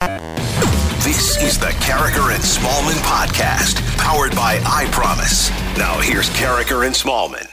This 0.00 1.42
is 1.42 1.58
the 1.58 1.74
Karraker 1.80 2.32
and 2.32 2.40
Smallman 2.40 2.94
podcast, 3.02 3.80
powered 3.96 4.32
by 4.36 4.62
I 4.64 4.88
Promise. 4.92 5.50
Now 5.76 5.98
here's 5.98 6.30
Karraker 6.30 6.86
and 6.86 6.94
Smallman. 6.94 7.48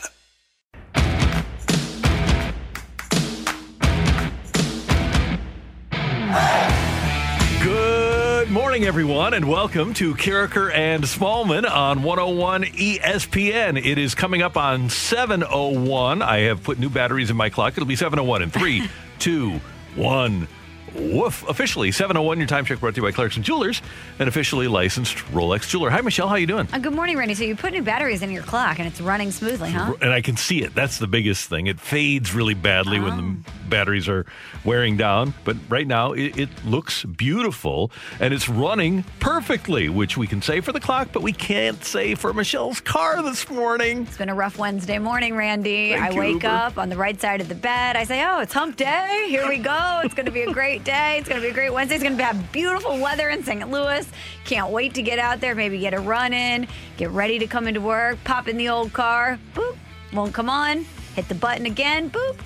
Good 7.63 8.51
morning, 8.51 8.83
everyone, 8.83 9.33
and 9.33 9.49
welcome 9.49 9.95
to 9.95 10.13
Karraker 10.13 10.71
and 10.71 11.03
Smallman 11.03 11.67
on 11.67 12.03
101 12.03 12.63
ESPN. 12.65 13.83
It 13.83 13.97
is 13.97 14.13
coming 14.13 14.43
up 14.43 14.55
on 14.55 14.91
701. 14.91 16.21
I 16.21 16.41
have 16.41 16.61
put 16.61 16.77
new 16.77 16.89
batteries 16.91 17.31
in 17.31 17.37
my 17.37 17.49
clock. 17.49 17.73
It'll 17.73 17.87
be 17.87 17.95
701 17.95 18.43
in 18.43 18.51
three, 18.51 18.87
two, 19.19 19.59
one. 19.95 20.47
Woof. 20.95 21.47
Officially 21.47 21.91
701, 21.91 22.37
your 22.39 22.47
time 22.47 22.65
check 22.65 22.79
brought 22.79 22.95
to 22.95 23.01
you 23.01 23.07
by 23.07 23.11
Clarkson 23.11 23.43
Jewelers, 23.43 23.81
an 24.19 24.27
officially 24.27 24.67
licensed 24.67 25.17
Rolex 25.31 25.67
jeweler. 25.69 25.89
Hi, 25.89 26.01
Michelle. 26.01 26.27
How 26.27 26.35
you 26.35 26.47
doing? 26.47 26.67
Uh, 26.71 26.79
good 26.79 26.93
morning, 26.93 27.17
Randy. 27.17 27.35
So 27.35 27.43
you 27.43 27.55
put 27.55 27.73
new 27.73 27.81
batteries 27.81 28.21
in 28.21 28.31
your 28.31 28.43
clock 28.43 28.79
and 28.79 28.87
it's 28.87 29.01
running 29.01 29.31
smoothly, 29.31 29.71
huh? 29.71 29.93
And 30.01 30.11
I 30.11 30.21
can 30.21 30.37
see 30.37 30.63
it. 30.63 30.73
That's 30.73 30.97
the 30.99 31.07
biggest 31.07 31.49
thing. 31.49 31.67
It 31.67 31.79
fades 31.79 32.33
really 32.33 32.53
badly 32.53 32.99
when 32.99 33.17
the 33.43 33.51
batteries 33.69 34.07
are 34.07 34.25
wearing 34.63 34.95
down. 34.97 35.33
But 35.43 35.57
right 35.69 35.87
now, 35.87 36.13
it, 36.13 36.37
it 36.37 36.49
looks 36.65 37.03
beautiful 37.03 37.91
and 38.19 38.33
it's 38.33 38.47
running 38.47 39.03
perfectly, 39.19 39.89
which 39.89 40.17
we 40.17 40.27
can 40.27 40.41
say 40.41 40.61
for 40.61 40.71
the 40.71 40.79
clock, 40.79 41.09
but 41.11 41.21
we 41.21 41.33
can't 41.33 41.83
say 41.83 42.15
for 42.15 42.33
Michelle's 42.33 42.79
car 42.79 43.21
this 43.21 43.49
morning. 43.49 44.03
It's 44.03 44.17
been 44.17 44.29
a 44.29 44.35
rough 44.35 44.57
Wednesday 44.57 44.99
morning, 44.99 45.35
Randy. 45.35 45.91
Thank 45.91 46.03
I 46.03 46.09
you, 46.11 46.19
wake 46.19 46.33
Uber. 46.35 46.47
up 46.47 46.77
on 46.77 46.87
the 46.89 46.97
right 46.97 47.19
side 47.19 47.41
of 47.41 47.49
the 47.49 47.55
bed. 47.55 47.95
I 47.97 48.05
say, 48.05 48.23
"Oh, 48.25 48.39
it's 48.39 48.53
Hump 48.53 48.77
Day. 48.77 49.25
Here 49.27 49.47
we 49.47 49.57
go. 49.57 50.01
It's 50.03 50.13
going 50.13 50.25
to 50.27 50.31
be 50.31 50.43
a 50.43 50.53
great 50.53 50.83
day. 50.85 51.17
It's 51.17 51.27
going 51.27 51.41
to 51.41 51.45
be 51.45 51.51
a 51.51 51.53
great 51.53 51.73
Wednesday. 51.73 51.95
It's 51.95 52.03
going 52.03 52.15
to 52.17 52.23
have 52.23 52.51
beautiful 52.53 52.97
weather 52.99 53.29
in 53.29 53.43
St. 53.43 53.69
Louis. 53.69 54.07
Can't 54.45 54.71
wait 54.71 54.93
to 54.93 55.01
get 55.01 55.19
out 55.19 55.41
there. 55.41 55.55
Maybe 55.55 55.79
get 55.79 55.93
a 55.93 55.99
run 55.99 56.31
in. 56.31 56.67
Get 56.95 57.09
ready 57.09 57.39
to 57.39 57.47
come 57.47 57.67
into 57.67 57.81
work. 57.81 58.17
Pop 58.23 58.47
in 58.47 58.55
the 58.55 58.69
old 58.69 58.93
car. 58.93 59.37
Boop. 59.53 59.75
Won't 60.13 60.33
come 60.33 60.49
on. 60.49 60.85
Hit 61.15 61.27
the 61.27 61.35
button 61.35 61.65
again. 61.65 62.09
Boop. 62.09 62.37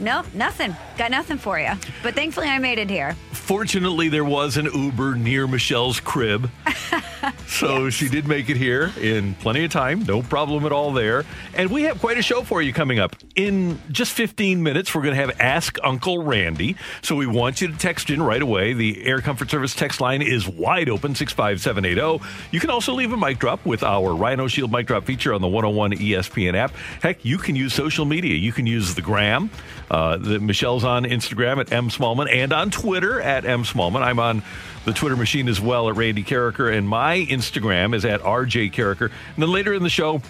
Nope, 0.00 0.26
nothing. 0.34 0.76
Got 0.96 1.10
nothing 1.10 1.38
for 1.38 1.58
you. 1.58 1.72
But 2.02 2.14
thankfully, 2.14 2.48
I 2.48 2.58
made 2.58 2.78
it 2.78 2.88
here. 2.88 3.16
Fortunately, 3.32 4.08
there 4.08 4.24
was 4.24 4.56
an 4.56 4.66
Uber 4.66 5.16
near 5.16 5.46
Michelle's 5.46 6.00
crib. 6.00 6.50
So 7.46 7.90
she 7.90 8.08
did 8.08 8.28
make 8.28 8.48
it 8.50 8.56
here 8.56 8.92
in 9.00 9.34
plenty 9.34 9.64
of 9.64 9.72
time. 9.72 10.04
No 10.04 10.22
problem 10.22 10.64
at 10.64 10.70
all 10.70 10.92
there. 10.92 11.24
And 11.54 11.70
we 11.70 11.82
have 11.84 11.98
quite 11.98 12.16
a 12.16 12.22
show 12.22 12.42
for 12.42 12.62
you 12.62 12.72
coming 12.72 12.98
up. 13.00 13.16
In 13.34 13.80
just 13.90 14.12
15 14.12 14.62
minutes, 14.62 14.94
we're 14.94 15.02
going 15.02 15.14
to 15.14 15.20
have 15.20 15.40
Ask 15.40 15.76
Uncle 15.82 16.22
Randy. 16.22 16.76
So 17.02 17.16
we 17.16 17.26
want 17.26 17.60
you 17.60 17.68
to 17.68 17.76
text 17.76 18.10
in 18.10 18.22
right 18.22 18.40
away. 18.40 18.74
The 18.74 19.04
Air 19.04 19.20
Comfort 19.20 19.50
Service 19.50 19.74
text 19.74 20.00
line 20.00 20.22
is 20.22 20.46
wide 20.46 20.88
open 20.88 21.14
65780. 21.16 22.00
oh. 22.00 22.20
You 22.52 22.60
can 22.60 22.70
also 22.70 22.92
leave 22.92 23.12
a 23.12 23.16
mic 23.16 23.38
drop 23.38 23.64
with 23.66 23.82
our 23.82 24.14
Rhino 24.14 24.46
Shield 24.46 24.70
mic 24.70 24.86
drop 24.86 25.04
feature 25.04 25.34
on 25.34 25.40
the 25.40 25.48
101 25.48 25.92
ESPN 25.92 26.54
app. 26.54 26.72
Heck, 27.02 27.24
you 27.24 27.38
can 27.38 27.56
use 27.56 27.72
social 27.74 28.04
media. 28.04 28.36
You 28.36 28.52
can 28.52 28.66
use 28.66 28.94
the 28.94 29.02
gram. 29.02 29.50
Uh, 29.90 30.16
the, 30.16 30.38
Michelle's 30.38 30.84
on 30.84 31.04
Instagram 31.04 31.58
at 31.58 31.72
M 31.72 31.88
Smallman 31.88 32.32
and 32.32 32.52
on 32.52 32.70
Twitter 32.70 33.20
at 33.20 33.44
M 33.44 33.64
Smallman. 33.64 34.02
I'm 34.02 34.18
on 34.18 34.42
the 34.84 34.92
Twitter 34.92 35.16
machine 35.16 35.48
as 35.48 35.60
well 35.60 35.88
at 35.88 35.96
Randy 35.96 36.24
Karraker, 36.24 36.74
and 36.74 36.88
my 36.88 37.26
Instagram 37.28 37.94
is 37.94 38.04
at 38.04 38.20
RJ 38.20 38.72
Karraker. 38.72 39.10
And 39.34 39.42
then 39.42 39.50
later 39.50 39.74
in 39.74 39.82
the 39.82 39.90
show, 39.90 40.22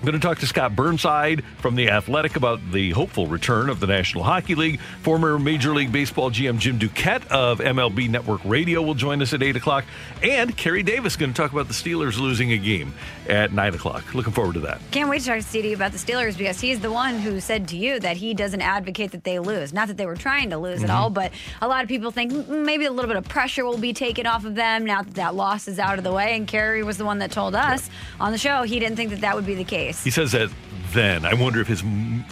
I'm 0.00 0.06
going 0.06 0.12
to 0.20 0.24
talk 0.24 0.38
to 0.38 0.46
Scott 0.46 0.76
Burnside 0.76 1.42
from 1.56 1.74
The 1.74 1.90
Athletic 1.90 2.36
about 2.36 2.60
the 2.70 2.92
hopeful 2.92 3.26
return 3.26 3.68
of 3.68 3.80
the 3.80 3.88
National 3.88 4.22
Hockey 4.22 4.54
League. 4.54 4.78
Former 5.02 5.40
Major 5.40 5.74
League 5.74 5.90
Baseball 5.90 6.30
GM 6.30 6.60
Jim 6.60 6.78
Duquette 6.78 7.26
of 7.32 7.58
MLB 7.58 8.08
Network 8.08 8.40
Radio 8.44 8.80
will 8.80 8.94
join 8.94 9.20
us 9.22 9.32
at 9.32 9.42
8 9.42 9.56
o'clock. 9.56 9.84
And 10.22 10.56
Kerry 10.56 10.84
Davis 10.84 11.14
is 11.14 11.16
going 11.16 11.32
to 11.32 11.36
talk 11.36 11.50
about 11.50 11.66
the 11.66 11.74
Steelers 11.74 12.16
losing 12.16 12.52
a 12.52 12.58
game 12.58 12.94
at 13.28 13.52
9 13.52 13.74
o'clock. 13.74 14.14
Looking 14.14 14.32
forward 14.32 14.54
to 14.54 14.60
that. 14.60 14.80
Can't 14.92 15.10
wait 15.10 15.22
to 15.22 15.26
talk 15.26 15.38
to 15.38 15.42
CD 15.42 15.72
about 15.72 15.90
the 15.90 15.98
Steelers 15.98 16.38
because 16.38 16.60
he's 16.60 16.78
the 16.78 16.92
one 16.92 17.18
who 17.18 17.40
said 17.40 17.66
to 17.66 17.76
you 17.76 17.98
that 17.98 18.16
he 18.16 18.34
doesn't 18.34 18.60
advocate 18.60 19.10
that 19.10 19.24
they 19.24 19.40
lose. 19.40 19.72
Not 19.72 19.88
that 19.88 19.96
they 19.96 20.06
were 20.06 20.14
trying 20.14 20.50
to 20.50 20.58
lose 20.58 20.84
at 20.84 20.90
all, 20.90 21.10
but 21.10 21.32
a 21.60 21.66
lot 21.66 21.82
of 21.82 21.88
people 21.88 22.12
think 22.12 22.32
mm, 22.32 22.64
maybe 22.64 22.84
a 22.84 22.92
little 22.92 23.08
bit 23.08 23.16
of 23.16 23.28
pressure 23.28 23.64
will 23.64 23.78
be 23.78 23.92
taken 23.92 24.28
off 24.28 24.44
of 24.44 24.54
them 24.54 24.84
now 24.84 25.02
that 25.02 25.14
that 25.14 25.34
loss 25.34 25.66
is 25.66 25.80
out 25.80 25.98
of 25.98 26.04
the 26.04 26.12
way. 26.12 26.36
And 26.36 26.46
Kerry 26.46 26.84
was 26.84 26.98
the 26.98 27.04
one 27.04 27.18
that 27.18 27.32
told 27.32 27.56
us 27.56 27.90
on 28.20 28.30
the 28.30 28.38
show 28.38 28.62
he 28.62 28.78
didn't 28.78 28.94
think 28.94 29.10
that 29.10 29.22
that 29.22 29.34
would 29.34 29.44
be 29.44 29.56
the 29.56 29.64
case. 29.64 29.87
He 29.92 30.10
says 30.10 30.32
that 30.32 30.50
then. 30.92 31.24
I 31.26 31.34
wonder 31.34 31.60
if 31.60 31.66
his 31.68 31.82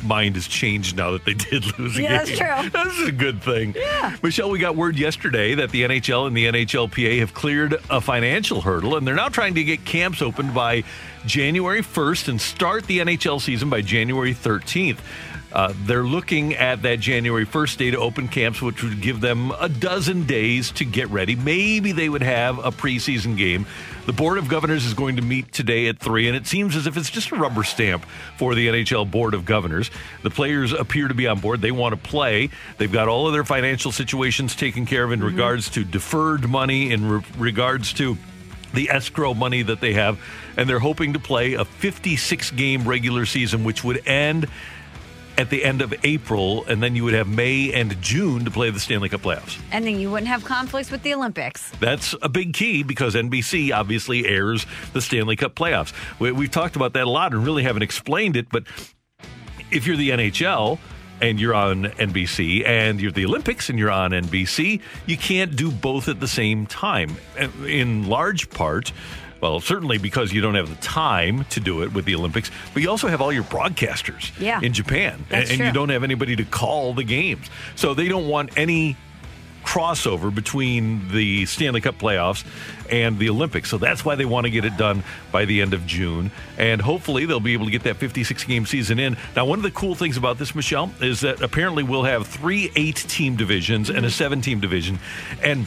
mind 0.03 0.34
has 0.37 0.47
changed 0.49 0.97
now 0.97 1.11
that 1.12 1.25
they 1.25 1.34
did 1.50 1.78
lose 1.78 1.97
a 1.99 2.03
Yeah, 2.03 2.25
game. 2.25 2.37
that's 2.37 2.39
true. 2.39 2.71
That's 2.84 3.00
a 3.09 3.12
good 3.12 3.43
thing. 3.43 3.75
Yeah. 3.77 4.17
Michelle, 4.22 4.49
we 4.50 4.59
got 4.59 4.77
word 4.77 4.97
yesterday 4.99 5.55
that 5.56 5.71
the 5.71 5.83
NHL 5.83 6.27
and 6.27 6.37
the 6.37 6.47
NHLPA 6.47 7.19
have 7.21 7.34
cleared 7.34 7.75
a 7.91 8.00
financial 8.00 8.62
hurdle, 8.62 8.97
and 8.97 9.06
they're 9.06 9.15
now 9.15 9.28
trying 9.28 9.55
to 9.56 9.65
get 9.65 9.84
camps 9.84 10.22
opened 10.22 10.55
by 10.55 10.84
January 11.27 11.83
1st 11.83 12.28
and 12.28 12.41
start 12.41 12.87
the 12.87 12.99
NHL 13.00 13.41
season 13.41 13.69
by 13.69 13.83
January 13.83 14.34
13th. 14.34 14.99
Uh, 15.53 15.72
they're 15.84 16.03
looking 16.05 16.55
at 16.55 16.83
that 16.83 17.00
January 17.00 17.47
1st 17.47 17.77
day 17.78 17.91
to 17.91 17.99
open 17.99 18.28
camps, 18.28 18.61
which 18.61 18.83
would 18.83 19.00
give 19.00 19.21
them 19.21 19.53
a 19.61 19.69
dozen 19.69 20.25
days 20.27 20.71
to 20.72 20.84
get 20.84 21.09
ready. 21.09 21.34
Maybe 21.37 21.93
they 21.93 22.09
would 22.09 22.22
have 22.22 22.59
a 22.59 22.71
preseason 22.71 23.37
game. 23.37 23.65
The 24.06 24.12
Board 24.12 24.39
of 24.39 24.47
Governors 24.49 24.84
is 24.84 24.94
going 24.94 25.17
to 25.17 25.22
meet 25.22 25.53
today 25.53 25.89
at 25.89 25.99
3, 25.99 26.28
and 26.28 26.37
it 26.37 26.47
seems 26.47 26.77
as 26.77 26.87
if 26.87 26.97
it's 26.97 27.11
just 27.11 27.33
a 27.33 27.34
rubber 27.34 27.65
stamp 27.65 28.06
for 28.37 28.55
the 28.55 28.69
NHL 28.69 29.11
Board 29.11 29.34
of 29.34 29.44
Governors. 29.44 29.91
The 30.22 30.31
players 30.31 30.72
appear 30.72 31.09
to 31.09 31.15
be 31.15 31.27
on 31.27 31.41
board. 31.41 31.61
They 31.61 31.72
want 31.72 31.93
to 31.93 32.00
play. 32.00 32.50
They've 32.78 32.93
got 32.93 33.09
all 33.09 33.27
of 33.27 33.33
their 33.33 33.43
financial 33.43 33.91
situations 33.91 34.55
taken 34.55 34.87
care 34.87 35.03
of 35.03 35.11
in 35.11 35.19
mm-hmm. 35.19 35.28
regards 35.28 35.71
to 35.71 35.83
deferred 35.83 36.49
money, 36.49 36.93
in 36.93 37.09
re- 37.09 37.25
regards 37.37 37.93
to 37.95 38.16
the 38.75 38.91
escrow 38.91 39.34
money 39.34 39.62
that 39.62 39.81
they 39.81 39.95
have, 39.95 40.21
and 40.56 40.69
they're 40.69 40.78
hoping 40.78 41.15
to 41.15 41.19
play 41.19 41.55
a 41.55 41.65
56 41.65 42.53
game 42.53 42.87
regular 42.87 43.27
season, 43.27 43.65
which 43.65 43.83
would 43.83 44.06
end 44.06 44.47
at 45.38 45.50
the 45.50 45.64
end 45.64 45.82
of 45.82 45.94
April, 46.04 46.64
and 46.66 46.82
then 46.82 46.97
you 46.97 47.04
would 47.04 47.14
have 47.14 47.28
May 47.28 47.72
and 47.72 48.00
June 48.00 48.44
to 48.44 48.50
play 48.50 48.70
the 48.70 48.80
Stanley 48.80 49.08
Cup 49.08 49.22
playoffs. 49.22 49.58
And 49.72 49.84
then 49.84 49.98
you 49.98 50.10
wouldn't 50.10 50.28
have 50.28 50.44
conflicts 50.44 50.91
with 50.91 51.02
the 51.02 51.14
Olympics. 51.14 51.70
That's 51.80 52.14
a 52.22 52.28
big 52.28 52.54
key 52.54 52.82
because 52.82 53.14
NBC 53.14 53.72
obviously 53.72 54.26
airs 54.26 54.66
the 54.92 55.00
Stanley 55.00 55.36
Cup 55.36 55.54
playoffs. 55.54 55.92
We, 56.19 56.32
we've 56.32 56.50
talked 56.50 56.76
about 56.76 56.94
that 56.94 57.04
a 57.04 57.10
lot 57.10 57.32
and 57.32 57.44
really 57.44 57.62
haven't 57.62 57.82
explained 57.82 58.36
it, 58.36 58.48
but 58.50 58.64
if 59.70 59.86
you're 59.86 59.97
the 59.97 60.10
NHL, 60.10 60.78
and 61.20 61.41
you're 61.41 61.54
on 61.54 61.84
NBC, 61.84 62.66
and 62.66 63.00
you're 63.00 63.10
the 63.10 63.24
Olympics 63.24 63.70
and 63.70 63.78
you're 63.78 63.91
on 63.91 64.10
NBC, 64.10 64.80
you 65.06 65.16
can't 65.16 65.56
do 65.56 65.70
both 65.70 66.08
at 66.08 66.20
the 66.20 66.28
same 66.28 66.66
time. 66.66 67.16
In 67.66 68.06
large 68.06 68.50
part, 68.50 68.92
well, 69.41 69.60
certainly 69.60 69.98
because 69.98 70.33
you 70.33 70.41
don't 70.41 70.54
have 70.54 70.68
the 70.68 70.77
time 70.83 71.44
to 71.50 71.60
do 71.60 71.83
it 71.83 71.92
with 71.92 72.04
the 72.04 72.15
Olympics, 72.15 72.50
but 72.72 72.83
you 72.83 72.91
also 72.91 73.09
have 73.09 73.21
all 73.21 73.33
your 73.33 73.44
broadcasters 73.44 74.33
Yeah. 74.41 74.60
in 74.60 74.72
Japan, 74.72 75.24
That's 75.28 75.50
and, 75.50 75.60
and 75.60 75.68
you 75.68 75.72
don't 75.74 75.91
have 75.91 76.03
anybody 76.04 76.36
to 76.36 76.44
call 76.44 76.94
the 76.94 77.04
games. 77.04 77.48
So 77.74 77.94
they 77.94 78.09
don't 78.09 78.28
want 78.28 78.56
any 78.56 78.97
crossover 79.65 80.33
between 80.33 81.09
the 81.12 81.44
Stanley 81.47 81.80
Cup 81.80 81.98
playoffs 81.98 82.44
and 82.88 83.18
the 83.18 83.28
Olympics. 83.28 83.68
So 83.68 83.78
that's 83.78 84.04
why 84.04 84.15
they 84.15 84.24
want 84.24 84.44
to 84.44 84.50
get 84.50 84.65
it 84.65 84.77
done 84.77 85.03
by 85.33 85.44
the 85.44 85.60
end 85.60 85.74
of 85.74 85.84
June. 85.86 86.30
And 86.56 86.80
hopefully 86.80 87.27
they'll 87.27 87.41
be 87.41 87.53
able 87.53 87.65
to 87.65 87.72
get 87.72 87.82
that 87.82 87.97
56 87.97 88.44
game 88.44 88.65
season 88.65 89.00
in. 89.00 89.16
Now, 89.34 89.44
one 89.44 89.59
of 89.59 89.65
the 89.65 89.72
cool 89.72 89.97
things 89.97 90.16
about 90.16 90.39
this, 90.39 90.54
Michelle, 90.54 90.92
is 91.00 91.21
that 91.22 91.42
apparently 91.42 91.82
we'll 91.82 92.04
have 92.04 92.28
three 92.28 92.71
eight 92.77 92.94
team 92.97 93.34
divisions 93.34 93.91
and 93.91 94.06
a 94.06 94.10
seven 94.10 94.41
team 94.41 94.60
division. 94.60 95.00
And 95.42 95.66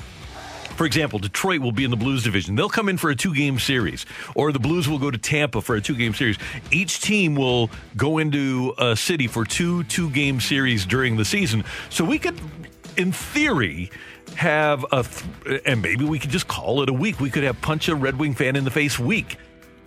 for 0.79 0.85
example, 0.85 1.19
Detroit 1.19 1.59
will 1.59 1.73
be 1.73 1.83
in 1.83 1.91
the 1.91 1.97
Blues 1.97 2.23
division. 2.23 2.55
They'll 2.55 2.69
come 2.69 2.87
in 2.87 2.97
for 2.97 3.09
a 3.09 3.15
two 3.15 3.35
game 3.35 3.59
series, 3.59 4.05
or 4.33 4.53
the 4.53 4.59
Blues 4.59 4.87
will 4.87 4.97
go 4.97 5.11
to 5.11 5.17
Tampa 5.17 5.61
for 5.61 5.75
a 5.75 5.81
two 5.81 5.93
game 5.93 6.13
series. 6.13 6.37
Each 6.71 7.01
team 7.01 7.35
will 7.35 7.69
go 7.97 8.17
into 8.17 8.73
a 8.77 8.95
city 8.95 9.27
for 9.27 9.43
two 9.43 9.83
two 9.83 10.09
game 10.11 10.39
series 10.39 10.85
during 10.85 11.17
the 11.17 11.25
season. 11.25 11.65
So 11.89 12.05
we 12.05 12.17
could. 12.17 12.39
in 12.95 13.11
theory, 13.11 13.91
have 14.35 14.85
a, 14.93 15.03
th- 15.03 15.61
and 15.65 15.81
maybe 15.81 16.05
we 16.05 16.17
could 16.17 16.29
just 16.29 16.47
call 16.47 16.81
it 16.81 16.87
a 16.87 16.93
week. 16.93 17.19
We 17.19 17.29
could 17.29 17.43
have 17.43 17.59
punch 17.61 17.89
a 17.89 17.95
Red 17.95 18.17
Wing 18.17 18.33
fan 18.33 18.55
in 18.55 18.63
the 18.63 18.71
face 18.71 18.97
week. 18.97 19.37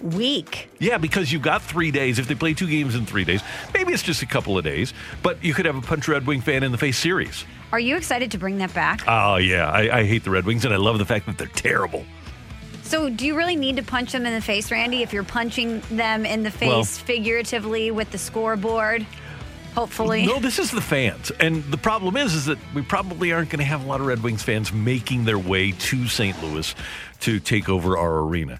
Week. 0.02 0.68
Yeah, 0.78 0.98
because 0.98 1.32
you've 1.32 1.42
got 1.42 1.62
three 1.62 1.90
days. 1.90 2.18
If 2.18 2.26
they 2.28 2.34
play 2.34 2.54
two 2.54 2.66
games 2.68 2.94
in 2.94 3.06
three 3.06 3.24
days, 3.24 3.40
maybe 3.72 3.92
it's 3.92 4.02
just 4.02 4.22
a 4.22 4.26
couple 4.26 4.58
of 4.58 4.64
days, 4.64 4.92
but 5.22 5.42
you 5.44 5.54
could 5.54 5.64
have 5.66 5.76
a 5.76 5.80
punch 5.80 6.08
Red 6.08 6.26
Wing 6.26 6.40
fan 6.40 6.62
in 6.62 6.72
the 6.72 6.78
face 6.78 6.98
series. 6.98 7.44
Are 7.72 7.80
you 7.80 7.96
excited 7.96 8.32
to 8.32 8.38
bring 8.38 8.58
that 8.58 8.74
back? 8.74 9.02
Oh, 9.06 9.36
yeah. 9.36 9.70
I, 9.70 10.00
I 10.00 10.04
hate 10.04 10.24
the 10.24 10.30
Red 10.30 10.44
Wings, 10.44 10.64
and 10.64 10.74
I 10.74 10.76
love 10.76 10.98
the 10.98 11.04
fact 11.06 11.26
that 11.26 11.38
they're 11.38 11.46
terrible. 11.46 12.04
So, 12.82 13.08
do 13.08 13.24
you 13.24 13.36
really 13.36 13.56
need 13.56 13.76
to 13.76 13.82
punch 13.82 14.12
them 14.12 14.26
in 14.26 14.34
the 14.34 14.40
face, 14.40 14.70
Randy? 14.70 15.02
If 15.02 15.12
you're 15.12 15.24
punching 15.24 15.80
them 15.90 16.26
in 16.26 16.42
the 16.42 16.50
face 16.50 16.68
Well- 16.68 16.84
figuratively 16.84 17.90
with 17.90 18.10
the 18.10 18.18
scoreboard, 18.18 19.06
hopefully. 19.74 20.26
No, 20.26 20.38
this 20.40 20.58
is 20.58 20.70
the 20.70 20.82
fans. 20.82 21.30
And 21.40 21.64
the 21.64 21.78
problem 21.78 22.16
is, 22.16 22.34
is 22.34 22.46
that 22.46 22.58
we 22.74 22.82
probably 22.82 23.32
aren't 23.32 23.48
going 23.50 23.60
to 23.60 23.64
have 23.64 23.84
a 23.84 23.86
lot 23.86 24.00
of 24.00 24.06
Red 24.06 24.22
Wings 24.22 24.42
fans 24.42 24.72
making 24.72 25.24
their 25.24 25.38
way 25.38 25.72
to 25.72 26.06
St. 26.08 26.42
Louis 26.42 26.74
to 27.20 27.40
take 27.40 27.68
over 27.68 27.96
our 27.96 28.18
arena. 28.18 28.58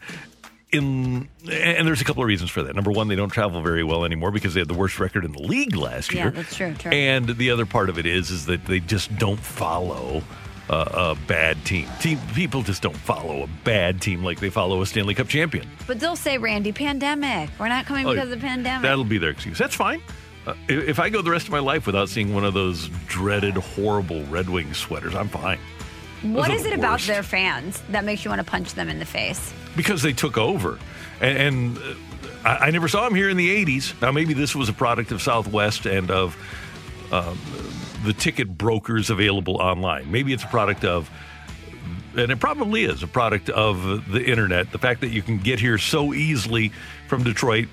In 0.73 1.29
and 1.51 1.87
there's 1.87 2.01
a 2.01 2.05
couple 2.05 2.23
of 2.23 2.27
reasons 2.29 2.51
for 2.51 2.63
that. 2.63 2.75
Number 2.75 2.91
one, 2.91 3.09
they 3.09 3.17
don't 3.17 3.29
travel 3.29 3.61
very 3.63 3.85
well 3.85 4.05
anymore 4.05 4.31
because 4.31 4.55
they 4.55 4.61
had 4.61 4.69
the 4.69 4.75
worst 4.75 4.99
record 4.99 5.25
in 5.25 5.33
the 5.33 5.43
league 5.43 5.77
last 5.77 6.13
Yeah, 6.13 6.23
year. 6.25 6.31
that's 6.31 6.57
true, 6.57 6.75
true. 6.75 6.91
And 6.93 7.29
the 7.29 7.51
other 7.51 7.67
part 7.67 7.91
of 7.91 7.99
it 7.99 8.07
is, 8.07 8.31
is 8.31 8.47
that 8.47 8.65
they 8.65 8.81
just 8.81 9.15
don't 9.19 9.39
follow 9.41 10.23
a, 10.71 10.75
a 10.75 11.19
bad 11.27 11.63
team. 11.67 11.87
Team 12.01 12.19
people 12.35 12.63
just 12.63 12.81
don't 12.81 12.97
follow 12.97 13.43
a 13.43 13.47
bad 13.65 14.01
team 14.01 14.25
like 14.25 14.41
they 14.41 14.49
follow 14.49 14.81
a 14.81 14.87
Stanley 14.87 15.15
Cup 15.15 15.29
champion. 15.29 15.69
But 15.87 16.01
they'll 16.01 16.17
say, 16.17 16.39
Randy, 16.39 16.73
pandemic. 16.73 17.51
We're 17.61 17.69
not 17.69 17.85
coming 17.85 18.07
Oh, 18.07 18.15
because 18.15 18.31
of 18.33 18.41
the 18.41 18.47
pandemic. 18.47 18.83
That'll 18.83 19.05
be 19.05 19.19
their 19.19 19.31
excuse. 19.31 19.59
That's 19.59 19.75
fine. 19.75 20.01
Uh, 20.47 20.55
if 20.69 20.99
I 20.99 21.11
go 21.11 21.21
the 21.23 21.31
rest 21.31 21.47
of 21.47 21.53
my 21.53 21.59
life 21.59 21.85
without 21.87 22.09
seeing 22.09 22.35
one 22.35 22.45
of 22.45 22.55
those 22.55 22.89
dreaded, 23.07 23.55
horrible 23.55 24.25
Red 24.25 24.49
Wings 24.49 24.79
sweaters, 24.79 25.15
I'm 25.15 25.29
fine. 25.29 25.59
What 26.23 26.51
is 26.51 26.55
are 26.55 26.57
is 26.59 26.63
the 26.65 26.73
it 26.73 26.79
about 26.79 27.01
their 27.01 27.23
fans 27.23 27.83
that 27.91 28.05
makes 28.05 28.25
you 28.25 28.31
want 28.31 28.41
to 28.41 28.51
punch 28.51 28.75
them 28.75 28.89
in 28.89 28.99
the 28.99 29.05
face? 29.05 29.53
Because 29.77 30.03
they 30.03 30.13
took 30.13 30.37
over. 30.39 30.79
And, 31.21 31.39
and 31.39 31.79
uh, 31.79 31.95
I, 32.45 32.67
I 32.67 32.71
never 32.71 32.89
saw 32.89 33.05
them 33.05 33.15
here 33.15 33.29
in 33.29 33.37
the 33.37 33.65
80s. 33.65 34.01
Now, 34.01 34.13
maybe 34.13 34.35
this 34.35 34.55
was 34.55 34.69
a 34.69 34.73
product 34.73 35.13
of 35.13 35.23
Southwest 35.23 35.87
and 35.87 36.11
of 36.11 36.37
um, 37.13 37.39
the 38.05 38.13
ticket 38.13 38.57
brokers 38.57 39.11
available 39.11 39.57
online. 39.57 40.11
Maybe 40.11 40.33
it's 40.33 40.45
a 40.45 40.49
product 40.49 40.85
of 40.85 41.11
and 42.17 42.31
it 42.31 42.41
probably 42.41 42.85
is 42.85 43.03
a 43.03 43.07
product 43.07 43.49
of 43.49 44.11
the 44.11 44.23
internet. 44.23 44.71
The 44.71 44.79
fact 44.79 45.01
that 45.01 45.09
you 45.09 45.23
can 45.23 45.39
get 45.39 45.61
here 45.61 45.79
so 45.79 46.13
easily 46.13 46.73
from 47.09 47.25
Detroit, 47.25 47.69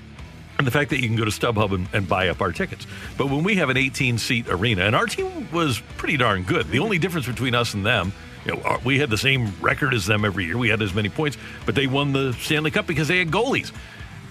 and 0.58 0.68
the 0.68 0.72
fact 0.72 0.90
that 0.90 1.00
you 1.02 1.08
can 1.08 1.16
go 1.16 1.26
to 1.26 1.32
StubHub 1.32 1.74
and, 1.74 1.88
and 1.94 2.08
buy 2.08 2.30
up 2.30 2.42
our 2.42 2.52
tickets. 2.52 2.86
But 3.18 3.28
when 3.28 3.44
we 3.44 3.56
have 3.56 3.70
an 3.70 3.78
18 3.78 4.18
seat 4.18 4.48
arena, 4.50 4.84
and 4.84 4.96
our 4.96 5.06
team 5.06 5.50
was 5.52 5.82
pretty 5.98 6.18
darn 6.18 6.44
good. 6.44 6.68
The 6.70 6.80
only 6.80 7.00
difference 7.00 7.28
between 7.28 7.56
us 7.56 7.74
and 7.74 7.86
them, 7.86 8.14
you 8.50 8.56
know, 8.56 8.62
our- 8.68 8.80
we 8.84 9.00
had 9.00 9.10
the 9.10 9.18
same 9.18 9.52
record 9.62 9.94
as 9.94 10.06
them 10.06 10.26
every 10.26 10.46
year. 10.46 10.58
We 10.58 10.70
had 10.70 10.82
as 10.82 10.94
many 10.94 11.10
points, 11.10 11.38
but 11.66 11.76
they 11.76 11.88
won 11.88 12.14
the 12.14 12.34
Stanley 12.34 12.72
Cup 12.72 12.88
because 12.88 13.08
they 13.08 13.20
had 13.20 13.30
goalies. 13.32 13.72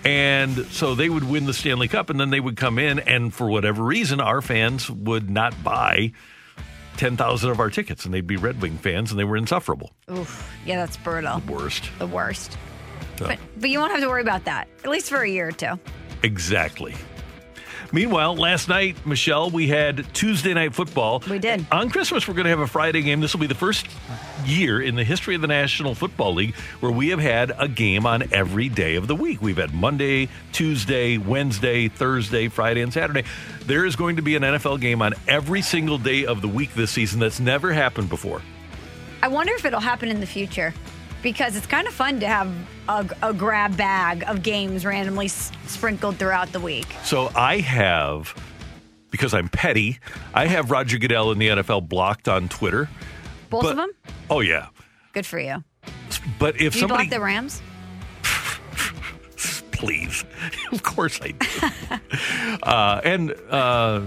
And 0.04 0.56
so 0.70 0.94
they 0.94 1.08
would 1.08 1.24
win 1.24 1.46
the 1.46 1.54
Stanley 1.54 1.88
Cup, 1.88 2.08
and 2.10 2.18
then 2.20 2.30
they 2.30 2.40
would 2.40 2.56
come 2.56 2.78
in, 2.78 2.98
and 3.00 3.32
for 3.34 3.48
whatever 3.48 3.82
reason, 3.82 4.20
our 4.20 4.40
fans 4.40 4.88
would 4.88 5.28
not 5.28 5.62
buy 5.64 6.12
10,000 6.96 7.50
of 7.50 7.60
our 7.60 7.70
tickets, 7.70 8.04
and 8.04 8.14
they'd 8.14 8.26
be 8.26 8.36
Red 8.36 8.60
Wing 8.62 8.78
fans, 8.78 9.10
and 9.10 9.18
they 9.18 9.24
were 9.24 9.36
insufferable. 9.36 9.92
Oof. 10.10 10.52
Yeah, 10.64 10.76
that's 10.76 10.96
brutal. 10.96 11.42
Worst. 11.48 11.90
The 11.98 12.06
worst. 12.06 12.56
So- 13.18 13.26
But, 13.26 13.38
but 13.56 13.70
you 13.70 13.78
won't 13.80 13.92
have 13.92 14.00
to 14.00 14.08
worry 14.08 14.22
about 14.22 14.44
that, 14.44 14.68
at 14.84 14.90
least 14.90 15.08
for 15.10 15.22
a 15.22 15.28
year 15.28 15.48
or 15.48 15.52
two. 15.52 15.78
Exactly. 16.22 16.94
Meanwhile, 17.92 18.36
last 18.36 18.68
night, 18.68 19.06
Michelle, 19.06 19.48
we 19.50 19.68
had 19.68 20.12
Tuesday 20.14 20.52
night 20.52 20.74
football. 20.74 21.22
We 21.28 21.38
did. 21.38 21.66
On 21.72 21.88
Christmas, 21.88 22.28
we're 22.28 22.34
going 22.34 22.44
to 22.44 22.50
have 22.50 22.60
a 22.60 22.66
Friday 22.66 23.00
game. 23.00 23.20
This 23.20 23.32
will 23.32 23.40
be 23.40 23.46
the 23.46 23.54
first 23.54 23.86
year 24.44 24.80
in 24.80 24.94
the 24.94 25.04
history 25.04 25.34
of 25.34 25.40
the 25.40 25.46
National 25.46 25.94
Football 25.94 26.34
League 26.34 26.54
where 26.80 26.92
we 26.92 27.08
have 27.08 27.18
had 27.18 27.52
a 27.58 27.66
game 27.66 28.04
on 28.04 28.24
every 28.32 28.68
day 28.68 28.96
of 28.96 29.06
the 29.06 29.14
week. 29.14 29.40
We've 29.40 29.56
had 29.56 29.72
Monday, 29.72 30.28
Tuesday, 30.52 31.16
Wednesday, 31.16 31.88
Thursday, 31.88 32.48
Friday, 32.48 32.82
and 32.82 32.92
Saturday. 32.92 33.24
There 33.64 33.86
is 33.86 33.96
going 33.96 34.16
to 34.16 34.22
be 34.22 34.36
an 34.36 34.42
NFL 34.42 34.80
game 34.80 35.00
on 35.00 35.14
every 35.26 35.62
single 35.62 35.96
day 35.96 36.26
of 36.26 36.42
the 36.42 36.48
week 36.48 36.74
this 36.74 36.90
season. 36.90 37.20
That's 37.20 37.40
never 37.40 37.72
happened 37.72 38.10
before. 38.10 38.42
I 39.22 39.28
wonder 39.28 39.54
if 39.54 39.64
it'll 39.64 39.80
happen 39.80 40.10
in 40.10 40.20
the 40.20 40.26
future 40.26 40.74
because 41.22 41.56
it's 41.56 41.66
kind 41.66 41.86
of 41.88 41.94
fun 41.94 42.20
to 42.20 42.26
have 42.28 42.52
a, 42.88 43.08
a 43.22 43.32
grab 43.34 43.76
bag 43.76 44.24
of 44.26 44.42
games 44.42 44.84
randomly 44.84 45.26
s- 45.26 45.50
sprinkled 45.66 46.16
throughout 46.16 46.52
the 46.52 46.60
week. 46.60 46.86
So 47.02 47.30
I 47.34 47.58
have, 47.58 48.34
because 49.10 49.34
I'm 49.34 49.48
petty, 49.48 49.98
I 50.34 50.46
have 50.46 50.70
Roger 50.70 50.98
Goodell 50.98 51.32
in 51.32 51.38
the 51.38 51.48
NFL 51.48 51.88
blocked 51.88 52.28
on 52.28 52.48
Twitter. 52.48 52.88
Both 53.50 53.62
But- 53.64 53.70
of 53.72 53.76
them? 53.76 53.90
Oh, 54.30 54.40
yeah. 54.40 54.68
Good 55.12 55.26
for 55.26 55.38
you. 55.40 55.64
But 56.38 56.60
if 56.60 56.74
Do 56.74 56.78
you 56.78 56.82
somebody 56.82 57.08
block 57.08 57.10
the 57.18 57.20
Rams? 57.24 57.62
please. 59.72 60.24
of 60.72 60.82
course 60.82 61.20
I 61.22 61.30
do. 61.32 62.58
uh, 62.62 63.00
and 63.04 63.34
uh, 63.50 64.02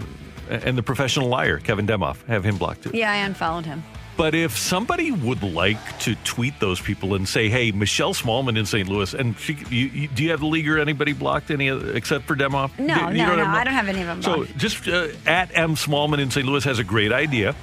and 0.50 0.78
the 0.78 0.84
professional 0.84 1.28
liar, 1.28 1.58
Kevin 1.60 1.88
Demoff, 1.88 2.24
have 2.26 2.44
him 2.44 2.58
blocked 2.58 2.84
too. 2.84 2.92
Yeah, 2.94 3.12
I 3.12 3.18
unfollowed 3.18 3.66
him. 3.66 3.84
But 4.22 4.36
if 4.36 4.56
somebody 4.56 5.12
would 5.12 5.42
like 5.42 5.80
to 6.02 6.14
tweet 6.24 6.60
those 6.60 6.80
people 6.80 7.16
and 7.16 7.28
say, 7.28 7.50
"Hey, 7.50 7.72
Michelle 7.72 8.14
Smallman 8.14 8.56
in 8.56 8.68
St. 8.68 8.88
Louis," 8.88 9.16
and 9.16 9.36
she, 9.40 9.54
you, 9.72 9.88
you, 9.88 10.08
do 10.10 10.24
you 10.24 10.30
have 10.30 10.42
the 10.42 10.46
league 10.46 10.70
or 10.70 10.78
anybody 10.78 11.14
blocked 11.14 11.50
any 11.50 11.72
other- 11.72 11.94
except 11.96 12.26
for 12.28 12.36
Demoff? 12.36 12.78
No, 12.78 13.10
You 13.10 13.18
no, 13.26 13.36
no, 13.36 13.46
I 13.48 13.64
don't 13.64 13.74
have 13.74 13.88
any 13.88 14.02
of 14.02 14.06
them 14.06 14.22
So 14.22 14.36
blocked. 14.36 14.58
just 14.58 14.88
uh, 14.88 15.08
at 15.26 15.50
M 15.58 15.74
Smallman 15.74 16.20
in 16.20 16.30
St. 16.30 16.46
Louis 16.46 16.64
has 16.66 16.78
a 16.78 16.84
great 16.84 17.12
idea. 17.12 17.56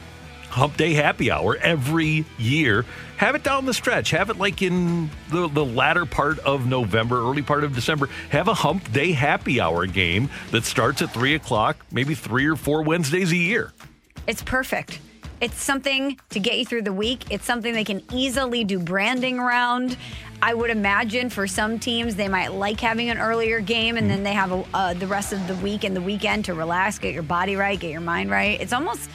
Hump 0.51 0.77
Day 0.77 0.95
Happy 0.95 1.31
Hour 1.31 1.57
every 1.59 2.25
year. 2.39 2.85
Have 3.19 3.37
it 3.37 3.45
down 3.45 3.65
the 3.65 3.73
stretch. 3.75 4.11
Have 4.11 4.29
it 4.29 4.37
like 4.39 4.61
in 4.61 5.11
the, 5.31 5.47
the 5.47 5.65
latter 5.65 6.07
part 6.07 6.41
of 6.41 6.67
November, 6.67 7.21
early 7.21 7.43
part 7.43 7.63
of 7.63 7.73
December. 7.73 8.09
Have 8.31 8.49
a 8.49 8.55
Hump 8.55 8.93
Day 8.93 9.13
Happy 9.13 9.61
Hour 9.61 9.87
game 9.87 10.29
that 10.51 10.65
starts 10.65 11.03
at 11.03 11.13
3 11.15 11.35
o'clock, 11.37 11.77
maybe 11.93 12.17
three 12.17 12.47
or 12.47 12.57
four 12.57 12.83
Wednesdays 12.83 13.31
a 13.31 13.37
year. 13.37 13.73
It's 14.27 14.43
perfect. 14.43 14.99
It's 15.41 15.63
something 15.63 16.19
to 16.31 16.41
get 16.41 16.59
you 16.59 16.65
through 16.65 16.83
the 16.83 16.93
week. 16.93 17.31
It's 17.31 17.45
something 17.45 17.73
they 17.73 17.85
can 17.85 18.03
easily 18.13 18.65
do 18.65 18.79
branding 18.79 19.39
around. 19.39 19.97
I 20.43 20.55
would 20.55 20.71
imagine 20.71 21.31
for 21.31 21.47
some 21.47 21.79
teams 21.79 22.17
they 22.17 22.29
might 22.29 22.53
like 22.53 22.81
having 22.81 23.11
an 23.11 23.19
earlier 23.19 23.61
game, 23.61 23.97
and 23.97 24.11
then 24.11 24.23
they 24.23 24.33
have 24.33 24.53
a, 24.53 24.65
uh, 24.75 24.95
the 24.95 25.07
rest 25.07 25.33
of 25.33 25.47
the 25.49 25.55
week 25.57 25.85
and 25.85 25.95
the 25.95 26.01
weekend 26.01 26.45
to 26.47 26.55
relax, 26.55 26.99
get 26.99 27.15
your 27.15 27.23
body 27.23 27.57
right, 27.57 27.79
get 27.79 27.91
your 27.91 28.01
mind 28.01 28.31
right. 28.31 28.61
It's 28.61 28.73
almost. 28.73 29.09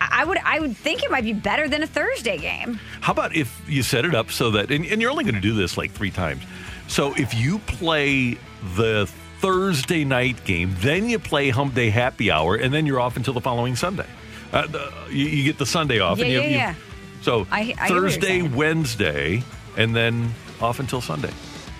I 0.00 0.24
would 0.24 0.38
I 0.38 0.60
would 0.60 0.76
think 0.76 1.02
it 1.02 1.10
might 1.10 1.24
be 1.24 1.32
better 1.32 1.68
than 1.68 1.82
a 1.82 1.86
Thursday 1.86 2.36
game. 2.36 2.78
How 3.00 3.12
about 3.12 3.34
if 3.34 3.62
you 3.68 3.82
set 3.82 4.04
it 4.04 4.14
up 4.14 4.30
so 4.30 4.50
that, 4.50 4.70
and, 4.70 4.84
and 4.84 5.00
you're 5.00 5.10
only 5.10 5.24
going 5.24 5.36
to 5.36 5.40
do 5.40 5.54
this 5.54 5.78
like 5.78 5.92
three 5.92 6.10
times. 6.10 6.42
So 6.88 7.14
if 7.14 7.32
you 7.32 7.58
play 7.60 8.36
the 8.76 9.08
Thursday 9.38 10.04
night 10.04 10.44
game, 10.44 10.74
then 10.80 11.08
you 11.08 11.18
play 11.18 11.50
Hump 11.50 11.74
Day 11.74 11.90
Happy 11.90 12.30
Hour, 12.30 12.56
and 12.56 12.74
then 12.74 12.86
you're 12.86 13.00
off 13.00 13.16
until 13.16 13.32
the 13.34 13.40
following 13.40 13.76
Sunday. 13.76 14.06
Uh, 14.54 14.66
the, 14.68 14.92
you, 15.10 15.26
you 15.26 15.44
get 15.44 15.58
the 15.58 15.66
Sunday 15.66 15.98
off. 15.98 16.16
Yeah, 16.18 16.24
and 16.24 16.32
you, 16.32 16.40
yeah, 16.40 16.46
you- 16.46 16.56
yeah. 16.56 16.74
So 17.22 17.46
I- 17.50 17.58
I 17.60 17.62
hear 17.64 17.76
what 17.76 17.88
you're 17.88 18.00
Thursday. 18.00 18.42
Wednesday, 18.42 19.42
and 19.76 19.94
then 19.96 20.32
off 20.60 20.78
until 20.80 21.00
Sunday. 21.00 21.30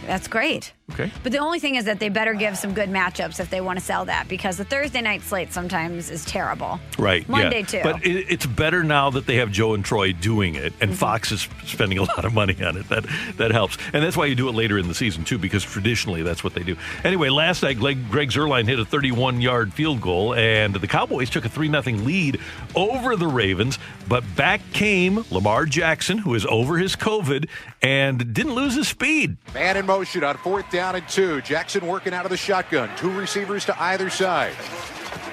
That's 0.06 0.26
great. 0.28 0.72
Okay. 0.92 1.10
But 1.22 1.32
the 1.32 1.38
only 1.38 1.60
thing 1.60 1.76
is 1.76 1.86
that 1.86 1.98
they 1.98 2.10
better 2.10 2.34
give 2.34 2.58
some 2.58 2.74
good 2.74 2.90
matchups 2.90 3.40
if 3.40 3.48
they 3.48 3.62
want 3.62 3.78
to 3.78 3.84
sell 3.84 4.04
that 4.04 4.28
because 4.28 4.58
the 4.58 4.66
Thursday 4.66 5.00
night 5.00 5.22
slate 5.22 5.50
sometimes 5.50 6.10
is 6.10 6.26
terrible. 6.26 6.78
Right. 6.98 7.26
Monday 7.26 7.60
yeah. 7.60 7.66
too. 7.66 7.80
But 7.82 8.04
it, 8.04 8.26
it's 8.28 8.44
better 8.44 8.84
now 8.84 9.08
that 9.10 9.24
they 9.26 9.36
have 9.36 9.50
Joe 9.50 9.72
and 9.74 9.82
Troy 9.84 10.12
doing 10.12 10.56
it, 10.56 10.64
Mm-hmm. 10.74 10.82
and 10.82 10.96
Fox 10.98 11.32
is 11.32 11.48
spending 11.64 11.98
a 11.98 12.02
lot 12.14 12.24
of 12.24 12.34
money 12.34 12.62
on 12.62 12.76
it. 12.76 12.88
That 12.88 13.06
that 13.38 13.50
helps, 13.50 13.78
and 13.92 14.02
that's 14.04 14.16
why 14.16 14.26
you 14.26 14.34
do 14.34 14.48
it 14.48 14.52
later 14.54 14.78
in 14.78 14.88
the 14.88 14.94
season 14.94 15.24
too, 15.24 15.38
because 15.38 15.62
traditionally 15.64 16.22
that's 16.22 16.42
what 16.44 16.54
they 16.54 16.62
do. 16.62 16.76
Anyway, 17.02 17.28
last 17.30 17.62
night 17.62 17.78
Greg, 17.78 18.10
Greg 18.10 18.30
Zuerlein 18.30 18.66
hit 18.66 18.78
a 18.78 18.84
31-yard 18.84 19.72
field 19.72 20.00
goal, 20.00 20.34
and 20.34 20.74
the 20.74 20.86
Cowboys 20.86 21.30
took 21.30 21.44
a 21.44 21.48
three 21.48 21.68
0 21.70 21.82
lead 21.98 22.40
over 22.74 23.16
the 23.16 23.26
Ravens. 23.26 23.78
But 24.08 24.22
back 24.36 24.60
came 24.72 25.24
Lamar 25.30 25.64
Jackson, 25.66 26.18
who 26.18 26.34
is 26.34 26.44
over 26.46 26.76
his 26.76 26.94
COVID 26.94 27.48
and 27.82 28.34
didn't 28.34 28.54
lose 28.54 28.74
his 28.74 28.88
speed. 28.88 29.36
Man 29.54 29.76
in 29.76 29.86
motion 29.86 30.24
on 30.24 30.36
fourth 30.38 30.68
down 30.74 30.96
and 30.96 31.08
two. 31.08 31.40
Jackson 31.42 31.86
working 31.86 32.12
out 32.12 32.24
of 32.24 32.32
the 32.32 32.36
shotgun. 32.36 32.90
Two 32.96 33.10
receivers 33.12 33.64
to 33.66 33.80
either 33.80 34.10
side. 34.10 34.56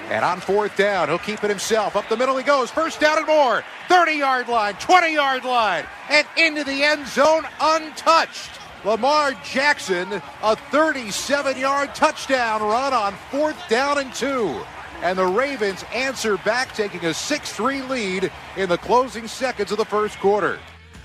And 0.08 0.24
on 0.24 0.38
fourth 0.38 0.76
down, 0.76 1.08
he'll 1.08 1.18
keep 1.18 1.42
it 1.42 1.50
himself. 1.50 1.96
Up 1.96 2.08
the 2.08 2.16
middle 2.16 2.36
he 2.36 2.44
goes. 2.44 2.70
First 2.70 3.00
down 3.00 3.18
and 3.18 3.26
more. 3.26 3.64
30 3.88 4.12
yard 4.12 4.46
line, 4.46 4.74
20 4.74 5.12
yard 5.12 5.44
line, 5.44 5.84
and 6.08 6.24
into 6.36 6.62
the 6.62 6.84
end 6.84 7.08
zone 7.08 7.42
untouched. 7.60 8.50
Lamar 8.84 9.32
Jackson, 9.42 10.22
a 10.44 10.54
37 10.54 11.58
yard 11.58 11.92
touchdown 11.92 12.62
run 12.62 12.92
on 12.92 13.12
fourth 13.32 13.58
down 13.68 13.98
and 13.98 14.14
two. 14.14 14.62
And 15.02 15.18
the 15.18 15.26
Ravens 15.26 15.84
answer 15.92 16.36
back, 16.38 16.72
taking 16.72 17.04
a 17.04 17.12
6 17.12 17.52
3 17.52 17.82
lead 17.82 18.30
in 18.56 18.68
the 18.68 18.78
closing 18.78 19.26
seconds 19.26 19.72
of 19.72 19.78
the 19.78 19.84
first 19.84 20.20
quarter. 20.20 20.60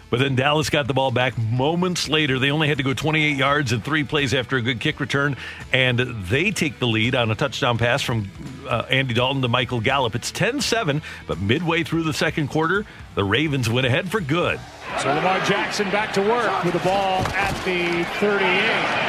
But 0.10 0.20
then 0.20 0.36
Dallas 0.36 0.70
got 0.70 0.88
the 0.88 0.94
ball 0.94 1.12
back 1.12 1.38
moments 1.38 2.08
later. 2.08 2.40
They 2.40 2.52
only 2.52 2.68
had 2.68 2.78
to 2.78 2.84
go 2.84 2.94
28 2.94 3.36
yards 3.36 3.74
in 3.74 3.82
three 3.82 4.04
plays 4.04 4.34
after 4.34 4.58
a 4.58 4.62
good 4.62 4.80
kick 4.80 5.00
return, 5.00 5.36
and 5.74 6.00
they 6.00 6.52
take 6.52 6.80
the 6.80 6.88
lead 6.88 7.16
on 7.16 7.30
a 7.30 7.36
touchdown 7.36 7.78
pass 7.78 8.02
from 8.02 8.30
uh, 8.68 8.86
Andy 8.90 9.14
Dalton 9.14 9.42
to 9.42 9.48
Michael 9.48 9.82
Gallup. 9.82 10.16
It's 10.16 10.32
10 10.32 10.62
7, 10.62 11.02
but 11.28 11.40
midway 11.40 11.84
through 11.84 12.04
the 12.04 12.14
second 12.14 12.48
quarter, 12.48 12.86
the 13.16 13.24
Ravens 13.24 13.70
went 13.70 13.86
ahead 13.86 14.10
for 14.10 14.22
good. 14.22 14.60
So 15.00 15.10
Lamar 15.14 15.40
Jackson 15.46 15.90
back 15.92 16.14
to 16.14 16.22
work 16.22 16.64
with 16.64 16.74
the 16.74 16.80
ball 16.80 17.22
at 17.36 17.54
the 17.66 18.04
38. 18.20 19.08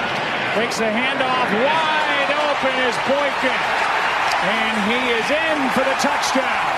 Makes 0.59 0.79
the 0.79 0.85
handoff 0.85 1.49
wide 1.65 2.31
open 2.51 2.75
is 2.83 2.97
Boykin. 3.07 3.89
And 4.43 4.75
he 4.91 5.13
is 5.15 5.31
in 5.31 5.71
for 5.71 5.85
the 5.85 5.97
touchdown. 6.01 6.78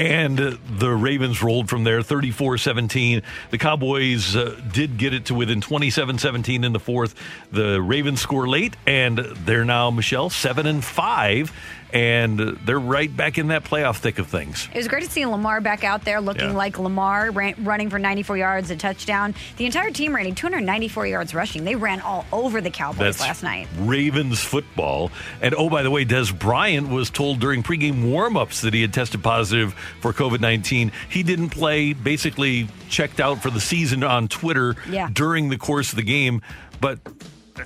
And 0.00 0.38
the 0.38 0.88
Ravens 0.92 1.42
rolled 1.42 1.68
from 1.68 1.84
there 1.84 2.00
34 2.00 2.56
17. 2.56 3.20
The 3.50 3.58
Cowboys 3.58 4.34
uh, 4.34 4.58
did 4.72 4.96
get 4.96 5.12
it 5.12 5.26
to 5.26 5.34
within 5.34 5.60
27 5.60 6.16
17 6.16 6.64
in 6.64 6.72
the 6.72 6.80
fourth. 6.80 7.14
The 7.52 7.82
Ravens 7.82 8.22
score 8.22 8.48
late, 8.48 8.76
and 8.86 9.18
they're 9.18 9.66
now, 9.66 9.90
Michelle, 9.90 10.30
7 10.30 10.66
and 10.66 10.82
5 10.82 11.52
and 11.92 12.38
they're 12.38 12.78
right 12.78 13.14
back 13.14 13.38
in 13.38 13.48
that 13.48 13.64
playoff 13.64 13.98
thick 13.98 14.18
of 14.18 14.28
things. 14.28 14.68
It 14.72 14.78
was 14.78 14.88
great 14.88 15.04
to 15.04 15.10
see 15.10 15.24
Lamar 15.26 15.60
back 15.60 15.84
out 15.84 16.04
there 16.04 16.20
looking 16.20 16.50
yeah. 16.50 16.56
like 16.56 16.78
Lamar, 16.78 17.30
ran, 17.30 17.54
running 17.64 17.90
for 17.90 17.98
94 17.98 18.36
yards, 18.36 18.70
a 18.70 18.76
touchdown. 18.76 19.34
The 19.56 19.66
entire 19.66 19.90
team 19.90 20.14
ran 20.14 20.34
294 20.34 21.06
yards 21.06 21.34
rushing. 21.34 21.64
They 21.64 21.76
ran 21.76 22.00
all 22.00 22.24
over 22.32 22.60
the 22.60 22.70
Cowboys 22.70 22.98
That's 22.98 23.20
last 23.20 23.42
night. 23.42 23.68
Ravens 23.78 24.40
football. 24.40 25.10
And 25.40 25.54
oh, 25.54 25.68
by 25.68 25.82
the 25.82 25.90
way, 25.90 26.04
Dez 26.04 26.36
Bryant 26.36 26.88
was 26.88 27.10
told 27.10 27.40
during 27.40 27.62
pregame 27.62 28.04
warmups 28.04 28.62
that 28.62 28.74
he 28.74 28.82
had 28.82 28.92
tested 28.92 29.22
positive 29.22 29.74
for 30.00 30.12
COVID 30.12 30.40
19. 30.40 30.92
He 31.08 31.22
didn't 31.22 31.50
play, 31.50 31.92
basically 31.92 32.68
checked 32.88 33.20
out 33.20 33.42
for 33.42 33.50
the 33.50 33.60
season 33.60 34.04
on 34.04 34.28
Twitter 34.28 34.76
yeah. 34.88 35.08
during 35.12 35.48
the 35.48 35.58
course 35.58 35.90
of 35.90 35.96
the 35.96 36.02
game. 36.02 36.42
But 36.80 36.98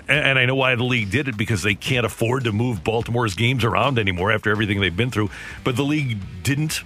and 0.09 0.39
I 0.39 0.47
know 0.47 0.55
why 0.55 0.75
the 0.75 0.85
league 0.85 1.11
did 1.11 1.29
it 1.29 1.37
because 1.37 1.63
they 1.63 1.75
can't 1.75 2.07
afford 2.07 2.45
to 2.45 2.53
move 2.53 2.85
Baltimore's 2.85 3.35
games 3.35 3.65
around 3.65 3.99
anymore 3.99 4.33
after 4.33 4.51
everything 4.51 4.81
they've 4.81 4.97
been 4.97 5.11
through. 5.11 5.31
But 5.63 5.77
the 5.77 5.85
league 5.85 6.19
didn't 6.43 6.83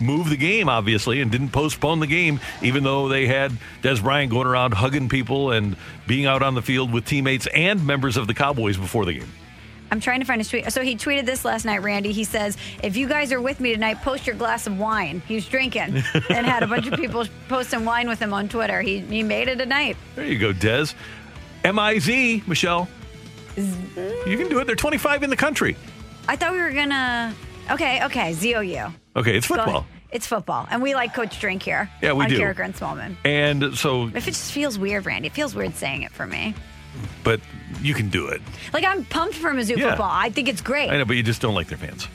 move 0.00 0.28
the 0.28 0.36
game, 0.36 0.68
obviously, 0.68 1.20
and 1.20 1.30
didn't 1.30 1.50
postpone 1.50 2.00
the 2.00 2.06
game, 2.06 2.40
even 2.62 2.84
though 2.84 3.08
they 3.08 3.26
had 3.26 3.52
Dez 3.82 4.02
Bryant 4.02 4.30
going 4.30 4.46
around 4.46 4.74
hugging 4.74 5.08
people 5.08 5.52
and 5.52 5.76
being 6.06 6.26
out 6.26 6.42
on 6.42 6.54
the 6.54 6.62
field 6.62 6.92
with 6.92 7.04
teammates 7.04 7.46
and 7.54 7.86
members 7.86 8.16
of 8.16 8.26
the 8.26 8.34
Cowboys 8.34 8.76
before 8.76 9.04
the 9.04 9.14
game. 9.14 9.28
I'm 9.90 10.00
trying 10.00 10.20
to 10.20 10.26
find 10.26 10.40
his 10.40 10.48
tweet. 10.48 10.70
So 10.72 10.82
he 10.82 10.96
tweeted 10.96 11.26
this 11.26 11.44
last 11.44 11.64
night, 11.64 11.82
Randy. 11.82 12.10
He 12.10 12.24
says, 12.24 12.56
If 12.82 12.96
you 12.96 13.08
guys 13.08 13.32
are 13.32 13.40
with 13.40 13.60
me 13.60 13.72
tonight, 13.72 14.02
post 14.02 14.26
your 14.26 14.34
glass 14.34 14.66
of 14.66 14.78
wine. 14.78 15.22
He 15.28 15.36
was 15.36 15.46
drinking 15.46 15.80
and 16.30 16.46
had 16.46 16.62
a 16.62 16.66
bunch 16.66 16.88
of 16.88 16.94
people 16.98 17.24
posting 17.48 17.84
wine 17.84 18.08
with 18.08 18.18
him 18.18 18.32
on 18.32 18.48
Twitter. 18.48 18.82
He, 18.82 18.98
he 18.98 19.22
made 19.22 19.48
it 19.48 19.60
a 19.60 19.66
night. 19.66 19.96
There 20.16 20.26
you 20.26 20.38
go, 20.38 20.52
Dez. 21.66 21.70
M-I-Z, 21.70 22.42
Michelle. 22.46 22.88
You 23.56 24.36
can 24.36 24.48
do 24.48 24.58
it. 24.58 24.66
They're 24.66 24.76
25 24.76 25.22
in 25.22 25.30
the 25.30 25.36
country. 25.36 25.76
I 26.28 26.36
thought 26.36 26.52
we 26.52 26.58
were 26.58 26.72
going 26.72 26.90
to. 26.90 27.34
Okay, 27.70 28.04
okay. 28.04 28.32
Z-O-U. 28.32 28.86
Okay, 29.16 29.36
it's 29.36 29.46
football. 29.46 29.86
It's 30.12 30.26
football. 30.26 30.66
And 30.70 30.82
we 30.82 30.94
like 30.94 31.14
Coach 31.14 31.40
Drink 31.40 31.62
here. 31.62 31.90
Yeah, 32.00 32.12
we 32.12 32.24
on 32.24 32.30
do. 32.30 32.42
And 32.42 32.74
Smallman. 32.74 33.16
And 33.24 33.76
so. 33.76 34.06
If 34.08 34.28
it 34.28 34.32
just 34.32 34.52
feels 34.52 34.78
weird, 34.78 35.04
Randy, 35.06 35.26
it 35.26 35.32
feels 35.32 35.54
weird 35.54 35.74
saying 35.74 36.02
it 36.02 36.12
for 36.12 36.26
me. 36.26 36.54
But 37.24 37.40
you 37.82 37.92
can 37.92 38.08
do 38.08 38.28
it. 38.28 38.40
Like, 38.72 38.84
I'm 38.84 39.04
pumped 39.04 39.34
for 39.34 39.52
Mizzou 39.52 39.76
yeah. 39.76 39.90
football. 39.90 40.10
I 40.10 40.30
think 40.30 40.48
it's 40.48 40.60
great. 40.60 40.90
I 40.90 40.98
know, 40.98 41.04
but 41.04 41.16
you 41.16 41.22
just 41.22 41.42
don't 41.42 41.54
like 41.54 41.66
their 41.66 41.78
fans. 41.78 42.08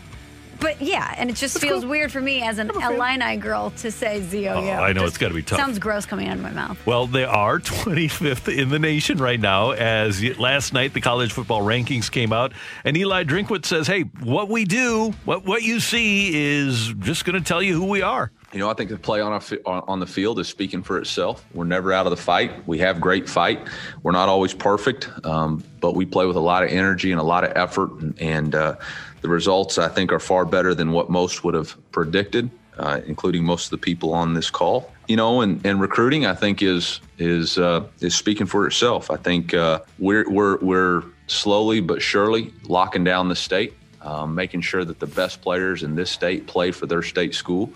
But 0.62 0.80
yeah, 0.80 1.14
and 1.18 1.30
it 1.30 1.36
just 1.36 1.56
That's 1.56 1.66
feels 1.66 1.82
cool. 1.82 1.90
weird 1.90 2.12
for 2.12 2.22
me 2.22 2.44
as 2.44 2.60
an 2.60 2.70
Illini 2.70 3.36
girl 3.38 3.72
to 3.78 3.90
say 3.92 4.22
Z 4.22 4.48
O 4.48 4.62
U. 4.62 4.70
Oh, 4.70 4.74
I 4.74 4.94
know 4.94 5.06
it's 5.06 5.18
got 5.18 5.30
to 5.30 5.34
be 5.34 5.42
tough. 5.42 5.58
Sounds 5.58 5.80
gross 5.80 6.06
coming 6.06 6.28
out 6.28 6.38
of 6.38 6.44
my 6.44 6.52
mouth. 6.52 6.78
Well, 6.86 7.08
they 7.08 7.24
are 7.26 7.60
25th 7.60 8.56
in 8.56 8.70
the 8.70 8.78
nation 8.80 9.18
right 9.18 9.40
now. 9.40 9.72
As 9.72 10.24
last 10.38 10.72
night 10.72 10.94
the 10.94 11.02
college 11.02 11.34
football 11.34 11.62
rankings 11.62 12.12
came 12.12 12.32
out, 12.32 12.54
and 12.86 12.96
Eli 12.96 13.24
Drinkwitz 13.24 13.66
says, 13.66 13.88
"Hey, 13.88 14.04
what 14.22 14.50
we 14.50 14.64
do, 14.66 15.14
what 15.26 15.46
what 15.46 15.64
you 15.64 15.80
see, 15.80 16.32
is 16.60 16.94
just 17.00 17.26
going 17.26 17.42
to 17.42 17.46
tell 17.46 17.64
you 17.64 17.74
who 17.74 17.88
we 17.88 18.04
are." 18.04 18.32
You 18.54 18.60
know, 18.60 18.70
I 18.70 18.74
think 18.74 18.90
the 18.90 18.98
play 18.98 19.22
on 19.22 19.32
our, 19.32 19.42
on 19.90 20.00
the 20.00 20.06
field 20.06 20.38
is 20.38 20.48
speaking 20.48 20.84
for 20.84 20.98
itself. 21.00 21.44
We're 21.54 21.64
never 21.64 21.94
out 21.94 22.06
of 22.06 22.10
the 22.12 22.18
fight. 22.18 22.68
We 22.68 22.80
have 22.80 23.00
great 23.00 23.28
fight. 23.30 23.66
We're 24.04 24.12
not 24.12 24.28
always 24.28 24.54
perfect, 24.54 25.10
um, 25.26 25.64
but 25.80 25.96
we 25.96 26.06
play 26.06 26.26
with 26.26 26.36
a 26.36 26.42
lot 26.42 26.62
of 26.62 26.70
energy 26.70 27.12
and 27.12 27.20
a 27.20 27.24
lot 27.24 27.46
of 27.46 27.54
effort, 27.56 27.92
and, 28.02 28.22
and 28.22 28.54
uh, 28.56 28.76
the 29.22 29.30
results, 29.30 29.78
I 29.78 29.88
think, 29.88 30.12
are 30.12 30.20
far 30.20 30.46
better 30.46 30.74
than 30.74 30.92
what 30.92 31.10
most 31.10 31.44
would 31.44 31.54
have 31.54 31.76
predicted, 31.92 32.50
uh, 32.78 33.02
including 33.06 33.44
most 33.44 33.66
of 33.66 33.72
the 33.72 33.78
people 33.78 34.14
on 34.14 34.34
this 34.34 34.50
call. 34.50 34.92
You 35.08 35.16
know, 35.16 35.42
and, 35.42 35.64
and 35.66 35.80
recruiting, 35.80 36.26
I 36.26 36.34
think, 36.34 36.62
is 36.62 37.02
is 37.18 37.58
uh, 37.58 37.86
is 38.00 38.16
speaking 38.16 38.48
for 38.48 38.66
itself. 38.68 39.12
I 39.12 39.18
think 39.18 39.54
uh, 39.54 39.80
we're 40.00 40.30
we're 40.30 40.58
we're 40.58 41.04
slowly 41.28 41.82
but 41.82 42.02
surely 42.02 42.54
locking 42.68 43.04
down 43.04 43.30
the 43.30 43.36
state, 43.36 43.74
um, 44.02 44.36
making 44.36 44.62
sure 44.62 44.84
that 44.86 45.00
the 45.00 45.08
best 45.08 45.42
players 45.42 45.84
in 45.84 45.96
this 45.96 46.10
state 46.12 46.48
play 46.48 46.72
for 46.72 46.88
their 46.88 47.04
state 47.04 47.36
school, 47.36 47.72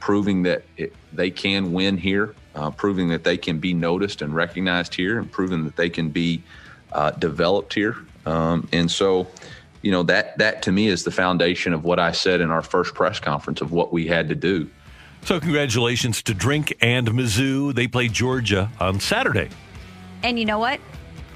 proving 0.00 0.42
that 0.42 0.64
it, 0.76 0.92
they 1.12 1.30
can 1.30 1.72
win 1.72 1.96
here, 1.96 2.34
uh, 2.54 2.70
proving 2.70 3.08
that 3.08 3.24
they 3.24 3.36
can 3.36 3.58
be 3.58 3.74
noticed 3.74 4.22
and 4.22 4.34
recognized 4.34 4.94
here, 4.94 5.18
and 5.18 5.30
proving 5.30 5.64
that 5.64 5.76
they 5.76 5.90
can 5.90 6.08
be 6.08 6.42
uh, 6.92 7.10
developed 7.12 7.74
here. 7.74 7.96
Um, 8.26 8.68
and 8.72 8.90
so 8.90 9.26
you 9.82 9.90
know 9.90 10.02
that 10.04 10.36
that 10.38 10.62
to 10.62 10.72
me 10.72 10.88
is 10.88 11.04
the 11.04 11.10
foundation 11.10 11.72
of 11.72 11.84
what 11.84 11.98
I 11.98 12.12
said 12.12 12.40
in 12.40 12.50
our 12.50 12.62
first 12.62 12.94
press 12.94 13.20
conference 13.20 13.60
of 13.60 13.72
what 13.72 13.92
we 13.92 14.06
had 14.06 14.28
to 14.28 14.34
do. 14.34 14.70
So 15.22 15.40
congratulations 15.40 16.22
to 16.22 16.34
Drink 16.34 16.76
and 16.80 17.08
Mizzou. 17.08 17.74
They 17.74 17.88
play 17.88 18.08
Georgia 18.08 18.70
on 18.80 19.00
Saturday. 19.00 19.50
And 20.22 20.38
you 20.38 20.44
know 20.44 20.58
what? 20.58 20.80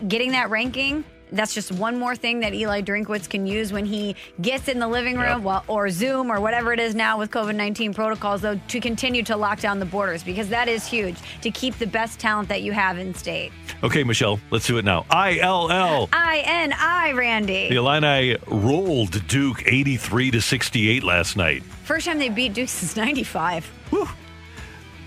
Getting 0.07 0.33
that 0.33 0.51
ranking 0.51 1.05
that's 1.33 1.55
just 1.55 1.73
one 1.73 1.99
more 1.99 2.15
thing 2.15 2.41
that 2.41 2.55
Eli 2.55 2.83
Drinkwitz 2.83 3.29
can 3.29 3.47
use 3.47 3.73
when 3.73 3.85
he 3.85 4.15
gets 4.41 4.69
in 4.69 4.79
the 4.79 4.87
living 4.87 5.17
room 5.17 5.39
yep. 5.39 5.41
well, 5.41 5.65
or 5.67 5.89
Zoom 5.91 6.31
or 6.31 6.41
whatever 6.41 6.73
it 6.73 6.81
is 6.81 6.95
now 6.95 7.19
with 7.19 7.31
COVID 7.31 7.57
19 7.57 7.95
protocols, 7.95 8.43
though, 8.43 8.61
to 8.69 8.81
continue 8.81 9.23
to 9.25 9.37
lock 9.37 9.61
down 9.61 9.79
the 9.79 9.87
borders 9.87 10.23
because 10.23 10.49
that 10.51 10.69
is 10.69 10.87
huge 10.87 11.17
to 11.41 11.51
keep 11.51 11.77
the 11.79 11.87
best 11.87 12.21
talent 12.21 12.49
that 12.49 12.63
you 12.63 12.73
have 12.73 12.99
in 12.99 13.15
state. 13.15 13.53
Okay, 13.83 14.05
Michelle, 14.05 14.39
let's 14.51 14.67
do 14.67 14.79
it 14.79 14.85
now. 14.85 15.07
I 15.11 15.39
L 15.39 15.71
L. 15.71 16.09
I 16.13 16.43
N 16.45 16.73
I, 16.79 17.13
Randy. 17.13 17.69
The 17.69 17.77
Illini 17.77 18.37
rolled 18.47 19.27
Duke 19.27 19.63
83 19.67 20.31
to 20.33 20.41
68 20.41 21.03
last 21.03 21.37
night. 21.37 21.63
First 21.85 22.07
time 22.07 22.19
they 22.19 22.29
beat 22.29 22.55
Duke 22.55 22.69
since 22.69 22.97
95. 22.97 23.65
Whew. 23.91 24.09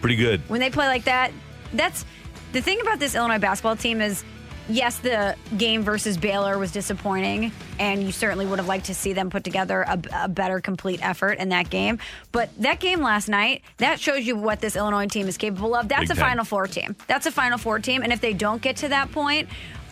Pretty 0.01 0.15
good. 0.15 0.41
When 0.49 0.59
they 0.59 0.69
play 0.69 0.87
like 0.87 1.05
that, 1.05 1.31
that's 1.73 2.05
the 2.51 2.61
thing 2.61 2.79
about 2.81 2.99
this 2.99 3.15
Illinois 3.15 3.39
basketball 3.39 3.75
team 3.75 4.01
is 4.01 4.23
yes, 4.69 4.99
the 4.99 5.35
game 5.57 5.83
versus 5.83 6.17
Baylor 6.17 6.57
was 6.57 6.71
disappointing, 6.71 7.51
and 7.79 8.03
you 8.03 8.11
certainly 8.11 8.45
would 8.45 8.59
have 8.59 8.67
liked 8.67 8.85
to 8.85 8.95
see 8.95 9.13
them 9.13 9.29
put 9.29 9.43
together 9.43 9.81
a, 9.81 10.01
a, 10.13 10.27
better 10.27 10.59
complete 10.59 11.05
effort 11.05 11.39
in 11.39 11.49
that 11.49 11.69
game. 11.69 11.99
But 12.31 12.49
that 12.59 12.79
game 12.79 13.01
last 13.01 13.29
night, 13.29 13.61
that 13.77 13.99
shows 13.99 14.25
you 14.25 14.35
what 14.35 14.61
this 14.61 14.75
Illinois 14.75 15.07
team 15.07 15.27
is 15.27 15.37
capable 15.37 15.75
of. 15.75 15.87
That's 15.87 16.09
Big 16.09 16.11
a 16.11 16.15
time. 16.15 16.29
Final 16.29 16.45
Four 16.45 16.67
team. 16.67 16.95
That's 17.07 17.25
a 17.25 17.31
Final 17.31 17.57
Four 17.57 17.79
team. 17.79 18.03
And 18.03 18.11
if 18.11 18.21
they 18.21 18.33
don't 18.33 18.61
get 18.61 18.77
to 18.77 18.89
that 18.89 19.11
point, 19.11 19.49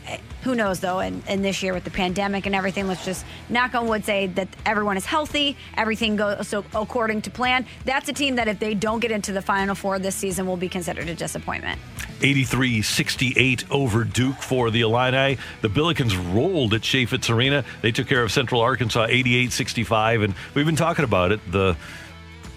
eh, 0.08 0.18
who 0.44 0.56
knows 0.56 0.80
though 0.80 1.00
and, 1.00 1.24
and 1.27 1.44
this 1.44 1.63
year 1.63 1.74
with 1.74 1.84
the 1.84 1.92
pandemic 1.92 2.46
and 2.46 2.53
everything 2.53 2.86
let's 2.88 3.06
just 3.06 3.25
knock 3.48 3.74
on 3.74 3.88
wood 3.88 4.03
say 4.03 4.27
that 4.27 4.50
everyone 4.65 4.98
is 4.98 5.06
healthy 5.06 5.56
everything 5.77 6.18
goes 6.18 6.46
so 6.50 6.65
according 6.75 7.22
to 7.22 7.32
plan 7.32 7.65
that's 7.86 8.10
a 8.10 8.13
team 8.13 8.36
that 8.36 8.50
if 8.50 8.60
they 8.60 8.74
don't 8.74 9.00
get 9.00 9.12
into 9.12 9.32
the 9.32 9.42
final 9.42 9.74
four 9.74 9.98
this 10.00 10.15
season 10.15 10.46
will 10.46 10.58
be 10.58 10.68
considered 10.68 11.08
a 11.08 11.15
disappointment 11.15 11.80
83-68 12.24 13.70
over 13.70 14.03
duke 14.03 14.42
for 14.42 14.72
the 14.72 14.82
illini 14.82 15.38
the 15.62 15.70
billikens 15.70 16.34
rolled 16.34 16.74
at 16.74 16.82
Chaifetz 16.82 17.30
arena 17.30 17.65
they 17.82 17.92
took 17.92 18.08
care 18.08 18.24
of 18.24 18.32
central 18.32 18.62
arkansas 18.62 19.08
88-65 19.08 20.24
and 20.24 20.36
we've 20.53 20.65
been 20.65 20.75
talking 20.75 21.06
about 21.06 21.32
it 21.32 21.39
the 21.51 21.75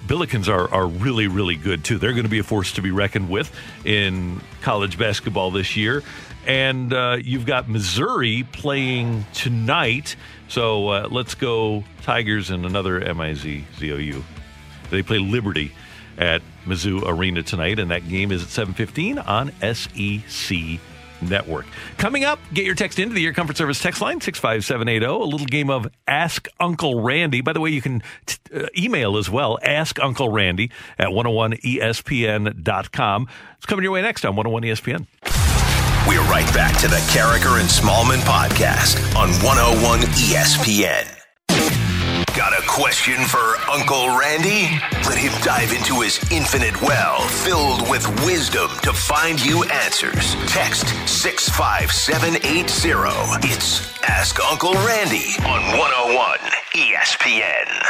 Billikens 0.06 0.48
are, 0.48 0.72
are 0.72 0.86
really, 0.86 1.26
really 1.26 1.56
good 1.56 1.84
too. 1.84 1.98
They're 1.98 2.12
going 2.12 2.24
to 2.24 2.30
be 2.30 2.38
a 2.38 2.44
force 2.44 2.72
to 2.74 2.82
be 2.82 2.92
reckoned 2.92 3.28
with 3.28 3.52
in 3.84 4.40
college 4.60 4.98
basketball 4.98 5.50
this 5.50 5.76
year. 5.76 6.02
And 6.46 6.92
uh, 6.92 7.18
you've 7.20 7.44
got 7.44 7.68
Missouri 7.68 8.46
playing 8.52 9.26
tonight. 9.34 10.14
So 10.48 10.88
uh, 10.88 11.08
let's 11.10 11.34
go 11.34 11.82
Tigers 12.02 12.50
and 12.50 12.64
another 12.64 13.00
M-I-Z-Z-O-U. 13.00 14.24
They 14.90 15.02
play 15.02 15.18
Liberty 15.18 15.72
at 16.18 16.42
Mizzou 16.64 17.02
Arena 17.06 17.42
tonight, 17.42 17.78
and 17.78 17.90
that 17.90 18.08
game 18.08 18.32
is 18.32 18.42
at 18.42 18.48
7.15 18.66 19.26
on 19.26 19.52
SEC 19.74 20.80
Network. 21.22 21.66
Coming 21.96 22.24
up, 22.24 22.38
get 22.52 22.64
your 22.64 22.74
text 22.74 22.98
into 22.98 23.14
the 23.14 23.24
Air 23.24 23.32
Comfort 23.32 23.56
Service 23.56 23.80
text 23.80 24.00
line, 24.02 24.20
65780. 24.20 25.06
A 25.06 25.24
little 25.24 25.46
game 25.46 25.70
of 25.70 25.88
Ask 26.06 26.48
Uncle 26.60 27.00
Randy. 27.00 27.40
By 27.40 27.52
the 27.52 27.60
way, 27.60 27.70
you 27.70 27.80
can 27.80 28.02
t- 28.26 28.36
uh, 28.54 28.66
email 28.76 29.16
as 29.16 29.30
well, 29.30 29.58
Ask 29.62 29.98
Uncle 30.02 30.30
Randy 30.30 30.70
at 30.98 31.08
101ESPN.com. 31.08 33.28
It's 33.56 33.66
coming 33.66 33.82
your 33.82 33.92
way 33.92 34.02
next 34.02 34.24
on 34.24 34.36
101 34.36 34.62
ESPN. 34.64 35.06
We're 36.08 36.22
right 36.30 36.46
back 36.54 36.78
to 36.80 36.88
the 36.88 36.96
Karraker 37.12 37.58
and 37.58 37.68
Smallman 37.68 38.20
podcast 38.20 38.96
on 39.16 39.30
101 39.42 40.00
ESPN. 40.00 41.25
Got 42.36 42.52
a 42.52 42.60
question 42.66 43.24
for 43.24 43.56
Uncle 43.70 44.14
Randy? 44.14 44.68
Let 45.08 45.16
him 45.16 45.32
dive 45.42 45.72
into 45.72 46.02
his 46.02 46.20
infinite 46.30 46.78
well 46.82 47.22
filled 47.22 47.88
with 47.88 48.06
wisdom 48.26 48.68
to 48.82 48.92
find 48.92 49.42
you 49.42 49.64
answers. 49.64 50.34
Text 50.46 50.88
65780. 51.08 53.48
It's 53.48 53.90
Ask 54.02 54.38
Uncle 54.44 54.74
Randy 54.74 55.32
on 55.46 55.62
101 55.78 56.38
ESPN. 56.74 57.86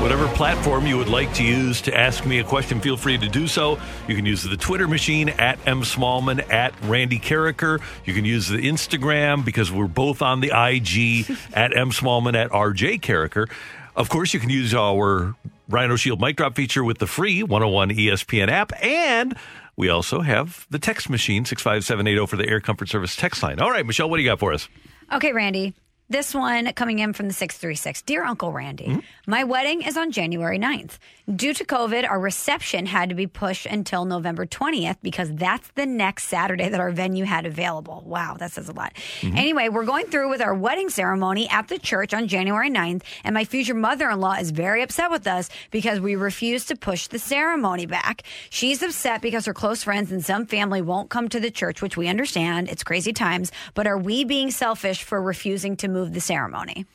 Whatever 0.00 0.28
platform 0.28 0.86
you 0.86 0.96
would 0.96 1.08
like 1.08 1.34
to 1.34 1.44
use 1.44 1.82
to 1.82 1.94
ask 1.94 2.24
me 2.24 2.38
a 2.38 2.44
question, 2.44 2.80
feel 2.80 2.96
free 2.96 3.18
to 3.18 3.28
do 3.28 3.48
so. 3.48 3.80
You 4.06 4.14
can 4.14 4.24
use 4.24 4.44
the 4.44 4.56
Twitter 4.56 4.86
machine 4.86 5.28
at 5.28 5.58
M 5.66 5.82
Smallman 5.82 6.50
at 6.52 6.72
Randy 6.84 7.18
Karraker. 7.18 7.82
You 8.04 8.14
can 8.14 8.24
use 8.24 8.48
the 8.48 8.58
Instagram 8.58 9.44
because 9.44 9.72
we're 9.72 9.88
both 9.88 10.22
on 10.22 10.38
the 10.38 10.52
IG 10.54 11.28
at 11.52 11.76
M 11.76 11.90
Smallman 11.90 12.36
at 12.36 12.50
RJ 12.50 13.00
Karraker. 13.00 13.50
Of 13.96 14.08
course, 14.08 14.32
you 14.32 14.38
can 14.38 14.50
use 14.50 14.72
our 14.72 15.34
Rhino 15.68 15.96
Shield 15.96 16.20
mic 16.20 16.36
drop 16.36 16.54
feature 16.54 16.84
with 16.84 16.98
the 16.98 17.08
free 17.08 17.42
101 17.42 17.90
ESPN 17.90 18.48
app. 18.48 18.72
And 18.80 19.36
we 19.74 19.88
also 19.88 20.20
have 20.20 20.64
the 20.70 20.78
text 20.78 21.10
machine, 21.10 21.44
65780 21.44 22.26
for 22.28 22.36
the 22.36 22.48
Air 22.48 22.60
Comfort 22.60 22.88
Service 22.88 23.16
text 23.16 23.42
line. 23.42 23.58
All 23.58 23.70
right, 23.70 23.84
Michelle, 23.84 24.08
what 24.08 24.18
do 24.18 24.22
you 24.22 24.28
got 24.28 24.38
for 24.38 24.52
us? 24.52 24.68
Okay, 25.12 25.32
Randy. 25.32 25.74
This 26.10 26.34
one 26.34 26.72
coming 26.72 27.00
in 27.00 27.12
from 27.12 27.28
the 27.28 27.34
636. 27.34 28.00
Dear 28.00 28.24
Uncle 28.24 28.50
Randy, 28.50 28.86
hmm? 28.86 28.98
my 29.26 29.44
wedding 29.44 29.82
is 29.82 29.98
on 29.98 30.10
January 30.10 30.58
9th. 30.58 30.96
Due 31.36 31.52
to 31.52 31.66
COVID, 31.66 32.08
our 32.08 32.18
reception 32.18 32.86
had 32.86 33.10
to 33.10 33.14
be 33.14 33.26
pushed 33.26 33.66
until 33.66 34.06
November 34.06 34.46
20th 34.46 34.96
because 35.02 35.30
that's 35.34 35.68
the 35.74 35.84
next 35.84 36.24
Saturday 36.24 36.70
that 36.70 36.80
our 36.80 36.92
venue 36.92 37.26
had 37.26 37.44
available. 37.44 38.02
Wow, 38.06 38.36
that 38.38 38.52
says 38.52 38.70
a 38.70 38.72
lot. 38.72 38.94
Mm-hmm. 39.20 39.36
Anyway, 39.36 39.68
we're 39.68 39.84
going 39.84 40.06
through 40.06 40.30
with 40.30 40.40
our 40.40 40.54
wedding 40.54 40.88
ceremony 40.88 41.46
at 41.50 41.68
the 41.68 41.78
church 41.78 42.14
on 42.14 42.26
January 42.26 42.70
9th, 42.70 43.02
and 43.22 43.34
my 43.34 43.44
future 43.44 43.74
mother 43.74 44.08
in 44.08 44.18
law 44.18 44.32
is 44.32 44.50
very 44.50 44.80
upset 44.80 45.10
with 45.10 45.26
us 45.26 45.50
because 45.70 46.00
we 46.00 46.16
refused 46.16 46.68
to 46.68 46.76
push 46.76 47.08
the 47.08 47.18
ceremony 47.18 47.84
back. 47.84 48.22
She's 48.48 48.82
upset 48.82 49.20
because 49.20 49.44
her 49.44 49.52
close 49.52 49.84
friends 49.84 50.10
and 50.10 50.24
some 50.24 50.46
family 50.46 50.80
won't 50.80 51.10
come 51.10 51.28
to 51.28 51.38
the 51.38 51.50
church, 51.50 51.82
which 51.82 51.98
we 51.98 52.08
understand. 52.08 52.70
It's 52.70 52.82
crazy 52.82 53.12
times, 53.12 53.52
but 53.74 53.86
are 53.86 53.98
we 53.98 54.24
being 54.24 54.50
selfish 54.50 55.02
for 55.02 55.20
refusing 55.20 55.76
to 55.76 55.88
move 55.88 55.97
the 56.06 56.20
ceremony? 56.20 56.86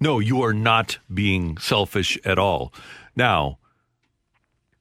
No, 0.00 0.18
you 0.18 0.42
are 0.42 0.54
not 0.54 0.98
being 1.12 1.58
selfish 1.58 2.18
at 2.24 2.38
all. 2.38 2.72
Now, 3.14 3.58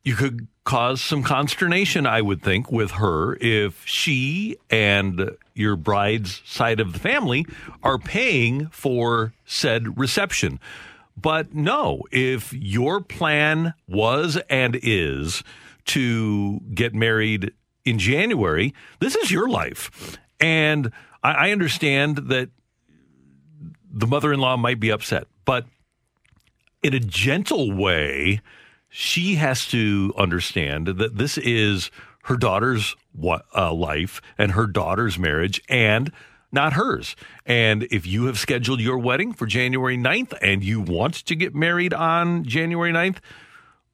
you 0.03 0.15
could 0.15 0.47
cause 0.63 1.01
some 1.01 1.23
consternation, 1.23 2.05
I 2.07 2.21
would 2.21 2.41
think, 2.41 2.71
with 2.71 2.91
her 2.91 3.35
if 3.39 3.85
she 3.85 4.57
and 4.69 5.31
your 5.53 5.75
bride's 5.75 6.41
side 6.45 6.79
of 6.79 6.93
the 6.93 6.99
family 6.99 7.45
are 7.83 7.97
paying 7.97 8.67
for 8.69 9.33
said 9.45 9.97
reception. 9.99 10.59
But 11.15 11.53
no, 11.53 12.03
if 12.11 12.53
your 12.53 13.01
plan 13.01 13.73
was 13.87 14.37
and 14.49 14.79
is 14.81 15.43
to 15.85 16.61
get 16.73 16.93
married 16.93 17.51
in 17.85 17.99
January, 17.99 18.73
this 18.99 19.15
is 19.15 19.31
your 19.31 19.49
life. 19.49 20.17
And 20.39 20.91
I, 21.23 21.47
I 21.47 21.51
understand 21.51 22.17
that 22.29 22.49
the 23.91 24.07
mother 24.07 24.31
in 24.33 24.39
law 24.39 24.57
might 24.57 24.79
be 24.79 24.91
upset, 24.91 25.27
but 25.45 25.65
in 26.81 26.93
a 26.93 26.99
gentle 26.99 27.71
way, 27.71 28.41
she 28.89 29.35
has 29.35 29.65
to 29.67 30.13
understand 30.17 30.87
that 30.87 31.17
this 31.17 31.37
is 31.37 31.91
her 32.23 32.37
daughter's 32.37 32.95
uh, 33.55 33.73
life 33.73 34.21
and 34.37 34.51
her 34.51 34.67
daughter's 34.67 35.17
marriage 35.17 35.61
and 35.69 36.11
not 36.51 36.73
hers. 36.73 37.15
And 37.45 37.83
if 37.83 38.05
you 38.05 38.25
have 38.25 38.37
scheduled 38.37 38.81
your 38.81 38.97
wedding 38.97 39.33
for 39.33 39.45
January 39.45 39.97
9th 39.97 40.33
and 40.41 40.63
you 40.63 40.81
want 40.81 41.13
to 41.25 41.35
get 41.35 41.55
married 41.55 41.93
on 41.93 42.43
January 42.43 42.91
9th, 42.91 43.17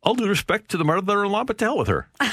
all 0.03 0.15
due 0.15 0.27
respect 0.27 0.69
to 0.71 0.77
the 0.77 0.85
mother 0.85 1.23
in 1.25 1.31
law, 1.31 1.43
but 1.43 1.57
to 1.59 1.65
hell 1.65 1.77
with 1.77 1.87
her. 1.87 2.07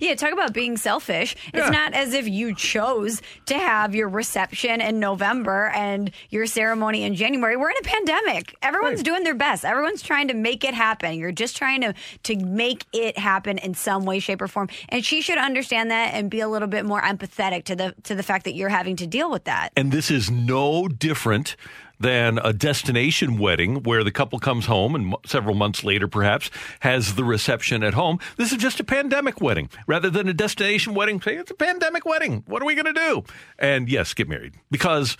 Yeah, 0.00 0.14
talk 0.16 0.32
about 0.32 0.52
being 0.52 0.76
selfish. 0.76 1.34
Yeah. 1.54 1.60
It's 1.62 1.70
not 1.70 1.94
as 1.94 2.12
if 2.12 2.28
you 2.28 2.54
chose 2.54 3.22
to 3.46 3.54
have 3.54 3.94
your 3.94 4.08
reception 4.08 4.82
in 4.82 5.00
November 5.00 5.68
and 5.74 6.10
your 6.28 6.46
ceremony 6.46 7.04
in 7.04 7.14
January. 7.14 7.56
We're 7.56 7.70
in 7.70 7.76
a 7.78 7.82
pandemic. 7.82 8.54
Everyone's 8.60 8.98
Right. 8.98 9.04
doing 9.04 9.24
their 9.24 9.34
best. 9.34 9.64
Everyone's 9.64 10.02
trying 10.02 10.28
to 10.28 10.34
make 10.34 10.62
it 10.62 10.74
happen. 10.74 11.14
You're 11.18 11.32
just 11.32 11.56
trying 11.56 11.80
to 11.82 11.94
to 12.24 12.36
make 12.36 12.84
it 12.92 13.16
happen 13.18 13.56
in 13.58 13.72
some 13.74 14.04
way, 14.04 14.18
shape, 14.18 14.42
or 14.42 14.48
form. 14.48 14.68
And 14.90 15.02
she 15.04 15.22
should 15.22 15.38
understand 15.38 15.90
that 15.90 16.12
and 16.12 16.30
be 16.30 16.40
a 16.40 16.48
little 16.48 16.68
bit 16.68 16.84
more 16.84 17.00
empathetic 17.00 17.64
to 17.64 17.76
the 17.76 17.94
to 18.02 18.14
the 18.14 18.22
fact 18.22 18.44
that 18.44 18.54
you're 18.54 18.68
having 18.68 18.96
to 18.96 19.06
deal 19.06 19.30
with 19.30 19.44
that. 19.44 19.70
And 19.76 19.90
this 19.90 20.10
is 20.10 20.30
no 20.30 20.86
different 20.88 21.56
than 22.00 22.38
a 22.38 22.52
destination 22.52 23.38
wedding 23.38 23.82
where 23.82 24.04
the 24.04 24.10
couple 24.10 24.38
comes 24.38 24.66
home 24.66 24.94
and 24.94 25.14
several 25.26 25.54
months 25.54 25.84
later, 25.84 26.08
perhaps, 26.08 26.50
has 26.80 27.14
the 27.14 27.24
reception 27.24 27.82
at 27.82 27.94
home. 27.94 28.18
This 28.36 28.52
is 28.52 28.58
just 28.58 28.80
a 28.80 28.84
pandemic 28.84 29.40
wedding 29.40 29.68
rather 29.86 30.10
than 30.10 30.28
a 30.28 30.34
destination 30.34 30.94
wedding. 30.94 31.20
Say 31.20 31.36
it's 31.36 31.50
a 31.50 31.54
pandemic 31.54 32.04
wedding. 32.04 32.44
What 32.46 32.62
are 32.62 32.66
we 32.66 32.74
going 32.74 32.92
to 32.92 33.00
do? 33.00 33.24
And 33.58 33.88
yes, 33.88 34.14
get 34.14 34.28
married 34.28 34.54
because 34.70 35.16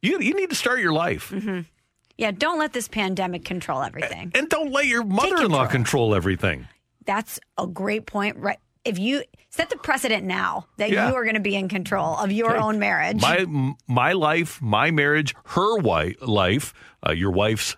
you, 0.00 0.20
you 0.20 0.34
need 0.34 0.50
to 0.50 0.56
start 0.56 0.80
your 0.80 0.92
life. 0.92 1.30
Mm-hmm. 1.30 1.60
Yeah, 2.18 2.30
don't 2.30 2.58
let 2.58 2.72
this 2.72 2.88
pandemic 2.88 3.44
control 3.44 3.82
everything. 3.82 4.32
And 4.34 4.48
don't 4.48 4.70
let 4.70 4.86
your 4.86 5.02
mother 5.02 5.44
in 5.44 5.50
law 5.50 5.66
control. 5.66 5.68
control 5.68 6.14
everything. 6.14 6.68
That's 7.04 7.40
a 7.58 7.66
great 7.66 8.06
point. 8.06 8.36
Right. 8.36 8.58
If 8.84 8.98
you 8.98 9.22
set 9.50 9.70
the 9.70 9.76
precedent 9.76 10.24
now 10.24 10.66
that 10.78 10.90
Yeah. 10.90 11.08
you 11.08 11.14
are 11.14 11.24
going 11.24 11.34
to 11.34 11.40
be 11.40 11.54
in 11.54 11.68
control 11.68 12.16
of 12.16 12.32
your 12.32 12.56
own 12.56 12.78
marriage. 12.78 13.20
My 13.20 13.46
my 13.86 14.12
life, 14.12 14.60
my 14.62 14.90
marriage, 14.90 15.34
her 15.46 15.78
wife 15.78 16.16
life, 16.20 16.72
uh, 17.06 17.12
your 17.12 17.30
wife's 17.30 17.76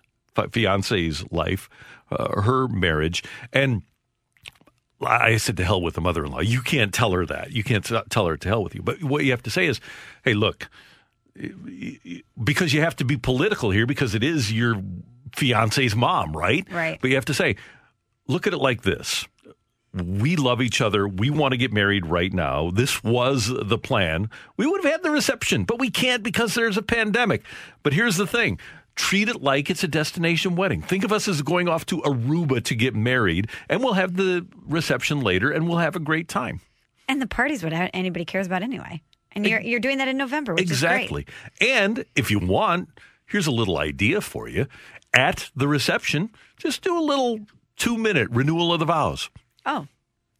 fiance's 0.52 1.24
life, 1.30 1.68
uh, 2.10 2.40
her 2.42 2.68
marriage, 2.68 3.22
and 3.52 3.82
I 5.00 5.36
said 5.36 5.56
to 5.58 5.64
hell 5.64 5.82
with 5.82 5.94
the 5.94 6.00
mother-in-law. 6.00 6.40
You 6.40 6.62
can't 6.62 6.94
tell 6.94 7.12
her 7.12 7.26
that. 7.26 7.52
You 7.52 7.62
can't 7.62 7.84
t- 7.84 8.00
tell 8.08 8.26
her 8.26 8.36
to 8.38 8.48
hell 8.48 8.62
with 8.64 8.74
you. 8.74 8.80
But 8.82 9.02
what 9.04 9.24
you 9.24 9.32
have 9.32 9.42
to 9.42 9.50
say 9.50 9.66
is, 9.66 9.80
hey, 10.24 10.32
look, 10.34 10.68
because 12.42 12.72
you 12.72 12.80
have 12.80 12.96
to 12.96 13.04
be 13.04 13.16
political 13.16 13.70
here 13.70 13.86
because 13.86 14.14
it 14.14 14.22
is 14.24 14.52
your 14.52 14.80
fiance's 15.36 15.94
mom, 15.94 16.34
right? 16.34 16.66
Right. 16.70 16.98
But 17.00 17.10
you 17.10 17.16
have 17.16 17.24
to 17.26 17.34
say, 17.34 17.56
look 18.28 18.46
at 18.46 18.52
it 18.52 18.58
like 18.58 18.82
this. 18.82 19.26
We 19.94 20.36
love 20.36 20.60
each 20.60 20.80
other. 20.80 21.06
We 21.06 21.30
want 21.30 21.52
to 21.52 21.58
get 21.58 21.72
married 21.72 22.06
right 22.06 22.32
now. 22.32 22.70
This 22.70 23.04
was 23.04 23.48
the 23.48 23.78
plan. 23.78 24.28
We 24.56 24.66
would 24.66 24.82
have 24.82 24.92
had 24.92 25.02
the 25.02 25.10
reception, 25.10 25.64
but 25.64 25.78
we 25.78 25.90
can't 25.90 26.22
because 26.22 26.54
there's 26.54 26.76
a 26.76 26.82
pandemic. 26.82 27.44
But 27.82 27.92
here's 27.92 28.16
the 28.16 28.26
thing 28.26 28.58
treat 28.96 29.28
it 29.28 29.42
like 29.42 29.70
it's 29.70 29.82
a 29.82 29.88
destination 29.88 30.54
wedding. 30.56 30.80
Think 30.80 31.04
of 31.04 31.12
us 31.12 31.26
as 31.26 31.42
going 31.42 31.68
off 31.68 31.84
to 31.86 32.00
Aruba 32.02 32.62
to 32.64 32.74
get 32.74 32.94
married, 32.94 33.48
and 33.68 33.82
we'll 33.82 33.94
have 33.94 34.16
the 34.16 34.46
reception 34.66 35.20
later 35.20 35.50
and 35.50 35.68
we'll 35.68 35.78
have 35.78 35.96
a 35.96 36.00
great 36.00 36.28
time. 36.28 36.60
And 37.08 37.20
the 37.20 37.26
party's 37.26 37.62
what 37.62 37.72
anybody 37.72 38.24
cares 38.24 38.46
about 38.46 38.62
anyway. 38.62 39.02
And 39.32 39.46
you're 39.46 39.60
you're 39.60 39.80
doing 39.80 39.98
that 39.98 40.08
in 40.08 40.16
November, 40.16 40.54
which 40.54 40.62
exactly. 40.62 41.22
is 41.22 41.58
great. 41.58 41.74
And 41.74 42.04
if 42.14 42.30
you 42.30 42.38
want, 42.38 42.88
here's 43.26 43.48
a 43.48 43.50
little 43.50 43.78
idea 43.78 44.20
for 44.20 44.48
you. 44.48 44.66
At 45.12 45.50
the 45.56 45.68
reception, 45.68 46.30
just 46.56 46.82
do 46.82 46.96
a 46.96 47.02
little 47.02 47.40
two 47.76 47.98
minute 47.98 48.28
renewal 48.30 48.72
of 48.72 48.78
the 48.78 48.84
vows. 48.84 49.30
Oh, 49.66 49.86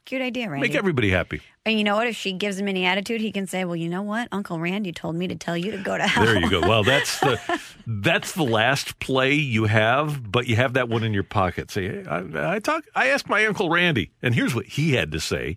cute 0.05 0.21
idea, 0.23 0.51
Randy. 0.51 0.69
Make 0.69 0.77
everybody 0.77 1.11
happy. 1.11 1.41
and 1.65 1.79
you 1.79 1.85
know 1.85 1.97
what? 1.97 2.07
If 2.07 2.17
she 2.17 2.33
gives 2.33 2.59
him 2.59 2.69
any 2.69 2.85
attitude, 2.85 3.21
he 3.21 3.33
can 3.33 3.47
say, 3.47 3.65
"Well, 3.65 3.77
you 3.77 3.89
know 3.89 4.03
what? 4.03 4.29
Uncle 4.33 4.59
Randy 4.61 4.93
told 4.93 5.17
me 5.17 5.27
to 5.29 5.35
tell 5.35 5.57
you 5.57 5.71
to 5.73 5.79
go 5.79 5.97
to 5.97 6.07
hell." 6.07 6.25
There 6.25 6.39
you 6.39 6.51
go. 6.51 6.61
Well, 6.61 6.85
that's 6.93 7.19
the 7.21 7.41
that's 7.87 8.33
the 8.33 8.43
last 8.45 8.99
play 8.99 9.33
you 9.35 9.65
have, 9.65 10.31
but 10.31 10.47
you 10.47 10.57
have 10.57 10.75
that 10.75 10.89
one 10.89 11.03
in 11.05 11.15
your 11.15 11.23
pocket. 11.25 11.71
Say, 11.71 11.89
hey, 11.89 12.05
I, 12.09 12.55
I 12.57 12.59
talk. 12.59 12.85
I 12.95 13.09
asked 13.09 13.29
my 13.29 13.45
uncle 13.47 13.71
Randy, 13.71 14.11
and 14.23 14.35
here's 14.35 14.55
what 14.55 14.67
he 14.67 14.93
had 14.93 15.13
to 15.13 15.21
say, 15.21 15.57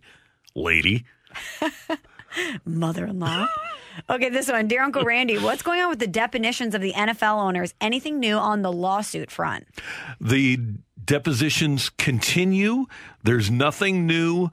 lady. 0.56 1.06
Mother-in-law. 2.66 3.48
okay, 4.10 4.30
this 4.30 4.50
one, 4.50 4.68
dear 4.68 4.84
Uncle 4.84 5.04
Randy, 5.04 5.38
what's 5.38 5.62
going 5.62 5.82
on 5.82 5.90
with 5.90 6.00
the 6.00 6.08
definitions 6.08 6.76
of 6.76 6.82
the 6.82 6.94
NFL 6.94 7.42
owners? 7.42 7.74
Anything 7.82 8.20
new 8.20 8.36
on 8.36 8.62
the 8.62 8.72
lawsuit 8.72 9.32
front? 9.32 9.66
The 10.22 10.60
depositions 11.08 11.90
continue. 11.90 12.86
There's 13.24 13.50
nothing 13.50 14.06
new. 14.06 14.50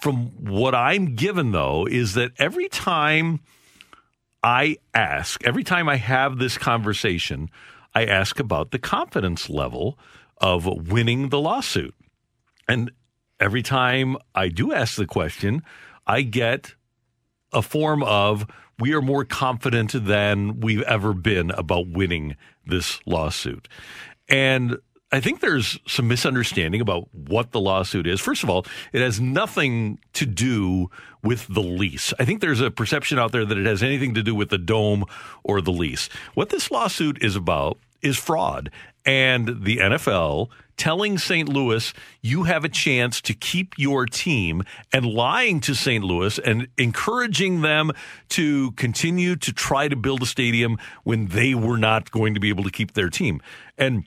From 0.00 0.26
what 0.38 0.74
I'm 0.74 1.14
given, 1.14 1.52
though, 1.52 1.86
is 1.86 2.14
that 2.14 2.32
every 2.38 2.68
time 2.68 3.40
I 4.42 4.76
ask, 4.92 5.42
every 5.44 5.64
time 5.64 5.88
I 5.88 5.96
have 5.96 6.38
this 6.38 6.58
conversation, 6.58 7.48
I 7.94 8.04
ask 8.04 8.38
about 8.38 8.70
the 8.70 8.78
confidence 8.78 9.48
level 9.48 9.98
of 10.38 10.66
winning 10.66 11.30
the 11.30 11.40
lawsuit. 11.40 11.94
And 12.68 12.90
every 13.40 13.62
time 13.62 14.16
I 14.34 14.48
do 14.48 14.72
ask 14.72 14.96
the 14.96 15.06
question, 15.06 15.62
I 16.06 16.22
get 16.22 16.74
a 17.52 17.62
form 17.62 18.02
of 18.02 18.46
we 18.78 18.94
are 18.94 19.02
more 19.02 19.24
confident 19.24 19.92
than 19.92 20.60
we've 20.60 20.82
ever 20.82 21.12
been 21.12 21.50
about 21.52 21.88
winning 21.88 22.36
this 22.66 23.00
lawsuit. 23.06 23.68
And 24.28 24.78
I 25.12 25.20
think 25.20 25.40
there's 25.40 25.78
some 25.86 26.08
misunderstanding 26.08 26.80
about 26.80 27.06
what 27.14 27.52
the 27.52 27.60
lawsuit 27.60 28.06
is. 28.06 28.18
First 28.18 28.42
of 28.42 28.48
all, 28.48 28.64
it 28.92 29.02
has 29.02 29.20
nothing 29.20 29.98
to 30.14 30.24
do 30.24 30.90
with 31.22 31.46
the 31.48 31.60
lease. 31.60 32.14
I 32.18 32.24
think 32.24 32.40
there's 32.40 32.62
a 32.62 32.70
perception 32.70 33.18
out 33.18 33.30
there 33.30 33.44
that 33.44 33.58
it 33.58 33.66
has 33.66 33.82
anything 33.82 34.14
to 34.14 34.22
do 34.22 34.34
with 34.34 34.48
the 34.48 34.58
dome 34.58 35.04
or 35.44 35.60
the 35.60 35.70
lease. 35.70 36.08
What 36.32 36.48
this 36.48 36.70
lawsuit 36.70 37.22
is 37.22 37.36
about 37.36 37.78
is 38.00 38.16
fraud. 38.16 38.70
And 39.04 39.64
the 39.64 39.78
NFL 39.78 40.48
telling 40.76 41.18
St. 41.18 41.48
Louis 41.48 41.92
you 42.22 42.44
have 42.44 42.64
a 42.64 42.68
chance 42.68 43.20
to 43.20 43.34
keep 43.34 43.74
your 43.76 44.06
team 44.06 44.62
and 44.92 45.04
lying 45.04 45.60
to 45.60 45.74
St. 45.74 46.02
Louis 46.02 46.38
and 46.38 46.68
encouraging 46.78 47.60
them 47.60 47.92
to 48.30 48.72
continue 48.72 49.36
to 49.36 49.52
try 49.52 49.88
to 49.88 49.96
build 49.96 50.22
a 50.22 50.26
stadium 50.26 50.78
when 51.04 51.26
they 51.28 51.54
were 51.54 51.76
not 51.76 52.10
going 52.10 52.34
to 52.34 52.40
be 52.40 52.48
able 52.48 52.64
to 52.64 52.70
keep 52.70 52.94
their 52.94 53.10
team. 53.10 53.42
And 53.76 54.04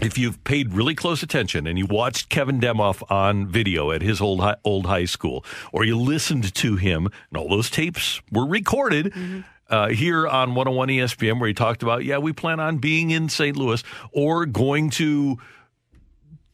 if 0.00 0.16
you've 0.16 0.42
paid 0.44 0.72
really 0.72 0.94
close 0.94 1.22
attention 1.22 1.66
and 1.66 1.78
you 1.78 1.86
watched 1.86 2.28
Kevin 2.28 2.60
Demoff 2.60 3.02
on 3.10 3.46
video 3.46 3.90
at 3.90 4.02
his 4.02 4.20
old 4.20 4.40
high, 4.40 4.56
old 4.64 4.86
high 4.86 5.04
school, 5.04 5.44
or 5.72 5.84
you 5.84 5.98
listened 5.98 6.54
to 6.54 6.76
him, 6.76 7.06
and 7.30 7.36
all 7.36 7.48
those 7.48 7.70
tapes 7.70 8.20
were 8.30 8.46
recorded 8.46 9.06
mm-hmm. 9.06 9.40
uh, 9.68 9.88
here 9.88 10.26
on 10.26 10.54
101 10.54 10.88
ESPN, 10.88 11.40
where 11.40 11.48
he 11.48 11.54
talked 11.54 11.82
about, 11.82 12.04
yeah, 12.04 12.18
we 12.18 12.32
plan 12.32 12.60
on 12.60 12.78
being 12.78 13.10
in 13.10 13.28
St. 13.28 13.56
Louis 13.56 13.82
or 14.12 14.46
going 14.46 14.90
to 14.90 15.38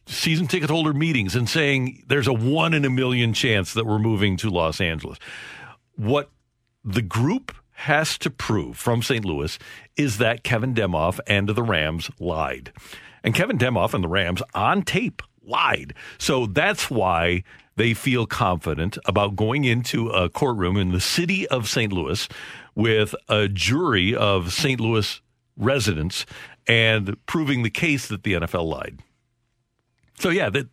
season 0.07 0.47
ticket 0.47 0.69
holder 0.69 0.93
meetings 0.93 1.35
and 1.35 1.49
saying 1.49 2.03
there's 2.07 2.27
a 2.27 2.33
one 2.33 2.73
in 2.73 2.85
a 2.85 2.89
million 2.89 3.33
chance 3.33 3.73
that 3.73 3.85
we're 3.85 3.99
moving 3.99 4.37
to 4.37 4.49
Los 4.49 4.79
Angeles. 4.79 5.17
What 5.95 6.29
the 6.83 7.01
group 7.01 7.55
has 7.71 8.17
to 8.19 8.29
prove 8.29 8.77
from 8.77 9.01
St. 9.01 9.25
Louis 9.25 9.57
is 9.97 10.17
that 10.19 10.43
Kevin 10.43 10.73
Demoff 10.73 11.19
and 11.27 11.49
the 11.49 11.63
Rams 11.63 12.09
lied. 12.19 12.71
And 13.25 13.33
Kevin 13.33 13.57
Demoff 13.57 13.95
and 13.95 14.03
the 14.03 14.07
Rams 14.07 14.43
on 14.53 14.83
tape 14.83 15.23
lied. 15.43 15.95
So 16.19 16.45
that's 16.45 16.91
why 16.91 17.43
they 17.75 17.95
feel 17.95 18.27
confident 18.27 18.99
about 19.05 19.35
going 19.35 19.65
into 19.65 20.09
a 20.09 20.29
courtroom 20.29 20.77
in 20.77 20.91
the 20.91 21.01
city 21.01 21.47
of 21.47 21.67
St. 21.67 21.91
Louis 21.91 22.29
with 22.75 23.15
a 23.27 23.47
jury 23.47 24.15
of 24.15 24.53
St. 24.53 24.79
Louis 24.79 25.21
residents 25.57 26.27
and 26.67 27.17
proving 27.25 27.63
the 27.63 27.69
case 27.71 28.07
that 28.07 28.23
the 28.23 28.33
NFL 28.33 28.69
lied. 28.69 28.99
So 30.19 30.29
yeah, 30.29 30.49
that 30.51 30.67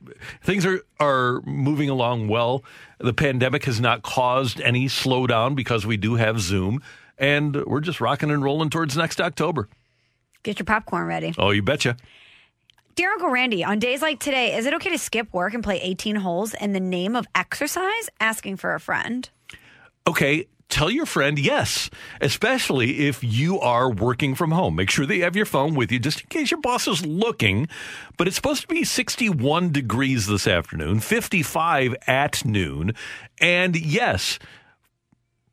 things 0.45 0.65
are 0.67 0.83
are 1.01 1.41
moving 1.43 1.89
along 1.89 2.29
well. 2.29 2.65
The 2.99 3.15
pandemic 3.15 3.65
has 3.65 3.81
not 3.81 4.03
caused 4.03 4.61
any 4.61 4.87
slowdown 4.87 5.57
because 5.57 5.85
we 5.85 5.97
do 5.97 6.15
have 6.15 6.39
Zoom, 6.39 6.81
and 7.19 7.65
we're 7.65 7.81
just 7.81 8.01
rocking 8.01 8.31
and 8.31 8.45
rolling 8.45 8.71
towards 8.71 8.97
next 8.97 9.21
October. 9.21 9.69
Get 10.45 10.61
your 10.61 10.67
popcorn 10.67 11.07
ready. 11.07 11.35
Oh, 11.39 11.51
you 11.51 11.63
betcha. 11.63 11.97
Dear 12.95 13.11
Uncle 13.13 13.31
Randy, 13.31 13.65
on 13.65 13.79
days 13.79 14.03
like 14.03 14.21
today, 14.21 14.55
is 14.55 14.67
it 14.67 14.75
okay 14.75 14.91
to 14.91 14.99
skip 14.99 15.33
work 15.33 15.55
and 15.55 15.65
play 15.65 15.81
18 15.81 16.17
holes 16.17 16.53
in 16.53 16.75
the 16.75 16.81
name 16.81 17.17
of 17.17 17.27
exercise? 17.35 18.11
Asking 18.21 18.59
for 18.59 18.75
a 18.75 18.81
friend. 18.81 19.31
Okay, 20.07 20.45
tell 20.69 20.91
your 20.91 21.07
friend 21.07 21.39
yes, 21.39 21.89
especially 22.21 23.07
if 23.07 23.25
you 23.25 23.59
are 23.61 23.91
working 23.91 24.35
from 24.35 24.51
home. 24.51 24.77
Make 24.77 24.91
sure 24.91 25.07
that 25.07 25.17
you 25.17 25.23
have 25.23 25.35
your 25.35 25.47
phone 25.47 25.75
with 25.75 25.91
you 25.91 25.99
just 25.99 26.21
in 26.21 26.27
case 26.27 26.51
your 26.51 26.61
boss 26.61 26.87
is 26.87 27.07
looking. 27.07 27.67
But 28.19 28.27
it's 28.27 28.37
supposed 28.37 28.61
to 28.61 28.69
be 28.69 28.85
61 28.85 29.73
degrees 29.73 30.27
this 30.27 30.47
afternoon, 30.47 31.01
55 31.01 31.97
at 32.07 32.45
noon. 32.45 32.93
And 33.41 33.75
yes, 33.75 34.39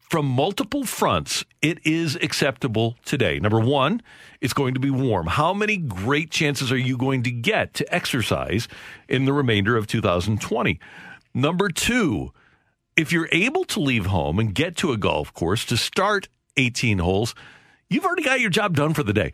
from 0.10 0.26
multiple 0.26 0.86
fronts, 0.86 1.45
it 1.62 1.86
is 1.86 2.15
acceptable 2.15 2.98
today. 3.06 3.39
Number 3.39 3.60
one, 3.60 4.02
it's 4.41 4.54
going 4.54 4.74
to 4.74 4.80
be 4.80 4.89
warm. 4.89 5.28
How 5.28 5.54
many 5.54 5.78
great 5.78 6.32
chances 6.32 6.72
are 6.72 6.78
you 6.78 6.98
going 6.98 7.22
to 7.24 7.32
get 7.32 7.76
to 7.76 7.93
exercise 7.93 8.67
in 9.08 9.26
the 9.26 9.34
remainder 9.34 9.78
of 9.78 9.86
2020? 9.86 10.80
Number 11.36 11.69
two, 11.69 12.34
if 12.98 13.13
you're 13.13 13.30
able 13.32 13.65
to 13.65 13.80
leave 13.80 14.08
home 14.08 14.39
and 14.39 14.56
get 14.56 14.76
to 14.78 14.91
a 14.91 14.98
golf 14.98 15.32
course 15.34 15.63
to 15.65 15.78
start 15.78 16.28
18 16.58 16.98
holes, 16.98 17.36
you've 17.89 18.06
already 18.06 18.23
got 18.23 18.39
your 18.39 18.49
job 18.49 18.75
done 18.75 18.93
for 18.93 19.04
the 19.04 19.13
day. 19.13 19.34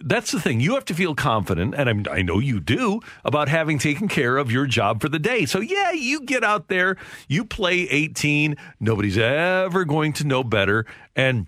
That's 0.00 0.30
the 0.30 0.40
thing. 0.40 0.60
You 0.60 0.74
have 0.74 0.84
to 0.86 0.94
feel 0.94 1.14
confident, 1.14 1.74
and 1.74 2.08
i 2.08 2.22
know 2.22 2.38
you 2.38 2.60
do, 2.60 3.00
about 3.24 3.48
having 3.48 3.78
taken 3.78 4.08
care 4.08 4.36
of 4.36 4.52
your 4.52 4.66
job 4.66 5.00
for 5.00 5.08
the 5.08 5.18
day. 5.18 5.46
So, 5.46 5.60
yeah, 5.60 5.92
you 5.92 6.20
get 6.20 6.44
out 6.44 6.68
there, 6.68 6.96
you 7.28 7.44
play 7.44 7.88
18. 7.88 8.56
Nobody's 8.80 9.18
ever 9.18 9.84
going 9.84 10.12
to 10.14 10.24
know 10.24 10.44
better, 10.44 10.86
and 11.16 11.46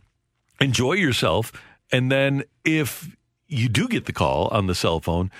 enjoy 0.60 0.94
yourself. 0.94 1.52
And 1.92 2.10
then 2.10 2.44
if 2.64 3.14
you 3.46 3.68
do 3.68 3.86
get 3.86 4.06
the 4.06 4.12
call 4.12 4.48
on 4.48 4.66
the 4.66 4.74
cell 4.74 5.00
phone, 5.00 5.30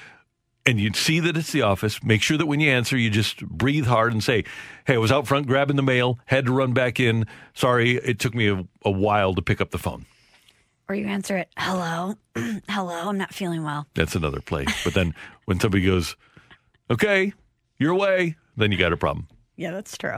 and 0.64 0.80
you 0.80 0.92
see 0.94 1.20
that 1.20 1.36
it's 1.36 1.52
the 1.52 1.62
office, 1.62 2.02
make 2.02 2.22
sure 2.22 2.36
that 2.36 2.46
when 2.46 2.58
you 2.58 2.70
answer, 2.70 2.96
you 2.96 3.08
just 3.08 3.46
breathe 3.46 3.86
hard 3.86 4.12
and 4.12 4.22
say, 4.22 4.44
Hey, 4.84 4.94
I 4.94 4.98
was 4.98 5.12
out 5.12 5.28
front 5.28 5.46
grabbing 5.46 5.76
the 5.76 5.82
mail, 5.82 6.18
had 6.26 6.46
to 6.46 6.52
run 6.52 6.72
back 6.72 6.98
in. 6.98 7.24
Sorry, 7.54 7.98
it 7.98 8.18
took 8.18 8.34
me 8.34 8.48
a, 8.48 8.66
a 8.84 8.90
while 8.90 9.32
to 9.34 9.42
pick 9.42 9.60
up 9.60 9.70
the 9.70 9.78
phone 9.78 10.06
or 10.88 10.94
you 10.94 11.06
answer 11.06 11.36
it, 11.36 11.48
hello, 11.56 12.14
hello, 12.68 13.08
I'm 13.08 13.18
not 13.18 13.34
feeling 13.34 13.64
well. 13.64 13.86
That's 13.94 14.14
another 14.14 14.40
play. 14.40 14.66
But 14.84 14.94
then 14.94 15.14
when 15.46 15.60
somebody 15.60 15.84
goes, 15.84 16.16
okay, 16.90 17.32
your 17.78 17.94
way, 17.94 18.36
then 18.56 18.72
you 18.72 18.78
got 18.78 18.92
a 18.92 18.96
problem. 18.96 19.28
Yeah, 19.56 19.72
that's 19.72 19.96
true. 19.96 20.16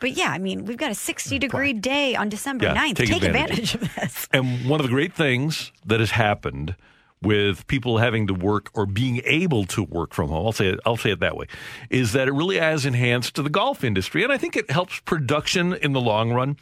But 0.00 0.12
yeah, 0.12 0.30
I 0.30 0.38
mean, 0.38 0.64
we've 0.64 0.76
got 0.76 0.90
a 0.90 0.94
60 0.94 1.38
degree 1.38 1.72
day 1.72 2.14
on 2.14 2.28
December 2.28 2.66
yeah, 2.66 2.76
9th. 2.76 2.96
Take, 2.96 3.08
take 3.08 3.22
advantage. 3.22 3.74
advantage 3.74 3.74
of 3.74 3.94
this. 3.96 4.28
And 4.32 4.68
one 4.68 4.80
of 4.80 4.86
the 4.86 4.92
great 4.92 5.12
things 5.12 5.72
that 5.86 6.00
has 6.00 6.12
happened 6.12 6.76
with 7.20 7.66
people 7.66 7.98
having 7.98 8.28
to 8.28 8.34
work 8.34 8.70
or 8.74 8.86
being 8.86 9.20
able 9.24 9.64
to 9.64 9.82
work 9.82 10.14
from 10.14 10.28
home, 10.28 10.46
I'll 10.46 10.52
say 10.52 10.68
it, 10.68 10.80
I'll 10.86 10.96
say 10.96 11.10
it 11.10 11.20
that 11.20 11.36
way, 11.36 11.46
is 11.90 12.12
that 12.12 12.28
it 12.28 12.32
really 12.32 12.58
has 12.58 12.86
enhanced 12.86 13.34
the 13.34 13.50
golf 13.50 13.82
industry. 13.82 14.22
And 14.22 14.32
I 14.32 14.38
think 14.38 14.56
it 14.56 14.70
helps 14.70 15.00
production 15.00 15.74
in 15.74 15.92
the 15.92 16.00
long 16.00 16.32
run 16.32 16.56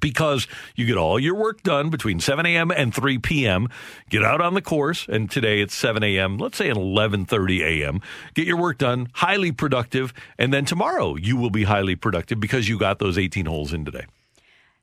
because 0.00 0.46
you 0.74 0.86
get 0.86 0.96
all 0.96 1.18
your 1.18 1.34
work 1.34 1.62
done 1.62 1.90
between 1.90 2.20
7 2.20 2.44
a.m. 2.46 2.70
and 2.70 2.94
3 2.94 3.18
p.m. 3.18 3.68
Get 4.10 4.22
out 4.22 4.40
on 4.40 4.54
the 4.54 4.62
course, 4.62 5.06
and 5.08 5.30
today 5.30 5.60
it's 5.60 5.74
7 5.74 6.02
a.m. 6.02 6.38
Let's 6.38 6.58
say 6.58 6.70
at 6.70 6.76
11:30 6.76 7.60
a.m. 7.60 8.00
Get 8.34 8.46
your 8.46 8.56
work 8.56 8.78
done, 8.78 9.08
highly 9.14 9.52
productive, 9.52 10.12
and 10.38 10.52
then 10.52 10.64
tomorrow 10.64 11.16
you 11.16 11.36
will 11.36 11.50
be 11.50 11.64
highly 11.64 11.96
productive 11.96 12.40
because 12.40 12.68
you 12.68 12.78
got 12.78 12.98
those 12.98 13.18
18 13.18 13.46
holes 13.46 13.72
in 13.72 13.84
today. 13.84 14.06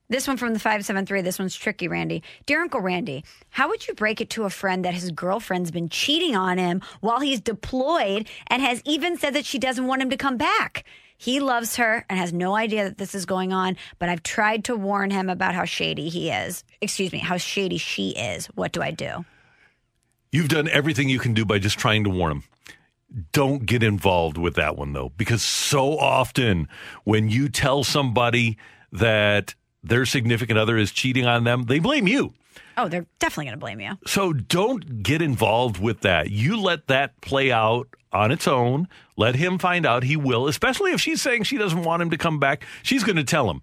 This 0.10 0.28
one 0.28 0.38
from 0.38 0.54
the 0.54 0.60
573. 0.60 1.22
This 1.22 1.40
one's 1.40 1.56
tricky, 1.56 1.88
Randy. 1.88 2.22
Dear 2.46 2.62
Uncle 2.62 2.82
Randy, 2.82 3.24
how 3.50 3.70
would 3.70 3.88
you 3.88 3.94
break 3.94 4.20
it 4.20 4.30
to 4.32 4.44
a 4.44 4.50
friend 4.50 4.84
that 4.84 4.94
his 4.94 5.12
girlfriend's 5.12 5.72
been 5.72 5.90
cheating 5.90 6.36
on 6.36 6.58
him 6.58 6.82
while 7.00 7.22
he's 7.22 7.40
deployed 7.40 8.30
and 8.48 8.62
has 8.62 8.82
even 8.86 9.18
said 9.18 9.34
that 9.34 9.46
she 9.46 9.58
doesn't 9.58 9.88
want 9.88 10.02
him 10.02 10.10
to 10.10 10.18
come 10.18 10.38
back? 10.38 10.84
He 11.24 11.40
loves 11.40 11.78
her 11.78 12.06
and 12.10 12.20
has 12.20 12.34
no 12.34 12.54
idea 12.54 12.84
that 12.84 12.98
this 12.98 13.16
is 13.16 13.26
going 13.26 13.54
on, 13.54 13.78
but 13.98 14.10
I've 14.10 14.24
tried 14.24 14.66
to 14.66 14.76
warn 14.76 15.10
him 15.10 15.30
about 15.30 15.56
how 15.56 15.64
shady 15.64 16.10
he 16.10 16.30
is. 16.30 16.66
Excuse 16.82 17.14
me, 17.14 17.20
how 17.20 17.38
shady 17.38 17.78
she 17.78 18.10
is. 18.10 18.48
What 18.48 18.74
do 18.74 18.82
I 18.82 18.92
do? 18.92 19.24
You've 20.34 20.50
done 20.50 20.68
everything 20.68 21.08
you 21.08 21.20
can 21.20 21.34
do 21.34 21.46
by 21.46 21.60
just 21.60 21.80
trying 21.80 22.04
to 22.04 22.10
warn 22.10 22.34
him. 22.34 22.44
Don't 23.32 23.66
get 23.66 23.84
involved 23.84 24.38
with 24.38 24.56
that 24.56 24.76
one, 24.76 24.92
though, 24.92 25.14
because 25.16 25.42
so 25.42 25.98
often 25.98 26.68
when 27.06 27.30
you 27.30 27.48
tell 27.48 27.86
somebody 27.86 28.58
that 28.92 29.56
their 29.82 30.06
significant 30.06 30.60
other 30.60 30.76
is 30.76 30.92
cheating 30.92 31.26
on 31.26 31.46
them, 31.46 31.68
they 31.68 31.80
blame 31.80 32.06
you. 32.06 32.34
Oh, 32.76 32.90
they're 32.90 33.06
definitely 33.20 33.46
going 33.46 33.54
to 33.54 33.60
blame 33.60 33.80
you. 33.80 33.94
So 34.06 34.34
don't 34.34 35.02
get 35.04 35.22
involved 35.22 35.80
with 35.80 36.02
that. 36.02 36.32
You 36.32 36.60
let 36.60 36.88
that 36.88 37.22
play 37.22 37.50
out 37.50 37.88
on 38.12 38.32
its 38.32 38.46
own. 38.46 38.90
Let 39.16 39.36
him 39.36 39.58
find 39.58 39.86
out. 39.86 40.04
He 40.04 40.16
will, 40.16 40.48
especially 40.48 40.92
if 40.92 41.02
she's 41.02 41.22
saying 41.22 41.44
she 41.44 41.58
doesn't 41.58 41.84
want 41.84 42.02
him 42.02 42.10
to 42.10 42.18
come 42.18 42.40
back. 42.40 42.66
She's 42.82 43.04
going 43.04 43.16
to 43.18 43.24
tell 43.24 43.50
him. 43.50 43.62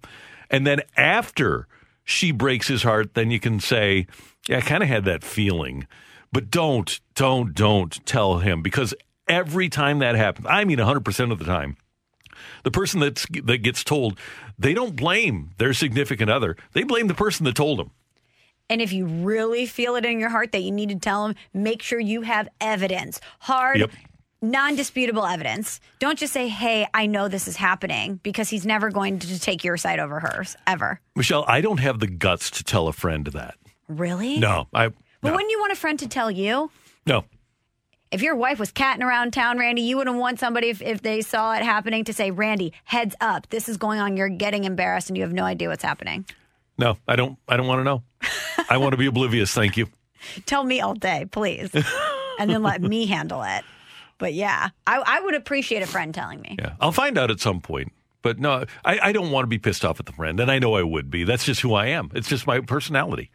And 0.49 0.65
then 0.65 0.81
after 0.97 1.67
she 2.03 2.31
breaks 2.31 2.67
his 2.67 2.83
heart, 2.83 3.13
then 3.13 3.31
you 3.31 3.39
can 3.39 3.59
say, 3.59 4.07
Yeah, 4.47 4.57
I 4.57 4.61
kind 4.61 4.83
of 4.83 4.89
had 4.89 5.05
that 5.05 5.23
feeling. 5.23 5.87
But 6.31 6.49
don't, 6.49 6.99
don't, 7.15 7.53
don't 7.53 8.05
tell 8.05 8.39
him 8.39 8.61
because 8.61 8.93
every 9.27 9.67
time 9.69 9.99
that 9.99 10.15
happens, 10.15 10.47
I 10.49 10.63
mean 10.63 10.77
100% 10.77 11.31
of 11.31 11.39
the 11.39 11.45
time, 11.45 11.75
the 12.63 12.71
person 12.71 12.99
that's, 13.01 13.25
that 13.43 13.59
gets 13.59 13.83
told, 13.83 14.17
they 14.57 14.73
don't 14.73 14.95
blame 14.95 15.51
their 15.57 15.73
significant 15.73 16.29
other. 16.29 16.55
They 16.73 16.83
blame 16.83 17.07
the 17.07 17.13
person 17.13 17.43
that 17.45 17.55
told 17.55 17.79
them. 17.79 17.91
And 18.69 18.81
if 18.81 18.93
you 18.93 19.05
really 19.05 19.65
feel 19.65 19.95
it 19.97 20.05
in 20.05 20.19
your 20.19 20.29
heart 20.29 20.53
that 20.53 20.61
you 20.61 20.71
need 20.71 20.89
to 20.89 20.95
tell 20.95 21.27
them, 21.27 21.35
make 21.53 21.81
sure 21.81 21.99
you 21.99 22.21
have 22.21 22.47
evidence. 22.61 23.19
Hard, 23.39 23.79
yep. 23.79 23.91
Non 24.41 24.75
disputable 24.75 25.25
evidence. 25.25 25.79
Don't 25.99 26.17
just 26.17 26.33
say, 26.33 26.47
hey, 26.47 26.87
I 26.93 27.05
know 27.05 27.27
this 27.27 27.47
is 27.47 27.55
happening 27.55 28.19
because 28.23 28.49
he's 28.49 28.65
never 28.65 28.89
going 28.89 29.19
to 29.19 29.39
take 29.39 29.63
your 29.63 29.77
side 29.77 29.99
over 29.99 30.19
hers, 30.19 30.55
ever. 30.67 30.99
Michelle, 31.15 31.45
I 31.47 31.61
don't 31.61 31.79
have 31.79 31.99
the 31.99 32.07
guts 32.07 32.49
to 32.51 32.63
tell 32.63 32.87
a 32.87 32.93
friend 32.93 33.27
that. 33.27 33.55
Really? 33.87 34.39
No. 34.39 34.67
I. 34.73 34.87
But 34.87 35.29
no. 35.29 35.31
wouldn't 35.33 35.51
you 35.51 35.59
want 35.59 35.71
a 35.71 35.75
friend 35.75 35.99
to 35.99 36.07
tell 36.07 36.31
you? 36.31 36.71
No. 37.05 37.25
If 38.11 38.21
your 38.21 38.35
wife 38.35 38.59
was 38.59 38.71
catting 38.71 39.03
around 39.03 39.31
town, 39.31 39.57
Randy, 39.57 39.83
you 39.83 39.95
wouldn't 39.95 40.17
want 40.17 40.39
somebody, 40.39 40.69
if, 40.69 40.81
if 40.81 41.01
they 41.01 41.21
saw 41.21 41.53
it 41.53 41.63
happening, 41.63 42.03
to 42.05 42.13
say, 42.13 42.29
Randy, 42.31 42.73
heads 42.83 43.15
up, 43.21 43.47
this 43.49 43.69
is 43.69 43.77
going 43.77 43.99
on. 43.99 44.17
You're 44.17 44.27
getting 44.27 44.65
embarrassed 44.65 45.09
and 45.09 45.15
you 45.15 45.23
have 45.23 45.31
no 45.31 45.43
idea 45.43 45.69
what's 45.69 45.83
happening. 45.83 46.25
No, 46.77 46.97
I 47.07 47.15
don't. 47.15 47.37
I 47.47 47.57
don't 47.57 47.67
want 47.67 47.79
to 47.79 47.83
know. 47.83 48.03
I 48.69 48.77
want 48.77 48.93
to 48.93 48.97
be 48.97 49.05
oblivious. 49.05 49.53
Thank 49.53 49.77
you. 49.77 49.87
Tell 50.45 50.63
me 50.63 50.81
all 50.81 50.93
day, 50.93 51.25
please, 51.31 51.69
and 52.39 52.49
then 52.49 52.63
let 52.63 52.81
me 52.81 53.05
handle 53.05 53.43
it. 53.43 53.63
But 54.21 54.35
yeah, 54.35 54.69
I, 54.85 55.03
I 55.03 55.19
would 55.21 55.33
appreciate 55.33 55.81
a 55.81 55.87
friend 55.87 56.13
telling 56.13 56.41
me. 56.41 56.55
Yeah, 56.59 56.75
I'll 56.79 56.91
find 56.91 57.17
out 57.17 57.31
at 57.31 57.39
some 57.39 57.59
point. 57.59 57.91
But 58.21 58.37
no, 58.37 58.65
I, 58.85 58.99
I 58.99 59.11
don't 59.13 59.31
want 59.31 59.45
to 59.45 59.47
be 59.47 59.57
pissed 59.57 59.83
off 59.83 59.99
at 59.99 60.05
the 60.05 60.11
friend, 60.11 60.39
and 60.39 60.51
I 60.51 60.59
know 60.59 60.75
I 60.75 60.83
would 60.83 61.09
be. 61.09 61.23
That's 61.23 61.43
just 61.43 61.61
who 61.61 61.73
I 61.73 61.87
am. 61.87 62.11
It's 62.13 62.29
just 62.29 62.45
my 62.45 62.59
personality. 62.59 63.31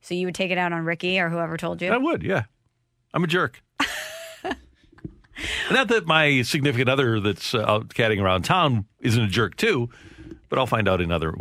So 0.00 0.14
you 0.14 0.26
would 0.26 0.34
take 0.34 0.50
it 0.50 0.58
out 0.58 0.72
on 0.72 0.84
Ricky 0.84 1.20
or 1.20 1.28
whoever 1.28 1.56
told 1.56 1.80
you? 1.80 1.92
I 1.92 1.96
would, 1.96 2.24
yeah. 2.24 2.42
I'm 3.14 3.22
a 3.22 3.28
jerk. 3.28 3.62
Not 5.70 5.86
that 5.86 6.06
my 6.06 6.42
significant 6.42 6.88
other 6.88 7.20
that's 7.20 7.54
uh, 7.54 7.60
out 7.60 7.90
caddying 7.90 8.20
around 8.20 8.42
town 8.42 8.86
isn't 8.98 9.22
a 9.22 9.28
jerk 9.28 9.56
too, 9.56 9.90
but 10.50 10.58
I'll 10.58 10.66
find 10.66 10.88
out 10.88 11.00
in 11.00 11.10
other 11.10 11.34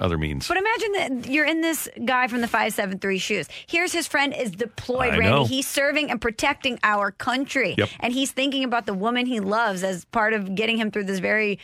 other 0.00 0.18
means. 0.18 0.48
But 0.48 0.56
imagine 0.56 0.92
that 0.92 1.30
you're 1.30 1.44
in 1.44 1.60
this 1.60 1.88
guy 2.04 2.26
from 2.26 2.40
the 2.40 2.48
573 2.48 3.18
shoes. 3.18 3.48
Here's 3.66 3.92
his 3.92 4.08
friend 4.08 4.34
is 4.34 4.50
deployed, 4.50 5.14
I 5.14 5.18
Randy. 5.18 5.28
know. 5.28 5.44
He's 5.44 5.68
serving 5.68 6.10
and 6.10 6.20
protecting 6.20 6.78
our 6.82 7.12
country. 7.12 7.74
Yep. 7.78 7.90
And 8.00 8.12
he's 8.12 8.32
thinking 8.32 8.64
about 8.64 8.86
the 8.86 8.94
woman 8.94 9.26
he 9.26 9.38
loves 9.38 9.84
as 9.84 10.04
part 10.06 10.32
of 10.32 10.54
getting 10.54 10.78
him 10.78 10.90
through 10.90 11.04
this 11.04 11.20
very, 11.20 11.58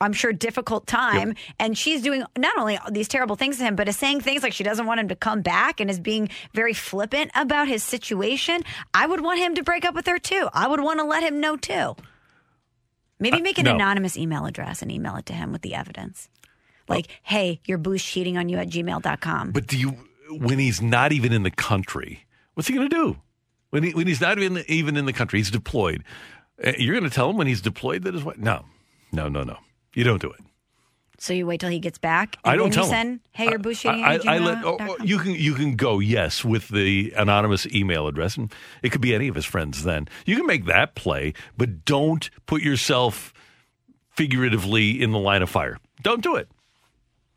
I'm 0.00 0.12
sure, 0.14 0.32
difficult 0.32 0.86
time. 0.86 1.34
And 1.60 1.76
she's 1.76 2.02
doing 2.02 2.24
not 2.36 2.56
only 2.58 2.78
these 2.90 3.08
terrible 3.08 3.36
things 3.36 3.58
to 3.58 3.64
him, 3.64 3.76
but 3.76 3.88
is 3.88 3.96
saying 3.96 4.22
things 4.22 4.42
like 4.42 4.54
she 4.54 4.64
doesn't 4.64 4.86
want 4.86 5.00
him 5.00 5.08
to 5.08 5.16
come 5.16 5.42
back 5.42 5.80
and 5.80 5.90
is 5.90 6.00
being 6.00 6.30
very 6.54 6.72
flippant 6.72 7.30
about 7.34 7.68
his 7.68 7.82
situation. 7.82 8.62
I 8.94 9.06
would 9.06 9.20
want 9.20 9.38
him 9.38 9.54
to 9.56 9.62
break 9.62 9.84
up 9.84 9.94
with 9.94 10.06
her 10.06 10.18
too. 10.18 10.48
I 10.52 10.66
would 10.66 10.80
want 10.80 10.98
to 10.98 11.04
let 11.04 11.22
him 11.22 11.40
know 11.40 11.56
too. 11.56 11.94
Maybe 13.22 13.40
make 13.40 13.58
an 13.58 13.66
Uh, 13.66 13.70
no. 13.70 13.76
anonymous 13.76 14.16
email 14.18 14.44
address 14.46 14.82
and 14.82 14.90
email 14.92 15.16
it 15.16 15.26
to 15.26 15.32
him 15.32 15.52
with 15.52 15.62
the 15.62 15.74
evidence. 15.74 16.28
Like, 16.88 17.06
hey, 17.22 17.60
your 17.64 17.78
boo's 17.78 18.02
cheating 18.04 18.36
on 18.36 18.48
you 18.48 18.58
at 18.58 18.68
gmail.com. 18.68 19.52
But 19.52 19.66
do 19.68 19.78
you, 19.78 19.90
when 20.30 20.58
he's 20.58 20.82
not 20.82 21.12
even 21.12 21.32
in 21.32 21.42
the 21.44 21.50
country, 21.50 22.26
what's 22.54 22.68
he 22.68 22.74
going 22.74 22.88
to 22.90 22.94
do? 22.94 23.16
When, 23.70 23.84
he, 23.84 23.94
when 23.94 24.06
he's 24.06 24.20
not 24.20 24.38
even, 24.38 24.64
even 24.68 24.96
in 24.96 25.06
the 25.06 25.12
country, 25.12 25.38
he's 25.38 25.50
deployed. 25.50 26.02
Uh, 26.62 26.72
You're 26.76 26.94
going 26.98 27.08
to 27.08 27.14
tell 27.14 27.30
him 27.30 27.36
when 27.36 27.46
he's 27.46 27.62
deployed 27.62 28.02
that 28.02 28.12
his 28.14 28.24
wife? 28.24 28.36
No, 28.36 28.64
no, 29.12 29.28
no, 29.28 29.42
no. 29.44 29.56
You 29.94 30.04
don't 30.04 30.20
do 30.20 30.30
it. 30.30 30.40
So 31.22 31.32
you 31.32 31.46
wait 31.46 31.60
till 31.60 31.70
he 31.70 31.78
gets 31.78 31.98
back. 31.98 32.36
And 32.44 32.52
I 32.52 32.56
don't 32.56 32.70
then 32.70 32.72
tell 32.72 32.88
you 32.88 32.94
him. 32.94 33.20
hey, 33.30 33.48
your 33.50 33.60
boo's 33.60 33.80
cheating 33.80 34.02
I. 34.02 34.16
I, 34.16 34.34
I 34.34 34.38
let 34.38 34.64
oh, 34.64 34.96
you 35.04 35.18
can 35.18 35.36
you 35.36 35.54
can 35.54 35.76
go 35.76 36.00
yes 36.00 36.44
with 36.44 36.66
the 36.66 37.14
anonymous 37.16 37.64
email 37.66 38.08
address, 38.08 38.36
and 38.36 38.52
it 38.82 38.90
could 38.90 39.00
be 39.00 39.14
any 39.14 39.28
of 39.28 39.36
his 39.36 39.44
friends. 39.44 39.84
Then 39.84 40.08
you 40.26 40.34
can 40.34 40.46
make 40.46 40.64
that 40.64 40.96
play, 40.96 41.34
but 41.56 41.84
don't 41.84 42.28
put 42.46 42.62
yourself 42.62 43.32
figuratively 44.10 45.00
in 45.00 45.12
the 45.12 45.18
line 45.20 45.42
of 45.42 45.48
fire. 45.48 45.78
Don't 46.02 46.24
do 46.24 46.34
it. 46.34 46.48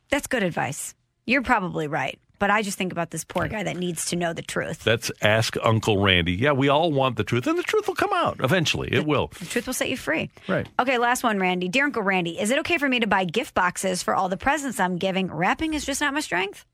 That's 0.10 0.26
good 0.26 0.42
advice. 0.42 0.96
You're 1.28 1.44
probably 1.44 1.88
right. 1.88 2.20
But 2.40 2.50
I 2.50 2.62
just 2.62 2.78
think 2.78 2.92
about 2.92 3.12
this 3.12 3.24
poor 3.24 3.48
guy 3.48 3.64
that 3.64 3.78
needs 3.78 4.06
to 4.08 4.16
know 4.16 4.34
the 4.34 4.42
truth. 4.42 4.84
That's 4.84 5.12
ask 5.22 5.56
Uncle 5.64 6.02
Randy. 6.02 6.34
Yeah, 6.34 6.52
we 6.52 6.70
all 6.70 6.92
want 6.92 7.18
the 7.18 7.24
truth, 7.24 7.48
and 7.48 7.58
the 7.58 7.64
truth 7.64 7.88
will 7.88 7.96
come 7.96 8.14
out 8.14 8.38
eventually. 8.44 8.90
It 8.92 9.06
will. 9.06 9.28
The 9.40 9.46
truth 9.46 9.68
will 9.68 9.74
set 9.74 9.90
you 9.90 9.98
free. 9.98 10.30
Right. 10.48 10.68
Okay, 10.80 10.98
last 10.98 11.24
one, 11.24 11.40
Randy. 11.40 11.70
Dear 11.70 11.86
Uncle 11.86 12.02
Randy, 12.04 12.40
is 12.40 12.52
it 12.52 12.60
okay 12.60 12.78
for 12.78 12.90
me 12.90 13.00
to 13.00 13.08
buy 13.08 13.26
gift 13.26 13.54
boxes 13.54 14.04
for 14.04 14.16
all 14.16 14.30
the 14.30 14.38
presents 14.38 14.80
I'm 14.80 14.98
giving? 14.98 15.28
Wrapping 15.32 15.74
is 15.74 15.86
just 15.86 16.02
not 16.02 16.14
my 16.14 16.20
strength. 16.20 16.66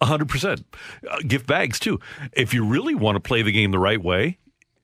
A 0.00 0.06
hundred 0.06 0.28
percent. 0.28 0.64
Uh, 1.08 1.18
Gift 1.26 1.46
bags 1.46 1.78
too. 1.80 1.98
If 2.32 2.54
you 2.54 2.64
really 2.64 2.94
want 2.94 3.16
to 3.16 3.20
play 3.20 3.42
the 3.42 3.50
game 3.52 3.72
the 3.72 3.78
right 3.80 4.00
way 4.02 4.38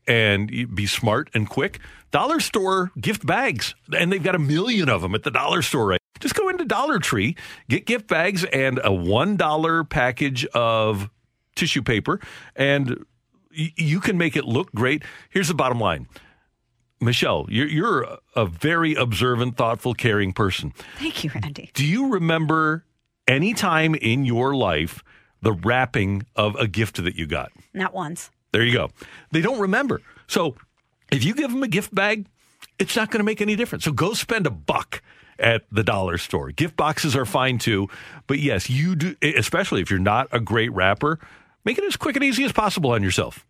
and 0.09 0.49
be 0.75 0.87
smart 0.87 1.31
and 1.35 1.49
quick, 1.49 1.79
dollar 2.11 2.41
store 2.41 2.91
gift 3.01 3.25
bags, 3.25 3.75
and 3.97 4.13
they've 4.13 4.23
got 4.23 4.35
a 4.35 4.41
million 4.41 4.89
of 4.89 5.03
them 5.03 5.15
at 5.15 5.23
the 5.23 5.31
dollar 5.31 5.63
store. 5.63 5.87
Right. 5.87 6.01
Just 6.21 6.35
go 6.35 6.49
into 6.49 6.65
Dollar 6.65 6.99
Tree, 6.99 7.37
get 7.69 7.87
gift 7.87 8.07
bags 8.07 8.45
and 8.45 8.81
a 8.85 8.93
one 8.93 9.37
dollar 9.37 9.85
package 9.85 10.45
of 10.47 11.11
tissue 11.57 11.83
paper, 11.83 12.21
and 12.57 13.05
y- 13.57 13.73
you 13.77 14.01
can 14.01 14.17
make 14.19 14.37
it 14.37 14.45
look 14.45 14.73
great. 14.73 15.03
Here's 15.31 15.49
the 15.49 15.55
bottom 15.55 15.81
line. 15.81 16.07
Michelle, 17.01 17.47
you're, 17.49 17.67
you're 17.67 18.19
a 18.35 18.47
very 18.47 18.95
observant, 18.95 19.57
thoughtful, 19.57 19.93
caring 19.95 20.33
person. 20.33 20.73
Thank 20.99 21.25
you, 21.25 21.31
Randy. 21.35 21.71
Do 21.75 21.85
you 21.85 22.13
remember 22.13 22.85
any 23.29 23.53
time 23.53 23.95
in 23.95 24.25
your 24.25 24.55
life 24.55 25.03
the 25.43 25.53
wrapping 25.53 26.25
of 26.37 26.55
a 26.57 26.67
gift 26.67 27.03
that 27.03 27.17
you 27.17 27.27
got? 27.27 27.53
Not 27.75 27.93
once. 27.93 28.31
There 28.53 28.63
you 28.65 28.73
go. 28.73 28.91
They 29.33 29.43
don't 29.43 29.59
remember. 29.61 30.01
So 30.29 30.55
if 31.11 31.25
you 31.25 31.35
give 31.35 31.51
them 31.51 31.63
a 31.63 31.69
gift 31.69 31.95
bag, 31.95 32.27
it's 32.79 32.97
not 32.97 33.11
going 33.11 33.19
to 33.19 33.25
make 33.25 33.43
any 33.43 33.57
difference. 33.57 33.85
So 33.85 33.93
go 33.93 34.15
spend 34.15 34.47
a 34.47 34.51
buck 34.51 35.03
at 35.39 35.65
the 35.71 35.83
dollar 35.83 36.19
store. 36.19 36.51
Gift 36.51 36.77
boxes 36.77 37.17
are 37.17 37.27
fine 37.27 37.59
too. 37.59 37.89
But 38.27 38.39
yes, 38.39 38.71
you 38.71 38.97
do, 38.97 39.17
especially 39.23 39.83
if 39.83 39.91
you're 39.91 39.99
not 39.99 40.29
a 40.33 40.41
great 40.41 40.73
wrapper, 40.73 41.19
make 41.65 41.79
it 41.79 41.85
as 41.85 41.97
quick 41.97 42.17
and 42.17 42.25
easy 42.25 42.45
as 42.45 42.53
possible 42.53 42.91
on 42.91 43.03
yourself. 43.03 43.47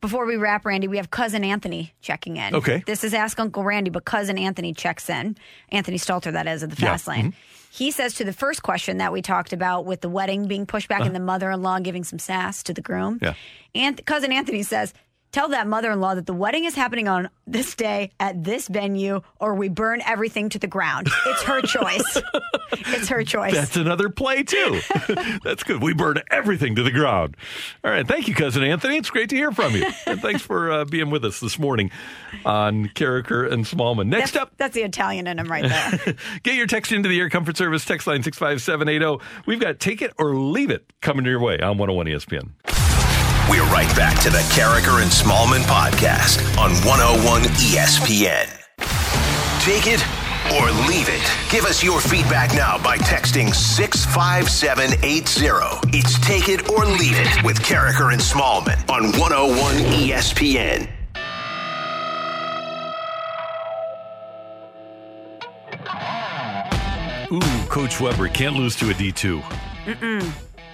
Before 0.00 0.26
we 0.26 0.36
wrap, 0.36 0.66
Randy, 0.66 0.86
we 0.86 0.98
have 0.98 1.10
cousin 1.10 1.44
Anthony 1.44 1.94
checking 2.02 2.36
in. 2.36 2.54
Okay. 2.54 2.82
This 2.86 3.04
is 3.04 3.14
Ask 3.14 3.40
Uncle 3.40 3.64
Randy, 3.64 3.88
but 3.88 4.04
cousin 4.04 4.36
Anthony 4.36 4.74
checks 4.74 5.08
in. 5.08 5.34
Anthony 5.70 5.96
Stalter, 5.96 6.30
that 6.30 6.46
is, 6.46 6.62
of 6.62 6.76
the 6.76 6.82
Yeah. 6.82 6.90
Fast 6.90 7.08
Lane. 7.08 7.32
Mm-hmm. 7.32 7.38
He 7.70 7.90
says 7.90 8.12
to 8.16 8.24
the 8.24 8.34
first 8.34 8.62
question 8.62 8.98
that 8.98 9.12
we 9.12 9.22
talked 9.22 9.54
about 9.54 9.86
with 9.86 10.02
the 10.02 10.10
wedding 10.10 10.46
being 10.46 10.66
pushed 10.66 10.88
back 10.88 11.00
and 11.00 11.08
uh-huh. 11.08 11.18
the 11.18 11.24
mother 11.24 11.50
in 11.50 11.62
law 11.62 11.78
giving 11.78 12.04
some 12.04 12.18
sass 12.18 12.62
to 12.64 12.74
the 12.74 12.82
groom. 12.82 13.18
Yeah. 13.22 13.32
And 13.74 14.04
cousin 14.04 14.30
Anthony 14.30 14.62
says, 14.62 14.92
Tell 15.34 15.48
that 15.48 15.66
mother 15.66 15.90
in 15.90 15.98
law 15.98 16.14
that 16.14 16.26
the 16.26 16.32
wedding 16.32 16.64
is 16.64 16.76
happening 16.76 17.08
on 17.08 17.28
this 17.44 17.74
day 17.74 18.12
at 18.20 18.44
this 18.44 18.68
venue, 18.68 19.20
or 19.40 19.56
we 19.56 19.68
burn 19.68 20.00
everything 20.06 20.48
to 20.50 20.60
the 20.60 20.68
ground. 20.68 21.08
It's 21.26 21.42
her 21.42 21.60
choice. 21.60 22.22
it's 22.72 23.08
her 23.08 23.24
choice. 23.24 23.52
That's 23.52 23.76
another 23.76 24.10
play 24.10 24.44
too. 24.44 24.80
That's 25.42 25.64
good. 25.64 25.82
We 25.82 25.92
burn 25.92 26.22
everything 26.30 26.76
to 26.76 26.84
the 26.84 26.92
ground. 26.92 27.36
All 27.82 27.90
right. 27.90 28.06
Thank 28.06 28.28
you, 28.28 28.34
cousin 28.36 28.62
Anthony. 28.62 28.96
It's 28.96 29.10
great 29.10 29.30
to 29.30 29.34
hear 29.34 29.50
from 29.50 29.74
you. 29.74 29.84
And 30.06 30.22
thanks 30.22 30.40
for 30.40 30.70
uh, 30.70 30.84
being 30.84 31.10
with 31.10 31.24
us 31.24 31.40
this 31.40 31.58
morning 31.58 31.90
on 32.44 32.86
Karraker 32.90 33.50
and 33.50 33.64
Smallman. 33.64 34.06
Next 34.06 34.34
that's, 34.34 34.42
up, 34.44 34.52
that's 34.56 34.74
the 34.76 34.82
Italian 34.82 35.26
in 35.26 35.40
him 35.40 35.50
right 35.50 35.64
there. 35.64 36.14
get 36.44 36.54
your 36.54 36.68
text 36.68 36.92
into 36.92 37.08
the 37.08 37.18
Air 37.18 37.28
Comfort 37.28 37.56
Service 37.56 37.84
text 37.84 38.06
line 38.06 38.22
65780. 38.22 39.20
We've 39.46 39.58
got 39.58 39.80
Take 39.80 40.00
It 40.00 40.12
or 40.16 40.36
Leave 40.36 40.70
It 40.70 40.92
coming 41.00 41.24
your 41.24 41.40
way 41.40 41.58
on 41.58 41.76
101 41.76 42.06
ESPN. 42.06 42.83
We're 43.50 43.62
right 43.64 43.94
back 43.94 44.18
to 44.22 44.30
the 44.30 44.38
Karraker 44.56 45.02
and 45.02 45.10
Smallman 45.10 45.60
podcast 45.64 46.40
on 46.56 46.70
101 46.86 47.42
ESPN. 47.42 48.48
Take 49.60 49.86
it 49.86 50.02
or 50.56 50.70
leave 50.88 51.10
it. 51.10 51.20
Give 51.50 51.66
us 51.66 51.82
your 51.84 52.00
feedback 52.00 52.54
now 52.54 52.78
by 52.82 52.96
texting 52.96 53.54
65780. 53.54 55.88
It's 55.96 56.18
Take 56.20 56.48
It 56.48 56.70
or 56.70 56.86
Leave 56.86 57.18
It 57.18 57.44
with 57.44 57.58
Karraker 57.60 58.12
and 58.12 58.20
Smallman 58.22 58.78
on 58.90 59.12
101 59.18 59.74
ESPN. 59.92 60.88
Ooh, 67.30 67.40
Coach 67.68 68.00
Weber 68.00 68.28
can't 68.28 68.56
lose 68.56 68.74
to 68.76 68.88
a 68.90 68.94
D2. 68.94 69.42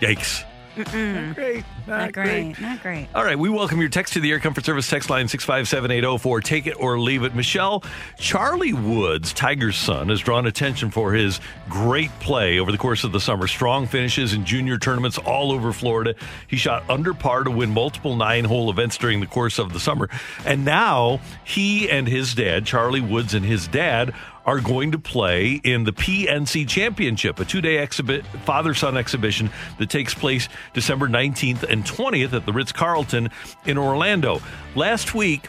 Yikes. 0.00 0.44
Not 0.76 1.34
great. 1.34 1.64
Not 1.86 2.12
great. 2.12 2.60
Not 2.60 2.82
great. 2.82 3.08
All 3.14 3.24
right, 3.24 3.38
we 3.38 3.48
welcome 3.48 3.80
your 3.80 3.88
text 3.88 4.12
to 4.12 4.20
the 4.20 4.30
Air 4.30 4.38
Comfort 4.38 4.64
Service 4.64 4.88
text 4.88 5.10
line 5.10 5.26
65780 5.26 6.18
for 6.18 6.40
Take 6.40 6.66
It 6.68 6.80
or 6.80 6.98
Leave 7.00 7.24
It. 7.24 7.34
Michelle, 7.34 7.82
Charlie 8.18 8.72
Woods, 8.72 9.32
Tiger's 9.32 9.76
son, 9.76 10.08
has 10.10 10.20
drawn 10.20 10.46
attention 10.46 10.90
for 10.90 11.12
his 11.12 11.40
great 11.68 12.10
play 12.20 12.60
over 12.60 12.70
the 12.70 12.78
course 12.78 13.02
of 13.02 13.10
the 13.10 13.20
summer. 13.20 13.48
Strong 13.48 13.88
finishes 13.88 14.32
in 14.32 14.44
junior 14.44 14.78
tournaments 14.78 15.18
all 15.18 15.50
over 15.50 15.72
Florida. 15.72 16.14
He 16.46 16.56
shot 16.56 16.88
under 16.88 17.14
par 17.14 17.42
to 17.44 17.50
win 17.50 17.70
multiple 17.70 18.14
nine 18.14 18.44
hole 18.44 18.70
events 18.70 18.96
during 18.96 19.20
the 19.20 19.26
course 19.26 19.58
of 19.58 19.72
the 19.72 19.80
summer. 19.80 20.08
And 20.44 20.64
now 20.64 21.20
he 21.44 21.90
and 21.90 22.06
his 22.06 22.34
dad, 22.34 22.64
Charlie 22.64 23.00
Woods 23.00 23.34
and 23.34 23.44
his 23.44 23.66
dad, 23.66 24.14
are 24.50 24.60
going 24.60 24.90
to 24.90 24.98
play 24.98 25.60
in 25.62 25.84
the 25.84 25.92
PNC 25.92 26.68
Championship, 26.68 27.38
a 27.38 27.44
two 27.44 27.60
day 27.60 27.78
exhibit, 27.78 28.26
father 28.44 28.74
son 28.74 28.96
exhibition 28.96 29.48
that 29.78 29.88
takes 29.90 30.12
place 30.12 30.48
December 30.74 31.08
19th 31.08 31.62
and 31.62 31.84
20th 31.84 32.32
at 32.32 32.46
the 32.46 32.52
Ritz 32.52 32.72
Carlton 32.72 33.30
in 33.64 33.78
Orlando. 33.78 34.42
Last 34.74 35.14
week, 35.14 35.46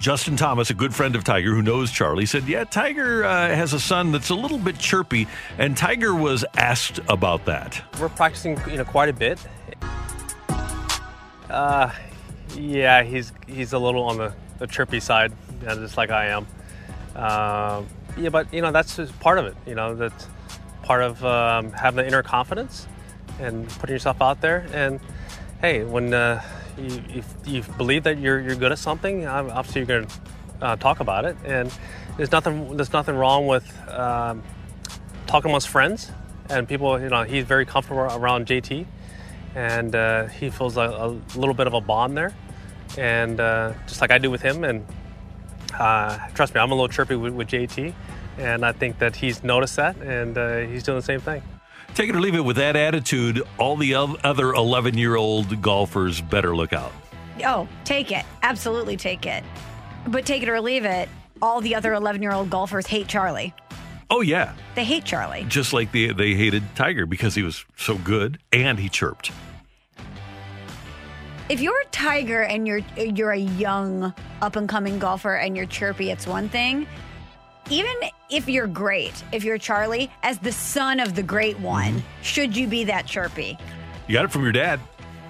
Justin 0.00 0.36
Thomas, 0.36 0.70
a 0.70 0.74
good 0.74 0.94
friend 0.94 1.14
of 1.14 1.24
Tiger 1.24 1.54
who 1.54 1.60
knows 1.60 1.92
Charlie, 1.92 2.24
said, 2.24 2.44
Yeah, 2.44 2.64
Tiger 2.64 3.22
uh, 3.22 3.48
has 3.48 3.74
a 3.74 3.78
son 3.78 4.12
that's 4.12 4.30
a 4.30 4.34
little 4.34 4.56
bit 4.56 4.78
chirpy. 4.78 5.28
And 5.58 5.76
Tiger 5.76 6.14
was 6.14 6.42
asked 6.56 7.00
about 7.10 7.44
that. 7.44 7.82
We're 8.00 8.08
practicing, 8.08 8.58
you 8.66 8.78
know, 8.78 8.84
quite 8.86 9.10
a 9.10 9.12
bit. 9.12 9.38
Uh, 11.50 11.90
yeah, 12.56 13.02
he's 13.02 13.30
he's 13.46 13.74
a 13.74 13.78
little 13.78 14.04
on 14.04 14.16
the, 14.16 14.32
the 14.58 14.66
chirpy 14.66 15.00
side, 15.00 15.34
just 15.60 15.98
like 15.98 16.08
I 16.08 16.28
am. 16.28 16.46
Uh, 17.14 17.82
yeah, 18.18 18.28
but 18.28 18.52
you 18.52 18.62
know 18.62 18.72
that's 18.72 18.98
part 19.20 19.38
of 19.38 19.46
it. 19.46 19.56
You 19.66 19.74
know 19.74 19.94
that's 19.94 20.28
part 20.82 21.02
of 21.02 21.24
um, 21.24 21.72
having 21.72 21.96
the 21.96 22.06
inner 22.06 22.22
confidence 22.22 22.86
and 23.40 23.68
putting 23.68 23.94
yourself 23.94 24.20
out 24.20 24.40
there. 24.40 24.66
And 24.72 25.00
hey, 25.60 25.84
when 25.84 26.12
uh, 26.14 26.42
you, 26.78 27.02
if 27.14 27.34
you 27.46 27.62
believe 27.78 28.04
that 28.04 28.18
you're 28.18 28.40
you're 28.40 28.56
good 28.56 28.72
at 28.72 28.78
something, 28.78 29.26
obviously 29.26 29.80
you're 29.80 29.86
going 29.86 30.06
to 30.06 30.14
uh, 30.66 30.76
talk 30.76 31.00
about 31.00 31.24
it. 31.24 31.36
And 31.44 31.72
there's 32.16 32.32
nothing 32.32 32.76
there's 32.76 32.92
nothing 32.92 33.16
wrong 33.16 33.46
with 33.46 33.66
um, 33.88 34.42
talking 35.26 35.50
amongst 35.50 35.68
friends 35.68 36.10
and 36.50 36.68
people. 36.68 37.00
You 37.00 37.08
know, 37.08 37.22
he's 37.24 37.44
very 37.44 37.64
comfortable 37.66 38.00
around 38.02 38.46
JT, 38.46 38.86
and 39.54 39.94
uh, 39.94 40.26
he 40.26 40.50
feels 40.50 40.76
a, 40.76 40.82
a 40.82 41.08
little 41.38 41.54
bit 41.54 41.66
of 41.66 41.74
a 41.74 41.80
bond 41.80 42.16
there. 42.16 42.34
and 42.98 43.40
uh, 43.40 43.72
just 43.86 44.00
like 44.00 44.10
I 44.10 44.18
do 44.18 44.30
with 44.30 44.42
him. 44.42 44.64
And 44.64 44.86
uh, 45.82 46.28
trust 46.34 46.54
me, 46.54 46.60
I'm 46.60 46.70
a 46.70 46.74
little 46.74 46.88
chirpy 46.88 47.16
with, 47.16 47.34
with 47.34 47.48
JT, 47.48 47.92
and 48.38 48.64
I 48.64 48.70
think 48.70 49.00
that 49.00 49.16
he's 49.16 49.42
noticed 49.42 49.76
that, 49.76 49.96
and 49.96 50.38
uh, 50.38 50.58
he's 50.58 50.84
doing 50.84 50.98
the 50.98 51.04
same 51.04 51.20
thing. 51.20 51.42
Take 51.94 52.08
it 52.08 52.14
or 52.14 52.20
leave 52.20 52.36
it 52.36 52.44
with 52.44 52.56
that 52.56 52.76
attitude, 52.76 53.42
all 53.58 53.76
the 53.76 53.94
other 53.94 54.52
11 54.52 54.96
year 54.96 55.16
old 55.16 55.60
golfers 55.60 56.20
better 56.20 56.54
look 56.54 56.72
out. 56.72 56.92
Oh, 57.44 57.66
take 57.84 58.12
it. 58.12 58.24
Absolutely 58.42 58.96
take 58.96 59.26
it. 59.26 59.42
But 60.06 60.24
take 60.24 60.42
it 60.42 60.48
or 60.48 60.60
leave 60.60 60.84
it. 60.84 61.08
All 61.40 61.60
the 61.60 61.74
other 61.74 61.92
11 61.94 62.22
year 62.22 62.32
old 62.32 62.48
golfers 62.48 62.86
hate 62.86 63.08
Charlie. 63.08 63.52
Oh, 64.08 64.20
yeah. 64.20 64.54
They 64.74 64.84
hate 64.84 65.04
Charlie. 65.04 65.44
Just 65.48 65.72
like 65.72 65.90
they, 65.90 66.12
they 66.12 66.34
hated 66.34 66.62
Tiger 66.76 67.06
because 67.06 67.34
he 67.34 67.42
was 67.42 67.64
so 67.76 67.96
good 67.96 68.38
and 68.52 68.78
he 68.78 68.88
chirped. 68.88 69.32
If 71.52 71.60
you're 71.60 71.78
a 71.82 71.86
Tiger 71.90 72.44
and 72.44 72.66
you're 72.66 72.80
you're 72.96 73.32
a 73.32 73.36
young 73.36 74.14
up 74.40 74.56
and 74.56 74.66
coming 74.66 74.98
golfer 74.98 75.34
and 75.34 75.54
you're 75.54 75.66
chirpy, 75.66 76.10
it's 76.10 76.26
one 76.26 76.48
thing. 76.48 76.86
Even 77.68 77.92
if 78.30 78.48
you're 78.48 78.66
great, 78.66 79.22
if 79.32 79.44
you're 79.44 79.58
Charlie, 79.58 80.10
as 80.22 80.38
the 80.38 80.50
son 80.50 80.98
of 80.98 81.14
the 81.14 81.22
great 81.22 81.60
one, 81.60 82.02
should 82.22 82.56
you 82.56 82.66
be 82.66 82.84
that 82.84 83.06
chirpy? 83.06 83.58
You 84.08 84.14
got 84.14 84.24
it 84.24 84.30
from 84.30 84.44
your 84.44 84.52
dad. 84.52 84.80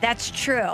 That's 0.00 0.30
true. 0.30 0.70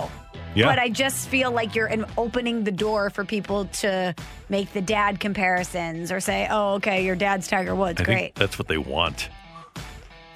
Yeah. 0.55 0.67
But 0.67 0.79
I 0.79 0.91
just 0.91 1.29
feel 1.31 1.51
like 1.51 1.75
you're 1.75 1.91
opening 2.19 2.65
the 2.65 2.71
door 2.71 3.09
for 3.09 3.25
people 3.25 3.65
to 3.81 4.15
make 4.51 4.75
the 4.75 4.83
dad 4.83 5.19
comparisons 5.19 6.13
or 6.13 6.21
say, 6.21 6.47
"Oh, 6.51 6.75
okay, 6.75 7.07
your 7.07 7.17
dad's 7.17 7.49
Tiger 7.49 7.75
Woods, 7.75 8.03
I 8.03 8.05
great." 8.05 8.35
that's 8.35 8.59
what 8.59 8.69
they 8.69 8.77
want. 8.77 9.31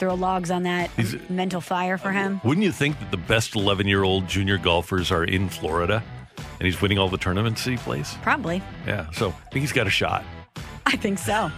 Throw 0.02 0.14
logs 0.14 0.50
on 0.50 0.64
that 0.64 0.90
He's- 0.96 1.14
mental 1.30 1.60
fire 1.60 1.96
for 1.96 2.10
him. 2.10 2.40
Wouldn't 2.42 2.64
you 2.64 2.72
think 2.72 2.98
that 2.98 3.12
the 3.12 3.16
best 3.16 3.54
11 3.54 3.86
year 3.86 4.02
old 4.02 4.26
junior 4.26 4.58
golfers 4.58 5.12
are 5.12 5.22
in 5.22 5.48
Florida 5.48 6.02
and 6.36 6.62
he's 6.66 6.82
winning 6.82 6.98
all 6.98 7.08
the 7.08 7.16
tournaments 7.16 7.64
he 7.64 7.76
plays? 7.76 8.16
Probably. 8.20 8.60
Yeah. 8.84 9.06
So 9.12 9.28
I 9.28 9.50
think 9.52 9.60
he's 9.60 9.70
got 9.72 9.86
a 9.86 9.90
shot. 9.90 10.24
I 10.86 10.96
think 10.96 11.20
so. 11.20 11.52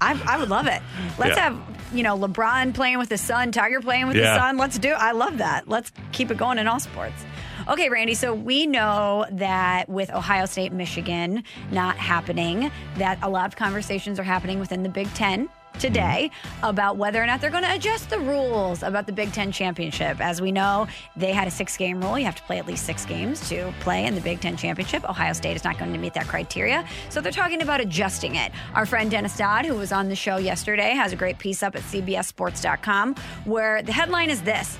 I, 0.00 0.18
I 0.26 0.38
would 0.38 0.48
love 0.48 0.66
it. 0.68 0.80
Let's 1.18 1.36
Yeah. 1.36 1.50
have, 1.50 1.58
you 1.92 2.02
know, 2.02 2.16
LeBron 2.16 2.72
playing 2.72 2.96
with 2.96 3.10
his 3.10 3.20
son, 3.20 3.52
Tiger 3.52 3.82
playing 3.82 4.06
with 4.08 4.16
Yeah. 4.16 4.32
his 4.32 4.40
son. 4.40 4.56
Let's 4.56 4.78
do 4.78 4.92
I 4.92 5.12
love 5.12 5.36
that. 5.36 5.68
Let's 5.68 5.92
keep 6.12 6.30
it 6.30 6.38
going 6.38 6.56
in 6.56 6.66
all 6.66 6.80
sports. 6.80 7.26
Okay, 7.68 7.90
Randy, 7.90 8.14
so 8.14 8.32
we 8.32 8.66
know 8.66 9.26
that 9.32 9.86
with 9.90 10.10
Ohio 10.14 10.46
State, 10.46 10.72
Michigan 10.72 11.44
not 11.70 11.98
happening, 11.98 12.70
that 12.96 13.18
a 13.22 13.28
lot 13.28 13.44
of 13.48 13.56
conversations 13.56 14.18
are 14.18 14.22
happening 14.24 14.60
within 14.60 14.82
the 14.82 14.88
Big 14.88 15.12
Ten 15.12 15.50
today 15.78 16.30
about 16.62 16.96
whether 16.96 17.22
or 17.22 17.26
not 17.26 17.40
they're 17.40 17.50
going 17.50 17.62
to 17.62 17.74
adjust 17.74 18.10
the 18.10 18.18
rules 18.18 18.82
about 18.82 19.06
the 19.06 19.12
Big 19.12 19.32
Ten 19.32 19.52
championship. 19.52 20.20
As 20.20 20.40
we 20.40 20.52
know, 20.52 20.86
they 21.16 21.32
had 21.32 21.48
a 21.48 21.50
six 21.50 21.76
game 21.76 22.02
rule. 22.02 22.18
You 22.18 22.24
have 22.24 22.36
to 22.36 22.42
play 22.42 22.58
at 22.58 22.66
least 22.66 22.84
six 22.84 23.04
games 23.04 23.48
to 23.48 23.72
play 23.80 24.06
in 24.06 24.14
the 24.14 24.20
Big 24.20 24.40
Ten 24.40 24.56
championship. 24.56 25.08
Ohio 25.08 25.32
State 25.32 25.56
is 25.56 25.64
not 25.64 25.78
going 25.78 25.92
to 25.92 25.98
meet 25.98 26.14
that 26.14 26.26
criteria. 26.26 26.86
So 27.08 27.20
they're 27.20 27.32
talking 27.32 27.62
about 27.62 27.80
adjusting 27.80 28.36
it. 28.36 28.52
Our 28.74 28.86
friend 28.86 29.10
Dennis 29.10 29.36
Dodd, 29.36 29.66
who 29.66 29.74
was 29.74 29.92
on 29.92 30.08
the 30.08 30.16
show 30.16 30.36
yesterday, 30.38 30.90
has 30.90 31.12
a 31.12 31.16
great 31.16 31.38
piece 31.38 31.62
up 31.62 31.76
at 31.76 31.82
CBSSports.com 31.82 33.14
where 33.44 33.82
the 33.82 33.92
headline 33.92 34.30
is 34.30 34.42
this 34.42 34.78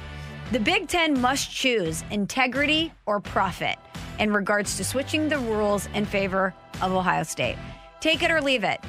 The 0.53 0.61
Big 0.61 0.89
Ten 0.89 1.21
must 1.21 1.51
choose 1.51 2.05
integrity 2.11 2.93
or 3.07 3.21
profit 3.21 3.79
in 4.19 4.33
regards 4.33 4.77
to 4.77 4.85
switching 4.85 5.29
the 5.29 5.39
rules 5.39 5.89
in 5.95 6.05
favor 6.05 6.55
of 6.81 6.93
Ohio 6.93 7.23
State. 7.23 7.57
Take 8.01 8.23
it 8.23 8.31
or 8.31 8.41
leave 8.41 8.65
it. 8.65 8.81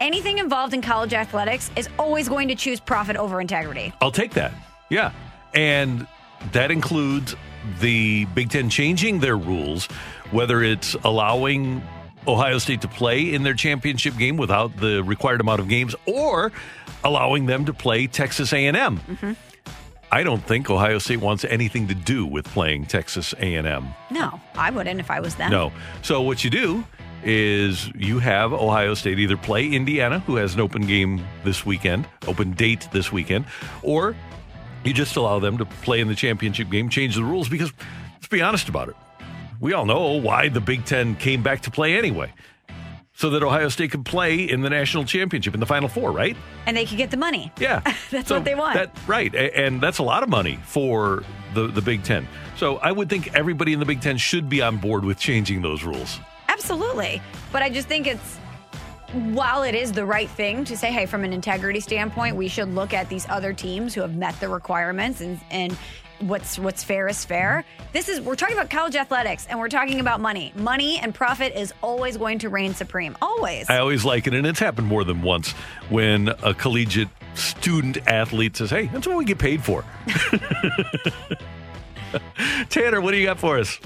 Anything 0.00 0.38
involved 0.38 0.74
in 0.74 0.82
college 0.82 1.14
athletics 1.14 1.70
is 1.76 1.88
always 1.98 2.28
going 2.28 2.48
to 2.48 2.54
choose 2.54 2.80
profit 2.80 3.16
over 3.16 3.40
integrity. 3.40 3.92
I'll 4.00 4.10
take 4.10 4.32
that. 4.34 4.52
Yeah. 4.90 5.12
And 5.54 6.06
that 6.52 6.70
includes 6.70 7.34
the 7.80 8.26
Big 8.26 8.50
Ten 8.50 8.68
changing 8.68 9.20
their 9.20 9.36
rules, 9.36 9.86
whether 10.30 10.62
it's 10.62 10.94
allowing 11.04 11.82
Ohio 12.26 12.58
State 12.58 12.82
to 12.82 12.88
play 12.88 13.32
in 13.32 13.42
their 13.42 13.54
championship 13.54 14.16
game 14.16 14.36
without 14.36 14.76
the 14.76 15.02
required 15.02 15.40
amount 15.40 15.60
of 15.60 15.68
games 15.68 15.94
or 16.04 16.52
allowing 17.02 17.46
them 17.46 17.64
to 17.64 17.72
play 17.72 18.06
Texas 18.06 18.52
A&M. 18.52 18.74
Mm-hmm. 18.74 19.32
I 20.12 20.22
don't 20.22 20.44
think 20.44 20.70
Ohio 20.70 20.98
State 20.98 21.20
wants 21.20 21.44
anything 21.44 21.88
to 21.88 21.94
do 21.94 22.26
with 22.26 22.46
playing 22.46 22.86
Texas 22.86 23.34
A&M. 23.38 23.88
No, 24.10 24.40
I 24.54 24.70
wouldn't 24.70 25.00
if 25.00 25.10
I 25.10 25.20
was 25.20 25.34
them. 25.34 25.50
No. 25.50 25.72
So 26.02 26.22
what 26.22 26.44
you 26.44 26.50
do 26.50 26.84
is 27.26 27.90
you 27.96 28.20
have 28.20 28.52
Ohio 28.52 28.94
State 28.94 29.18
either 29.18 29.36
play 29.36 29.68
Indiana, 29.68 30.20
who 30.20 30.36
has 30.36 30.54
an 30.54 30.60
open 30.60 30.86
game 30.86 31.22
this 31.44 31.66
weekend, 31.66 32.06
open 32.28 32.52
date 32.52 32.88
this 32.92 33.10
weekend, 33.10 33.44
or 33.82 34.14
you 34.84 34.94
just 34.94 35.16
allow 35.16 35.40
them 35.40 35.58
to 35.58 35.64
play 35.64 36.00
in 36.00 36.06
the 36.06 36.14
championship 36.14 36.70
game, 36.70 36.88
change 36.88 37.16
the 37.16 37.24
rules 37.24 37.48
because 37.48 37.72
let's 38.14 38.28
be 38.28 38.40
honest 38.40 38.68
about 38.68 38.88
it. 38.88 38.94
We 39.60 39.72
all 39.72 39.86
know 39.86 40.12
why 40.12 40.48
the 40.48 40.60
Big 40.60 40.84
Ten 40.84 41.16
came 41.16 41.42
back 41.42 41.62
to 41.62 41.70
play 41.70 41.98
anyway. 41.98 42.32
So 43.14 43.30
that 43.30 43.42
Ohio 43.42 43.70
State 43.70 43.90
could 43.92 44.04
play 44.04 44.42
in 44.44 44.60
the 44.60 44.68
national 44.68 45.06
championship 45.06 45.54
in 45.54 45.60
the 45.60 45.64
final 45.66 45.88
four, 45.88 46.12
right? 46.12 46.36
And 46.66 46.76
they 46.76 46.84
could 46.84 46.98
get 46.98 47.10
the 47.10 47.16
money. 47.16 47.50
Yeah, 47.58 47.80
That's 48.10 48.28
So 48.28 48.36
what 48.36 48.44
they 48.44 48.54
want. 48.54 48.74
That, 48.74 48.96
right, 49.06 49.34
and 49.34 49.80
that's 49.80 49.98
a 49.98 50.02
lot 50.02 50.22
of 50.22 50.28
money 50.28 50.60
for 50.64 51.24
the 51.54 51.66
the 51.66 51.80
Big 51.80 52.04
Ten. 52.04 52.28
So 52.56 52.76
I 52.76 52.92
would 52.92 53.08
think 53.08 53.34
everybody 53.34 53.72
in 53.72 53.80
the 53.80 53.86
Big 53.86 54.02
Ten 54.02 54.18
should 54.18 54.48
be 54.50 54.60
on 54.62 54.76
board 54.76 55.04
with 55.04 55.18
changing 55.18 55.62
those 55.62 55.82
rules. 55.82 56.20
Absolutely. 56.56 57.20
But 57.52 57.62
I 57.62 57.68
just 57.68 57.86
think 57.86 58.06
it's 58.06 58.38
while 59.12 59.62
it 59.62 59.74
is 59.74 59.92
the 59.92 60.04
right 60.04 60.28
thing 60.28 60.64
to 60.64 60.76
say, 60.76 60.90
hey, 60.90 61.06
from 61.06 61.22
an 61.22 61.32
integrity 61.32 61.80
standpoint, 61.80 62.34
we 62.34 62.48
should 62.48 62.74
look 62.74 62.92
at 62.94 63.08
these 63.08 63.28
other 63.28 63.52
teams 63.52 63.94
who 63.94 64.00
have 64.00 64.16
met 64.16 64.38
the 64.40 64.48
requirements 64.48 65.20
and 65.20 65.38
and 65.50 65.76
what's 66.20 66.58
what's 66.58 66.82
fair 66.82 67.08
is 67.08 67.24
fair. 67.26 67.64
This 67.92 68.08
is 68.08 68.20
we're 68.22 68.36
talking 68.36 68.56
about 68.56 68.70
college 68.70 68.96
athletics 68.96 69.46
and 69.48 69.58
we're 69.58 69.68
talking 69.68 70.00
about 70.00 70.20
money. 70.20 70.50
Money 70.56 70.98
and 70.98 71.14
profit 71.14 71.54
is 71.54 71.74
always 71.82 72.16
going 72.16 72.38
to 72.40 72.48
reign 72.48 72.72
supreme. 72.74 73.16
Always. 73.20 73.68
I 73.68 73.78
always 73.78 74.04
like 74.04 74.26
it, 74.26 74.32
and 74.34 74.46
it's 74.46 74.60
happened 74.60 74.86
more 74.86 75.04
than 75.04 75.20
once 75.22 75.52
when 75.90 76.28
a 76.42 76.54
collegiate 76.54 77.08
student 77.34 77.98
athlete 78.06 78.56
says, 78.56 78.70
"Hey, 78.70 78.86
that's 78.86 79.06
what 79.06 79.18
we 79.18 79.26
get 79.26 79.38
paid 79.38 79.62
for." 79.62 79.84
Tanner, 82.70 83.00
what 83.02 83.10
do 83.10 83.18
you 83.18 83.26
got 83.26 83.38
for 83.38 83.58
us? 83.58 83.78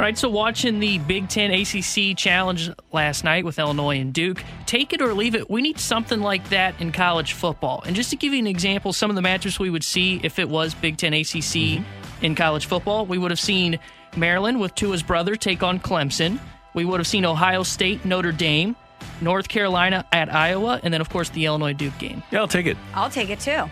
All 0.00 0.06
right, 0.06 0.16
so 0.16 0.30
watching 0.30 0.80
the 0.80 0.96
Big 0.96 1.28
Ten 1.28 1.50
ACC 1.50 2.16
Challenge 2.16 2.70
last 2.90 3.22
night 3.22 3.44
with 3.44 3.58
Illinois 3.58 4.00
and 4.00 4.14
Duke, 4.14 4.42
take 4.64 4.94
it 4.94 5.02
or 5.02 5.12
leave 5.12 5.34
it. 5.34 5.50
We 5.50 5.60
need 5.60 5.78
something 5.78 6.20
like 6.20 6.48
that 6.48 6.80
in 6.80 6.90
college 6.90 7.34
football. 7.34 7.82
And 7.84 7.94
just 7.94 8.08
to 8.08 8.16
give 8.16 8.32
you 8.32 8.38
an 8.38 8.46
example, 8.46 8.94
some 8.94 9.10
of 9.10 9.16
the 9.16 9.20
matchups 9.20 9.58
we 9.58 9.68
would 9.68 9.84
see 9.84 10.18
if 10.22 10.38
it 10.38 10.48
was 10.48 10.72
Big 10.72 10.96
Ten 10.96 11.12
ACC 11.12 11.26
mm-hmm. 11.26 12.24
in 12.24 12.34
college 12.34 12.64
football, 12.64 13.04
we 13.04 13.18
would 13.18 13.30
have 13.30 13.38
seen 13.38 13.78
Maryland 14.16 14.58
with 14.58 14.74
Tua's 14.74 15.02
brother 15.02 15.36
take 15.36 15.62
on 15.62 15.78
Clemson. 15.78 16.40
We 16.72 16.86
would 16.86 16.98
have 16.98 17.06
seen 17.06 17.26
Ohio 17.26 17.62
State, 17.62 18.02
Notre 18.06 18.32
Dame, 18.32 18.76
North 19.20 19.48
Carolina 19.48 20.06
at 20.12 20.32
Iowa, 20.32 20.80
and 20.82 20.94
then, 20.94 21.02
of 21.02 21.10
course, 21.10 21.28
the 21.28 21.44
Illinois 21.44 21.74
Duke 21.74 21.98
game. 21.98 22.22
Yeah, 22.30 22.40
I'll 22.40 22.48
take 22.48 22.64
it. 22.64 22.78
I'll 22.94 23.10
take 23.10 23.28
it 23.28 23.40
too. 23.40 23.68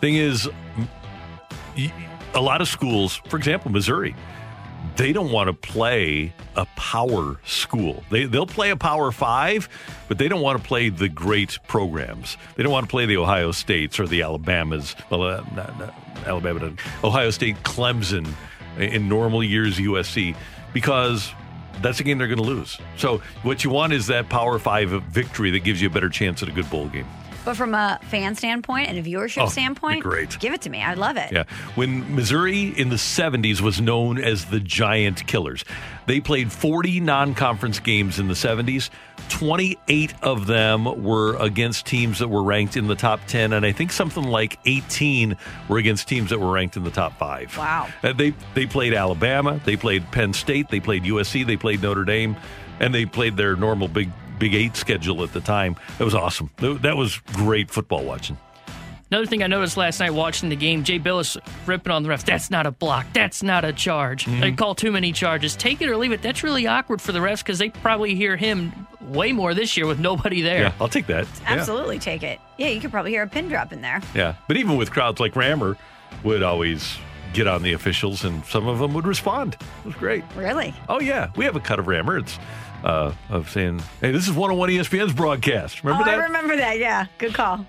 Thing 0.00 0.14
is, 0.14 0.48
a 2.32 2.40
lot 2.40 2.62
of 2.62 2.68
schools, 2.68 3.16
for 3.26 3.36
example, 3.36 3.70
Missouri, 3.70 4.16
they 4.96 5.12
don't 5.12 5.32
want 5.32 5.48
to 5.48 5.54
play 5.54 6.32
a 6.56 6.66
power 6.76 7.38
school. 7.44 8.02
They 8.10 8.24
they'll 8.24 8.46
play 8.46 8.70
a 8.70 8.76
power 8.76 9.10
five, 9.12 9.68
but 10.08 10.18
they 10.18 10.28
don't 10.28 10.40
want 10.40 10.60
to 10.60 10.66
play 10.66 10.88
the 10.88 11.08
great 11.08 11.58
programs. 11.66 12.36
They 12.56 12.62
don't 12.62 12.72
want 12.72 12.86
to 12.86 12.90
play 12.90 13.06
the 13.06 13.16
Ohio 13.16 13.52
States 13.52 13.98
or 13.98 14.06
the 14.06 14.22
Alabamas. 14.22 14.94
Well, 15.10 15.22
uh, 15.22 15.44
not, 15.54 15.78
not 15.78 15.94
Alabama. 16.26 16.74
Ohio 17.02 17.30
State, 17.30 17.56
Clemson, 17.62 18.32
in 18.78 19.08
normal 19.08 19.42
years 19.42 19.78
USC, 19.78 20.36
because 20.72 21.32
that's 21.80 22.00
a 22.00 22.04
game 22.04 22.18
they're 22.18 22.28
going 22.28 22.38
to 22.38 22.44
lose. 22.44 22.78
So 22.96 23.22
what 23.42 23.64
you 23.64 23.70
want 23.70 23.92
is 23.92 24.06
that 24.08 24.28
power 24.28 24.58
five 24.58 24.90
victory 24.90 25.50
that 25.52 25.60
gives 25.60 25.80
you 25.80 25.88
a 25.88 25.92
better 25.92 26.08
chance 26.08 26.42
at 26.42 26.48
a 26.48 26.52
good 26.52 26.68
bowl 26.70 26.88
game. 26.88 27.06
But 27.44 27.56
from 27.56 27.74
a 27.74 27.98
fan 28.04 28.34
standpoint 28.36 28.88
and 28.88 28.98
a 28.98 29.02
viewership 29.02 29.42
Oh, 29.42 29.48
standpoint, 29.48 30.02
great. 30.02 30.38
give 30.38 30.52
it 30.52 30.60
to 30.62 30.70
me. 30.70 30.80
I 30.80 30.94
love 30.94 31.16
it. 31.16 31.32
Yeah. 31.32 31.44
When 31.74 32.14
Missouri 32.14 32.68
in 32.68 32.88
the 32.88 32.96
70s 32.96 33.60
was 33.60 33.80
known 33.80 34.18
as 34.18 34.44
the 34.44 34.60
Giant 34.60 35.26
Killers, 35.26 35.64
they 36.06 36.20
played 36.20 36.52
40 36.52 37.00
non 37.00 37.34
conference 37.34 37.80
games 37.80 38.18
in 38.20 38.28
the 38.28 38.34
70s. 38.34 38.90
28 39.28 40.14
of 40.22 40.46
them 40.46 41.02
were 41.02 41.36
against 41.36 41.86
teams 41.86 42.18
that 42.18 42.28
were 42.28 42.42
ranked 42.42 42.76
in 42.76 42.86
the 42.86 42.94
top 42.94 43.20
10, 43.26 43.52
and 43.52 43.64
I 43.64 43.72
think 43.72 43.90
something 43.92 44.22
like 44.24 44.58
18 44.66 45.36
were 45.68 45.78
against 45.78 46.06
teams 46.08 46.30
that 46.30 46.38
were 46.38 46.50
ranked 46.52 46.76
in 46.76 46.84
the 46.84 46.90
top 46.90 47.18
five. 47.18 47.56
Wow. 47.56 47.88
Uh, 48.02 48.12
They, 48.12 48.34
they 48.54 48.66
played 48.66 48.94
Alabama, 48.94 49.60
they 49.64 49.76
played 49.76 50.08
Penn 50.12 50.32
State, 50.32 50.68
they 50.68 50.80
played 50.80 51.04
USC, 51.04 51.46
they 51.46 51.56
played 51.56 51.82
Notre 51.82 52.04
Dame, 52.04 52.36
and 52.78 52.94
they 52.94 53.06
played 53.06 53.36
their 53.36 53.56
normal 53.56 53.88
Big, 53.88 54.10
Big 54.42 54.54
Eight 54.54 54.74
schedule 54.74 55.22
at 55.22 55.32
the 55.32 55.40
time. 55.40 55.76
That 55.98 56.04
was 56.04 56.16
awesome. 56.16 56.50
That 56.56 56.82
that 56.82 56.96
was 56.96 57.18
great 57.32 57.70
football 57.70 58.02
watching. 58.02 58.36
Another 59.08 59.24
thing 59.24 59.40
I 59.44 59.46
noticed 59.46 59.76
last 59.76 60.00
night 60.00 60.12
watching 60.12 60.48
the 60.48 60.56
game, 60.56 60.82
Jay 60.82 60.98
Bilas 60.98 61.36
ripping 61.64 61.92
on 61.92 62.02
the 62.02 62.08
refs. 62.08 62.24
That's 62.24 62.50
not 62.50 62.66
a 62.66 62.72
block. 62.72 63.06
That's 63.12 63.44
not 63.44 63.64
a 63.64 63.72
charge. 63.72 64.24
Mm-hmm. 64.24 64.40
They 64.40 64.50
call 64.50 64.74
too 64.74 64.90
many 64.90 65.12
charges. 65.12 65.54
Take 65.54 65.80
it 65.80 65.88
or 65.88 65.96
leave 65.96 66.10
it. 66.10 66.22
That's 66.22 66.42
really 66.42 66.66
awkward 66.66 67.00
for 67.00 67.12
the 67.12 67.20
refs 67.20 67.38
because 67.38 67.60
they 67.60 67.70
probably 67.70 68.16
hear 68.16 68.36
him 68.36 68.72
way 69.00 69.30
more 69.30 69.54
this 69.54 69.76
year 69.76 69.86
with 69.86 70.00
nobody 70.00 70.40
there. 70.40 70.62
Yeah, 70.62 70.72
I'll 70.80 70.88
take 70.88 71.06
that. 71.06 71.28
Yeah. 71.42 71.52
Absolutely 71.52 72.00
take 72.00 72.24
it. 72.24 72.40
Yeah, 72.58 72.66
you 72.68 72.80
could 72.80 72.90
probably 72.90 73.12
hear 73.12 73.22
a 73.22 73.28
pin 73.28 73.46
drop 73.46 73.72
in 73.72 73.80
there. 73.80 74.00
Yeah, 74.12 74.34
but 74.48 74.56
even 74.56 74.76
with 74.76 74.90
crowds 74.90 75.20
like 75.20 75.36
Rammer 75.36 75.76
would 76.24 76.42
always 76.42 76.96
get 77.32 77.46
on 77.46 77.62
the 77.62 77.74
officials, 77.74 78.24
and 78.24 78.44
some 78.46 78.66
of 78.66 78.80
them 78.80 78.92
would 78.94 79.06
respond. 79.06 79.54
It 79.54 79.86
was 79.86 79.94
great. 79.94 80.24
Really? 80.34 80.74
Oh 80.88 81.00
yeah, 81.00 81.30
we 81.36 81.44
have 81.44 81.54
a 81.54 81.60
cut 81.60 81.78
of 81.78 81.86
Rammer. 81.86 82.18
It's 82.18 82.38
uh, 82.84 83.12
of 83.30 83.50
saying, 83.50 83.80
"Hey, 84.00 84.12
this 84.12 84.24
is 84.24 84.30
101 84.30 84.70
ESPN's 84.70 85.12
broadcast." 85.12 85.82
Remember 85.84 86.02
oh, 86.02 86.06
that? 86.06 86.18
I 86.18 86.24
remember 86.24 86.56
that. 86.56 86.78
Yeah. 86.78 87.06
Good 87.18 87.34
call. 87.34 87.66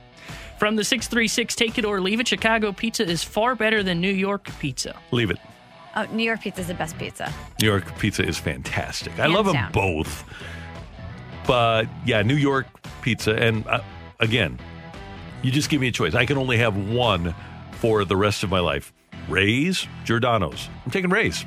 From 0.59 0.75
the 0.75 0.83
636 0.83 1.55
Take 1.55 1.77
It 1.77 1.85
or 1.85 1.99
Leave 1.99 2.19
It, 2.19 2.27
Chicago 2.27 2.71
pizza 2.71 3.03
is 3.07 3.23
far 3.23 3.55
better 3.55 3.83
than 3.83 3.99
New 3.99 4.13
York 4.13 4.49
pizza. 4.59 4.95
Leave 5.11 5.31
it. 5.31 5.37
Oh, 5.95 6.05
New 6.11 6.23
York 6.23 6.41
pizza 6.41 6.61
is 6.61 6.67
the 6.67 6.73
best 6.73 6.97
pizza. 6.97 7.31
New 7.61 7.67
York 7.67 7.97
pizza 7.99 8.25
is 8.25 8.37
fantastic. 8.37 9.13
I 9.13 9.23
Hands 9.23 9.33
love 9.33 9.45
them 9.45 9.71
both. 9.71 10.23
But 11.45 11.87
yeah, 12.05 12.21
New 12.21 12.35
York 12.35 12.67
pizza. 13.01 13.35
And 13.35 13.67
uh, 13.67 13.81
again, 14.19 14.57
you 15.41 15.51
just 15.51 15.69
give 15.69 15.81
me 15.81 15.89
a 15.89 15.91
choice. 15.91 16.15
I 16.15 16.25
can 16.25 16.37
only 16.37 16.57
have 16.57 16.77
one 16.77 17.35
for 17.73 18.05
the 18.05 18.15
rest 18.15 18.43
of 18.43 18.49
my 18.49 18.59
life 18.59 18.93
Ray's, 19.29 19.87
Giordano's. 20.03 20.69
I'm 20.85 20.91
taking 20.91 21.09
Ray's. 21.09 21.45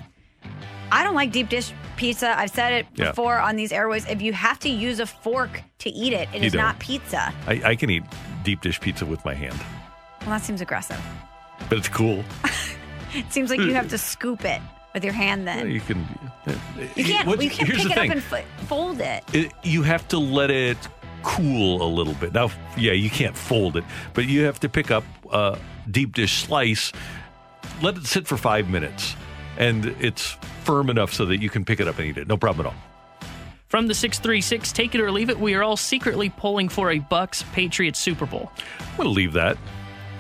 I 0.93 1.03
don't 1.05 1.15
like 1.15 1.33
deep 1.33 1.49
dish 1.49 1.73
pizza. 1.97 2.39
I've 2.39 2.51
said 2.51 2.73
it 2.73 2.87
Yeah. 2.95 3.11
before 3.11 3.39
on 3.39 3.57
these 3.57 3.73
airways. 3.73 4.07
If 4.07 4.23
you 4.23 4.33
have 4.33 4.59
to 4.61 4.69
use 4.69 5.01
a 5.01 5.07
fork 5.07 5.63
to 5.81 5.91
eat 5.91 6.13
it, 6.13 6.29
it 6.33 6.41
You 6.41 6.47
is 6.47 6.53
don't. 6.53 6.63
not 6.63 6.79
pizza. 6.79 7.33
I, 7.47 7.61
I 7.65 7.77
can 7.77 7.91
eat 7.91 8.05
deep 8.45 8.61
dish 8.61 8.81
pizza 8.81 9.05
with 9.07 9.25
my 9.25 9.35
hand, 9.35 9.57
Well, 10.21 10.31
that 10.31 10.43
seems 10.43 10.61
aggressive. 10.61 11.01
but 11.69 11.79
it's 11.79 11.89
cool. 11.89 12.23
It 13.15 13.33
seems 13.33 13.49
like 13.49 13.61
you 13.61 13.73
have 13.73 13.89
to 13.89 13.99
scoop 13.99 14.45
it 14.45 14.61
with 14.93 15.03
your 15.03 15.15
hand 15.15 15.47
then. 15.47 15.71
You 15.71 15.81
can. 15.81 16.07
You 16.97 17.05
can't, 17.05 17.41
you 17.41 17.49
can't 17.51 17.69
here's 17.69 17.85
pick 17.85 17.89
the 17.89 17.93
it 17.93 17.95
thing. 17.95 18.11
up 18.11 18.17
and 18.17 18.23
fo- 18.23 18.45
fold 18.67 19.01
it. 19.01 19.25
it, 19.33 19.53
you 19.63 19.83
have 19.85 20.07
to 20.09 20.19
let 20.19 20.51
it 20.51 20.77
cool 21.23 21.83
a 21.83 21.89
little 21.89 22.13
bit. 22.15 22.35
Now, 22.35 22.51
yeah, 22.77 22.93
you 22.93 23.09
can't 23.09 23.35
fold 23.37 23.79
it, 23.79 23.85
but 24.13 24.27
you 24.27 24.43
have 24.45 24.61
to 24.61 24.69
pick 24.69 24.91
up 24.91 25.05
a 25.33 25.57
deep 25.91 26.15
dish 26.15 26.43
slice, 26.45 26.93
let 27.81 27.97
it 27.97 28.05
sit 28.05 28.27
for 28.27 28.37
five 28.37 28.69
minutes, 28.69 29.17
and 29.59 29.87
it's 30.01 30.37
firm 30.65 30.91
enough 30.91 31.13
so 31.13 31.27
that 31.27 31.41
you 31.41 31.51
can 31.51 31.65
pick 31.65 31.81
it 31.81 31.89
up 31.89 31.99
and 31.99 32.09
eat 32.09 32.19
it. 32.19 32.29
No 32.29 32.37
problem 32.37 32.67
at 32.67 32.73
all. 32.73 32.79
From 33.69 33.89
the 33.89 33.95
636 33.95 34.73
Take 34.73 34.95
It 34.95 35.01
or 35.01 35.11
Leave 35.11 35.29
It, 35.29 35.41
we 35.41 35.55
are 35.55 35.63
all 35.63 35.77
secretly 35.77 36.31
pulling 36.31 36.69
for 36.69 36.93
a 36.93 36.99
Bucks 36.99 37.45
Patriots 37.53 37.99
Super 37.99 38.25
Bowl. 38.25 38.51
I'm 38.79 38.97
going 38.97 39.09
to 39.09 39.13
leave 39.13 39.33
that. 39.33 39.59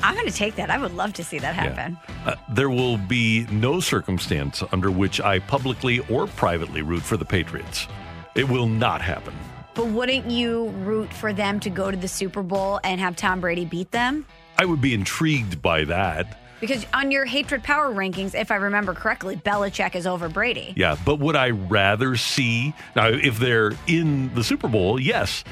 I'm 0.02 0.14
going 0.14 0.26
to 0.26 0.32
take 0.32 0.56
that. 0.56 0.68
I 0.68 0.78
would 0.78 0.94
love 0.94 1.12
to 1.14 1.24
see 1.24 1.38
that 1.38 1.54
happen. 1.54 1.96
Uh, 2.26 2.34
there 2.50 2.68
will 2.68 2.98
be 2.98 3.46
no 3.50 3.80
circumstance 3.80 4.62
under 4.72 4.90
which 4.90 5.20
I 5.20 5.38
publicly 5.38 6.00
or 6.10 6.26
privately 6.26 6.82
root 6.82 7.02
for 7.02 7.16
the 7.16 7.24
Patriots. 7.24 7.86
It 8.34 8.48
will 8.48 8.66
not 8.66 9.00
happen. 9.00 9.34
But 9.74 9.86
wouldn't 9.86 10.30
you 10.30 10.68
root 10.68 11.12
for 11.12 11.32
them 11.32 11.60
to 11.60 11.70
go 11.70 11.90
to 11.90 11.96
the 11.96 12.08
Super 12.08 12.42
Bowl 12.42 12.80
and 12.82 13.00
have 13.00 13.16
Tom 13.16 13.40
Brady 13.40 13.64
beat 13.64 13.90
them? 13.90 14.26
I 14.58 14.64
would 14.64 14.80
be 14.80 14.92
intrigued 14.92 15.62
by 15.62 15.84
that. 15.84 16.38
Because 16.60 16.86
on 16.94 17.10
your 17.10 17.24
hatred 17.24 17.62
power 17.62 17.92
rankings, 17.92 18.34
if 18.34 18.50
I 18.50 18.56
remember 18.56 18.94
correctly, 18.94 19.36
Belichick 19.36 19.94
is 19.94 20.06
over 20.06 20.28
Brady. 20.28 20.72
Yeah, 20.76 20.96
but 21.04 21.18
would 21.18 21.36
I 21.36 21.50
rather 21.50 22.16
see 22.16 22.74
now 22.94 23.08
if 23.08 23.38
they're 23.38 23.72
in 23.86 24.34
the 24.34 24.42
Super 24.42 24.68
Bowl? 24.68 24.98
Yes, 24.98 25.44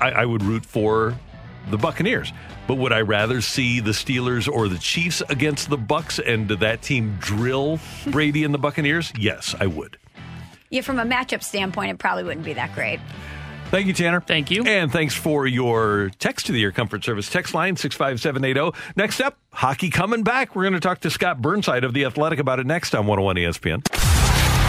I, 0.00 0.10
I 0.10 0.24
would 0.24 0.42
root 0.42 0.64
for 0.64 1.18
the 1.70 1.76
Buccaneers. 1.76 2.32
But 2.68 2.76
would 2.76 2.92
I 2.92 3.00
rather 3.00 3.40
see 3.40 3.80
the 3.80 3.92
Steelers 3.92 4.48
or 4.52 4.68
the 4.68 4.78
Chiefs 4.78 5.22
against 5.28 5.68
the 5.68 5.76
Bucks 5.76 6.18
and 6.18 6.48
that 6.48 6.82
team 6.82 7.16
drill 7.20 7.78
Brady 8.08 8.44
and 8.44 8.52
the 8.52 8.58
Buccaneers? 8.58 9.12
Yes, 9.18 9.54
I 9.58 9.66
would. 9.66 9.98
Yeah, 10.70 10.80
from 10.80 10.98
a 10.98 11.04
matchup 11.04 11.42
standpoint, 11.42 11.90
it 11.90 11.98
probably 11.98 12.24
wouldn't 12.24 12.44
be 12.44 12.54
that 12.54 12.74
great. 12.74 12.98
Thank 13.70 13.88
you, 13.88 13.92
Tanner. 13.92 14.20
Thank 14.20 14.50
you. 14.50 14.64
And 14.64 14.92
thanks 14.92 15.14
for 15.14 15.46
your 15.46 16.10
text 16.18 16.46
to 16.46 16.52
the 16.52 16.62
Air 16.62 16.72
Comfort 16.72 17.04
Service 17.04 17.28
text 17.28 17.52
line 17.52 17.76
65780. 17.76 18.76
Next 18.96 19.20
up, 19.20 19.38
hockey 19.52 19.90
coming 19.90 20.22
back. 20.22 20.54
We're 20.54 20.62
going 20.62 20.74
to 20.74 20.80
talk 20.80 21.00
to 21.00 21.10
Scott 21.10 21.42
Burnside 21.42 21.84
of 21.84 21.92
The 21.92 22.04
Athletic 22.04 22.38
about 22.38 22.60
it 22.60 22.66
next 22.66 22.94
on 22.94 23.06
101 23.06 23.36
ESPN. 23.36 23.82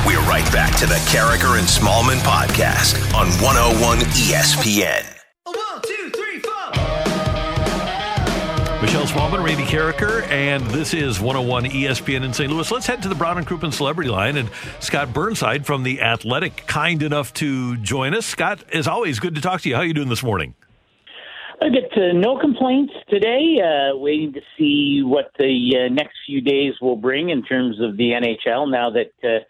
We're 0.05 0.19
right 0.21 0.49
back 0.51 0.75
to 0.79 0.85
the 0.85 0.95
Karraker 1.11 1.59
and 1.59 1.67
Smallmon 1.67 2.19
podcast 2.19 2.95
on 3.13 3.27
101 3.43 3.99
ESPN. 3.99 5.17
Michelle 8.97 9.29
Smallmon, 9.29 9.45
Randy 9.45 9.63
Karraker, 9.63 10.23
and 10.23 10.65
this 10.71 10.95
is 10.95 11.19
101 11.19 11.65
ESPN 11.65 12.23
in 12.23 12.33
St. 12.33 12.51
Louis. 12.51 12.71
Let's 12.71 12.87
head 12.87 13.03
to 13.03 13.07
the 13.07 13.13
Brown 13.13 13.37
and 13.37 13.45
Crouppen 13.45 13.71
Celebrity 13.71 14.09
Line 14.09 14.37
and 14.37 14.49
Scott 14.79 15.13
Burnside 15.13 15.67
from 15.67 15.83
The 15.83 16.01
Athletic, 16.01 16.65
kind 16.65 17.03
enough 17.03 17.31
to 17.35 17.77
join 17.77 18.15
us. 18.15 18.25
Scott, 18.25 18.63
as 18.73 18.87
always, 18.87 19.19
good 19.19 19.35
to 19.35 19.41
talk 19.41 19.61
to 19.61 19.69
you. 19.69 19.75
How 19.75 19.81
are 19.81 19.85
you 19.85 19.93
doing 19.93 20.09
this 20.09 20.23
morning? 20.23 20.55
I 21.61 21.69
get 21.69 21.95
uh, 21.95 22.13
no 22.13 22.39
complaints 22.39 22.91
today. 23.07 23.57
Uh, 23.61 23.95
waiting 23.97 24.33
to 24.33 24.41
see 24.57 25.03
what 25.03 25.29
the 25.37 25.73
uh, 25.77 25.93
next 25.93 26.15
few 26.25 26.41
days 26.41 26.73
will 26.81 26.95
bring 26.95 27.29
in 27.29 27.43
terms 27.43 27.79
of 27.79 27.97
the 27.97 28.13
NHL. 28.13 28.71
Now 28.71 28.89
that 28.89 29.11
uh, 29.23 29.43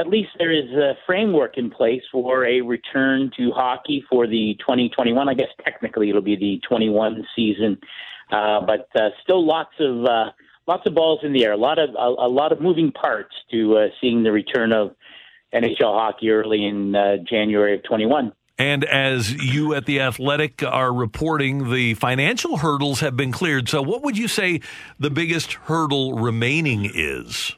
at 0.00 0.08
least 0.08 0.30
there 0.38 0.52
is 0.52 0.68
a 0.72 0.94
framework 1.06 1.58
in 1.58 1.70
place 1.70 2.02
for 2.10 2.44
a 2.44 2.60
return 2.60 3.30
to 3.36 3.52
hockey 3.52 4.04
for 4.10 4.26
the 4.26 4.56
2021. 4.58 5.28
I 5.28 5.34
guess 5.34 5.48
technically 5.64 6.08
it'll 6.08 6.22
be 6.22 6.34
the 6.34 6.60
21 6.68 7.24
season, 7.36 7.78
uh, 8.30 8.60
but 8.60 8.88
uh, 8.94 9.10
still 9.22 9.44
lots 9.44 9.72
of 9.78 10.04
uh, 10.04 10.30
lots 10.66 10.86
of 10.86 10.94
balls 10.94 11.20
in 11.22 11.32
the 11.32 11.44
air. 11.44 11.52
A 11.52 11.56
lot 11.56 11.78
of 11.78 11.90
a, 11.90 12.26
a 12.26 12.28
lot 12.28 12.52
of 12.52 12.60
moving 12.60 12.92
parts 12.92 13.34
to 13.50 13.76
uh, 13.76 13.86
seeing 14.00 14.22
the 14.22 14.32
return 14.32 14.72
of 14.72 14.94
NHL 15.52 15.98
hockey 15.98 16.30
early 16.30 16.64
in 16.64 16.94
uh, 16.94 17.16
January 17.28 17.74
of 17.74 17.82
21. 17.84 18.32
And 18.58 18.84
as 18.84 19.32
you 19.32 19.74
at 19.74 19.86
The 19.86 20.00
Athletic 20.00 20.62
are 20.62 20.92
reporting, 20.92 21.70
the 21.70 21.94
financial 21.94 22.58
hurdles 22.58 23.00
have 23.00 23.16
been 23.16 23.32
cleared. 23.32 23.70
So, 23.70 23.80
what 23.80 24.02
would 24.02 24.18
you 24.18 24.28
say 24.28 24.60
the 24.98 25.08
biggest 25.08 25.54
hurdle 25.54 26.18
remaining 26.18 26.90
is? 26.92 27.56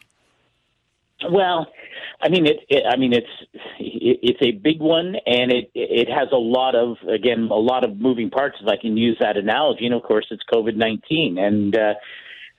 Well, 1.29 1.67
I 2.21 2.29
mean, 2.29 2.47
it, 2.47 2.59
it 2.69 2.85
I 2.89 2.97
mean, 2.97 3.13
it's 3.13 3.27
it, 3.79 4.19
it's 4.23 4.43
a 4.43 4.53
big 4.53 4.81
one, 4.81 5.17
and 5.27 5.53
it 5.53 5.71
it 5.75 6.09
has 6.09 6.29
a 6.33 6.37
lot 6.37 6.75
of 6.75 6.97
again 7.09 7.49
a 7.51 7.55
lot 7.55 7.85
of 7.85 7.99
moving 7.99 8.31
parts. 8.31 8.57
If 8.61 8.69
I 8.69 8.77
can 8.77 8.97
use 8.97 9.17
that 9.21 9.37
analogy, 9.37 9.87
and 9.87 9.95
of 9.95 10.03
course, 10.03 10.27
it's 10.31 10.43
COVID 10.53 10.77
nineteen, 10.77 11.39
and 11.39 11.77
uh, 11.77 11.95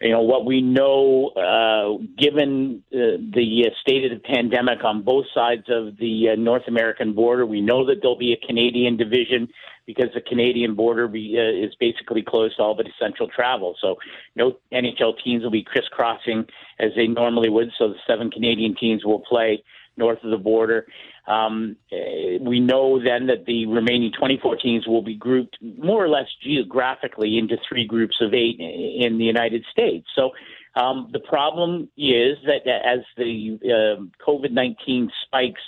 you 0.02 0.12
know 0.12 0.22
what 0.22 0.46
we 0.46 0.62
know, 0.62 1.30
uh, 1.30 2.04
given 2.18 2.84
uh, 2.94 3.18
the 3.34 3.66
uh, 3.68 3.70
state 3.82 4.04
of 4.06 4.12
the 4.12 4.24
pandemic 4.24 4.84
on 4.84 5.04
both 5.04 5.26
sides 5.34 5.64
of 5.70 5.98
the 5.98 6.30
uh, 6.34 6.36
North 6.36 6.64
American 6.68 7.14
border, 7.14 7.46
we 7.46 7.62
know 7.62 7.86
that 7.86 7.96
there'll 8.02 8.18
be 8.18 8.34
a 8.34 8.48
Canadian 8.48 8.98
division 8.98 9.48
because 9.86 10.10
the 10.14 10.22
Canadian 10.22 10.76
border 10.76 11.08
be, 11.08 11.36
uh, 11.38 11.66
is 11.66 11.76
basically 11.80 12.22
closed 12.22 12.58
to 12.58 12.64
all 12.64 12.76
but 12.76 12.88
essential 12.88 13.28
travel. 13.28 13.76
So 13.82 13.96
no 14.36 14.58
NHL 14.72 15.22
teams 15.24 15.44
will 15.44 15.52
be 15.52 15.64
crisscrossing 15.64 16.46
as 16.80 16.92
they 16.96 17.08
normally 17.08 17.50
would. 17.50 17.72
So 17.78 17.90
the 17.90 17.96
seven 18.08 18.32
Canadian 18.32 18.76
teams 18.76 19.04
will 19.06 19.20
play 19.20 19.64
north 19.98 20.24
of 20.24 20.32
the 20.32 20.38
border. 20.38 20.88
Um, 21.28 21.78
eh, 21.92 22.38
we 22.42 22.60
know 22.60 23.02
then 23.02 23.28
that 23.28 23.46
the 23.46 23.66
remaining 23.68 24.12
24 24.18 24.58
teams 24.58 24.88
will 24.88 25.04
be 25.04 25.16
grouped 25.16 25.58
more 25.62 26.04
or 26.04 26.10
less 26.10 26.28
geographically 26.42 27.38
into 27.38 27.58
three 27.68 27.86
groups 27.86 28.18
of 28.22 28.34
eight 28.34 28.60
in 28.60 29.18
the 29.18 29.24
United 29.24 29.66
States. 29.72 30.08
So 30.16 30.32
um, 30.76 31.10
the 31.14 31.20
problem 31.20 31.90
is 31.98 32.38
that 32.46 32.68
as 32.68 33.00
the 33.16 33.60
uh, 33.64 34.26
COVID 34.26 34.52
19 34.52 35.12
spikes 35.26 35.62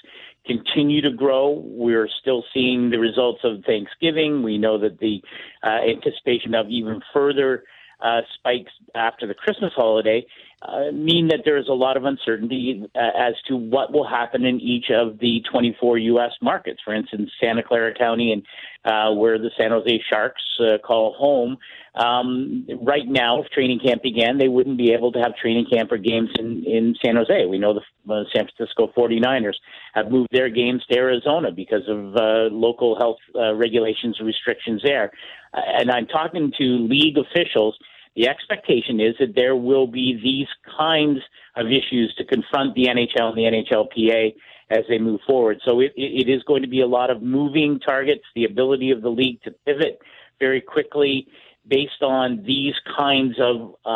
continue 0.45 1.01
to 1.01 1.11
grow, 1.11 1.61
we're 1.65 2.07
still 2.21 2.43
seeing 2.53 2.89
the 2.89 2.99
results 2.99 3.41
of 3.43 3.63
Thanksgiving. 3.65 4.43
We 4.43 4.57
know 4.57 4.77
that 4.79 4.99
the 4.99 5.21
uh, 5.63 5.81
anticipation 5.89 6.55
of 6.55 6.67
even 6.69 7.01
further 7.13 7.63
uh, 8.01 8.21
spikes 8.33 8.71
after 8.93 9.27
the 9.27 9.33
Christmas 9.33 9.73
holiday 9.75 10.25
uh, 10.61 10.91
mean 10.91 11.27
that 11.27 11.41
there 11.45 11.57
is 11.57 11.67
a 11.67 11.73
lot 11.73 11.97
of 11.97 12.05
uncertainty 12.05 12.83
uh, 12.95 12.99
as 13.17 13.33
to 13.47 13.55
what 13.55 13.91
will 13.91 14.07
happen 14.07 14.45
in 14.45 14.59
each 14.59 14.85
of 14.89 15.19
the 15.19 15.43
24 15.51 15.97
U.S. 15.97 16.31
markets. 16.41 16.79
For 16.83 16.93
instance, 16.93 17.29
Santa 17.41 17.61
Clara 17.61 17.93
County 17.93 18.31
and 18.31 18.43
uh, 18.85 19.13
where 19.13 19.37
the 19.37 19.51
San 19.57 19.71
Jose 19.71 20.03
Sharks 20.09 20.41
uh, 20.59 20.77
call 20.77 21.13
home. 21.13 21.57
Um, 21.95 22.67
right 22.81 23.05
now, 23.05 23.41
if 23.41 23.49
training 23.49 23.79
camp 23.79 24.01
began, 24.01 24.37
they 24.37 24.47
wouldn't 24.47 24.77
be 24.77 24.93
able 24.93 25.11
to 25.13 25.19
have 25.19 25.35
training 25.35 25.67
camp 25.71 25.91
or 25.91 25.97
games 25.97 26.29
in, 26.39 26.63
in 26.65 26.95
San 27.03 27.15
Jose. 27.15 27.45
We 27.45 27.57
know 27.57 27.73
the 27.73 28.13
uh, 28.13 28.23
San 28.35 28.47
Francisco 28.55 28.91
49ers 28.97 29.55
have 29.93 30.09
moved 30.09 30.29
their 30.31 30.49
games 30.49 30.83
to 30.89 30.97
Arizona 30.97 31.51
because 31.51 31.87
of 31.87 32.15
uh, 32.15 32.53
local 32.53 32.97
health 32.97 33.17
regulations 33.55 34.15
and 34.19 34.27
restrictions 34.27 34.81
there. 34.83 35.11
And 35.53 35.89
I'm 35.89 36.07
talking 36.07 36.51
to 36.57 36.63
league 36.63 37.17
officials 37.17 37.77
the 38.15 38.27
expectation 38.27 38.99
is 38.99 39.15
that 39.19 39.35
there 39.35 39.55
will 39.55 39.87
be 39.87 40.19
these 40.21 40.47
kinds 40.77 41.19
of 41.55 41.67
issues 41.67 42.13
to 42.17 42.25
confront 42.25 42.75
the 42.75 42.85
NHL 42.85 43.33
and 43.33 43.37
the 43.37 43.65
NHLPA 43.71 44.35
as 44.69 44.83
they 44.89 44.97
move 44.97 45.19
forward. 45.27 45.59
So 45.65 45.79
it, 45.79 45.93
it 45.95 46.29
is 46.29 46.41
going 46.43 46.63
to 46.63 46.67
be 46.67 46.81
a 46.81 46.87
lot 46.87 47.09
of 47.09 47.21
moving 47.21 47.79
targets, 47.79 48.23
the 48.35 48.45
ability 48.45 48.91
of 48.91 49.01
the 49.01 49.09
league 49.09 49.41
to 49.43 49.51
pivot 49.65 49.99
very 50.39 50.61
quickly 50.61 51.27
based 51.67 52.01
on 52.01 52.43
these 52.45 52.73
kinds 52.97 53.35
of 53.39 53.75
uh, 53.85 53.89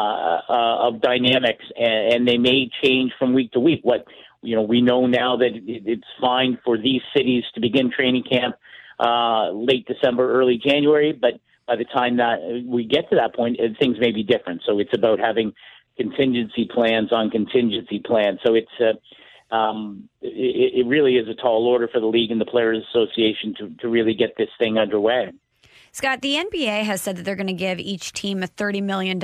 uh, 0.50 0.88
of 0.88 1.02
dynamics, 1.02 1.64
and, 1.78 2.14
and 2.14 2.28
they 2.28 2.38
may 2.38 2.70
change 2.84 3.12
from 3.20 3.34
week 3.34 3.52
to 3.52 3.60
week. 3.60 3.82
What 3.84 4.06
you 4.42 4.56
know, 4.56 4.62
we 4.62 4.82
know 4.82 5.06
now 5.06 5.38
that 5.38 5.52
it, 5.54 5.84
it's 5.86 6.08
fine 6.20 6.58
for 6.64 6.78
these 6.78 7.02
cities 7.16 7.44
to 7.56 7.62
begin 7.62 7.92
training 7.92 8.24
camp 8.24 8.56
uh, 9.00 9.52
late 9.52 9.88
December, 9.88 10.32
early 10.32 10.58
January, 10.64 11.14
but 11.14 11.40
by 11.70 11.76
the 11.76 11.86
time 11.86 12.18
that 12.18 12.64
we 12.66 12.84
get 12.84 13.08
to 13.12 13.16
that 13.18 13.36
point, 13.36 13.60
things 13.80 13.98
may 14.00 14.12
be 14.12 14.24
different. 14.24 14.64
So 14.66 14.80
it's 14.80 14.94
about 14.94 15.20
having 15.20 15.54
contingency 15.98 16.68
plans 16.74 17.14
on 17.14 17.30
contingency 17.30 18.02
plans. 18.04 18.40
So 18.44 18.56
it's 18.56 18.72
uh, 18.82 19.56
um, 19.56 20.10
it, 20.20 20.80
it 20.80 20.88
really 20.88 21.14
is 21.14 21.28
a 21.28 21.36
tall 21.40 21.68
order 21.68 21.88
for 21.88 22.00
the 22.00 22.08
league 22.08 22.32
and 22.32 22.42
the 22.42 22.46
Players 22.46 22.84
Association 22.90 23.54
to, 23.60 23.70
to 23.82 23.88
really 23.88 24.16
get 24.16 24.32
this 24.36 24.50
thing 24.58 24.80
underway. 24.80 25.32
Scott, 25.92 26.22
the 26.22 26.36
NBA 26.36 26.84
has 26.84 27.02
said 27.04 27.18
that 27.18 27.24
they're 27.24 27.36
going 27.36 27.48
to 27.48 27.54
give 27.54 27.78
each 27.80 28.14
team 28.14 28.42
a 28.42 28.48
$30 28.48 28.82
million 28.82 29.22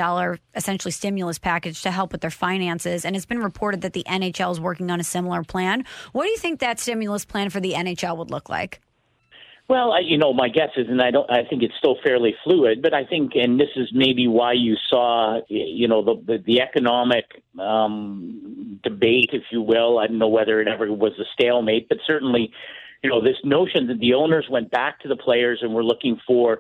essentially 0.56 0.92
stimulus 0.92 1.40
package 1.40 1.82
to 1.82 1.92
help 1.92 2.12
with 2.12 2.22
their 2.22 2.32
finances. 2.32 3.06
And 3.06 3.16
it's 3.16 3.26
been 3.26 3.40
reported 3.40 3.82
that 3.82 3.94
the 3.94 4.04
NHL 4.08 4.52
is 4.52 4.60
working 4.60 4.92
on 4.92 5.00
a 5.00 5.04
similar 5.04 5.44
plan. 5.44 5.86
What 6.12 6.26
do 6.26 6.30
you 6.30 6.38
think 6.38 6.60
that 6.60 6.80
stimulus 6.80 7.26
plan 7.26 7.50
for 7.50 7.60
the 7.60 7.74
NHL 7.74 8.18
would 8.18 8.32
look 8.32 8.50
like? 8.50 8.82
Well, 9.68 9.94
I, 9.94 10.00
you 10.00 10.18
know, 10.18 10.32
my 10.32 10.50
guess 10.50 10.70
is, 10.78 10.88
and 10.90 11.02
I 11.02 11.10
don't, 11.10 11.30
I 11.30 11.44
think 11.44 11.64
it's 11.64 11.74
still 11.80 11.98
fairly 12.04 12.36
fluid, 12.44 12.84
but 12.84 12.94
I 12.94 13.04
think, 13.04 13.32
and 13.34 13.60
this 13.60 13.70
is 13.76 13.90
maybe 13.92 14.28
why 14.28 14.54
you 14.54 14.76
saw, 14.90 15.42
you 15.48 15.88
know, 15.88 16.04
the 16.04 16.22
the, 16.24 16.44
the 16.46 16.62
economic 16.62 17.26
um, 17.60 18.80
debate, 18.84 19.32
if 19.34 19.44
you 19.52 19.64
will. 19.64 19.98
I 19.98 20.06
don't 20.06 20.20
know 20.20 20.28
whether 20.28 20.62
it 20.62 20.68
ever 20.68 20.92
was 20.94 21.14
a 21.20 21.24
stalemate, 21.34 21.90
but 21.90 21.98
certainly, 22.06 22.52
you 23.04 23.10
know, 23.10 23.24
this 23.24 23.38
notion 23.44 23.88
that 23.88 24.00
the 24.00 24.14
owners 24.14 24.46
went 24.52 24.70
back 24.70 25.00
to 25.00 25.08
the 25.08 25.16
players 25.16 25.60
and 25.64 25.74
were 25.74 25.84
looking 25.84 26.20
for 26.28 26.60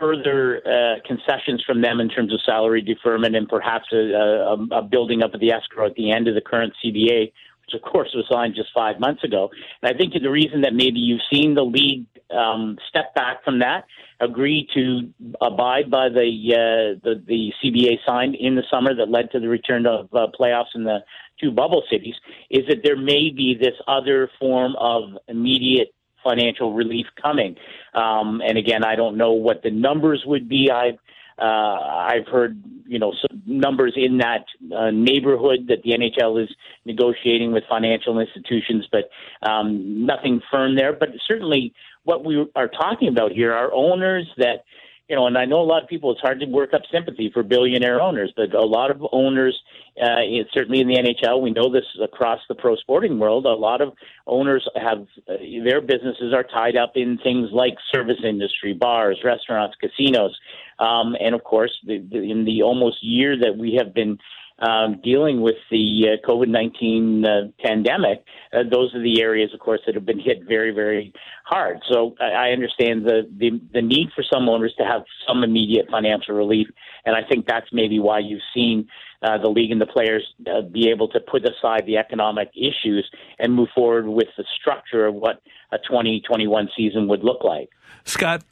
further 0.00 0.60
uh, 0.66 0.96
concessions 1.06 1.62
from 1.64 1.82
them 1.82 2.00
in 2.00 2.08
terms 2.08 2.32
of 2.32 2.40
salary 2.44 2.80
deferment 2.80 3.36
and 3.36 3.48
perhaps 3.48 3.84
a, 3.92 3.96
a, 3.96 4.78
a 4.78 4.82
building 4.82 5.22
up 5.22 5.34
of 5.34 5.40
the 5.40 5.52
escrow 5.52 5.86
at 5.86 5.94
the 5.94 6.10
end 6.10 6.26
of 6.26 6.34
the 6.34 6.40
current 6.40 6.72
CBA 6.84 7.32
which 7.70 7.82
of 7.82 7.90
course 7.90 8.10
was 8.14 8.24
signed 8.30 8.54
just 8.54 8.70
five 8.74 9.00
months 9.00 9.24
ago. 9.24 9.50
And 9.82 9.94
I 9.94 9.96
think 9.96 10.14
the 10.20 10.30
reason 10.30 10.62
that 10.62 10.74
maybe 10.74 10.98
you've 10.98 11.20
seen 11.32 11.54
the 11.54 11.62
league 11.62 12.06
um, 12.30 12.78
step 12.88 13.14
back 13.14 13.44
from 13.44 13.58
that, 13.60 13.84
agree 14.20 14.68
to 14.74 15.12
abide 15.40 15.90
by 15.90 16.08
the, 16.08 16.20
uh, 16.52 17.00
the 17.02 17.22
the 17.26 17.52
CBA 17.62 17.98
signed 18.06 18.34
in 18.34 18.54
the 18.54 18.62
summer 18.70 18.94
that 18.94 19.10
led 19.10 19.30
to 19.32 19.40
the 19.40 19.48
return 19.48 19.86
of 19.86 20.08
uh, 20.14 20.26
playoffs 20.38 20.74
in 20.74 20.84
the 20.84 20.98
two 21.40 21.50
bubble 21.50 21.82
cities, 21.90 22.14
is 22.50 22.66
that 22.68 22.78
there 22.84 22.96
may 22.96 23.30
be 23.30 23.56
this 23.58 23.74
other 23.88 24.30
form 24.38 24.76
of 24.78 25.02
immediate 25.28 25.92
financial 26.22 26.74
relief 26.74 27.06
coming. 27.20 27.56
Um, 27.94 28.42
and 28.46 28.58
again, 28.58 28.84
I 28.84 28.94
don't 28.94 29.16
know 29.16 29.32
what 29.32 29.62
the 29.62 29.70
numbers 29.70 30.22
would 30.26 30.48
be. 30.48 30.70
I've 30.70 30.98
uh, 31.40 31.44
I've 31.44 32.26
heard, 32.26 32.62
you 32.86 32.98
know, 32.98 33.12
numbers 33.46 33.94
in 33.96 34.18
that 34.18 34.44
uh, 34.76 34.90
neighborhood 34.90 35.68
that 35.68 35.82
the 35.84 35.92
NHL 35.92 36.42
is 36.42 36.48
negotiating 36.84 37.52
with 37.52 37.64
financial 37.68 38.18
institutions, 38.18 38.86
but 38.90 39.10
um, 39.48 40.06
nothing 40.06 40.40
firm 40.50 40.76
there. 40.76 40.92
But 40.92 41.10
certainly, 41.26 41.72
what 42.04 42.24
we 42.24 42.46
are 42.54 42.68
talking 42.68 43.08
about 43.08 43.32
here 43.32 43.52
are 43.52 43.72
owners 43.72 44.26
that 44.36 44.64
you 45.10 45.16
know, 45.16 45.26
and 45.26 45.36
I 45.36 45.44
know 45.44 45.60
a 45.60 45.66
lot 45.66 45.82
of 45.82 45.88
people, 45.88 46.12
it's 46.12 46.20
hard 46.20 46.38
to 46.38 46.46
work 46.46 46.72
up 46.72 46.82
sympathy 46.92 47.32
for 47.34 47.42
billionaire 47.42 48.00
owners, 48.00 48.32
but 48.36 48.54
a 48.54 48.64
lot 48.64 48.92
of 48.92 49.04
owners, 49.10 49.60
uh, 50.00 50.20
certainly 50.54 50.78
in 50.78 50.86
the 50.86 50.94
NHL, 50.94 51.42
we 51.42 51.50
know 51.50 51.68
this 51.68 51.84
across 52.00 52.38
the 52.48 52.54
pro 52.54 52.76
sporting 52.76 53.18
world, 53.18 53.44
a 53.44 53.48
lot 53.48 53.80
of 53.80 53.92
owners 54.28 54.68
have, 54.76 55.08
uh, 55.28 55.34
their 55.64 55.80
businesses 55.80 56.32
are 56.32 56.44
tied 56.44 56.76
up 56.76 56.92
in 56.94 57.18
things 57.18 57.48
like 57.50 57.74
service 57.92 58.18
industry, 58.24 58.72
bars, 58.72 59.18
restaurants, 59.24 59.76
casinos. 59.80 60.38
Um, 60.78 61.16
and 61.20 61.34
of 61.34 61.42
course, 61.42 61.76
the, 61.84 61.98
the, 61.98 62.30
in 62.30 62.44
the 62.44 62.62
almost 62.62 63.02
year 63.02 63.36
that 63.36 63.58
we 63.58 63.74
have 63.82 63.92
been 63.92 64.16
um, 64.60 65.00
dealing 65.02 65.40
with 65.40 65.56
the 65.72 66.20
uh, 66.22 66.26
COVID 66.28 66.48
19 66.48 67.24
uh, 67.24 67.40
pandemic, 67.64 68.24
uh, 68.52 68.62
those 68.70 68.94
are 68.94 69.02
the 69.02 69.22
areas, 69.22 69.52
of 69.54 69.58
course, 69.60 69.80
that 69.86 69.96
have 69.96 70.06
been 70.06 70.20
hit 70.20 70.44
very, 70.46 70.70
very 70.70 71.12
hard. 71.50 71.80
So 71.90 72.14
I, 72.20 72.50
understand 72.50 73.04
the, 73.04 73.28
the, 73.36 73.60
the 73.72 73.82
need 73.82 74.10
for 74.14 74.22
some 74.22 74.48
owners 74.48 74.72
to 74.78 74.84
have 74.84 75.02
some 75.26 75.42
immediate 75.42 75.86
financial 75.90 76.34
relief. 76.36 76.68
And 77.04 77.16
I 77.16 77.22
think 77.28 77.46
that's 77.46 77.66
maybe 77.72 77.98
why 77.98 78.20
you've 78.20 78.40
seen 78.54 78.88
uh, 79.22 79.36
the 79.38 79.48
league 79.48 79.72
and 79.72 79.80
the 79.80 79.86
players 79.86 80.24
uh, 80.46 80.62
be 80.62 80.88
able 80.88 81.08
to 81.08 81.20
put 81.20 81.42
aside 81.44 81.84
the 81.86 81.96
economic 81.96 82.50
issues 82.54 83.10
and 83.38 83.52
move 83.52 83.68
forward 83.74 84.06
with 84.06 84.28
the 84.38 84.44
structure 84.60 85.06
of 85.06 85.14
what 85.14 85.42
a 85.72 85.78
2021 85.78 86.68
season 86.76 87.08
would 87.08 87.24
look 87.24 87.42
like. 87.42 87.68
Scott, 88.04 88.42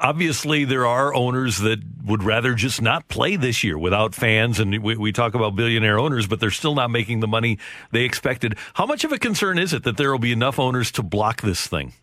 obviously 0.00 0.64
there 0.64 0.86
are 0.86 1.14
owners 1.14 1.58
that 1.58 1.78
would 2.04 2.22
rather 2.22 2.54
just 2.54 2.80
not 2.80 3.06
play 3.08 3.36
this 3.36 3.62
year 3.62 3.78
without 3.78 4.14
fans 4.14 4.58
and 4.58 4.82
we, 4.82 4.96
we, 4.96 5.12
talk 5.12 5.34
about 5.34 5.56
billionaire 5.56 5.98
owners 5.98 6.26
but 6.26 6.38
they're 6.38 6.50
still 6.50 6.74
not 6.74 6.90
making 6.90 7.20
the 7.20 7.26
money 7.26 7.58
they 7.92 8.02
expected 8.02 8.54
how 8.74 8.84
much 8.84 9.04
of 9.04 9.12
a 9.12 9.18
concern 9.18 9.58
is 9.58 9.72
it 9.72 9.84
that 9.84 9.96
there 9.96 10.10
will 10.10 10.18
be 10.18 10.32
enough 10.32 10.58
owners 10.58 10.90
to 10.90 11.02
block 11.02 11.40
this 11.40 11.66
thing 11.66 11.94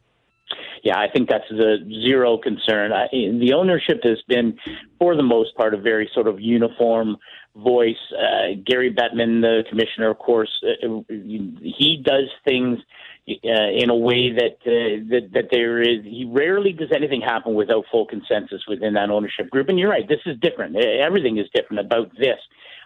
yeah, 0.84 1.00
I 1.00 1.08
think 1.10 1.30
that's 1.30 1.50
a 1.50 1.78
zero 2.06 2.38
concern. 2.38 2.92
I, 2.92 3.08
the 3.12 3.54
ownership 3.56 4.02
has 4.04 4.22
been, 4.28 4.58
for 5.00 5.16
the 5.16 5.24
most 5.24 5.56
part, 5.56 5.74
a 5.74 5.78
very 5.78 6.10
sort 6.14 6.28
of 6.28 6.42
uniform 6.42 7.18
voice. 7.56 7.96
Uh, 8.12 8.60
Gary 8.66 8.94
Bettman, 8.94 9.42
the 9.42 9.64
commissioner, 9.70 10.10
of 10.10 10.20
course, 10.20 10.52
uh, 10.62 10.88
he 11.10 12.04
does 12.04 12.30
things 12.44 12.80
uh, 13.30 13.70
in 13.82 13.90
a 13.90 13.96
way 13.96 14.34
that, 14.34 14.58
uh, 14.66 15.00
that 15.10 15.30
that 15.34 15.46
there 15.52 15.82
is. 15.82 16.04
He 16.04 16.30
rarely 16.30 16.74
does 16.74 16.90
anything 16.94 17.22
happen 17.22 17.54
without 17.54 17.86
full 17.90 18.06
consensus 18.06 18.64
within 18.68 18.94
that 18.96 19.10
ownership 19.10 19.50
group. 19.50 19.70
And 19.70 19.80
you're 19.80 19.90
right, 19.90 20.08
this 20.08 20.20
is 20.26 20.38
different. 20.42 20.76
Everything 20.76 21.38
is 21.38 21.48
different 21.56 21.80
about 21.86 22.12
this. 22.18 22.40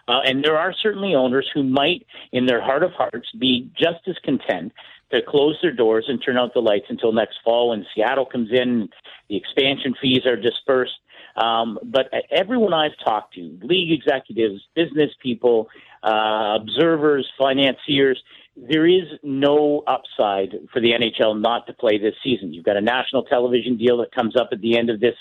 Uh, 0.06 0.20
and 0.24 0.44
there 0.44 0.56
are 0.56 0.72
certainly 0.72 1.14
owners 1.14 1.50
who 1.52 1.62
might, 1.62 2.06
in 2.32 2.46
their 2.46 2.62
heart 2.62 2.82
of 2.82 2.92
hearts, 2.92 3.28
be 3.38 3.70
just 3.76 4.06
as 4.06 4.14
content 4.24 4.72
to 5.10 5.22
close 5.26 5.56
their 5.62 5.72
doors 5.72 6.06
and 6.08 6.22
turn 6.24 6.36
out 6.36 6.54
the 6.54 6.60
lights 6.60 6.86
until 6.88 7.12
next 7.12 7.38
fall 7.44 7.70
when 7.70 7.86
Seattle 7.94 8.26
comes 8.26 8.50
in, 8.52 8.88
the 9.28 9.36
expansion 9.36 9.94
fees 10.00 10.26
are 10.26 10.36
dispersed. 10.36 10.98
Um, 11.36 11.78
but 11.84 12.10
everyone 12.30 12.74
I've 12.74 12.98
talked 13.04 13.34
to, 13.34 13.58
league 13.62 13.92
executives, 13.92 14.60
business 14.74 15.10
people, 15.22 15.68
uh, 16.02 16.58
observers, 16.60 17.28
financiers, 17.38 18.20
there 18.56 18.86
is 18.86 19.04
no 19.22 19.84
upside 19.86 20.54
for 20.72 20.80
the 20.80 20.90
NHL 20.90 21.40
not 21.40 21.66
to 21.68 21.72
play 21.72 21.98
this 21.98 22.14
season. 22.24 22.52
You've 22.52 22.64
got 22.64 22.76
a 22.76 22.80
national 22.80 23.22
television 23.24 23.76
deal 23.76 23.98
that 23.98 24.12
comes 24.12 24.36
up 24.36 24.48
at 24.52 24.60
the 24.60 24.76
end 24.76 24.90
of 24.90 24.98
this 25.00 25.14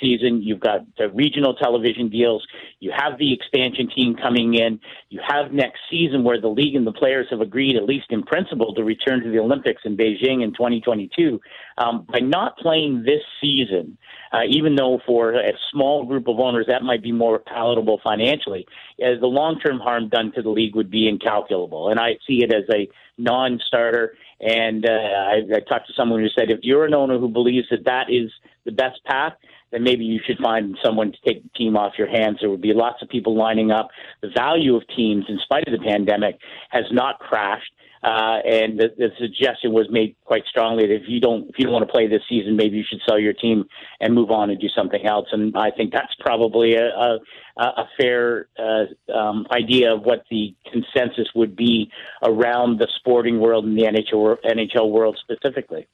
season. 0.00 0.42
You've 0.42 0.60
got 0.60 0.80
the 0.98 1.08
regional 1.10 1.54
television 1.54 2.08
deals. 2.08 2.46
You 2.80 2.92
have 2.96 3.18
the 3.18 3.32
expansion 3.32 3.88
team 3.94 4.14
coming 4.14 4.54
in. 4.54 4.80
You 5.08 5.20
have 5.26 5.52
next 5.52 5.80
season 5.90 6.24
where 6.24 6.40
the 6.40 6.48
league 6.48 6.74
and 6.74 6.86
the 6.86 6.92
players 6.92 7.26
have 7.30 7.40
agreed, 7.40 7.76
at 7.76 7.84
least 7.84 8.06
in 8.10 8.22
principle, 8.22 8.74
to 8.74 8.84
return 8.84 9.22
to 9.22 9.30
the 9.30 9.38
Olympics 9.38 9.82
in 9.84 9.96
Beijing 9.96 10.42
in 10.42 10.52
2022. 10.52 11.40
Um, 11.78 12.06
by 12.10 12.20
not 12.20 12.58
playing 12.58 13.04
this 13.04 13.22
season, 13.40 13.96
uh, 14.32 14.42
even 14.48 14.76
though 14.76 15.00
for 15.06 15.32
a 15.32 15.52
small 15.70 16.04
group 16.04 16.28
of 16.28 16.38
owners 16.38 16.66
that 16.68 16.82
might 16.82 17.02
be 17.02 17.12
more 17.12 17.38
palatable 17.38 18.00
financially, 18.02 18.66
as 19.02 19.20
the 19.20 19.26
long-term 19.26 19.78
harm 19.78 20.08
done 20.08 20.32
to 20.34 20.42
the 20.42 20.50
league 20.50 20.74
would 20.74 20.90
be 20.90 21.08
incalculable. 21.08 21.90
And 21.90 21.98
I 22.00 22.16
see 22.26 22.42
it 22.42 22.52
as 22.52 22.64
a 22.74 22.88
non-starter. 23.18 24.14
And 24.40 24.88
uh, 24.88 24.92
I, 24.92 25.40
I 25.54 25.60
talked 25.60 25.86
to 25.86 25.94
someone 25.96 26.20
who 26.20 26.28
said, 26.28 26.50
if 26.50 26.60
you're 26.62 26.84
an 26.84 26.94
owner 26.94 27.18
who 27.18 27.28
believes 27.28 27.68
that 27.70 27.84
that 27.84 28.10
is 28.10 28.30
the 28.64 28.72
best 28.72 29.02
path, 29.04 29.34
then 29.72 29.82
maybe 29.82 30.04
you 30.04 30.20
should 30.24 30.38
find 30.38 30.76
someone 30.84 31.12
to 31.12 31.18
take 31.26 31.42
the 31.42 31.48
team 31.50 31.76
off 31.76 31.94
your 31.98 32.08
hands. 32.08 32.38
There 32.40 32.50
would 32.50 32.60
be 32.60 32.74
lots 32.74 33.02
of 33.02 33.08
people 33.08 33.34
lining 33.34 33.70
up. 33.70 33.88
The 34.20 34.28
value 34.28 34.76
of 34.76 34.82
teams, 34.94 35.24
in 35.28 35.38
spite 35.42 35.66
of 35.66 35.72
the 35.72 35.84
pandemic, 35.84 36.38
has 36.70 36.84
not 36.92 37.18
crashed. 37.18 37.72
Uh, 38.04 38.38
and 38.44 38.80
the, 38.80 38.88
the, 38.98 39.10
suggestion 39.16 39.72
was 39.72 39.86
made 39.88 40.16
quite 40.24 40.42
strongly 40.50 40.88
that 40.88 40.92
if 40.92 41.04
you 41.06 41.20
don't 41.20 41.48
if 41.48 41.54
you 41.56 41.64
don't 41.64 41.72
want 41.72 41.86
to 41.86 41.92
play 41.92 42.08
this 42.08 42.22
season, 42.28 42.56
maybe 42.56 42.76
you 42.76 42.82
should 42.88 42.98
sell 43.08 43.16
your 43.16 43.32
team 43.32 43.64
and 44.00 44.12
move 44.12 44.32
on 44.32 44.50
and 44.50 44.60
do 44.60 44.66
something 44.76 45.06
else. 45.06 45.28
And 45.30 45.56
I 45.56 45.70
think 45.70 45.92
that's 45.92 46.12
probably 46.18 46.74
a 46.74 46.88
a, 46.88 47.18
a 47.62 47.88
fair 47.96 48.48
uh, 48.58 49.12
um, 49.16 49.46
idea 49.52 49.94
of 49.94 50.02
what 50.02 50.24
the 50.32 50.52
consensus 50.72 51.28
would 51.36 51.54
be 51.54 51.92
around 52.24 52.80
the 52.80 52.88
sporting 52.96 53.38
world 53.38 53.64
and 53.66 53.78
the 53.78 53.84
NHL 53.84 54.36
NHL 54.44 54.90
world 54.90 55.16
specifically. 55.22 55.86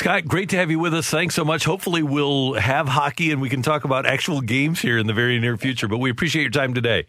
Scott, 0.00 0.24
great 0.24 0.48
to 0.48 0.56
have 0.56 0.70
you 0.70 0.78
with 0.78 0.94
us. 0.94 1.10
Thanks 1.10 1.34
so 1.34 1.44
much. 1.44 1.66
Hopefully, 1.66 2.02
we'll 2.02 2.54
have 2.54 2.88
hockey 2.88 3.32
and 3.32 3.38
we 3.42 3.50
can 3.50 3.60
talk 3.60 3.84
about 3.84 4.06
actual 4.06 4.40
games 4.40 4.80
here 4.80 4.96
in 4.96 5.06
the 5.06 5.12
very 5.12 5.38
near 5.38 5.58
future. 5.58 5.88
But 5.88 5.98
we 5.98 6.08
appreciate 6.08 6.40
your 6.40 6.50
time 6.50 6.72
today. 6.72 7.04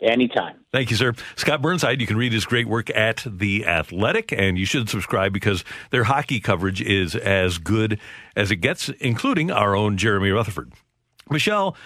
Anytime. 0.00 0.56
Thank 0.72 0.90
you, 0.90 0.96
sir. 0.96 1.14
Scott 1.36 1.62
Burnside, 1.62 2.00
you 2.00 2.06
can 2.08 2.16
read 2.16 2.32
his 2.32 2.44
great 2.44 2.66
work 2.66 2.90
at 2.90 3.24
The 3.24 3.64
Athletic, 3.64 4.32
and 4.32 4.58
you 4.58 4.66
should 4.66 4.88
subscribe 4.88 5.32
because 5.32 5.64
their 5.92 6.02
hockey 6.02 6.40
coverage 6.40 6.82
is 6.82 7.14
as 7.14 7.58
good 7.58 8.00
as 8.34 8.50
it 8.50 8.56
gets, 8.56 8.88
including 8.88 9.52
our 9.52 9.76
own 9.76 9.96
Jeremy 9.96 10.30
Rutherford. 10.30 10.72
Michelle, 11.30 11.76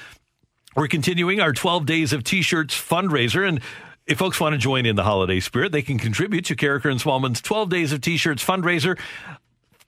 we're 0.74 0.88
continuing 0.88 1.40
our 1.40 1.52
12 1.52 1.84
Days 1.84 2.14
of 2.14 2.24
T 2.24 2.40
shirts 2.40 2.74
fundraiser, 2.74 3.46
and 3.46 3.60
if 4.06 4.16
folks 4.16 4.40
want 4.40 4.54
to 4.54 4.58
join 4.58 4.86
in 4.86 4.96
the 4.96 5.04
holiday 5.04 5.38
spirit, 5.38 5.70
they 5.70 5.82
can 5.82 5.98
contribute 5.98 6.46
to 6.46 6.56
Karraker 6.56 6.90
and 6.90 6.98
Smallmon's 6.98 7.42
12 7.42 7.68
Days 7.68 7.92
of 7.92 8.00
T 8.00 8.16
shirts 8.16 8.42
fundraiser 8.42 8.98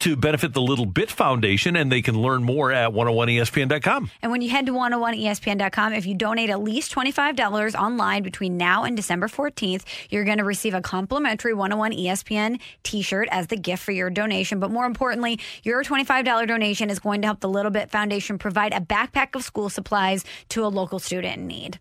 to 0.02 0.16
benefit 0.16 0.52
the 0.52 0.60
Little 0.60 0.86
Bit 0.86 1.10
Foundation, 1.10 1.76
and 1.76 1.90
they 1.90 2.02
can 2.02 2.20
learn 2.20 2.42
more 2.42 2.72
at 2.72 2.90
101ESPN.com. 2.90 4.10
And 4.20 4.32
when 4.32 4.42
you 4.42 4.50
head 4.50 4.66
to 4.66 4.72
101ESPN.com, 4.72 5.92
if 5.92 6.06
you 6.06 6.14
donate 6.14 6.50
at 6.50 6.60
least 6.60 6.92
$25 6.92 7.74
online 7.74 8.22
between 8.22 8.56
now 8.56 8.82
and 8.82 8.96
December 8.96 9.28
14th, 9.28 9.84
you're 10.10 10.24
going 10.24 10.38
to 10.38 10.44
receive 10.44 10.74
a 10.74 10.80
complimentary 10.80 11.54
101 11.54 11.92
ESPN 11.92 12.60
t 12.82 13.02
shirt 13.02 13.28
as 13.30 13.46
the 13.46 13.56
gift 13.56 13.84
for 13.84 13.92
your 13.92 14.10
donation. 14.10 14.58
But 14.58 14.72
more 14.72 14.86
importantly, 14.86 15.38
your 15.62 15.84
$25 15.84 16.48
donation 16.48 16.90
is 16.90 16.98
going 16.98 17.22
to 17.22 17.28
help 17.28 17.40
the 17.40 17.48
Little 17.48 17.70
Bit 17.70 17.90
Foundation 17.90 18.38
provide 18.38 18.72
a 18.72 18.80
backpack 18.80 19.36
of 19.36 19.44
school 19.44 19.68
supplies 19.68 20.24
to 20.48 20.64
a 20.64 20.68
local 20.68 20.98
student 20.98 21.38
in 21.38 21.46
need. 21.46 21.78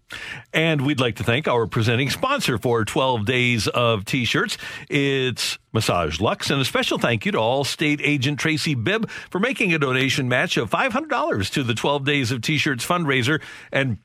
And 0.53 0.85
we'd 0.85 0.99
like 0.99 1.15
to 1.15 1.23
thank 1.23 1.47
our 1.47 1.65
presenting 1.65 2.11
sponsor 2.11 2.59
for 2.59 2.85
12 2.85 3.25
days 3.25 3.67
of 3.67 4.05
t 4.05 4.25
shirts. 4.25 4.57
It's 4.89 5.57
Massage 5.73 6.19
Luxe. 6.19 6.49
And 6.49 6.61
a 6.61 6.65
special 6.65 6.97
thank 6.97 7.25
you 7.25 7.31
to 7.31 7.37
Allstate 7.37 8.01
agent 8.03 8.39
Tracy 8.39 8.75
Bibb 8.75 9.09
for 9.29 9.39
making 9.39 9.73
a 9.73 9.79
donation 9.79 10.27
match 10.27 10.57
of 10.57 10.69
$500 10.69 11.51
to 11.51 11.63
the 11.63 11.73
12 11.73 12.05
Days 12.05 12.31
of 12.31 12.41
T 12.41 12.57
shirts 12.57 12.85
fundraiser. 12.85 13.41
And 13.71 13.97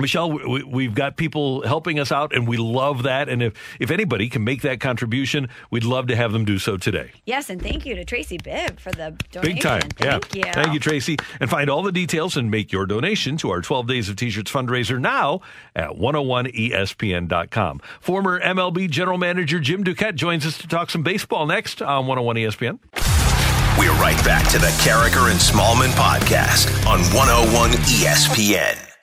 Michelle, 0.00 0.30
we, 0.30 0.84
have 0.84 0.94
got 0.94 1.16
people 1.16 1.66
helping 1.66 1.98
us 1.98 2.12
out, 2.12 2.34
and 2.34 2.46
we 2.46 2.56
love 2.56 3.02
that. 3.02 3.28
And 3.28 3.42
if, 3.42 3.54
if 3.80 3.90
anybody 3.90 4.28
can 4.28 4.44
make 4.44 4.62
that 4.62 4.80
contribution, 4.80 5.48
we'd 5.70 5.84
love 5.84 6.06
to 6.08 6.16
have 6.16 6.32
them 6.32 6.44
do 6.44 6.58
so 6.58 6.76
today. 6.76 7.12
Yes, 7.26 7.50
and 7.50 7.60
thank 7.60 7.84
you 7.84 7.94
to 7.94 8.04
Tracy 8.04 8.38
Bibb 8.38 8.78
for 8.78 8.90
the 8.90 9.16
donation. 9.32 9.54
Big 9.54 9.62
time. 9.62 9.82
Thank 9.96 10.34
yeah. 10.34 10.46
you. 10.46 10.52
Thank 10.52 10.74
you, 10.74 10.80
Tracy. 10.80 11.16
And 11.40 11.50
find 11.50 11.68
all 11.68 11.82
the 11.82 11.92
details 11.92 12.36
and 12.36 12.50
make 12.50 12.72
your 12.72 12.86
donation 12.86 13.36
to 13.38 13.50
our 13.50 13.60
12 13.60 13.86
Days 13.86 14.08
of 14.08 14.16
T-Shirts 14.16 14.50
fundraiser 14.50 15.00
now 15.00 15.40
at 15.74 15.90
101ESPN.com. 15.90 17.80
Former 18.00 18.40
MLB 18.40 18.90
General 18.90 19.18
Manager 19.18 19.58
Jim 19.58 19.84
Duquette 19.84 20.14
joins 20.14 20.46
us 20.46 20.58
to 20.58 20.68
talk 20.68 20.90
some 20.90 21.02
baseball 21.02 21.46
next 21.46 21.82
on 21.82 22.06
101 22.06 22.36
ESPN. 22.36 22.78
We're 23.78 23.92
right 23.92 24.22
back 24.24 24.48
to 24.50 24.58
the 24.58 24.66
Karraker 24.82 25.30
and 25.30 25.38
Smallmon 25.38 25.90
podcast 25.90 26.84
on 26.84 27.00
101 27.14 27.70
ESPN. 27.70 28.97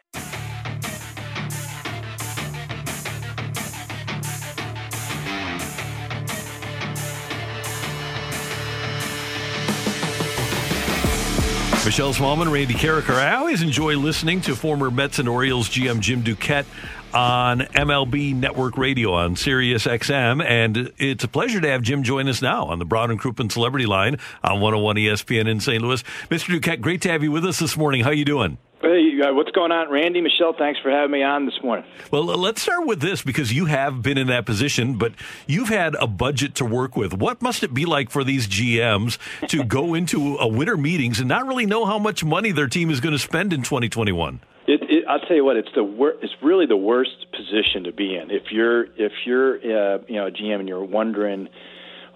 Michelle 11.86 12.16
Smallmon, 12.16 12.52
Randy 12.52 12.74
Karraker. 12.74 13.14
I 13.14 13.36
always 13.36 13.62
enjoy 13.62 13.96
listening 13.96 14.42
to 14.42 14.56
former 14.56 14.90
Mets 14.90 15.20
and 15.20 15.30
Orioles 15.30 15.70
GM 15.70 16.00
Jim 16.00 16.24
Duquette 16.24 16.66
on 17.14 17.60
MLB 17.60 18.34
Network 18.34 18.76
Radio 18.76 19.14
on 19.14 19.36
Sirius 19.36 19.86
XM. 19.86 20.44
And 20.44 20.92
it's 20.98 21.24
a 21.24 21.28
pleasure 21.28 21.62
to 21.62 21.70
have 21.70 21.84
Jim 21.84 22.02
join 22.02 22.28
us 22.28 22.42
now 22.42 22.66
on 22.66 22.80
the 22.80 22.86
Brown 22.86 23.12
and 23.12 23.22
Crouppen 23.22 23.52
Celebrity 23.52 23.86
Line 23.86 24.18
on 24.44 24.62
101 24.62 24.96
ESPN 24.96 25.48
in 25.48 25.60
St. 25.60 25.80
Louis. 25.80 26.02
Mr. 26.32 26.60
Duquette, 26.60 26.82
great 26.82 27.02
to 27.04 27.12
have 27.12 27.22
you 27.22 27.32
with 27.32 27.46
us 27.46 27.60
this 27.60 27.78
morning. 27.78 28.02
How 28.02 28.10
are 28.10 28.14
you 28.14 28.26
doing? 28.26 28.58
Hey, 28.86 29.20
uh, 29.20 29.34
what's 29.34 29.50
going 29.50 29.72
on, 29.72 29.90
Randy? 29.90 30.22
Michelle, 30.22 30.54
thanks 30.56 30.80
for 30.80 30.92
having 30.92 31.10
me 31.10 31.24
on 31.24 31.48
this 31.48 31.56
morning. 31.64 31.84
Well, 32.12 32.24
let's 32.24 32.62
start 32.62 32.86
with 32.86 33.00
this 33.00 33.24
because 33.24 33.52
you 33.52 33.66
have 33.66 34.04
been 34.04 34.16
in 34.16 34.28
that 34.28 34.46
position, 34.46 35.00
but 35.00 35.14
you've 35.48 35.70
had 35.70 35.96
a 35.96 36.06
budget 36.06 36.54
to 36.56 36.66
work 36.66 36.96
with. 36.96 37.12
What 37.12 37.42
must 37.42 37.64
it 37.64 37.74
be 37.74 37.86
like 37.86 38.12
for 38.12 38.24
these 38.24 38.48
GMs 38.48 39.18
to 39.48 39.64
go 39.64 39.94
into 39.96 40.38
a 40.38 40.48
winter 40.48 40.78
meetings 40.78 41.20
and 41.20 41.28
not 41.28 41.48
really 41.48 41.66
know 41.66 41.86
how 41.86 41.98
much 41.98 42.24
money 42.24 42.52
their 42.52 42.68
team 42.68 42.92
is 42.92 43.00
going 43.00 43.14
to 43.14 43.20
spend 43.20 43.54
in 43.54 43.64
2021? 43.64 44.40
It, 44.68 44.82
it, 44.84 45.06
I'll 45.10 45.20
tell 45.20 45.36
you 45.36 45.46
what, 45.46 45.58
it's 45.58 45.74
the 45.74 45.84
wor- 45.84 46.18
it's 46.22 46.36
really 46.44 46.68
the 46.68 46.78
worst 46.78 47.26
position 47.32 47.86
to 47.86 47.92
be 47.92 48.16
in. 48.16 48.30
If 48.30 48.52
you're 48.52 48.84
if 48.84 49.14
you're 49.26 49.56
uh, 49.56 49.98
you 50.08 50.18
know 50.18 50.28
a 50.28 50.32
GM 50.32 50.60
and 50.60 50.70
you're 50.70 50.84
wondering, 50.84 51.48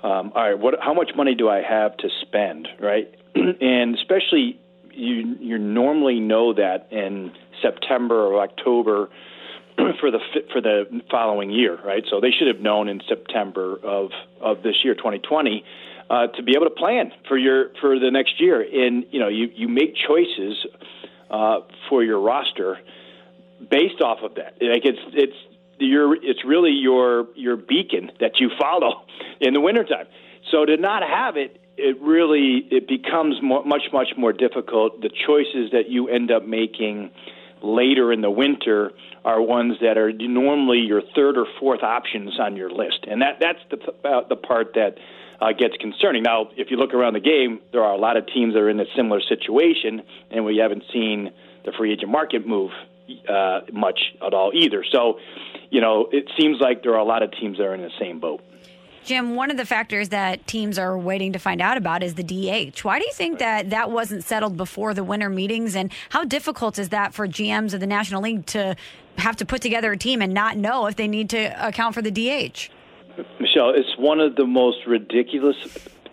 um, 0.03 0.33
all 0.35 0.43
right, 0.43 0.59
what 0.59 0.75
how 0.79 0.93
much 0.93 1.13
money 1.15 1.33
do 1.33 1.49
I 1.49 1.63
have 1.63 1.97
to 1.97 2.09
spend, 2.21 2.67
right? 2.79 3.11
and 3.35 3.95
especially 3.95 4.59
you 4.99 5.35
you 5.39 5.57
normally 5.57 6.19
know 6.19 6.53
that 6.53 6.87
in 6.91 7.31
September 7.61 8.25
or 8.25 8.41
October 8.41 9.09
for 9.99 10.11
the 10.11 10.19
for 10.51 10.61
the 10.61 11.01
following 11.09 11.49
year, 11.49 11.79
right? 11.83 12.03
So 12.09 12.19
they 12.19 12.31
should 12.31 12.47
have 12.47 12.59
known 12.59 12.89
in 12.89 13.01
September 13.07 13.77
of 13.83 14.11
of 14.41 14.61
this 14.63 14.83
year, 14.83 14.95
2020, 14.95 15.63
uh, 16.09 16.27
to 16.27 16.43
be 16.43 16.53
able 16.55 16.65
to 16.65 16.75
plan 16.75 17.11
for 17.27 17.37
your 17.37 17.69
for 17.79 17.97
the 17.99 18.11
next 18.11 18.39
year. 18.41 18.61
And 18.61 19.05
you 19.11 19.19
know, 19.19 19.29
you 19.29 19.49
you 19.55 19.67
make 19.67 19.95
choices 19.95 20.65
uh, 21.29 21.61
for 21.89 22.03
your 22.03 22.19
roster 22.19 22.79
based 23.69 24.01
off 24.01 24.19
of 24.23 24.35
that. 24.35 24.55
Like 24.61 24.85
it's 24.85 24.99
it's 25.13 25.35
your 25.79 26.15
it's 26.15 26.43
really 26.45 26.71
your 26.71 27.27
your 27.35 27.55
beacon 27.55 28.11
that 28.19 28.39
you 28.39 28.49
follow 28.59 29.05
in 29.39 29.53
the 29.53 29.61
wintertime. 29.61 30.07
So 30.51 30.65
to 30.65 30.77
not 30.77 31.03
have 31.03 31.37
it 31.37 31.58
it 31.79 32.01
really 32.01 32.67
it 32.69 32.87
becomes 32.87 33.41
more, 33.41 33.63
much 33.63 33.83
much 33.93 34.09
more 34.17 34.33
difficult. 34.33 35.01
The 35.01 35.09
choices 35.09 35.71
that 35.71 35.89
you 35.89 36.09
end 36.09 36.31
up 36.31 36.45
making 36.45 37.11
later 37.61 38.11
in 38.13 38.21
the 38.21 38.29
winter 38.31 38.91
are 39.25 39.41
ones 39.41 39.75
that 39.81 39.97
are 39.97 40.11
normally 40.11 40.79
your 40.79 41.01
third 41.15 41.37
or 41.37 41.45
fourth 41.59 41.83
options 41.83 42.39
on 42.39 42.55
your 42.55 42.69
list, 42.69 43.05
and 43.07 43.21
that 43.21 43.39
that's 43.39 43.59
the 43.71 44.07
uh, 44.07 44.27
the 44.27 44.35
part 44.35 44.73
that 44.75 44.97
uh, 45.41 45.53
gets 45.53 45.75
concerning. 45.77 46.23
Now, 46.23 46.49
if 46.57 46.71
you 46.71 46.77
look 46.77 46.93
around 46.93 47.13
the 47.13 47.19
game, 47.19 47.59
there 47.71 47.83
are 47.83 47.93
a 47.93 47.97
lot 47.97 48.17
of 48.17 48.27
teams 48.27 48.53
that 48.53 48.59
are 48.59 48.69
in 48.69 48.79
a 48.79 48.89
similar 48.95 49.21
situation, 49.21 50.01
and 50.31 50.45
we 50.45 50.57
haven't 50.57 50.83
seen 50.91 51.31
the 51.65 51.71
free 51.77 51.93
agent 51.93 52.11
market 52.11 52.47
move 52.47 52.71
uh, 53.27 53.61
much 53.71 53.99
at 54.25 54.33
all 54.33 54.51
either. 54.53 54.83
So, 54.91 55.19
you 55.69 55.81
know, 55.81 56.07
it 56.11 56.29
seems 56.39 56.59
like 56.59 56.83
there 56.83 56.93
are 56.93 56.99
a 56.99 57.05
lot 57.05 57.23
of 57.23 57.31
teams 57.31 57.57
that 57.57 57.63
are 57.63 57.75
in 57.75 57.81
the 57.81 57.91
same 57.99 58.19
boat. 58.19 58.41
Jim, 59.09 59.33
one 59.33 59.49
of 59.49 59.57
the 59.57 59.65
factors 59.65 60.09
that 60.09 60.45
teams 60.45 60.77
are 60.77 60.95
waiting 60.95 61.33
to 61.33 61.39
find 61.39 61.61
out 61.61 61.77
about 61.77 62.03
is 62.03 62.13
the 62.13 62.21
DH. 62.21 62.77
Why 62.83 62.99
do 62.99 63.05
you 63.05 63.11
think 63.11 63.39
that 63.39 63.71
that 63.71 63.89
wasn't 63.89 64.23
settled 64.23 64.55
before 64.55 64.93
the 64.93 65.03
winter 65.03 65.31
meetings? 65.31 65.75
And 65.75 65.91
how 66.09 66.25
difficult 66.25 66.77
is 66.77 66.89
that 66.89 67.11
for 67.11 67.27
GMs 67.27 67.73
of 67.73 67.79
the 67.79 67.87
National 67.87 68.21
League 68.21 68.45
to 68.45 68.75
have 69.17 69.35
to 69.37 69.47
put 69.47 69.63
together 69.63 69.91
a 69.91 69.97
team 69.97 70.21
and 70.21 70.31
not 70.31 70.57
know 70.57 70.85
if 70.85 70.95
they 70.95 71.07
need 71.07 71.31
to 71.31 71.67
account 71.67 71.95
for 71.95 72.03
the 72.03 72.11
DH? 72.11 72.69
Michelle, 73.39 73.71
it's 73.71 73.97
one 73.97 74.19
of 74.19 74.35
the 74.35 74.45
most 74.45 74.85
ridiculous 74.85 75.57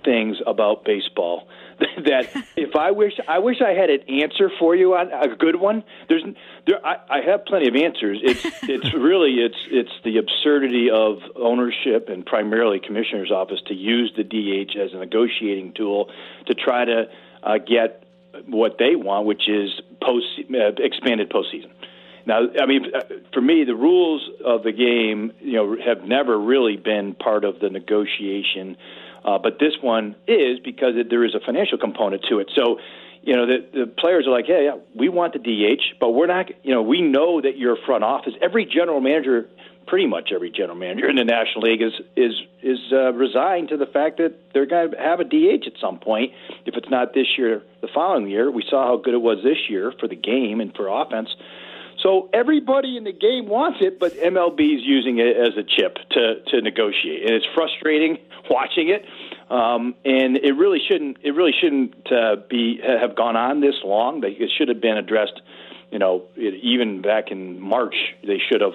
things 0.02 0.38
about 0.46 0.82
baseball 0.86 1.48
that 2.04 2.28
if 2.56 2.74
I 2.74 2.90
wish 2.90 3.12
I 3.28 3.38
wish 3.38 3.60
I 3.60 3.70
had 3.70 3.90
an 3.90 4.00
answer 4.08 4.50
for 4.58 4.74
you 4.74 4.94
on 4.94 5.12
a 5.12 5.34
good 5.34 5.56
one. 5.56 5.84
There's 6.08 6.22
there 6.66 6.84
I, 6.84 6.96
I 7.08 7.20
have 7.20 7.44
plenty 7.44 7.68
of 7.68 7.76
answers. 7.76 8.18
It's 8.22 8.44
it's 8.62 8.94
really 8.94 9.34
it's 9.34 9.58
it's 9.70 9.92
the 10.04 10.18
absurdity 10.18 10.88
of 10.90 11.18
ownership 11.36 12.08
and 12.08 12.24
primarily 12.24 12.80
commissioner's 12.80 13.30
office 13.30 13.60
to 13.66 13.74
use 13.74 14.12
the 14.16 14.24
DH 14.24 14.76
as 14.78 14.92
a 14.94 14.96
negotiating 14.96 15.74
tool 15.74 16.10
to 16.46 16.54
try 16.54 16.84
to 16.84 17.04
uh, 17.42 17.58
get 17.58 18.04
what 18.46 18.76
they 18.78 18.96
want, 18.96 19.26
which 19.26 19.48
is 19.48 19.80
post 20.02 20.26
uh, 20.50 20.72
expanded 20.78 21.30
postseason. 21.30 21.70
Now, 22.26 22.40
I 22.60 22.66
mean, 22.66 22.86
uh, 22.92 23.02
for 23.32 23.40
me, 23.40 23.62
the 23.64 23.76
rules 23.76 24.28
of 24.44 24.64
the 24.64 24.72
game, 24.72 25.32
you 25.40 25.52
know, 25.52 25.76
have 25.76 26.02
never 26.02 26.36
really 26.36 26.76
been 26.76 27.14
part 27.14 27.44
of 27.44 27.60
the 27.60 27.70
negotiation 27.70 28.76
uh, 29.26 29.38
but 29.38 29.58
this 29.58 29.74
one 29.82 30.14
is 30.28 30.60
because 30.60 30.94
it, 30.96 31.10
there 31.10 31.24
is 31.24 31.34
a 31.34 31.40
financial 31.44 31.78
component 31.78 32.24
to 32.30 32.38
it. 32.38 32.50
So, 32.54 32.78
you 33.22 33.34
know, 33.34 33.44
the, 33.44 33.66
the 33.72 33.86
players 33.86 34.26
are 34.26 34.30
like, 34.30 34.46
yeah, 34.48 34.60
yeah, 34.60 34.76
we 34.94 35.08
want 35.08 35.32
the 35.32 35.40
DH, 35.40 35.98
but 35.98 36.12
we're 36.12 36.28
not, 36.28 36.50
you 36.62 36.72
know, 36.72 36.82
we 36.82 37.02
know 37.02 37.40
that 37.40 37.58
you're 37.58 37.76
front 37.84 38.04
office. 38.04 38.34
Every 38.40 38.64
general 38.64 39.00
manager, 39.00 39.48
pretty 39.88 40.06
much 40.06 40.30
every 40.32 40.50
general 40.50 40.76
manager 40.76 41.08
in 41.08 41.16
the 41.16 41.24
National 41.24 41.62
League 41.62 41.82
is 41.82 41.92
is 42.16 42.34
is 42.62 42.78
uh, 42.92 43.12
resigned 43.14 43.70
to 43.70 43.76
the 43.76 43.86
fact 43.86 44.18
that 44.18 44.52
they're 44.52 44.66
going 44.66 44.92
to 44.92 44.96
have 44.96 45.18
a 45.18 45.24
DH 45.24 45.66
at 45.66 45.72
some 45.80 45.98
point. 45.98 46.32
If 46.64 46.76
it's 46.76 46.88
not 46.88 47.14
this 47.14 47.26
year, 47.36 47.62
the 47.80 47.88
following 47.92 48.28
year. 48.28 48.48
We 48.48 48.64
saw 48.68 48.86
how 48.86 48.96
good 48.96 49.14
it 49.14 49.22
was 49.22 49.38
this 49.42 49.68
year 49.68 49.92
for 49.98 50.06
the 50.06 50.16
game 50.16 50.60
and 50.60 50.74
for 50.74 50.86
offense. 50.86 51.30
So 52.02 52.28
everybody 52.32 52.96
in 52.96 53.04
the 53.04 53.12
game 53.12 53.48
wants 53.48 53.78
it, 53.80 53.98
but 53.98 54.12
MLB 54.12 54.60
is 54.76 54.82
using 54.84 55.18
it 55.18 55.36
as 55.36 55.56
a 55.56 55.64
chip 55.64 55.98
to 56.10 56.40
to 56.48 56.60
negotiate, 56.60 57.22
and 57.22 57.34
it's 57.34 57.46
frustrating 57.54 58.18
watching 58.50 58.88
it. 58.88 59.04
Um, 59.50 59.94
and 60.04 60.36
it 60.36 60.52
really 60.52 60.80
shouldn't 60.86 61.18
it 61.22 61.32
really 61.32 61.52
shouldn't 61.52 62.10
uh, 62.10 62.36
be 62.48 62.80
have 62.82 63.14
gone 63.14 63.36
on 63.36 63.60
this 63.60 63.76
long. 63.84 64.22
It 64.24 64.50
should 64.56 64.68
have 64.68 64.80
been 64.80 64.96
addressed. 64.96 65.40
You 65.92 66.00
know, 66.00 66.24
it, 66.34 66.54
even 66.62 67.00
back 67.00 67.30
in 67.30 67.60
March, 67.60 67.94
they 68.26 68.38
should 68.38 68.60
have 68.60 68.74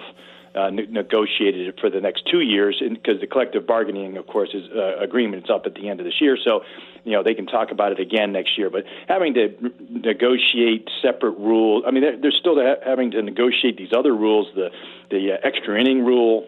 uh, 0.56 0.70
ne- 0.70 0.88
negotiated 0.88 1.68
it 1.68 1.80
for 1.80 1.90
the 1.90 2.00
next 2.00 2.26
two 2.32 2.40
years, 2.40 2.82
because 2.82 3.20
the 3.20 3.28
collective 3.28 3.68
bargaining, 3.68 4.18
of 4.18 4.28
course, 4.28 4.50
is 4.54 4.64
uh, 4.72 4.98
agreement 4.98 5.44
is 5.44 5.50
up 5.50 5.66
at 5.66 5.76
the 5.76 5.90
end 5.90 6.00
of 6.00 6.06
this 6.06 6.22
year. 6.22 6.38
So, 6.42 6.62
you 7.04 7.12
know, 7.12 7.22
they 7.22 7.34
can 7.34 7.48
talk 7.48 7.72
about 7.72 7.92
it 7.92 8.00
again 8.00 8.32
next 8.32 8.58
year. 8.58 8.70
But 8.70 8.86
having 9.10 9.34
to 9.34 9.48
re- 9.48 9.72
negotiate 9.90 10.90
separate 11.02 11.38
rules, 11.38 11.84
I 11.86 11.92
mean, 11.92 12.04
they're, 12.04 12.18
they're 12.18 12.32
still 12.32 12.56
ha- 12.56 12.82
having 12.86 13.12
to 13.12 13.22
negotiate 13.22 13.76
these 13.78 13.94
other 13.94 14.16
rules. 14.16 14.48
The 14.56 14.72
the 15.10 15.34
uh, 15.34 15.38
extra 15.44 15.80
inning 15.80 16.06
rule 16.06 16.48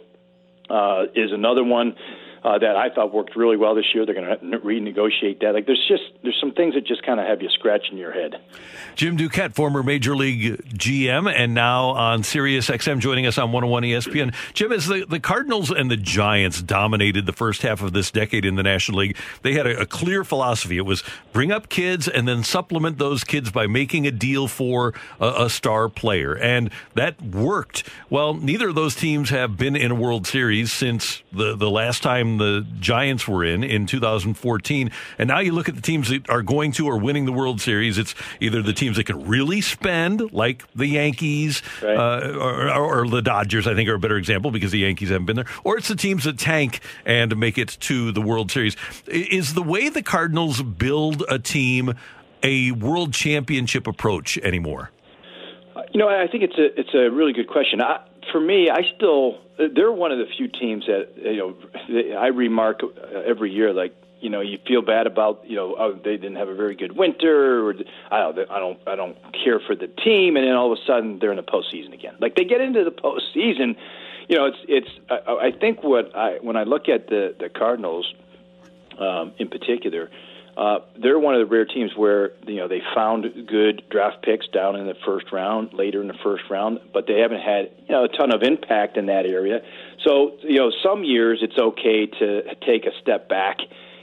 uh, 0.69 1.05
is 1.13 1.33
another 1.33 1.63
one. 1.63 1.95
Uh, 2.43 2.57
that 2.57 2.75
I 2.75 2.89
thought 2.89 3.13
worked 3.13 3.35
really 3.35 3.57
well 3.57 3.73
this 3.73 3.85
year. 3.93 4.05
They're 4.05 4.15
going 4.15 4.51
to 4.51 4.59
renegotiate 4.59 5.39
that. 5.41 5.53
Like 5.53 5.65
there's 5.65 5.85
just 5.87 6.03
there's 6.23 6.37
some 6.39 6.51
things 6.51 6.73
that 6.73 6.85
just 6.85 7.03
kind 7.03 7.19
of 7.19 7.25
have 7.25 7.41
you 7.41 7.49
scratching 7.49 7.97
your 7.97 8.11
head. 8.11 8.35
Jim 8.95 9.17
Duquette, 9.17 9.53
former 9.53 9.81
Major 9.81 10.15
League 10.15 10.61
GM, 10.73 11.31
and 11.33 11.53
now 11.53 11.89
on 11.89 12.23
Sirius 12.23 12.69
XM, 12.69 12.99
joining 12.99 13.25
us 13.25 13.37
on 13.37 13.51
101 13.51 13.83
ESPN. 13.83 14.35
Jim, 14.53 14.71
as 14.71 14.87
the, 14.87 15.05
the 15.07 15.19
Cardinals 15.19 15.71
and 15.71 15.89
the 15.89 15.97
Giants 15.97 16.61
dominated 16.61 17.25
the 17.25 17.33
first 17.33 17.61
half 17.61 17.81
of 17.81 17.93
this 17.93 18.11
decade 18.11 18.45
in 18.45 18.55
the 18.55 18.63
National 18.63 18.99
League, 18.99 19.17
they 19.41 19.53
had 19.53 19.65
a, 19.65 19.81
a 19.81 19.85
clear 19.85 20.23
philosophy. 20.23 20.77
It 20.77 20.85
was 20.85 21.03
bring 21.31 21.51
up 21.51 21.69
kids 21.69 22.07
and 22.07 22.27
then 22.27 22.43
supplement 22.43 22.97
those 22.97 23.23
kids 23.23 23.51
by 23.51 23.67
making 23.67 24.05
a 24.05 24.11
deal 24.11 24.47
for 24.47 24.93
a, 25.19 25.45
a 25.45 25.49
star 25.49 25.87
player, 25.87 26.35
and 26.35 26.69
that 26.95 27.21
worked. 27.21 27.87
Well, 28.09 28.33
neither 28.33 28.69
of 28.69 28.75
those 28.75 28.95
teams 28.95 29.29
have 29.29 29.57
been 29.57 29.75
in 29.75 29.91
a 29.91 29.95
World 29.95 30.27
Series 30.27 30.71
since 30.71 31.23
the 31.31 31.55
the 31.55 31.69
last 31.69 32.03
time 32.03 32.32
the 32.37 32.65
Giants 32.79 33.27
were 33.27 33.43
in 33.43 33.63
in 33.63 33.85
2014, 33.85 34.91
and 35.17 35.27
now 35.27 35.39
you 35.39 35.51
look 35.51 35.69
at 35.69 35.75
the 35.75 35.81
teams 35.81 36.09
that 36.09 36.29
are 36.29 36.41
going 36.41 36.71
to 36.73 36.87
or 36.87 36.97
winning 36.97 37.25
the 37.25 37.31
World 37.31 37.61
Series. 37.61 37.97
It's 37.97 38.15
either 38.39 38.61
the 38.61 38.73
teams 38.73 38.97
that 38.97 39.05
can 39.05 39.25
really 39.27 39.61
spend, 39.61 40.31
like 40.33 40.63
the 40.73 40.87
Yankees 40.87 41.61
Right. 41.81 41.95
uh, 41.97 42.37
or, 42.37 42.69
or, 42.71 43.01
or 43.01 43.07
the 43.07 43.21
Dodgers. 43.21 43.67
I 43.67 43.75
think 43.75 43.89
are 43.89 43.95
a 43.95 43.99
better 43.99 44.17
example 44.17 44.51
because 44.51 44.71
the 44.71 44.79
Yankees 44.79 45.09
haven't 45.09 45.25
been 45.25 45.35
there, 45.35 45.47
or 45.63 45.77
it's 45.77 45.87
the 45.87 45.95
teams 45.95 46.23
that 46.25 46.37
tank 46.37 46.79
and 47.05 47.35
make 47.37 47.57
it 47.57 47.77
to 47.81 48.11
the 48.11 48.21
World 48.21 48.51
Series. 48.51 48.75
Is 49.07 49.53
the 49.53 49.63
way 49.63 49.89
the 49.89 50.03
Cardinals 50.03 50.61
build 50.61 51.23
a 51.29 51.39
team 51.39 51.93
a 52.43 52.71
World 52.71 53.13
Championship 53.13 53.87
approach 53.87 54.37
anymore? 54.39 54.91
You 55.91 55.99
know, 55.99 56.07
I 56.09 56.27
think 56.27 56.43
it's 56.43 56.57
a 56.57 56.79
it's 56.79 56.93
a 56.93 57.09
really 57.09 57.33
good 57.33 57.47
question. 57.47 57.81
I, 57.81 58.05
for 58.33 58.41
me, 58.41 58.69
I 58.69 58.81
still 58.97 59.37
they're 59.57 59.91
one 59.91 60.11
of 60.11 60.17
the 60.17 60.25
few 60.35 60.49
teams 60.49 60.85
that 60.87 61.09
you 61.15 61.37
know 61.37 62.17
I 62.17 62.27
remark 62.27 62.81
uh, 62.83 63.19
every 63.19 63.51
year 63.51 63.71
like 63.71 63.95
you 64.19 64.29
know 64.29 64.41
you 64.41 64.57
feel 64.67 64.81
bad 64.81 65.05
about 65.05 65.43
you 65.45 65.55
know 65.55 65.75
oh 65.77 65.93
they 65.93 66.17
didn't 66.17 66.37
have 66.37 66.49
a 66.49 66.55
very 66.55 66.75
good 66.75 66.97
winter 66.97 67.65
or 67.65 67.75
I 68.11 68.19
don't 68.19 68.51
I 68.51 68.59
don't 68.59 68.79
I 68.87 68.95
don't 68.95 69.17
care 69.45 69.59
for 69.59 69.75
the 69.75 69.87
team 69.87 70.35
and 70.35 70.45
then 70.45 70.55
all 70.55 70.73
of 70.73 70.79
a 70.79 70.85
sudden 70.85 71.19
they're 71.19 71.31
in 71.31 71.37
the 71.37 71.43
postseason 71.43 71.93
again. 71.93 72.15
Like 72.19 72.35
they 72.35 72.43
get 72.43 72.59
into 72.59 72.83
the 72.83 72.91
postseason, 72.91 73.75
you 74.27 74.35
know 74.35 74.47
it's 74.47 74.57
it's 74.67 74.89
I, 75.09 75.47
I 75.47 75.51
think 75.51 75.83
what 75.83 76.15
I 76.15 76.39
when 76.41 76.57
I 76.57 76.63
look 76.63 76.89
at 76.89 77.07
the 77.07 77.35
the 77.39 77.49
Cardinals 77.49 78.11
um, 78.99 79.33
in 79.37 79.47
particular. 79.47 80.09
Uh, 80.55 80.79
they're 81.01 81.17
one 81.17 81.33
of 81.33 81.39
the 81.39 81.51
rare 81.51 81.65
teams 81.65 81.91
where 81.95 82.31
you 82.45 82.57
know 82.57 82.67
they 82.67 82.81
found 82.93 83.25
good 83.47 83.83
draft 83.89 84.21
picks 84.21 84.47
down 84.47 84.75
in 84.75 84.85
the 84.85 84.95
first 85.05 85.31
round, 85.31 85.73
later 85.73 86.01
in 86.01 86.07
the 86.07 86.17
first 86.23 86.43
round, 86.49 86.79
but 86.93 87.07
they 87.07 87.19
haven't 87.19 87.41
had 87.41 87.71
you 87.87 87.95
know 87.95 88.03
a 88.03 88.07
ton 88.07 88.31
of 88.31 88.43
impact 88.43 88.95
in 88.97 89.07
that 89.07 89.25
area. 89.25 89.61
So 90.05 90.33
you 90.41 90.57
know 90.57 90.71
some 90.83 91.03
years 91.03 91.39
it's 91.41 91.57
okay 91.57 92.05
to 92.05 92.55
take 92.65 92.85
a 92.85 92.91
step 93.01 93.29
back 93.29 93.57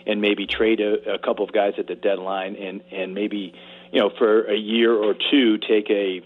and 0.07 0.21
maybe 0.21 0.47
trade 0.47 0.81
a, 0.81 1.15
a 1.15 1.19
couple 1.19 1.45
of 1.45 1.53
guys 1.53 1.75
at 1.79 1.87
the 1.87 1.95
deadline 1.95 2.57
and 2.57 2.81
and 2.91 3.15
maybe 3.15 3.55
you 3.93 4.01
know 4.01 4.11
for 4.19 4.43
a 4.51 4.57
year 4.57 4.93
or 4.93 5.15
two 5.31 5.59
take 5.59 5.89
a 5.89 6.21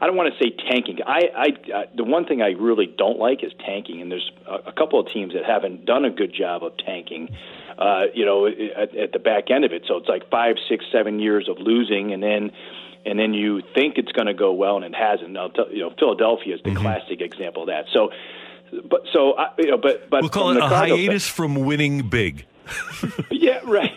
I 0.00 0.06
don't 0.06 0.16
want 0.16 0.32
to 0.32 0.44
say 0.44 0.54
tanking. 0.70 0.98
I, 1.06 1.20
I, 1.36 1.46
I 1.74 1.84
the 1.94 2.04
one 2.04 2.26
thing 2.26 2.42
I 2.42 2.50
really 2.50 2.86
don't 2.86 3.18
like 3.18 3.42
is 3.42 3.52
tanking, 3.64 4.00
and 4.00 4.10
there's 4.10 4.30
a, 4.46 4.68
a 4.68 4.72
couple 4.72 5.00
of 5.00 5.12
teams 5.12 5.34
that 5.34 5.44
haven't 5.44 5.84
done 5.84 6.04
a 6.04 6.10
good 6.10 6.32
job 6.32 6.64
of 6.64 6.76
tanking. 6.78 7.28
Uh, 7.80 8.04
you 8.12 8.26
know, 8.26 8.46
at, 8.46 8.94
at 8.94 9.12
the 9.12 9.18
back 9.18 9.50
end 9.50 9.64
of 9.64 9.72
it, 9.72 9.84
so 9.88 9.96
it's 9.96 10.08
like 10.08 10.28
five, 10.28 10.56
six, 10.68 10.84
seven 10.92 11.18
years 11.18 11.48
of 11.48 11.58
losing, 11.58 12.12
and 12.12 12.22
then 12.22 12.50
and 13.06 13.18
then 13.18 13.32
you 13.32 13.62
think 13.74 13.96
it's 13.96 14.12
going 14.12 14.26
to 14.26 14.34
go 14.34 14.52
well, 14.52 14.76
and 14.76 14.84
it 14.84 14.94
hasn't. 14.94 15.30
Now, 15.30 15.48
t- 15.48 15.64
you 15.72 15.80
know, 15.80 15.90
Philadelphia 15.98 16.56
is 16.56 16.60
the 16.62 16.74
classic 16.74 17.20
example 17.20 17.62
of 17.62 17.68
that. 17.68 17.86
So, 17.92 18.10
but 18.88 19.02
so 19.12 19.36
I, 19.38 19.52
you 19.58 19.70
know, 19.70 19.78
but 19.78 20.10
but 20.10 20.22
We'll 20.22 20.30
call 20.30 20.50
it 20.50 20.58
a 20.58 20.66
hiatus 20.66 21.26
from 21.26 21.54
winning 21.54 22.08
big. 22.08 22.44
yeah, 23.30 23.60
right. 23.64 23.90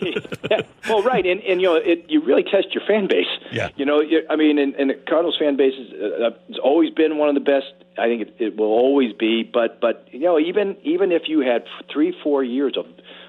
Yeah. 0.49 0.61
Well, 0.89 1.01
right, 1.01 1.25
and 1.25 1.39
and 1.41 1.61
you 1.61 1.67
know, 1.67 1.75
it, 1.75 2.05
you 2.09 2.21
really 2.21 2.43
test 2.43 2.73
your 2.73 2.83
fan 2.85 3.07
base. 3.07 3.25
Yeah. 3.53 3.69
You 3.77 3.85
know, 3.85 4.03
I 4.29 4.35
mean, 4.35 4.59
and, 4.59 4.75
and 4.75 4.89
the 4.89 4.95
Cardinals 4.95 5.37
fan 5.39 5.55
base 5.55 5.73
is, 5.79 5.93
uh, 5.93 6.31
has 6.49 6.57
always 6.61 6.89
been 6.89 7.17
one 7.17 7.29
of 7.29 7.35
the 7.35 7.41
best. 7.41 7.71
I 7.97 8.07
think 8.07 8.21
it, 8.21 8.35
it 8.37 8.57
will 8.57 8.65
always 8.65 9.13
be. 9.13 9.43
But 9.43 9.79
but 9.79 10.05
you 10.11 10.19
know, 10.19 10.37
even 10.37 10.75
even 10.83 11.13
if 11.13 11.23
you 11.27 11.39
had 11.39 11.63
three 11.91 12.13
four 12.21 12.43
years 12.43 12.75
of 12.77 12.85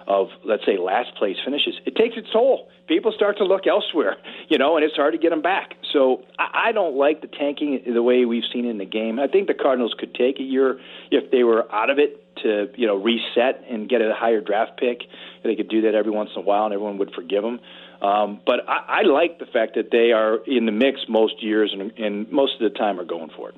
of 0.06 0.28
let's 0.44 0.64
say 0.66 0.76
last 0.78 1.14
place 1.16 1.36
finishes, 1.44 1.74
it 1.86 1.96
takes 1.96 2.16
its 2.16 2.28
toll. 2.32 2.68
People 2.86 3.12
start 3.12 3.38
to 3.38 3.44
look 3.44 3.66
elsewhere, 3.66 4.16
you 4.48 4.58
know, 4.58 4.76
and 4.76 4.84
it's 4.84 4.96
hard 4.96 5.12
to 5.12 5.18
get 5.18 5.30
them 5.30 5.42
back. 5.42 5.74
So 5.92 6.22
I, 6.38 6.68
I 6.68 6.72
don't 6.72 6.96
like 6.96 7.20
the 7.20 7.28
tanking 7.28 7.82
the 7.92 8.02
way 8.02 8.24
we've 8.24 8.44
seen 8.52 8.64
in 8.64 8.78
the 8.78 8.84
game. 8.84 9.18
I 9.18 9.26
think 9.26 9.48
the 9.48 9.54
Cardinals 9.54 9.94
could 9.98 10.14
take 10.14 10.38
a 10.38 10.42
year 10.42 10.78
if 11.10 11.30
they 11.30 11.44
were 11.44 11.70
out 11.72 11.90
of 11.90 11.98
it 11.98 12.20
to 12.42 12.70
you 12.76 12.86
know 12.86 12.96
reset 12.96 13.64
and 13.70 13.88
get 13.88 14.00
a 14.00 14.12
higher 14.14 14.40
draft 14.40 14.78
pick. 14.78 15.02
They 15.42 15.56
could 15.56 15.68
do 15.68 15.82
that 15.82 15.94
every 15.94 16.12
once 16.12 16.30
in 16.34 16.42
a 16.42 16.44
while, 16.44 16.64
and 16.64 16.74
everyone 16.74 16.98
would 16.98 17.12
forgive 17.14 17.42
them. 17.42 17.60
Um, 18.02 18.40
but 18.44 18.68
I, 18.68 19.00
I 19.00 19.02
like 19.02 19.38
the 19.38 19.46
fact 19.46 19.76
that 19.76 19.90
they 19.90 20.12
are 20.12 20.38
in 20.46 20.66
the 20.66 20.72
mix 20.72 21.00
most 21.08 21.42
years, 21.42 21.72
and, 21.72 21.92
and 21.98 22.30
most 22.30 22.60
of 22.60 22.70
the 22.70 22.76
time 22.76 23.00
are 23.00 23.04
going 23.04 23.30
for 23.34 23.50
it. 23.50 23.54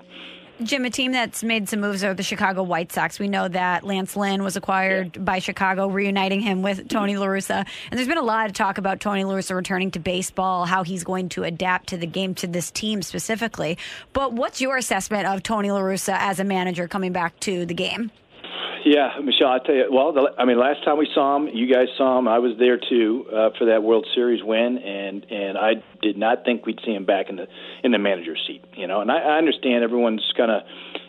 Jim, 0.63 0.87
a 0.87 0.91
team 0.91 1.13
that's 1.13 1.45
made 1.45 1.69
some 1.69 1.81
moves 1.81 2.03
are 2.03 2.15
the 2.15 2.23
Chicago 2.23 2.63
White 2.63 2.91
Sox. 2.91 3.19
We 3.19 3.29
know 3.29 3.47
that 3.47 3.85
Lance 3.85 4.17
Lynn 4.17 4.43
was 4.43 4.57
acquired 4.57 5.23
by 5.23 5.39
Chicago, 5.39 5.87
reuniting 5.87 6.41
him 6.41 6.63
with 6.63 6.89
Tony 6.89 7.19
La 7.19 7.27
Russa. 7.27 7.67
And 7.91 7.99
there's 7.99 8.09
been 8.09 8.17
a 8.17 8.23
lot 8.23 8.47
of 8.47 8.55
talk 8.55 8.79
about 8.79 8.99
Tony 8.99 9.23
La 9.25 9.35
Russa 9.35 9.55
returning 9.55 9.91
to 9.91 9.99
baseball, 9.99 10.65
how 10.65 10.83
he's 10.83 11.05
going 11.05 11.29
to 11.31 11.45
adapt 11.45 11.89
to 11.91 11.99
the 11.99 12.07
game, 12.07 12.35
to 12.37 12.47
this 12.47 12.71
team 12.71 13.03
specifically. 13.03 13.77
But 14.15 14.33
what's 14.33 14.63
your 14.63 14.79
assessment 14.79 15.27
of 15.27 15.43
Tony 15.43 15.71
La 15.71 15.81
Russa 15.81 16.17
as 16.19 16.41
a 16.41 16.45
manager 16.45 16.89
coming 16.89 17.13
back 17.13 17.39
to 17.41 17.67
the 17.67 17.75
game? 17.75 18.11
Yeah, 18.85 19.19
Michelle, 19.23 19.49
I 19.49 19.59
tell 19.59 19.75
you, 19.75 19.89
well, 19.91 20.13
the, 20.13 20.31
I 20.39 20.45
mean, 20.45 20.59
last 20.59 20.85
time 20.85 20.97
we 20.97 21.09
saw 21.13 21.37
him, 21.37 21.49
you 21.53 21.73
guys 21.73 21.89
saw 21.97 22.19
him. 22.19 22.29
I 22.29 22.39
was 22.39 22.53
there 22.59 22.79
too 22.79 23.27
uh, 23.35 23.51
for 23.59 23.65
that 23.67 23.83
World 23.83 24.07
Series 24.15 24.45
win, 24.45 24.79
and 24.79 25.27
and 25.31 25.59
I 25.59 25.83
did 26.03 26.17
not 26.17 26.45
think 26.45 26.67
we'd 26.67 26.79
see 26.85 26.93
him 26.93 27.05
back 27.05 27.29
in 27.29 27.37
the 27.37 27.49
in 27.83 27.91
the 27.91 27.99
manager's 27.99 28.43
seat. 28.47 28.65
You 28.77 28.87
know, 28.87 29.01
and 29.01 29.11
I, 29.11 29.19
I 29.19 29.39
understand 29.39 29.83
everyone's 29.83 30.33
kind 30.37 30.53
of, 30.53 30.63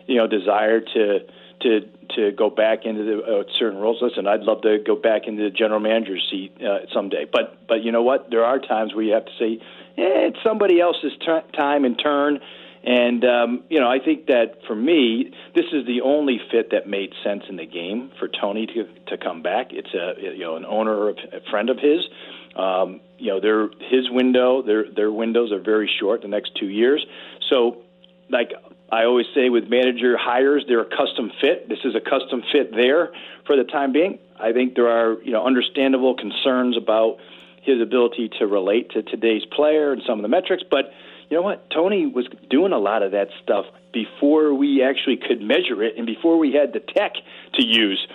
you 0.08 0.16
know, 0.16 0.26
desire 0.26 0.82
to 0.82 1.20
to 1.62 1.82
to 2.16 2.32
go 2.32 2.50
back 2.50 2.86
into 2.86 3.04
the 3.04 3.22
uh, 3.22 3.44
certain 3.60 3.80
roles. 3.80 4.02
Listen, 4.02 4.28
I'd 4.28 4.42
love 4.42 4.62
to 4.62 4.80
go 4.86 4.96
back 4.96 5.28
into 5.28 5.44
the 5.44 5.52
general 5.52 5.80
manager's 5.80 6.28
seat 6.32 6.58
uh, 6.62 6.86
someday, 6.94 7.26
but 7.32 7.68
but 7.68 7.84
you 7.84 7.92
know 7.92 8.02
what? 8.02 8.30
There 8.32 8.44
are 8.44 8.60
times 8.60 8.96
where 8.96 9.04
you 9.04 9.14
have 9.14 9.26
to 9.26 9.32
say, 9.38 9.60
eh, 9.98 10.30
it's 10.30 10.40
somebody 10.44 10.80
else's 10.80 11.14
t- 11.20 11.52
time 11.56 11.86
and 11.86 12.00
turn. 12.00 12.40
And 12.88 13.26
um, 13.26 13.64
you 13.70 13.82
know, 13.82 13.90
I 13.90 14.00
think 14.00 14.28
that 14.28 14.60
for 14.66 14.74
me, 14.74 15.34
this 15.54 15.66
is 15.74 15.86
the 15.86 16.00
only 16.06 16.40
fit 16.50 16.72
that 16.72 16.88
made 16.88 17.12
sense 17.22 17.44
in 17.50 17.58
the 17.58 17.66
game 17.66 18.12
for 18.18 18.30
Tony 18.30 18.66
to 18.66 18.86
to 19.08 19.18
come 19.18 19.42
back. 19.42 19.68
It's 19.72 19.94
a 19.94 20.14
you 20.18 20.40
know 20.40 20.56
an 20.56 20.64
owner, 20.64 21.10
of, 21.10 21.18
a 21.34 21.42
friend 21.52 21.70
of 21.70 21.80
his. 21.80 22.08
Um, 22.56 23.02
you 23.18 23.28
know, 23.28 23.42
their 23.42 23.68
his 23.92 24.10
window, 24.10 24.62
their 24.62 24.90
their 24.90 25.12
windows 25.12 25.52
are 25.52 25.60
very 25.60 25.92
short, 26.00 26.22
the 26.22 26.30
next 26.30 26.56
two 26.56 26.68
years. 26.68 27.06
So, 27.50 27.84
like 28.30 28.54
I 28.90 29.04
always 29.04 29.26
say 29.36 29.50
with 29.50 29.68
manager 29.68 30.16
hires, 30.18 30.64
they're 30.66 30.80
a 30.80 30.86
custom 30.86 31.30
fit. 31.42 31.68
This 31.68 31.80
is 31.84 31.94
a 31.94 32.00
custom 32.00 32.42
fit 32.54 32.72
there 32.72 33.12
for 33.46 33.58
the 33.58 33.66
time 33.66 33.92
being. 33.92 34.18
I 34.40 34.54
think 34.54 34.76
there 34.76 34.88
are 34.88 35.22
you 35.24 35.34
know 35.34 35.46
understandable 35.46 36.16
concerns 36.16 36.78
about 36.78 37.18
his 37.64 37.82
ability 37.82 38.30
to 38.40 38.48
relate 38.48 38.92
to 38.92 39.04
today's 39.04 39.44
player 39.52 39.92
and 39.92 40.02
some 40.08 40.20
of 40.20 40.24
the 40.24 40.30
metrics, 40.30 40.64
but 40.72 40.94
you 41.30 41.38
know 41.38 41.44
what? 41.44 41.70
Tony 41.70 42.06
was 42.06 42.28
doing 42.50 42.72
a 42.72 42.78
lot 42.78 43.04
of 43.04 43.12
that 43.12 43.28
stuff 43.44 43.66
before 43.94 44.54
we 44.54 44.84
actually 44.84 45.18
could 45.18 45.42
measure 45.42 45.84
it 45.84 45.98
and 45.98 46.06
before 46.06 46.38
we 46.38 46.54
had 46.54 46.74
the 46.74 46.80
tech 46.80 47.14
to 47.54 47.66
use. 47.66 48.08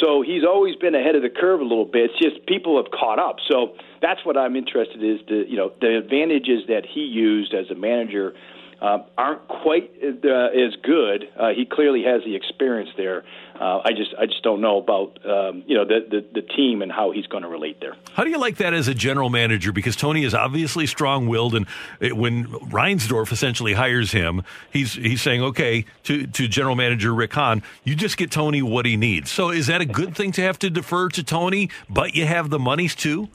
So 0.00 0.22
he's 0.22 0.44
always 0.44 0.76
been 0.76 0.94
ahead 0.94 1.14
of 1.14 1.22
the 1.22 1.30
curve 1.30 1.60
a 1.60 1.64
little 1.64 1.84
bit. 1.84 2.10
It's 2.10 2.18
just 2.18 2.46
people 2.46 2.82
have 2.82 2.90
caught 2.92 3.18
up. 3.18 3.36
So 3.48 3.74
that's 4.02 4.24
what 4.24 4.36
I'm 4.36 4.56
interested 4.56 5.02
is 5.02 5.20
the 5.26 5.44
you 5.48 5.56
know 5.56 5.72
the 5.80 5.96
advantages 5.96 6.64
that 6.68 6.84
he 6.84 7.00
used 7.00 7.54
as 7.54 7.70
a 7.70 7.74
manager 7.74 8.34
uh, 8.80 8.98
aren't 9.16 9.46
quite 9.48 9.90
uh, 10.02 10.28
as 10.28 10.76
good. 10.82 11.28
Uh, 11.36 11.48
he 11.56 11.64
clearly 11.64 12.02
has 12.04 12.22
the 12.24 12.36
experience 12.36 12.90
there. 12.96 13.24
Uh, 13.58 13.80
I 13.84 13.92
just 13.92 14.14
I 14.18 14.26
just 14.26 14.42
don't 14.42 14.60
know 14.60 14.78
about 14.78 15.18
um, 15.24 15.64
you 15.66 15.76
know 15.76 15.86
the, 15.86 16.00
the 16.10 16.40
the 16.40 16.46
team 16.46 16.82
and 16.82 16.92
how 16.92 17.10
he's 17.10 17.26
going 17.26 17.42
to 17.42 17.48
relate 17.48 17.80
there. 17.80 17.94
How 18.12 18.24
do 18.24 18.30
you 18.30 18.38
like 18.38 18.56
that 18.56 18.74
as 18.74 18.86
a 18.86 18.94
general 18.94 19.30
manager? 19.30 19.72
Because 19.72 19.96
Tony 19.96 20.24
is 20.24 20.34
obviously 20.34 20.86
strong-willed, 20.86 21.54
and 21.54 21.66
it, 22.00 22.16
when 22.16 22.46
Reinsdorf 22.46 23.32
essentially 23.32 23.72
hires 23.72 24.12
him, 24.12 24.42
he's 24.70 24.92
he's 24.94 25.22
saying, 25.22 25.42
"Okay, 25.42 25.86
to 26.04 26.26
to 26.26 26.48
general 26.48 26.76
manager 26.76 27.14
Rick 27.14 27.32
Hahn, 27.32 27.62
you 27.82 27.96
just 27.96 28.18
get 28.18 28.30
Tony 28.30 28.60
what 28.60 28.84
he 28.84 28.96
needs." 28.96 29.30
So, 29.30 29.50
is 29.50 29.68
that 29.68 29.80
a 29.80 29.86
good 29.86 30.14
thing 30.14 30.32
to 30.32 30.42
have 30.42 30.58
to 30.58 30.68
defer 30.68 31.08
to 31.10 31.22
Tony, 31.22 31.70
but 31.88 32.14
you 32.14 32.26
have 32.26 32.50
the 32.50 32.58
monies 32.58 32.94
too? 32.94 33.28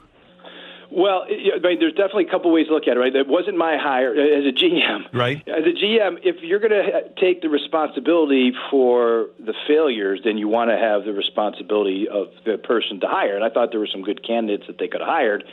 Well, 0.94 1.24
I 1.24 1.58
mean, 1.62 1.78
there's 1.80 1.94
definitely 1.94 2.26
a 2.26 2.30
couple 2.30 2.52
ways 2.52 2.66
to 2.66 2.74
look 2.74 2.86
at 2.86 2.96
it, 2.96 3.00
right? 3.00 3.12
That 3.14 3.26
wasn't 3.26 3.56
my 3.56 3.78
hire 3.78 4.12
as 4.12 4.44
a 4.44 4.52
GM. 4.52 5.06
Right. 5.14 5.38
As 5.48 5.64
a 5.64 5.72
GM, 5.72 6.18
if 6.22 6.42
you're 6.42 6.58
going 6.60 6.72
to 6.72 7.08
take 7.18 7.40
the 7.40 7.48
responsibility 7.48 8.52
for 8.70 9.28
the 9.38 9.54
failures, 9.66 10.20
then 10.22 10.36
you 10.36 10.48
want 10.48 10.70
to 10.70 10.76
have 10.76 11.04
the 11.04 11.14
responsibility 11.14 12.08
of 12.08 12.28
the 12.44 12.58
person 12.58 13.00
to 13.00 13.06
hire. 13.06 13.36
And 13.36 13.42
I 13.44 13.48
thought 13.48 13.70
there 13.70 13.80
were 13.80 13.88
some 13.90 14.02
good 14.02 14.26
candidates 14.26 14.66
that 14.66 14.76
they 14.78 14.88
could 14.88 15.00
have 15.00 15.08
hired. 15.08 15.44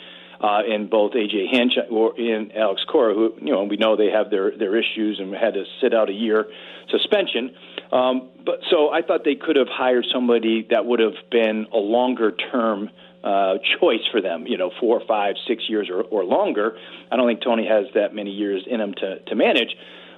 uh, 0.41 0.61
in 0.65 0.87
both 0.87 1.13
AJ 1.13 1.49
Hinch 1.51 1.73
or 1.91 2.17
in 2.17 2.51
Alex 2.53 2.83
Cora, 2.89 3.13
who 3.13 3.33
you 3.41 3.51
know 3.51 3.63
we 3.63 3.77
know 3.77 3.95
they 3.95 4.09
have 4.09 4.29
their 4.29 4.55
their 4.57 4.75
issues 4.77 5.19
and 5.19 5.33
had 5.33 5.53
to 5.53 5.65
sit 5.81 5.93
out 5.93 6.09
a 6.09 6.13
year 6.13 6.47
suspension. 6.89 7.55
Um, 7.91 8.29
but 8.45 8.61
so 8.69 8.89
I 8.89 9.01
thought 9.01 9.23
they 9.25 9.35
could 9.35 9.55
have 9.55 9.67
hired 9.67 10.05
somebody 10.11 10.67
that 10.69 10.85
would 10.85 10.99
have 10.99 11.15
been 11.29 11.67
a 11.73 11.77
longer 11.77 12.31
term 12.31 12.89
uh, 13.23 13.55
choice 13.79 14.05
for 14.11 14.21
them, 14.21 14.45
you 14.47 14.57
know, 14.57 14.71
four, 14.79 15.01
five, 15.07 15.35
six 15.47 15.63
years 15.69 15.89
or, 15.89 16.01
or 16.01 16.23
longer. 16.23 16.77
I 17.11 17.17
don't 17.17 17.27
think 17.27 17.41
Tony 17.41 17.67
has 17.67 17.85
that 17.95 18.13
many 18.13 18.31
years 18.31 18.63
in 18.67 18.79
him 18.79 18.93
to, 18.95 19.19
to 19.19 19.35
manage. 19.35 19.75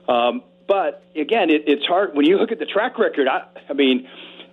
Um, 0.07 0.43
but 0.67 1.03
again, 1.15 1.49
it, 1.49 1.63
it's 1.67 1.85
hard 1.85 2.15
when 2.15 2.25
you 2.25 2.37
look 2.37 2.51
at 2.51 2.59
the 2.59 2.65
track 2.65 2.97
record. 2.99 3.27
I, 3.27 3.47
I 3.69 3.73
mean, 3.73 4.07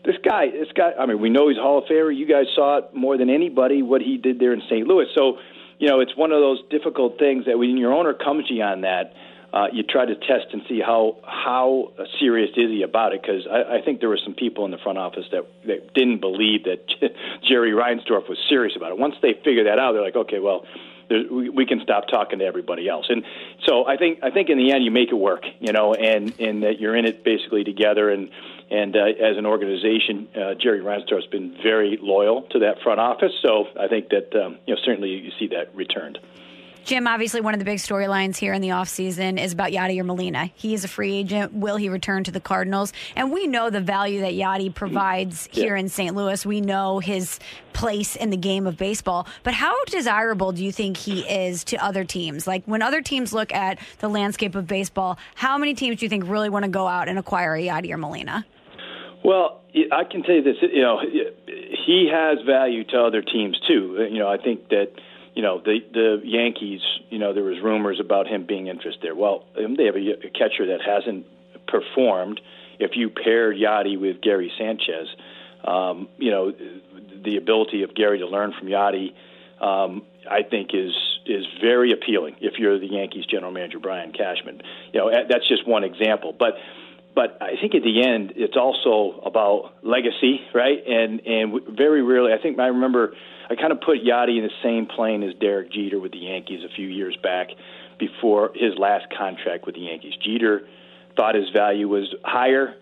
this 0.04 0.16
guy, 0.24 0.50
this 0.50 0.68
guy. 0.74 0.92
I 0.98 1.06
mean, 1.06 1.20
we 1.20 1.28
know 1.28 1.48
he's 1.48 1.58
a 1.58 1.62
Hall 1.62 1.78
of 1.78 1.84
Famer. 1.84 2.16
You 2.16 2.26
guys 2.26 2.46
saw 2.54 2.78
it 2.78 2.94
more 2.94 3.16
than 3.18 3.30
anybody 3.30 3.82
what 3.82 4.00
he 4.00 4.16
did 4.16 4.38
there 4.38 4.52
in 4.52 4.62
St. 4.68 4.86
Louis. 4.86 5.06
So, 5.14 5.38
you 5.78 5.88
know, 5.88 6.00
it's 6.00 6.16
one 6.16 6.32
of 6.32 6.40
those 6.40 6.60
difficult 6.70 7.18
things 7.18 7.46
that 7.46 7.58
when 7.58 7.76
your 7.76 7.92
owner 7.92 8.14
comes 8.14 8.46
to 8.48 8.54
you 8.54 8.62
on 8.62 8.82
that, 8.82 9.12
uh, 9.52 9.66
you 9.72 9.82
try 9.82 10.04
to 10.04 10.14
test 10.14 10.46
and 10.52 10.62
see 10.68 10.80
how 10.80 11.16
how 11.24 11.92
serious 12.20 12.50
is 12.50 12.70
he 12.70 12.82
about 12.82 13.14
it. 13.14 13.22
Because 13.22 13.46
I, 13.50 13.78
I 13.78 13.82
think 13.82 14.00
there 14.00 14.08
were 14.08 14.20
some 14.22 14.34
people 14.34 14.64
in 14.64 14.70
the 14.70 14.78
front 14.78 14.98
office 14.98 15.24
that, 15.32 15.46
that 15.66 15.94
didn't 15.94 16.20
believe 16.20 16.64
that 16.64 16.86
Jerry 17.42 17.72
Reinsdorf 17.72 18.28
was 18.28 18.38
serious 18.48 18.76
about 18.76 18.92
it. 18.92 18.98
Once 18.98 19.14
they 19.22 19.34
figure 19.44 19.64
that 19.64 19.78
out, 19.78 19.92
they're 19.92 20.02
like, 20.02 20.16
okay, 20.16 20.38
well, 20.38 20.66
we, 21.10 21.48
we 21.48 21.66
can 21.66 21.80
stop 21.82 22.08
talking 22.08 22.40
to 22.40 22.44
everybody 22.44 22.88
else. 22.88 23.06
And 23.08 23.24
so 23.66 23.86
I 23.86 23.96
think 23.96 24.20
I 24.22 24.30
think 24.30 24.50
in 24.50 24.58
the 24.58 24.72
end 24.72 24.84
you 24.84 24.90
make 24.90 25.08
it 25.10 25.16
work, 25.16 25.44
you 25.60 25.72
know, 25.72 25.94
and 25.94 26.38
and 26.38 26.62
that 26.62 26.80
you're 26.80 26.96
in 26.96 27.06
it 27.06 27.24
basically 27.24 27.64
together. 27.64 28.10
And 28.10 28.30
and 28.70 28.94
uh, 28.94 29.00
as 29.00 29.36
an 29.38 29.46
organization, 29.46 30.28
uh, 30.34 30.54
Jerry 30.54 30.80
Reinsdorf 30.80 31.22
has 31.22 31.26
been 31.30 31.56
very 31.62 31.98
loyal 32.00 32.42
to 32.50 32.58
that 32.60 32.82
front 32.82 33.00
office. 33.00 33.32
So 33.42 33.66
I 33.78 33.88
think 33.88 34.10
that 34.10 34.34
um, 34.34 34.58
you 34.66 34.74
know 34.74 34.80
certainly 34.84 35.10
you 35.10 35.30
see 35.38 35.48
that 35.48 35.74
returned. 35.74 36.18
Jim, 36.88 37.06
obviously, 37.06 37.42
one 37.42 37.52
of 37.52 37.58
the 37.58 37.66
big 37.66 37.76
storylines 37.76 38.38
here 38.38 38.54
in 38.54 38.62
the 38.62 38.70
offseason 38.70 39.38
is 39.38 39.52
about 39.52 39.72
Yadier 39.72 40.06
Molina. 40.06 40.50
He 40.54 40.72
is 40.72 40.84
a 40.84 40.88
free 40.88 41.16
agent. 41.16 41.52
Will 41.52 41.76
he 41.76 41.90
return 41.90 42.24
to 42.24 42.30
the 42.30 42.40
Cardinals? 42.40 42.94
And 43.14 43.30
we 43.30 43.46
know 43.46 43.68
the 43.68 43.82
value 43.82 44.22
that 44.22 44.32
Yadi 44.32 44.74
provides 44.74 45.50
here 45.52 45.76
in 45.76 45.90
St. 45.90 46.16
Louis. 46.16 46.46
We 46.46 46.62
know 46.62 46.98
his 46.98 47.40
place 47.74 48.16
in 48.16 48.30
the 48.30 48.38
game 48.38 48.66
of 48.66 48.78
baseball. 48.78 49.26
But 49.42 49.52
how 49.52 49.84
desirable 49.84 50.52
do 50.52 50.64
you 50.64 50.72
think 50.72 50.96
he 50.96 51.28
is 51.28 51.62
to 51.64 51.76
other 51.76 52.04
teams? 52.04 52.46
Like 52.46 52.64
when 52.64 52.80
other 52.80 53.02
teams 53.02 53.34
look 53.34 53.52
at 53.52 53.78
the 53.98 54.08
landscape 54.08 54.54
of 54.54 54.66
baseball, 54.66 55.18
how 55.34 55.58
many 55.58 55.74
teams 55.74 55.98
do 55.98 56.06
you 56.06 56.08
think 56.08 56.24
really 56.26 56.48
want 56.48 56.64
to 56.64 56.70
go 56.70 56.86
out 56.86 57.06
and 57.06 57.18
acquire 57.18 57.54
a 57.54 57.66
Yadier 57.66 57.98
Molina? 57.98 58.46
Well, 59.22 59.60
I 59.92 60.04
can 60.04 60.22
tell 60.22 60.36
you 60.36 60.42
this. 60.42 60.56
You 60.62 60.80
know, 60.80 61.02
he 61.86 62.08
has 62.10 62.38
value 62.46 62.84
to 62.84 62.98
other 62.98 63.20
teams 63.20 63.60
too. 63.68 64.08
You 64.10 64.20
know, 64.20 64.28
I 64.28 64.38
think 64.38 64.70
that 64.70 64.92
you 65.38 65.44
know 65.44 65.60
the 65.64 65.78
the 65.92 66.20
Yankees. 66.24 66.80
You 67.10 67.20
know 67.20 67.32
there 67.32 67.44
was 67.44 67.60
rumors 67.62 68.00
about 68.00 68.26
him 68.26 68.44
being 68.44 68.66
interested 68.66 69.00
there. 69.00 69.14
Well, 69.14 69.44
um, 69.56 69.76
they 69.76 69.84
have 69.84 69.94
a, 69.94 70.26
a 70.26 70.30
catcher 70.30 70.66
that 70.66 70.80
hasn't 70.84 71.26
performed. 71.68 72.40
If 72.80 72.96
you 72.96 73.08
paired 73.08 73.54
Yadi 73.56 73.96
with 74.00 74.20
Gary 74.20 74.50
Sanchez, 74.58 75.06
um, 75.62 76.08
you 76.18 76.32
know 76.32 76.52
the 77.24 77.36
ability 77.36 77.84
of 77.84 77.94
Gary 77.94 78.18
to 78.18 78.26
learn 78.26 78.52
from 78.58 78.66
Yadi, 78.66 79.14
um, 79.60 80.02
I 80.28 80.42
think 80.42 80.70
is 80.74 80.92
is 81.24 81.44
very 81.60 81.92
appealing. 81.92 82.34
If 82.40 82.58
you're 82.58 82.80
the 82.80 82.88
Yankees 82.88 83.24
general 83.24 83.52
manager 83.52 83.78
Brian 83.78 84.10
Cashman, 84.10 84.60
you 84.92 84.98
know 84.98 85.12
that's 85.28 85.46
just 85.46 85.68
one 85.68 85.84
example, 85.84 86.34
but 86.36 86.54
but 87.18 87.36
I 87.42 87.60
think 87.60 87.74
at 87.74 87.82
the 87.82 88.06
end 88.06 88.34
it's 88.36 88.56
also 88.56 89.20
about 89.26 89.74
legacy, 89.82 90.40
right? 90.54 90.78
And 90.86 91.18
and 91.26 91.76
very 91.76 92.00
rarely, 92.00 92.32
I 92.32 92.40
think 92.40 92.60
I 92.60 92.68
remember 92.68 93.12
I 93.50 93.56
kind 93.56 93.72
of 93.72 93.80
put 93.80 94.04
Yadi 94.04 94.38
in 94.38 94.44
the 94.44 94.54
same 94.62 94.86
plane 94.86 95.24
as 95.24 95.34
Derek 95.34 95.72
Jeter 95.72 95.98
with 95.98 96.12
the 96.12 96.18
Yankees 96.18 96.62
a 96.62 96.72
few 96.72 96.86
years 96.86 97.16
back 97.20 97.48
before 97.98 98.52
his 98.54 98.78
last 98.78 99.06
contract 99.10 99.66
with 99.66 99.74
the 99.74 99.80
Yankees. 99.80 100.14
Jeter 100.24 100.68
thought 101.16 101.34
his 101.34 101.50
value 101.50 101.88
was 101.88 102.06
higher. 102.24 102.76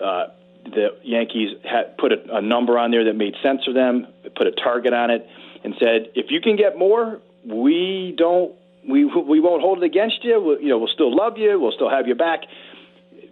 Uh, 0.00 0.24
the 0.64 0.98
Yankees 1.04 1.56
had 1.62 1.96
put 1.98 2.10
a, 2.10 2.38
a 2.38 2.42
number 2.42 2.76
on 2.76 2.90
there 2.90 3.04
that 3.04 3.14
made 3.14 3.36
sense 3.44 3.62
for 3.64 3.72
them, 3.72 4.08
put 4.34 4.48
a 4.48 4.52
target 4.52 4.92
on 4.92 5.10
it, 5.10 5.24
and 5.62 5.74
said, 5.78 6.10
if 6.16 6.32
you 6.32 6.40
can 6.40 6.56
get 6.56 6.76
more, 6.76 7.20
we 7.46 8.12
don't, 8.18 8.56
we 8.88 9.04
we 9.04 9.38
won't 9.38 9.62
hold 9.62 9.78
it 9.78 9.84
against 9.84 10.24
you. 10.24 10.40
We'll, 10.40 10.60
you 10.60 10.68
know, 10.68 10.78
we'll 10.78 10.88
still 10.88 11.14
love 11.14 11.36
you. 11.36 11.60
We'll 11.60 11.72
still 11.72 11.90
have 11.90 12.08
you 12.08 12.14
back. 12.14 12.40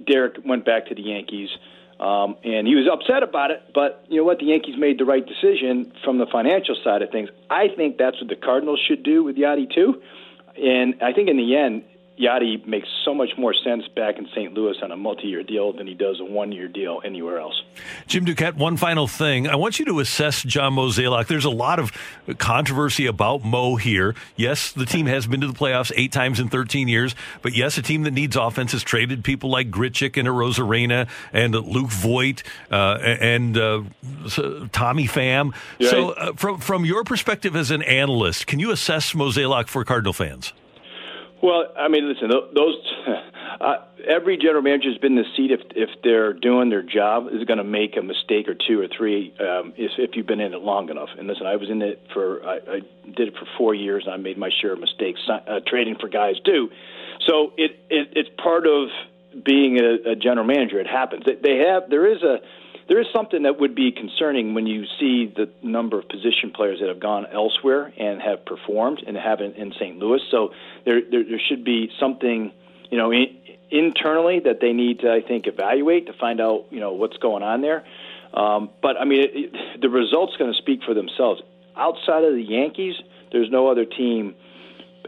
Derek 0.07 0.37
went 0.45 0.65
back 0.65 0.87
to 0.87 0.95
the 0.95 1.03
Yankees 1.03 1.51
um, 1.99 2.37
and 2.45 2.67
he 2.67 2.75
was 2.75 2.87
upset 2.93 3.23
about 3.23 3.51
it, 3.51 3.71
but 3.75 4.05
you 4.09 4.19
know 4.19 4.25
what? 4.25 4.39
The 4.39 4.47
Yankees 4.47 4.77
made 4.77 4.99
the 4.99 5.07
right 5.07 5.25
decision 5.25 5.93
from 6.05 6.19
the 6.19 6.27
financial 6.27 6.77
side 6.85 7.01
of 7.01 7.11
things. 7.11 7.31
I 7.49 7.69
think 7.75 7.97
that's 7.97 8.21
what 8.21 8.29
the 8.29 8.37
Cardinals 8.37 8.81
should 8.87 9.03
do 9.03 9.25
with 9.25 9.37
Yadi 9.37 9.73
too. 9.73 10.03
And 10.63 11.03
I 11.03 11.13
think 11.13 11.31
in 11.31 11.39
the 11.39 11.57
end, 11.57 11.85
Yadi 12.19 12.67
makes 12.67 12.89
so 13.05 13.15
much 13.15 13.31
more 13.37 13.53
sense 13.53 13.87
back 13.89 14.19
in 14.19 14.27
St. 14.35 14.55
Louis 14.55 14.77
on 14.83 14.91
a 14.91 14.97
multi-year 14.97 15.43
deal 15.43 15.73
than 15.73 15.87
he 15.87 15.95
does 15.95 16.19
a 16.19 16.25
one-year 16.25 16.69
deal 16.69 17.01
anywhere 17.05 17.39
else. 17.39 17.63
Jim 18.07 18.25
Duquette, 18.25 18.55
one 18.55 18.77
final 18.77 19.07
thing. 19.07 19.47
I 19.47 19.57
want 19.57 19.79
you 19.79 19.85
to 19.87 20.01
assess 20.01 20.43
John 20.43 20.75
Mozeliak. 20.75 21.27
There's 21.27 21.45
a 21.45 21.51
lot 21.51 21.79
of 21.79 21.93
controversy 22.39 23.07
about 23.07 23.45
Mo 23.45 23.77
here. 23.77 24.15
Yes, 24.35 24.73
the 24.73 24.87
team 24.87 25.07
has 25.07 25.27
been 25.27 25.43
to 25.43 25.47
the 25.47 25.53
playoffs 25.53 25.93
eight 25.95 26.11
times 26.11 26.41
in 26.41 26.49
13 26.49 26.89
years, 26.89 27.15
but 27.43 27.55
yes, 27.55 27.77
a 27.77 27.83
team 27.83 28.05
that 28.05 28.13
needs 28.13 28.35
offense 28.35 28.73
has 28.73 28.83
traded 28.83 29.23
people 29.23 29.51
like 29.51 29.71
Grichuk 29.71 30.17
and 30.17 30.27
Arozarena 30.27 31.09
and 31.33 31.55
Luke 31.55 31.91
Voit 31.91 32.43
uh, 32.71 32.99
and 33.03 33.59
uh, 33.59 33.83
Tommy 34.73 35.07
Pham. 35.07 35.53
Right. 35.53 35.91
So, 35.91 36.11
uh, 36.11 36.33
from 36.33 36.61
from 36.61 36.85
your 36.85 37.05
perspective 37.05 37.55
as 37.55 37.71
an 37.71 37.83
analyst, 37.83 38.47
can 38.47 38.59
you 38.59 38.71
assess 38.71 39.13
Mozeliak 39.13 39.69
for 39.69 39.85
Cardinal 39.85 40.13
fans? 40.13 40.53
Well, 41.47 41.67
I 41.79 41.87
mean, 41.87 42.09
listen, 42.09 42.29
those 42.29 42.75
uh, 43.61 43.77
every 44.05 44.37
general 44.37 44.63
manager 44.63 44.91
has 44.91 44.99
been 44.99 45.17
in 45.17 45.23
the 45.23 45.31
seat 45.37 45.53
if 45.53 45.61
if 45.77 45.91
they're 46.03 46.33
doing 46.33 46.71
their 46.71 46.83
job 46.83 47.29
is 47.31 47.45
going 47.45 47.59
to 47.59 47.65
make 47.65 47.97
a 47.97 48.03
mistake 48.03 48.49
or 48.49 48.57
two 48.57 48.81
or 48.81 48.89
three 48.89 49.33
um, 49.39 49.73
if 49.77 49.93
if 49.97 50.17
you've 50.17 50.27
been 50.27 50.41
in 50.41 50.55
it 50.55 50.61
long 50.61 50.91
enough. 50.91 51.11
And 51.17 51.29
listen, 51.29 51.47
I 51.47 51.55
was 51.55 51.71
in 51.71 51.83
it 51.83 52.03
for 52.13 52.45
I, 52.45 52.57
I 52.57 52.81
did 53.15 53.29
it 53.29 53.35
for 53.39 53.47
four 53.57 53.77
years 53.77 54.03
and 54.07 54.15
I 54.15 54.17
made 54.17 54.37
my 54.37 54.51
share 54.61 54.73
of 54.73 54.81
mistakes 54.81 55.21
uh, 55.29 55.61
trading 55.65 55.95
for 56.01 56.09
guys 56.09 56.35
too. 56.45 56.69
So 57.29 57.53
it, 57.57 57.79
it 57.91 58.09
it's 58.17 58.31
part 58.43 58.67
of 58.67 58.89
being 59.45 59.79
a, 59.79 60.11
a 60.11 60.17
general 60.17 60.49
manager. 60.49 60.81
It 60.81 60.89
happens. 60.89 61.23
They, 61.27 61.37
they 61.37 61.59
have 61.59 61.89
there 61.89 62.11
is 62.11 62.25
a 62.25 62.39
there 62.89 63.01
is 63.01 63.07
something 63.15 63.43
that 63.43 63.59
would 63.59 63.75
be 63.75 63.91
concerning 63.91 64.55
when 64.55 64.67
you 64.67 64.85
see 65.01 65.27
the 65.27 65.51
number 65.63 65.99
of 65.99 66.09
position 66.09 66.53
players 66.55 66.79
that 66.81 66.89
have 66.89 67.01
gone 67.01 67.27
elsewhere 67.33 67.93
and 67.99 68.21
have 68.23 68.45
performed 68.45 69.03
and 69.07 69.17
haven't 69.17 69.57
in 69.57 69.73
St. 69.73 69.99
Louis. 69.99 70.21
So 70.31 70.53
there, 70.85 71.01
there, 71.11 71.25
there 71.25 71.41
should 71.49 71.65
be 71.65 71.91
something, 71.99 72.53
you 72.91 72.99
know, 72.99 73.13
in, 73.13 73.37
internally 73.71 74.41
that 74.41 74.61
they 74.61 74.73
need 74.73 75.01
to, 75.01 75.11
I 75.11 75.21
think, 75.21 75.47
evaluate 75.47 76.07
to 76.07 76.13
find 76.13 76.41
out, 76.41 76.67
you 76.71 76.79
know, 76.79 76.93
what's 76.93 77.17
going 77.17 77.43
on 77.43 77.61
there. 77.61 77.85
Um, 78.33 78.71
but 78.83 78.97
I 78.97 79.05
mean, 79.05 79.23
it, 79.23 79.31
it, 79.35 79.81
the 79.81 79.89
results 79.89 80.37
going 80.37 80.53
to 80.53 80.59
speak 80.59 80.83
for 80.85 80.95
themselves. 80.95 81.43
Outside 81.77 82.23
of 82.23 82.35
the 82.35 82.43
Yankees, 82.43 82.95
there's 83.33 83.51
no 83.51 83.69
other 83.69 83.85
team 83.85 84.35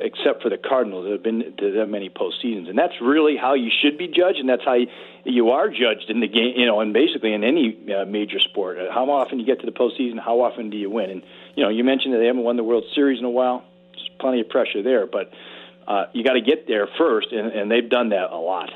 except 0.01 0.43
for 0.43 0.51
the 0.51 0.59
Cardinals 0.59 1.05
that 1.05 1.13
have 1.13 1.23
been 1.23 1.55
to 1.59 1.73
that 1.73 1.87
many 1.87 2.11
postseasons, 2.11 2.69
and 2.69 2.79
that's 2.79 2.95
really 3.01 3.37
how 3.37 3.55
you 3.55 3.71
should 3.71 3.99
be 3.99 4.09
judged, 4.09 4.39
and 4.39 4.49
that's 4.49 4.65
how 4.65 4.75
you, 4.75 4.87
you 5.25 5.51
are 5.51 5.69
judged 5.69 6.07
in 6.09 6.21
the 6.21 6.29
game, 6.29 6.55
you 6.57 6.67
know, 6.67 6.81
and 6.81 6.93
basically 6.93 7.33
in 7.33 7.45
any 7.45 7.77
uh, 7.95 8.05
major 8.05 8.39
sport. 8.39 8.79
Uh, 8.79 8.93
how 8.93 9.09
often 9.11 9.39
you 9.39 9.47
get 9.47 9.61
to 9.61 9.67
the 9.67 9.73
postseason, 9.73 10.19
how 10.19 10.41
often 10.41 10.71
do 10.71 10.77
you 10.77 10.91
win? 10.91 11.11
And 11.11 11.23
you 11.55 11.63
know, 11.63 11.69
you 11.69 11.85
mentioned 11.85 12.15
that 12.15 12.19
they 12.19 12.27
haven't 12.27 12.45
won 12.45 12.57
the 12.57 12.65
World 12.65 12.85
Series 12.95 13.19
in 13.19 13.25
a 13.25 13.31
while. 13.31 13.65
There's 13.93 14.11
plenty 14.21 14.41
of 14.41 14.49
pressure 14.49 14.83
there, 14.83 15.07
but. 15.07 15.33
Uh, 15.87 16.05
you 16.13 16.23
got 16.23 16.35
to 16.35 16.43
get 16.43 16.67
there 16.67 16.87
first, 16.99 17.29
and, 17.33 17.51
and, 17.51 17.71
they've 17.71 17.89
done 17.89 18.11
that 18.11 18.31
a 18.31 18.37
lot. 18.37 18.69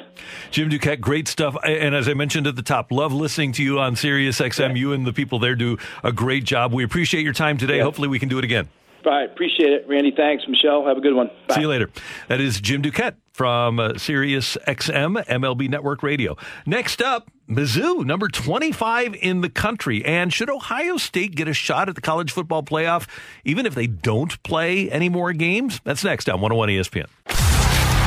Jim 0.50 0.70
Duquette, 0.70 0.98
great 0.98 1.28
stuff. 1.28 1.54
And 1.62 1.94
as 1.94 2.08
I 2.08 2.14
mentioned 2.14 2.46
at 2.46 2.56
the 2.56 2.62
top, 2.62 2.90
love 2.90 3.12
listening 3.12 3.52
to 3.52 3.62
you 3.62 3.78
on 3.78 3.96
Sirius 3.96 4.40
XM. 4.40 4.70
Yeah. 4.70 4.74
You 4.76 4.92
and 4.94 5.06
the 5.06 5.12
people 5.12 5.38
there 5.38 5.54
do 5.54 5.76
a 6.02 6.10
great 6.10 6.44
job. 6.44 6.72
We 6.72 6.84
appreciate 6.84 7.22
your 7.22 7.34
time 7.34 7.58
today. 7.58 7.76
Yeah. 7.76 7.82
Hopefully, 7.82 8.08
we 8.08 8.18
can 8.18 8.30
do 8.30 8.38
it 8.38 8.44
again. 8.44 8.70
All 9.05 9.12
right, 9.12 9.30
appreciate 9.30 9.72
it, 9.72 9.86
Randy. 9.88 10.12
Thanks, 10.16 10.44
Michelle. 10.48 10.86
Have 10.86 10.96
a 10.96 11.00
good 11.00 11.14
one. 11.14 11.30
Bye. 11.48 11.57
See 11.57 11.61
you 11.62 11.68
later. 11.68 11.90
That 12.28 12.40
is 12.40 12.61
Jim 12.61 12.82
Duquette 12.82 13.14
from 13.32 13.80
uh, 13.80 13.98
Sirius 13.98 14.57
XM 14.66 15.24
MLB 15.24 15.68
Network 15.68 16.03
Radio. 16.03 16.36
Next 16.66 17.03
up, 17.03 17.30
Mizzou, 17.48 18.05
number 18.05 18.28
25 18.28 19.14
in 19.16 19.40
the 19.40 19.48
country. 19.48 20.05
And 20.05 20.32
should 20.32 20.50
Ohio 20.50 20.96
State 20.96 21.34
get 21.34 21.48
a 21.48 21.55
shot 21.55 21.88
at 21.88 21.94
the 21.94 22.00
college 22.00 22.32
football 22.32 22.62
playoff, 22.62 23.09
even 23.44 23.66
if 23.66 23.74
they 23.74 23.86
don't 23.86 24.40
play 24.42 24.90
any 24.90 25.09
more 25.09 25.32
games? 25.32 25.80
That's 25.84 26.05
next 26.05 26.28
on 26.28 26.40
101 26.40 26.68
ESPN. 26.68 27.07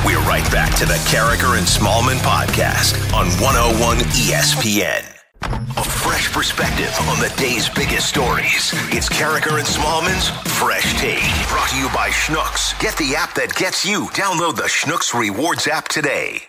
We're 0.04 0.20
right 0.20 0.48
back 0.52 0.76
to 0.76 0.86
the 0.86 0.94
Karraker 1.10 1.58
and 1.58 1.66
Smallmon 1.66 2.18
podcast 2.18 2.94
on 3.12 3.26
101 3.42 3.98
ESPN. 3.98 5.15
A 5.42 5.84
fresh 5.84 6.32
perspective 6.32 6.94
on 7.08 7.18
the 7.18 7.32
day's 7.36 7.68
biggest 7.68 8.08
stories. 8.08 8.72
It's 8.92 9.08
Karraker 9.08 9.58
and 9.58 9.66
Smallmon's 9.66 10.28
Fresh 10.58 10.98
Take. 11.00 11.22
Brought 11.48 11.70
to 11.70 11.76
you 11.76 11.88
by 11.88 12.10
Schnucks. 12.10 12.78
Get 12.80 12.96
the 12.96 13.14
app 13.16 13.34
that 13.34 13.54
gets 13.54 13.84
you. 13.84 14.06
Download 14.08 14.56
the 14.56 14.62
Schnucks 14.62 15.18
Rewards 15.18 15.66
app 15.68 15.88
today. 15.88 16.42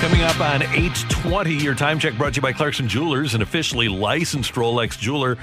Coming 0.00 0.22
up 0.22 0.40
on 0.40 0.62
820. 0.62 1.54
Your 1.54 1.76
time 1.76 2.00
check 2.00 2.14
brought 2.18 2.32
to 2.32 2.38
you 2.38 2.42
by 2.42 2.52
Clarkson 2.52 2.88
Jewelers, 2.88 3.34
an 3.34 3.42
officially 3.42 3.88
licensed 3.88 4.54
Rolex 4.54 4.98
jeweler. 4.98 5.38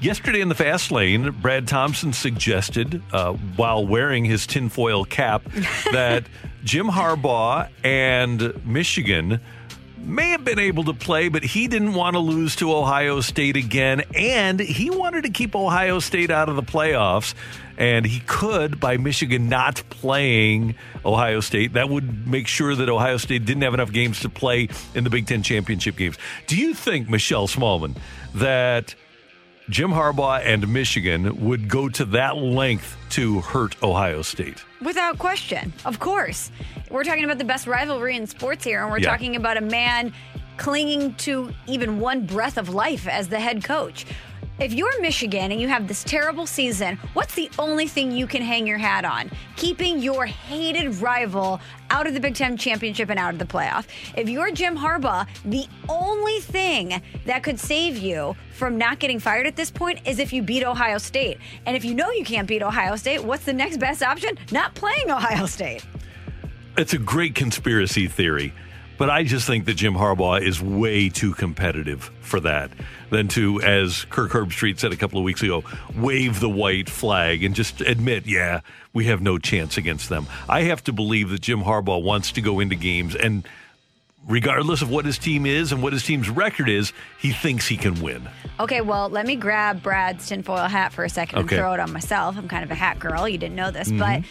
Yesterday 0.00 0.40
in 0.40 0.48
the 0.48 0.54
fast 0.54 0.92
lane, 0.92 1.32
Brad 1.42 1.66
Thompson 1.66 2.12
suggested, 2.12 3.02
uh, 3.12 3.32
while 3.32 3.84
wearing 3.84 4.24
his 4.24 4.46
tinfoil 4.46 5.04
cap, 5.04 5.42
that 5.92 6.24
Jim 6.62 6.86
Harbaugh 6.86 7.68
and 7.82 8.64
Michigan 8.64 9.40
may 9.96 10.30
have 10.30 10.44
been 10.44 10.60
able 10.60 10.84
to 10.84 10.94
play, 10.94 11.28
but 11.28 11.42
he 11.42 11.66
didn't 11.66 11.94
want 11.94 12.14
to 12.14 12.20
lose 12.20 12.54
to 12.56 12.72
Ohio 12.72 13.20
State 13.20 13.56
again, 13.56 14.02
and 14.14 14.60
he 14.60 14.88
wanted 14.88 15.22
to 15.24 15.30
keep 15.30 15.56
Ohio 15.56 15.98
State 15.98 16.30
out 16.30 16.48
of 16.48 16.54
the 16.54 16.62
playoffs. 16.62 17.34
And 17.76 18.04
he 18.04 18.20
could 18.20 18.80
by 18.80 18.96
Michigan 18.96 19.48
not 19.48 19.82
playing 19.88 20.74
Ohio 21.04 21.38
State. 21.40 21.74
That 21.74 21.88
would 21.88 22.26
make 22.26 22.48
sure 22.48 22.74
that 22.74 22.88
Ohio 22.88 23.18
State 23.18 23.44
didn't 23.44 23.62
have 23.62 23.74
enough 23.74 23.92
games 23.92 24.20
to 24.20 24.28
play 24.28 24.68
in 24.94 25.04
the 25.04 25.10
Big 25.10 25.26
Ten 25.26 25.44
championship 25.44 25.96
games. 25.96 26.16
Do 26.48 26.56
you 26.56 26.74
think, 26.74 27.08
Michelle 27.08 27.46
Smallmon, 27.46 27.96
that 28.34 28.96
Jim 29.70 29.90
Harbaugh 29.90 30.40
and 30.44 30.66
Michigan 30.72 31.44
would 31.46 31.68
go 31.68 31.88
to 31.90 32.04
that 32.06 32.38
length 32.38 32.96
to 33.10 33.40
hurt 33.42 33.80
Ohio 33.82 34.22
State? 34.22 34.64
Without 34.80 35.18
question. 35.18 35.72
Of 35.84 35.98
course. 36.00 36.50
We're 36.90 37.04
talking 37.04 37.24
about 37.24 37.36
the 37.38 37.44
best 37.44 37.66
rivalry 37.66 38.16
in 38.16 38.26
sports 38.26 38.64
here, 38.64 38.80
and 38.82 38.90
we're 38.90 38.98
Yeah. 39.00 39.10
talking 39.10 39.36
about 39.36 39.58
a 39.58 39.60
man 39.60 40.12
clinging 40.56 41.14
to 41.16 41.52
even 41.66 42.00
one 42.00 42.24
breath 42.24 42.56
of 42.56 42.70
life 42.70 43.06
as 43.06 43.28
the 43.28 43.38
head 43.40 43.62
coach. 43.62 44.06
If 44.58 44.72
you're 44.72 45.00
Michigan 45.00 45.52
and 45.52 45.60
you 45.60 45.68
have 45.68 45.86
this 45.86 46.02
terrible 46.02 46.44
season, 46.44 46.98
what's 47.12 47.36
the 47.36 47.48
only 47.60 47.86
thing 47.86 48.10
you 48.10 48.26
can 48.26 48.42
hang 48.42 48.66
your 48.66 48.78
hat 48.78 49.04
on? 49.04 49.30
Keeping 49.54 50.00
your 50.00 50.26
hated 50.26 50.96
rival 50.96 51.60
out 51.90 52.08
of 52.08 52.14
the 52.14 52.18
Big 52.18 52.34
Ten 52.34 52.56
championship 52.56 53.08
and 53.08 53.20
out 53.20 53.32
of 53.32 53.38
the 53.38 53.44
playoff. 53.44 53.86
If 54.16 54.28
you're 54.28 54.50
Jim 54.50 54.76
Harbaugh, 54.76 55.28
the 55.44 55.66
only 55.88 56.40
thing 56.40 57.00
that 57.24 57.44
could 57.44 57.60
save 57.60 57.98
you 57.98 58.34
from 58.52 58.76
not 58.76 58.98
getting 58.98 59.20
fired 59.20 59.46
at 59.46 59.54
this 59.54 59.70
point 59.70 60.00
is 60.04 60.18
if 60.18 60.32
you 60.32 60.42
beat 60.42 60.64
Ohio 60.64 60.98
State. 60.98 61.38
And 61.64 61.76
if 61.76 61.84
you 61.84 61.94
know 61.94 62.10
you 62.10 62.24
can't 62.24 62.48
beat 62.48 62.62
Ohio 62.62 62.96
State, 62.96 63.22
what's 63.22 63.44
the 63.44 63.52
next 63.52 63.76
best 63.78 64.02
option? 64.02 64.36
Not 64.50 64.74
playing 64.74 65.08
Ohio 65.08 65.46
State. 65.46 65.86
It's 66.76 66.94
a 66.94 66.98
great 66.98 67.36
conspiracy 67.36 68.08
theory, 68.08 68.52
but 68.98 69.08
I 69.08 69.22
just 69.22 69.46
think 69.46 69.64
that 69.66 69.74
Jim 69.74 69.94
Harbaugh 69.94 70.42
is 70.42 70.60
way 70.60 71.08
too 71.08 71.32
competitive 71.32 72.10
for 72.20 72.40
that 72.40 72.70
than 73.10 73.28
to, 73.28 73.62
as 73.62 74.04
Kirk 74.10 74.32
Herbstreit 74.32 74.78
said 74.78 74.92
a 74.92 74.96
couple 74.96 75.18
of 75.18 75.24
weeks 75.24 75.42
ago, 75.42 75.64
wave 75.96 76.40
the 76.40 76.48
white 76.50 76.90
flag 76.90 77.42
and 77.42 77.54
just 77.54 77.80
admit, 77.80 78.26
yeah, 78.26 78.60
we 78.92 79.06
have 79.06 79.22
no 79.22 79.38
chance 79.38 79.76
against 79.78 80.08
them. 80.10 80.26
I 80.48 80.62
have 80.62 80.84
to 80.84 80.92
believe 80.92 81.30
that 81.30 81.40
Jim 81.40 81.60
Harbaugh 81.62 82.02
wants 82.02 82.32
to 82.32 82.42
go 82.42 82.60
into 82.60 82.74
games 82.76 83.14
and 83.14 83.48
regardless 84.26 84.82
of 84.82 84.90
what 84.90 85.06
his 85.06 85.16
team 85.16 85.46
is 85.46 85.72
and 85.72 85.82
what 85.82 85.92
his 85.94 86.02
team's 86.04 86.28
record 86.28 86.68
is, 86.68 86.92
he 87.18 87.30
thinks 87.32 87.66
he 87.66 87.76
can 87.78 88.02
win. 88.02 88.28
Okay, 88.60 88.82
well, 88.82 89.08
let 89.08 89.24
me 89.26 89.36
grab 89.36 89.82
Brad's 89.82 90.28
tinfoil 90.28 90.66
hat 90.66 90.92
for 90.92 91.02
a 91.04 91.08
second 91.08 91.38
Okay. 91.38 91.56
and 91.56 91.62
throw 91.62 91.72
it 91.72 91.80
on 91.80 91.92
myself. 91.92 92.36
I'm 92.36 92.48
kind 92.48 92.64
of 92.64 92.70
a 92.70 92.74
hat 92.74 92.98
girl. 92.98 93.26
You 93.28 93.38
didn't 93.38 93.54
know 93.56 93.70
this, 93.70 93.88
Mhm. 93.90 93.98
but 93.98 94.22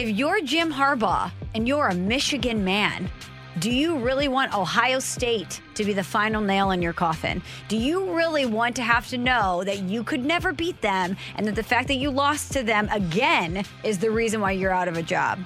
if 0.00 0.08
you're 0.10 0.40
Jim 0.42 0.72
Harbaugh 0.72 1.32
and 1.54 1.66
you're 1.66 1.88
a 1.88 1.94
Michigan 1.94 2.62
man, 2.62 3.10
do 3.58 3.70
you 3.70 3.98
really 3.98 4.28
want 4.28 4.54
Ohio 4.54 5.00
State 5.00 5.60
to 5.74 5.84
be 5.84 5.92
the 5.92 6.04
final 6.04 6.40
nail 6.40 6.70
in 6.70 6.80
your 6.80 6.92
coffin? 6.92 7.42
Do 7.68 7.76
you 7.76 8.14
really 8.14 8.46
want 8.46 8.76
to 8.76 8.82
have 8.82 9.08
to 9.08 9.18
know 9.18 9.64
that 9.64 9.80
you 9.80 10.04
could 10.04 10.24
never 10.24 10.52
beat 10.52 10.80
them 10.80 11.16
and 11.34 11.46
that 11.46 11.56
the 11.56 11.62
fact 11.62 11.88
that 11.88 11.96
you 11.96 12.10
lost 12.10 12.52
to 12.52 12.62
them 12.62 12.88
again 12.92 13.64
is 13.82 13.98
the 13.98 14.10
reason 14.10 14.40
why 14.40 14.52
you're 14.52 14.70
out 14.70 14.86
of 14.86 14.96
a 14.96 15.02
job? 15.02 15.40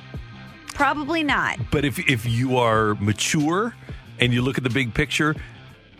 Probably 0.75 1.23
not. 1.23 1.59
But 1.71 1.85
if 1.85 1.99
if 1.99 2.27
you 2.27 2.59
are 2.59 2.95
mature 2.97 3.75
and 4.21 4.35
you 4.35 4.43
look 4.43 4.59
at 4.59 4.65
the 4.65 4.71
big 4.71 4.93
picture, 4.93 5.35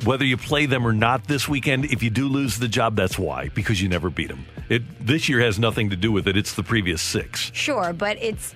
whether 0.05 0.25
you 0.25 0.37
play 0.37 0.67
them 0.67 0.87
or 0.87 0.93
not 0.93 1.25
this 1.27 1.49
weekend, 1.49 1.87
if 1.87 2.03
you 2.03 2.11
do 2.11 2.29
lose 2.29 2.59
the 2.59 2.69
job, 2.69 2.97
that's 2.97 3.19
why 3.19 3.49
because 3.55 3.81
you 3.81 3.89
never 3.89 4.11
beat 4.11 4.29
them. 4.29 4.45
It 4.69 4.83
this 5.05 5.29
year 5.29 5.41
has 5.41 5.59
nothing 5.59 5.91
to 5.91 5.97
do 5.97 6.13
with 6.13 6.29
it. 6.29 6.37
It's 6.37 6.55
the 6.55 6.63
previous 6.63 7.01
six. 7.01 7.51
Sure, 7.55 7.93
but 7.93 8.19
it's 8.21 8.55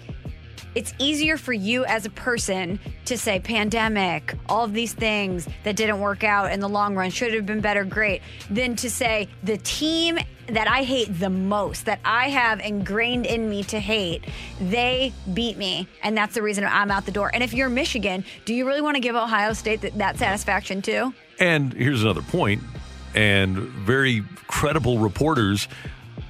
it's 0.75 0.95
easier 0.99 1.37
for 1.37 1.53
you 1.53 1.85
as 1.85 2.07
a 2.07 2.11
person 2.11 2.79
to 3.05 3.17
say 3.17 3.41
pandemic, 3.41 4.35
all 4.49 4.65
of 4.65 4.73
these 4.73 4.93
things 4.93 5.49
that 5.65 5.77
didn't 5.77 6.01
work 6.01 6.25
out 6.25 6.53
in 6.53 6.61
the 6.61 6.69
long 6.69 6.95
run 6.95 7.11
should 7.11 7.33
have 7.35 7.47
been 7.47 7.61
better, 7.61 7.85
great, 7.85 8.23
than 8.51 8.77
to 8.77 8.91
say 8.91 9.29
the 9.43 9.57
team 9.59 10.19
that 10.49 10.69
I 10.69 10.83
hate 10.83 11.19
the 11.19 11.31
most, 11.31 11.85
that 11.87 12.01
I 12.05 12.31
have 12.31 12.61
ingrained 12.61 13.27
in 13.27 13.51
me 13.51 13.63
to 13.65 13.79
hate, 13.79 14.25
they 14.61 15.13
beat 15.35 15.59
me, 15.59 15.87
and 16.03 16.17
that's 16.17 16.35
the 16.35 16.43
reason 16.43 16.65
I'm 16.65 16.91
out 16.91 17.05
the 17.07 17.13
door. 17.13 17.31
And 17.33 17.43
if 17.43 17.53
you're 17.53 17.69
Michigan, 17.69 18.25
do 18.45 18.55
you 18.55 18.67
really 18.67 18.81
want 18.81 18.97
to 18.97 19.01
give 19.01 19.15
Ohio 19.15 19.53
State 19.53 19.83
that, 19.83 19.99
that 19.99 20.19
satisfaction 20.19 20.83
too? 20.83 21.13
And 21.39 21.73
here's 21.73 22.03
another 22.03 22.23
point, 22.23 22.63
and 23.15 23.59
very 23.59 24.25
credible 24.47 24.99
reporters 24.99 25.69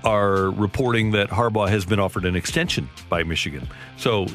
are 0.05 0.51
reporting 0.51 1.11
that 1.13 1.29
Harbaugh 1.31 1.69
has 1.69 1.85
been 1.85 1.99
offered 1.99 2.25
an 2.25 2.37
extension 2.37 2.89
by 3.09 3.25
Michigan. 3.25 3.67
So 3.97 4.27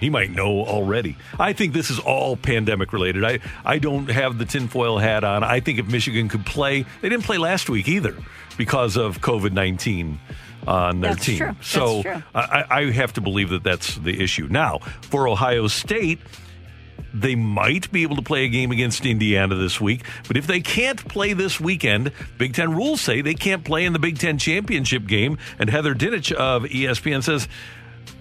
he 0.00 0.10
might 0.10 0.30
know 0.30 0.64
already. 0.64 1.16
I 1.38 1.52
think 1.54 1.72
this 1.72 1.90
is 1.90 1.98
all 1.98 2.36
pandemic 2.36 2.92
related. 2.92 3.24
I, 3.24 3.38
I 3.64 3.78
don't 3.78 4.10
have 4.10 4.38
the 4.38 4.44
tinfoil 4.44 4.98
hat 4.98 5.24
on. 5.24 5.42
I 5.42 5.60
think 5.60 5.78
if 5.78 5.86
Michigan 5.86 6.28
could 6.28 6.44
play, 6.44 6.84
they 7.00 7.08
didn't 7.08 7.24
play 7.24 7.38
last 7.38 7.68
week 7.70 7.88
either 7.88 8.14
because 8.56 8.96
of 8.96 9.20
COVID 9.20 9.52
19 9.52 10.18
on 10.66 11.00
their 11.00 11.12
That's 11.14 11.24
team. 11.24 11.38
true. 11.38 11.46
That's 11.46 11.66
So 11.68 12.02
true. 12.02 12.22
I, 12.34 12.64
I 12.70 12.90
have 12.90 13.14
to 13.14 13.20
believe 13.22 13.48
that 13.50 13.62
that's 13.64 13.94
the 13.96 14.20
issue. 14.22 14.48
Now, 14.50 14.78
for 15.02 15.26
Ohio 15.28 15.68
State, 15.68 16.18
they 17.12 17.34
might 17.34 17.90
be 17.90 18.02
able 18.02 18.16
to 18.16 18.22
play 18.22 18.44
a 18.44 18.48
game 18.48 18.70
against 18.70 19.04
Indiana 19.04 19.54
this 19.54 19.80
week, 19.80 20.04
but 20.26 20.36
if 20.36 20.46
they 20.46 20.60
can't 20.60 21.02
play 21.08 21.32
this 21.32 21.60
weekend, 21.60 22.12
Big 22.36 22.54
Ten 22.54 22.74
rules 22.74 23.00
say 23.00 23.20
they 23.20 23.34
can't 23.34 23.64
play 23.64 23.84
in 23.84 23.92
the 23.92 23.98
Big 23.98 24.18
Ten 24.18 24.38
championship 24.38 25.06
game. 25.06 25.38
And 25.58 25.70
Heather 25.70 25.94
Dinich 25.94 26.32
of 26.32 26.64
ESPN 26.64 27.22
says 27.22 27.48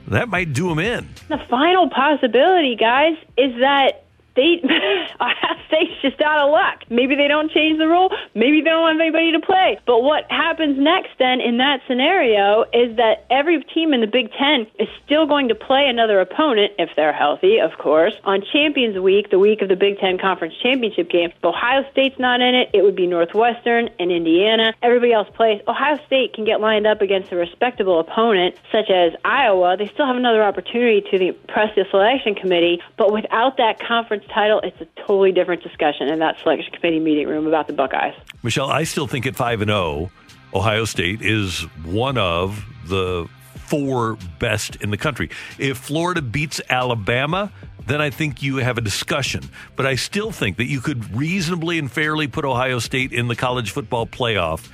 that 0.08 0.30
might 0.30 0.54
do 0.54 0.70
them 0.70 0.80
in. 0.80 1.10
The 1.28 1.40
final 1.50 1.90
possibility, 1.90 2.76
guys, 2.76 3.18
is 3.38 3.54
that 3.60 4.07
they 4.38 4.62
Ohio 5.20 5.56
State's 5.68 6.00
just 6.02 6.22
out 6.22 6.40
of 6.40 6.52
luck. 6.52 6.86
Maybe 6.90 7.16
they 7.16 7.28
don't 7.28 7.52
change 7.52 7.80
the 7.80 7.88
rule. 7.88 8.10
Maybe 8.36 8.62
they 8.62 8.70
don't 8.70 8.88
have 8.92 9.02
anybody 9.02 9.34
to 9.34 9.42
play. 9.42 9.80
But 9.86 10.04
what 10.04 10.30
happens 10.32 10.78
next 10.80 11.10
then 11.20 11.42
in 11.42 11.58
that 11.58 11.82
scenario 11.88 12.64
is 12.72 12.96
that 12.98 13.26
every 13.30 13.64
team 13.74 13.94
in 13.94 14.02
the 14.02 14.08
Big 14.08 14.32
Ten 14.32 14.68
is 14.80 14.88
still 15.04 15.26
going 15.26 15.50
to 15.50 15.56
play 15.56 15.88
another 15.90 16.22
opponent, 16.22 16.74
if 16.78 16.90
they're 16.96 17.12
healthy, 17.12 17.60
of 17.60 17.78
course, 17.80 18.14
on 18.24 18.44
Champions 18.54 19.00
Week, 19.00 19.32
the 19.32 19.40
week 19.40 19.62
of 19.62 19.70
the 19.70 19.76
Big 19.76 19.98
Ten 19.98 20.18
Conference 20.18 20.54
Championship 20.62 21.10
game. 21.10 21.32
If 21.36 21.44
Ohio 21.44 21.84
State's 21.92 22.20
not 22.20 22.40
in 22.40 22.54
it, 22.54 22.70
it 22.74 22.84
would 22.84 22.96
be 22.96 23.08
Northwestern 23.08 23.90
and 24.00 24.12
Indiana. 24.12 24.74
Everybody 24.84 25.14
else 25.14 25.28
plays. 25.36 25.62
Ohio 25.68 25.98
State 26.06 26.34
can 26.34 26.46
get 26.46 26.62
lined 26.62 26.86
up 26.86 27.02
against 27.02 27.32
a 27.32 27.36
respectable 27.36 28.00
opponent, 28.00 28.56
such 28.72 28.92
as 28.92 29.14
Iowa. 29.26 29.76
They 29.78 29.88
still 29.88 30.06
have 30.06 30.16
another 30.16 30.44
opportunity 30.44 31.02
to 31.10 31.28
impress 31.30 31.74
the 31.76 31.86
selection 31.90 32.36
committee, 32.36 32.82
but 32.98 33.12
without 33.12 33.58
that 33.58 33.80
conference 33.80 34.27
title, 34.28 34.60
it's 34.64 34.80
a 34.82 34.88
totally 35.02 35.32
different 35.32 35.64
discussion 35.64 36.08
in 36.08 36.20
that 36.20 36.36
selection 36.42 36.72
committee 36.74 37.00
meeting 37.00 37.28
room 37.28 37.48
about 37.48 37.68
the 37.68 37.74
Buckeyes. 37.74 38.14
Michelle, 38.44 38.70
I 38.70 38.84
still 38.84 39.08
think 39.08 39.26
at 39.26 39.36
5 39.36 39.62
and 39.62 39.70
0, 39.70 40.12
Ohio 40.54 40.86
State 40.86 41.22
is 41.22 41.62
one 41.84 42.18
of 42.18 42.64
the 42.86 43.28
four 43.56 44.18
best 44.40 44.78
in 44.78 44.92
the 44.92 44.98
country. 44.98 45.30
If 45.60 45.78
Florida 45.78 46.22
beats 46.22 46.62
Alabama, 46.70 47.52
then 47.86 48.02
I 48.02 48.10
think 48.10 48.42
you 48.42 48.58
have 48.58 48.78
a 48.78 48.82
discussion. 48.82 49.50
But 49.76 49.86
I 49.86 49.96
still 49.96 50.32
think 50.32 50.58
that 50.58 50.66
you 50.66 50.80
could 50.80 51.16
reasonably 51.16 51.80
and 51.80 51.92
fairly 51.92 52.28
put 52.28 52.46
Ohio 52.46 52.80
State 52.80 53.12
in 53.12 53.28
the 53.28 53.36
college 53.36 53.72
football 53.72 54.06
playoff 54.06 54.70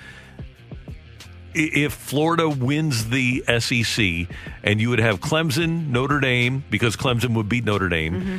if 1.55 1.93
Florida 1.93 2.49
wins 2.49 3.09
the 3.09 3.43
SEC 3.59 4.27
and 4.63 4.81
you 4.81 4.89
would 4.89 4.99
have 4.99 5.19
Clemson, 5.19 5.89
Notre 5.89 6.19
Dame, 6.19 6.63
because 6.69 6.95
Clemson 6.95 7.35
would 7.35 7.49
beat 7.49 7.63
Notre 7.63 7.89
Dame, 7.89 8.13
mm-hmm. 8.13 8.37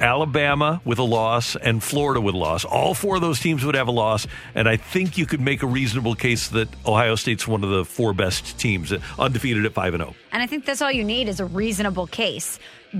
Alabama 0.00 0.80
with 0.84 0.98
a 0.98 1.04
loss, 1.04 1.56
and 1.56 1.82
Florida 1.82 2.20
with 2.20 2.34
a 2.34 2.38
loss. 2.38 2.64
All 2.64 2.94
four 2.94 3.16
of 3.16 3.22
those 3.22 3.40
teams 3.40 3.64
would 3.64 3.74
have 3.74 3.88
a 3.88 3.92
loss, 3.92 4.26
and 4.54 4.68
I 4.68 4.76
think 4.76 5.18
you 5.18 5.26
could 5.26 5.40
make 5.40 5.62
a 5.62 5.66
reasonable 5.66 6.14
case 6.14 6.48
that 6.48 6.68
Ohio 6.86 7.14
State's 7.14 7.46
one 7.46 7.64
of 7.64 7.70
the 7.70 7.84
four 7.84 8.12
best 8.12 8.58
teams, 8.58 8.92
uh, 8.92 9.00
undefeated 9.18 9.64
at 9.64 9.72
5 9.72 9.94
and 9.94 10.02
oh. 10.02 10.06
0. 10.06 10.16
And 10.32 10.42
I 10.42 10.46
think 10.46 10.64
that's 10.64 10.82
all 10.82 10.92
you 10.92 11.04
need 11.04 11.28
is 11.28 11.40
a 11.40 11.46
reasonable 11.46 12.06
case. 12.06 12.58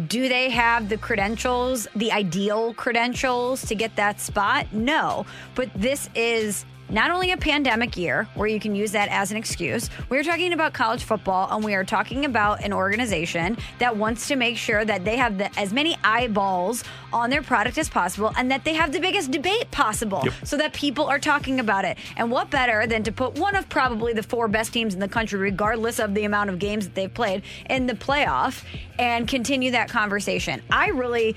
Do 0.08 0.28
they 0.28 0.50
have 0.50 0.88
the 0.88 0.96
credentials, 0.96 1.86
the 1.94 2.10
ideal 2.12 2.74
credentials 2.74 3.64
to 3.66 3.74
get 3.74 3.94
that 3.96 4.20
spot? 4.20 4.72
No. 4.72 5.24
But 5.54 5.70
this 5.74 6.08
is 6.14 6.64
not 6.90 7.10
only 7.10 7.32
a 7.32 7.36
pandemic 7.36 7.96
year 7.96 8.28
where 8.34 8.46
you 8.46 8.60
can 8.60 8.74
use 8.74 8.92
that 8.92 9.08
as 9.08 9.30
an 9.30 9.36
excuse, 9.36 9.88
we're 10.10 10.22
talking 10.22 10.52
about 10.52 10.74
college 10.74 11.02
football 11.02 11.48
and 11.54 11.64
we 11.64 11.74
are 11.74 11.84
talking 11.84 12.24
about 12.24 12.62
an 12.62 12.72
organization 12.72 13.56
that 13.78 13.96
wants 13.96 14.28
to 14.28 14.36
make 14.36 14.56
sure 14.56 14.84
that 14.84 15.04
they 15.04 15.16
have 15.16 15.38
the, 15.38 15.58
as 15.58 15.72
many 15.72 15.96
eyeballs 16.04 16.84
on 17.12 17.30
their 17.30 17.42
product 17.42 17.78
as 17.78 17.88
possible 17.88 18.32
and 18.36 18.50
that 18.50 18.64
they 18.64 18.74
have 18.74 18.92
the 18.92 19.00
biggest 19.00 19.30
debate 19.30 19.70
possible 19.70 20.20
Yep. 20.24 20.32
so 20.44 20.56
that 20.58 20.72
people 20.72 21.06
are 21.06 21.18
talking 21.18 21.58
about 21.58 21.84
it. 21.84 21.96
And 22.16 22.30
what 22.30 22.50
better 22.50 22.86
than 22.86 23.02
to 23.04 23.12
put 23.12 23.38
one 23.38 23.56
of 23.56 23.68
probably 23.68 24.12
the 24.12 24.22
four 24.22 24.46
best 24.48 24.72
teams 24.72 24.94
in 24.94 25.00
the 25.00 25.08
country, 25.08 25.38
regardless 25.38 25.98
of 25.98 26.14
the 26.14 26.24
amount 26.24 26.50
of 26.50 26.58
games 26.58 26.84
that 26.86 26.94
they've 26.94 27.12
played, 27.12 27.42
in 27.70 27.86
the 27.86 27.94
playoff 27.94 28.62
and 28.98 29.26
continue 29.26 29.70
that 29.72 29.88
conversation? 29.88 30.62
I 30.70 30.88
really. 30.88 31.34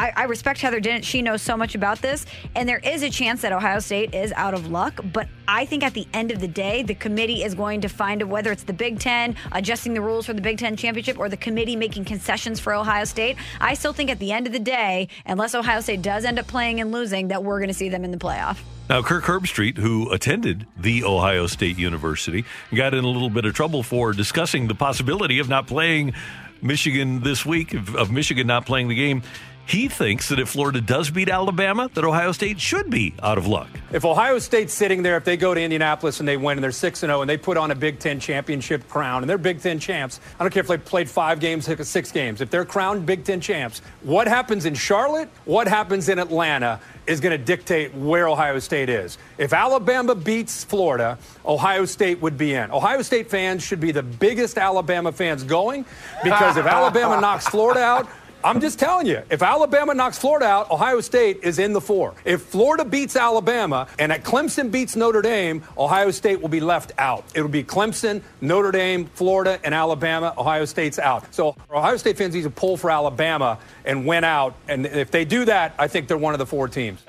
I, 0.00 0.12
I 0.16 0.24
respect 0.24 0.62
Heather 0.62 0.80
Dinich. 0.80 1.04
She 1.04 1.20
knows 1.20 1.42
so 1.42 1.58
much 1.58 1.74
about 1.74 2.00
this. 2.00 2.24
And 2.54 2.66
there 2.66 2.78
is 2.78 3.02
a 3.02 3.10
chance 3.10 3.42
that 3.42 3.52
Ohio 3.52 3.80
State 3.80 4.14
is 4.14 4.32
out 4.32 4.54
of 4.54 4.70
luck. 4.70 4.98
But 5.12 5.28
I 5.46 5.66
think 5.66 5.82
at 5.82 5.92
the 5.92 6.08
end 6.14 6.30
of 6.30 6.40
the 6.40 6.48
day, 6.48 6.82
the 6.82 6.94
committee 6.94 7.44
is 7.44 7.54
going 7.54 7.82
to 7.82 7.88
find 7.88 8.22
whether 8.22 8.50
it's 8.50 8.62
the 8.62 8.72
Big 8.72 8.98
Ten 8.98 9.36
adjusting 9.52 9.92
the 9.92 10.00
rules 10.00 10.24
for 10.24 10.32
the 10.32 10.40
Big 10.40 10.56
Ten 10.56 10.74
championship 10.74 11.18
or 11.18 11.28
the 11.28 11.36
committee 11.36 11.76
making 11.76 12.06
concessions 12.06 12.58
for 12.58 12.72
Ohio 12.72 13.04
State. 13.04 13.36
I 13.60 13.74
still 13.74 13.92
think 13.92 14.08
at 14.08 14.18
the 14.18 14.32
end 14.32 14.46
of 14.46 14.54
the 14.54 14.58
day, 14.58 15.08
unless 15.26 15.54
Ohio 15.54 15.82
State 15.82 16.00
does 16.00 16.24
end 16.24 16.38
up 16.38 16.46
playing 16.46 16.80
and 16.80 16.92
losing, 16.92 17.28
that 17.28 17.44
we're 17.44 17.58
going 17.58 17.68
to 17.68 17.74
see 17.74 17.90
them 17.90 18.02
in 18.02 18.10
the 18.10 18.16
playoff. 18.16 18.56
Now, 18.88 19.02
Kirk 19.02 19.24
Herbstreit, 19.24 19.76
who 19.76 20.10
attended 20.10 20.66
the 20.78 21.04
Ohio 21.04 21.46
State 21.46 21.76
University, 21.76 22.46
got 22.74 22.94
in 22.94 23.04
a 23.04 23.08
little 23.08 23.30
bit 23.30 23.44
of 23.44 23.52
trouble 23.52 23.82
for 23.82 24.14
discussing 24.14 24.66
the 24.66 24.74
possibility 24.74 25.40
of 25.40 25.50
not 25.50 25.66
playing 25.66 26.14
Michigan 26.62 27.20
this 27.20 27.44
week, 27.46 27.74
of 27.74 28.10
Michigan 28.10 28.46
not 28.46 28.66
playing 28.66 28.88
the 28.88 28.94
game. 28.94 29.22
He 29.70 29.86
thinks 29.86 30.30
that 30.30 30.40
if 30.40 30.48
Florida 30.48 30.80
does 30.80 31.10
beat 31.10 31.28
Alabama, 31.28 31.88
that 31.94 32.04
Ohio 32.04 32.32
State 32.32 32.58
should 32.58 32.90
be 32.90 33.14
out 33.22 33.38
of 33.38 33.46
luck. 33.46 33.68
If 33.92 34.04
Ohio 34.04 34.40
State's 34.40 34.74
sitting 34.74 35.04
there, 35.04 35.16
if 35.16 35.22
they 35.22 35.36
go 35.36 35.54
to 35.54 35.60
Indianapolis 35.60 36.18
and 36.18 36.28
they 36.28 36.36
win 36.36 36.58
and 36.58 36.64
they're 36.64 36.72
6 36.72 36.98
0 36.98 37.20
and 37.20 37.30
they 37.30 37.36
put 37.36 37.56
on 37.56 37.70
a 37.70 37.76
Big 37.76 38.00
Ten 38.00 38.18
championship 38.18 38.88
crown 38.88 39.22
and 39.22 39.30
they're 39.30 39.38
Big 39.38 39.60
Ten 39.60 39.78
champs, 39.78 40.18
I 40.40 40.42
don't 40.42 40.52
care 40.52 40.62
if 40.62 40.66
they 40.66 40.76
played 40.76 41.08
five 41.08 41.38
games, 41.38 41.68
six 41.86 42.10
games, 42.10 42.40
if 42.40 42.50
they're 42.50 42.64
crowned 42.64 43.06
Big 43.06 43.24
Ten 43.24 43.40
champs, 43.40 43.80
what 44.02 44.26
happens 44.26 44.66
in 44.66 44.74
Charlotte, 44.74 45.28
what 45.44 45.68
happens 45.68 46.08
in 46.08 46.18
Atlanta 46.18 46.80
is 47.06 47.20
going 47.20 47.38
to 47.38 47.44
dictate 47.44 47.94
where 47.94 48.28
Ohio 48.28 48.58
State 48.58 48.88
is. 48.88 49.18
If 49.38 49.52
Alabama 49.52 50.16
beats 50.16 50.64
Florida, 50.64 51.16
Ohio 51.46 51.84
State 51.84 52.20
would 52.20 52.36
be 52.36 52.54
in. 52.54 52.72
Ohio 52.72 53.02
State 53.02 53.30
fans 53.30 53.64
should 53.64 53.80
be 53.80 53.92
the 53.92 54.02
biggest 54.02 54.58
Alabama 54.58 55.12
fans 55.12 55.44
going 55.44 55.84
because 56.22 56.56
if 56.56 56.66
Alabama 56.78 57.20
knocks 57.20 57.48
Florida 57.48 57.80
out, 57.80 58.08
I'm 58.42 58.60
just 58.60 58.78
telling 58.78 59.06
you, 59.06 59.22
if 59.30 59.42
Alabama 59.42 59.92
knocks 59.92 60.18
Florida 60.18 60.46
out, 60.46 60.70
Ohio 60.70 61.00
State 61.00 61.40
is 61.42 61.58
in 61.58 61.72
the 61.72 61.80
four. 61.80 62.14
If 62.24 62.42
Florida 62.42 62.84
beats 62.84 63.14
Alabama 63.14 63.86
and 63.98 64.10
at 64.10 64.24
Clemson 64.24 64.70
beats 64.70 64.96
Notre 64.96 65.20
Dame, 65.20 65.62
Ohio 65.76 66.10
State 66.10 66.40
will 66.40 66.48
be 66.48 66.60
left 66.60 66.92
out. 66.96 67.24
It'll 67.34 67.48
be 67.48 67.62
Clemson, 67.62 68.22
Notre 68.40 68.72
Dame, 68.72 69.06
Florida, 69.06 69.60
and 69.62 69.74
Alabama. 69.74 70.34
Ohio 70.38 70.64
State's 70.64 70.98
out. 70.98 71.34
So 71.34 71.54
Ohio 71.70 71.98
State 71.98 72.16
fans 72.16 72.34
need 72.34 72.44
to 72.44 72.50
pull 72.50 72.78
for 72.78 72.90
Alabama 72.90 73.58
and 73.84 74.06
win 74.06 74.24
out. 74.24 74.54
And 74.68 74.86
if 74.86 75.10
they 75.10 75.26
do 75.26 75.44
that, 75.44 75.74
I 75.78 75.86
think 75.88 76.08
they're 76.08 76.16
one 76.16 76.32
of 76.32 76.38
the 76.38 76.46
four 76.46 76.66
teams. 76.66 77.04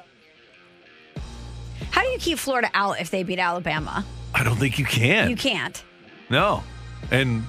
How 1.91 2.01
do 2.01 2.09
you 2.09 2.19
keep 2.19 2.39
Florida 2.39 2.69
out 2.73 2.99
if 2.99 3.09
they 3.09 3.23
beat 3.23 3.39
Alabama? 3.39 4.05
I 4.34 4.43
don't 4.43 4.57
think 4.57 4.77
you 4.79 4.86
can. 4.86 5.29
You 5.29 5.36
can't. 5.38 5.82
No. 6.29 6.63
And 7.09 7.43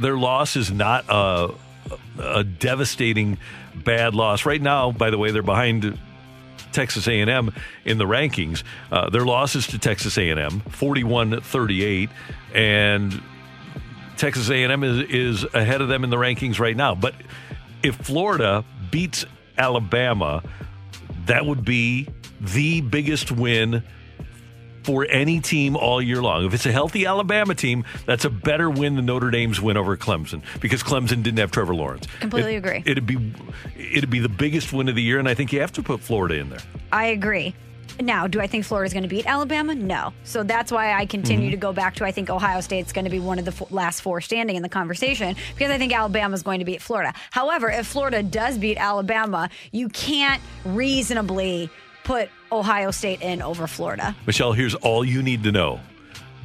their 0.00 0.16
loss 0.16 0.56
is 0.56 0.70
not 0.70 1.04
a 1.08 1.54
a 2.18 2.44
devastating 2.44 3.38
bad 3.74 4.14
loss. 4.14 4.46
Right 4.46 4.62
now, 4.62 4.92
by 4.92 5.10
the 5.10 5.18
way, 5.18 5.30
they're 5.30 5.42
behind 5.42 5.98
Texas 6.72 7.06
A&M 7.06 7.52
in 7.84 7.98
the 7.98 8.04
rankings. 8.04 8.62
Uh, 8.90 9.08
their 9.10 9.24
losses 9.24 9.66
to 9.68 9.78
Texas 9.78 10.18
A&M, 10.18 10.60
41-38, 10.60 12.10
and 12.52 13.22
Texas 14.16 14.50
A&M 14.50 14.84
is, 14.84 14.98
is 15.08 15.44
ahead 15.54 15.80
of 15.80 15.88
them 15.88 16.04
in 16.04 16.10
the 16.10 16.16
rankings 16.16 16.58
right 16.58 16.76
now. 16.76 16.94
But 16.94 17.14
if 17.82 17.96
Florida 17.96 18.64
beats 18.90 19.24
Alabama, 19.56 20.42
that 21.26 21.46
would 21.46 21.64
be 21.64 22.08
the 22.40 22.80
biggest 22.80 23.30
win 23.32 23.82
for 24.84 25.06
any 25.06 25.40
team 25.40 25.76
all 25.76 26.00
year 26.00 26.22
long. 26.22 26.44
If 26.44 26.54
it's 26.54 26.66
a 26.66 26.72
healthy 26.72 27.06
Alabama 27.06 27.54
team, 27.54 27.84
that's 28.06 28.24
a 28.24 28.30
better 28.30 28.70
win 28.70 28.96
than 28.96 29.06
Notre 29.06 29.30
Dame's 29.30 29.60
win 29.60 29.76
over 29.76 29.96
Clemson 29.96 30.42
because 30.60 30.82
Clemson 30.82 31.22
didn't 31.22 31.38
have 31.38 31.50
Trevor 31.50 31.74
Lawrence. 31.74 32.06
Completely 32.20 32.54
it, 32.54 32.58
agree. 32.58 32.82
It'd 32.84 33.06
be 33.06 33.32
it'd 33.76 34.10
be 34.10 34.20
the 34.20 34.28
biggest 34.28 34.72
win 34.72 34.88
of 34.88 34.94
the 34.94 35.02
year, 35.02 35.18
and 35.18 35.28
I 35.28 35.34
think 35.34 35.52
you 35.52 35.60
have 35.60 35.72
to 35.72 35.82
put 35.82 36.00
Florida 36.00 36.36
in 36.36 36.50
there. 36.50 36.60
I 36.92 37.06
agree. 37.06 37.54
Now, 38.00 38.26
do 38.26 38.40
I 38.40 38.46
think 38.46 38.64
Florida's 38.64 38.92
going 38.92 39.04
to 39.04 39.08
beat 39.08 39.26
Alabama? 39.26 39.74
No. 39.74 40.12
So 40.24 40.42
that's 40.42 40.72
why 40.72 40.94
I 40.94 41.06
continue 41.06 41.46
mm-hmm. 41.46 41.52
to 41.52 41.56
go 41.58 41.72
back 41.72 41.94
to 41.96 42.04
I 42.04 42.10
think 42.10 42.28
Ohio 42.28 42.60
State's 42.60 42.92
going 42.92 43.04
to 43.04 43.10
be 43.10 43.20
one 43.20 43.38
of 43.38 43.44
the 43.44 43.52
f- 43.52 43.70
last 43.70 44.00
four 44.00 44.20
standing 44.20 44.56
in 44.56 44.62
the 44.62 44.68
conversation 44.68 45.36
because 45.54 45.70
I 45.70 45.78
think 45.78 45.92
Alabama's 45.92 46.42
going 46.42 46.58
to 46.58 46.64
beat 46.64 46.82
Florida. 46.82 47.12
However, 47.30 47.70
if 47.70 47.86
Florida 47.86 48.22
does 48.22 48.58
beat 48.58 48.78
Alabama, 48.78 49.48
you 49.70 49.88
can't 49.88 50.42
reasonably 50.64 51.70
put 52.04 52.28
Ohio 52.52 52.90
State 52.90 53.22
in 53.22 53.42
over 53.42 53.66
Florida. 53.66 54.14
Michelle, 54.26 54.52
here's 54.52 54.74
all 54.76 55.04
you 55.04 55.22
need 55.22 55.42
to 55.44 55.52
know. 55.52 55.80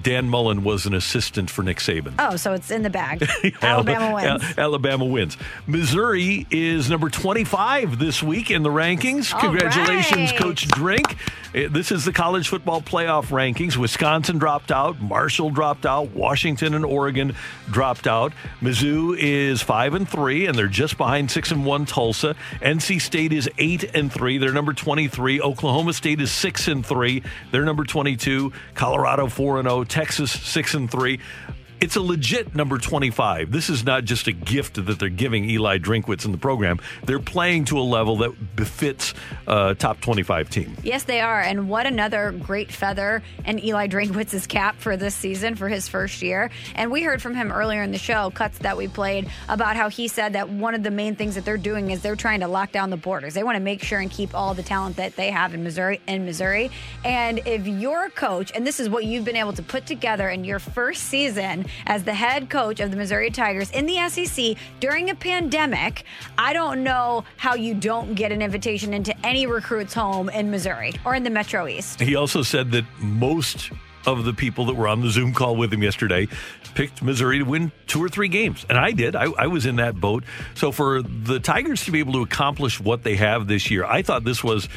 Dan 0.01 0.29
Mullen 0.29 0.63
was 0.63 0.85
an 0.85 0.93
assistant 0.93 1.49
for 1.49 1.63
Nick 1.63 1.77
Saban. 1.77 2.13
Oh, 2.19 2.35
so 2.35 2.53
it's 2.53 2.71
in 2.71 2.83
the 2.83 2.89
bag. 2.89 3.27
Alabama 3.61 4.13
wins. 4.15 4.43
Alabama 4.57 5.05
wins. 5.05 5.37
Missouri 5.67 6.47
is 6.49 6.89
number 6.89 7.09
25 7.09 7.99
this 7.99 8.23
week 8.23 8.49
in 8.51 8.63
the 8.63 8.69
rankings. 8.69 9.33
All 9.33 9.41
Congratulations, 9.41 10.31
right. 10.31 10.39
Coach 10.39 10.67
Drink. 10.67 11.17
Eh, 11.53 11.67
This 11.69 11.91
is 11.91 12.05
the 12.05 12.13
college 12.13 12.47
football 12.47 12.81
playoff 12.81 13.27
rankings. 13.27 13.75
Wisconsin 13.77 14.37
dropped 14.37 14.71
out, 14.71 15.01
Marshall 15.01 15.49
dropped 15.49 15.85
out, 15.85 16.09
Washington 16.11 16.73
and 16.73 16.85
Oregon 16.85 17.35
dropped 17.69 18.07
out. 18.07 18.33
Mizzou 18.61 19.15
is 19.17 19.61
5 19.61 19.93
and 19.95 20.07
3 20.09 20.45
and 20.47 20.57
they're 20.57 20.67
just 20.67 20.97
behind 20.97 21.29
6 21.31 21.51
and 21.51 21.65
1 21.65 21.85
Tulsa. 21.85 22.35
NC 22.61 23.01
State 23.01 23.33
is 23.33 23.49
8 23.57 23.95
and 23.95 24.11
3, 24.11 24.37
they're 24.37 24.53
number 24.53 24.73
23. 24.73 25.41
Oklahoma 25.41 25.93
State 25.93 26.21
is 26.21 26.31
6 26.31 26.67
and 26.67 26.85
3, 26.85 27.23
they're 27.51 27.65
number 27.65 27.83
22. 27.83 28.51
Colorado 28.75 29.27
4 29.27 29.59
and 29.59 29.67
0, 29.67 29.83
Texas 29.89 30.31
6 30.31 30.73
and 30.75 30.91
3. 30.91 31.19
It's 31.81 31.95
a 31.95 32.01
legit 32.01 32.55
number 32.55 32.77
25. 32.77 33.53
This 33.53 33.69
is 33.69 33.85
not 33.85 34.03
just 34.03 34.27
a 34.27 34.33
gift 34.33 34.85
that 34.85 34.99
they're 34.99 35.07
giving 35.07 35.49
Eli 35.49 35.77
Drinkwitz 35.77 36.25
in 36.25 36.33
the 36.33 36.37
program. 36.37 36.79
They're 37.05 37.21
playing 37.21 37.65
to 37.65 37.79
a 37.79 37.81
level 37.81 38.17
that 38.17 38.55
befits 38.57 39.13
a 39.47 39.75
top 39.75 40.01
25 40.01 40.49
team. 40.49 40.75
Yes, 40.83 41.03
they 41.03 41.21
are. 41.21 41.39
And 41.39 41.69
what 41.69 41.85
another 41.85 42.33
great 42.33 42.69
feather 42.69 43.23
in 43.45 43.63
Eli 43.63 43.87
Drinkwitz's 43.87 44.45
cap 44.45 44.75
for 44.77 44.97
this 44.97 45.15
season 45.15 45.55
for 45.55 45.69
his 45.69 45.87
first 45.87 46.21
year. 46.21 46.51
And 46.75 46.91
we 46.91 47.01
heard 47.01 47.21
from 47.21 47.33
him 47.33 47.49
earlier 47.49 47.81
in 47.81 47.93
the 47.93 47.97
show, 47.97 48.29
cuts 48.29 48.57
that 48.57 48.75
we 48.75 48.89
played, 48.89 49.31
about 49.47 49.77
how 49.77 49.89
he 49.89 50.09
said 50.09 50.33
that 50.33 50.49
one 50.49 50.75
of 50.75 50.83
the 50.83 50.91
main 50.91 51.15
things 51.15 51.35
that 51.35 51.45
they're 51.45 51.55
doing 51.55 51.91
is 51.91 52.01
they're 52.01 52.17
trying 52.17 52.41
to 52.41 52.49
lock 52.49 52.73
down 52.73 52.89
the 52.89 52.97
borders. 52.97 53.33
They 53.33 53.43
want 53.43 53.55
to 53.55 53.63
make 53.63 53.83
sure 53.83 53.99
and 53.99 54.11
keep 54.11 54.35
all 54.35 54.53
the 54.53 54.63
talent 54.63 54.97
that 54.97 55.15
they 55.15 55.31
have 55.31 55.53
in 55.53 55.63
Missouri 55.63 56.01
in 56.07 56.25
Missouri. 56.25 56.71
And 57.05 57.39
if 57.45 57.65
you're 57.65 58.03
a 58.03 58.11
coach, 58.11 58.51
and 58.53 58.67
this 58.67 58.81
is 58.81 58.89
what 58.89 59.05
you've 59.05 59.23
been 59.23 59.37
able 59.37 59.53
to 59.53 59.63
put 59.63 59.85
together 59.85 60.27
in 60.27 60.43
your 60.43 60.59
first 60.59 61.03
season 61.03 61.67
as 61.85 62.03
the 62.03 62.13
head 62.13 62.49
coach 62.49 62.79
of 62.79 62.91
the 62.91 62.97
Missouri 62.97 63.29
Tigers 63.29 63.71
in 63.71 63.85
the 63.85 64.07
SEC 64.09 64.55
during 64.79 65.09
a 65.09 65.15
pandemic, 65.15 66.03
I 66.37 66.53
don't 66.53 66.83
know 66.83 67.23
how 67.37 67.55
you 67.55 67.73
don't 67.73 68.15
get 68.15 68.31
an 68.31 68.41
invitation 68.41 68.93
into 68.93 69.15
any 69.25 69.45
recruit's 69.47 69.93
home 69.93 70.29
in 70.29 70.51
Missouri 70.51 70.93
or 71.05 71.15
in 71.15 71.23
the 71.23 71.29
Metro 71.29 71.67
East. 71.67 71.99
He 71.99 72.15
also 72.15 72.41
said 72.41 72.71
that 72.71 72.85
most 72.99 73.71
of 74.05 74.23
the 74.23 74.33
people 74.33 74.65
that 74.65 74.75
were 74.75 74.87
on 74.87 75.01
the 75.01 75.09
Zoom 75.09 75.33
call 75.33 75.55
with 75.55 75.73
him 75.73 75.83
yesterday 75.83 76.27
picked 76.73 77.01
Missouri 77.01 77.39
to 77.39 77.43
win 77.43 77.71
two 77.87 78.03
or 78.03 78.09
three 78.09 78.27
games. 78.27 78.65
And 78.69 78.77
I 78.77 78.91
did. 78.91 79.15
I, 79.15 79.25
I, 79.25 79.47
was 79.47 79.65
in 79.65 79.77
that 79.77 79.95
boat. 79.95 80.23
So 80.55 80.71
for 80.71 81.01
the 81.01 81.39
Tigers 81.39 81.83
to 81.85 81.91
be 81.91 81.99
able 81.99 82.13
to 82.13 82.21
accomplish 82.21 82.79
what 82.79 83.03
they 83.03 83.15
have 83.15 83.47
this 83.47 83.69
year, 83.69 83.83
I 83.83 84.01
thought 84.01 84.23
this 84.23 84.43
was 84.43 84.69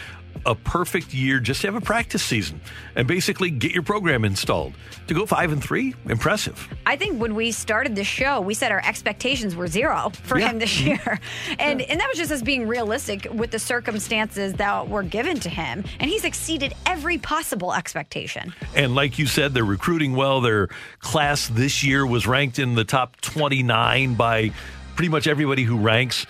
a 0.44 0.54
perfect 0.54 1.14
year 1.14 1.38
just 1.40 1.60
to 1.60 1.68
have 1.68 1.74
a 1.74 1.80
practice 1.80 2.22
season 2.22 2.60
and 2.96 3.06
basically 3.06 3.50
get 3.50 3.72
your 3.72 3.82
program 3.82 4.24
installed. 4.24 4.74
To 5.08 5.14
go 5.14 5.26
five 5.26 5.52
and 5.52 5.62
three, 5.62 5.94
impressive. 6.06 6.68
I 6.86 6.96
think 6.96 7.20
when 7.20 7.34
we 7.34 7.52
started 7.52 7.96
the 7.96 8.04
show, 8.04 8.40
we 8.40 8.54
said 8.54 8.72
our 8.72 8.80
expectations 8.84 9.54
were 9.56 9.66
zero 9.66 10.10
for 10.22 10.38
Yeah. 10.38 10.50
him 10.50 10.58
this 10.58 10.80
year. 10.80 11.20
And 11.58 11.80
and 11.82 12.00
that 12.00 12.08
was 12.08 12.16
just 12.18 12.30
us 12.32 12.42
being 12.42 12.66
realistic 12.68 13.26
with 13.32 13.50
the 13.50 13.58
circumstances 13.58 14.54
that 14.54 14.88
were 14.88 15.02
given 15.02 15.38
to 15.40 15.48
him. 15.48 15.84
And 16.00 16.10
he's 16.10 16.24
exceeded 16.24 16.74
every 16.86 17.18
possible 17.18 17.72
expectation. 17.74 18.54
And 18.74 18.94
like 18.94 19.18
you 19.18 19.26
said, 19.26 19.54
they're 19.54 19.64
recruiting 19.64 20.14
well. 20.14 20.40
Their 20.40 20.68
class 21.00 21.48
this 21.48 21.82
year 21.84 22.06
was 22.06 22.26
ranked 22.26 22.58
in 22.58 22.74
the 22.74 22.84
top 22.84 23.20
29 23.20 24.14
by 24.14 24.50
pretty 24.96 25.08
much 25.10 25.26
everybody 25.26 25.62
who 25.64 25.76
ranks 25.78 26.26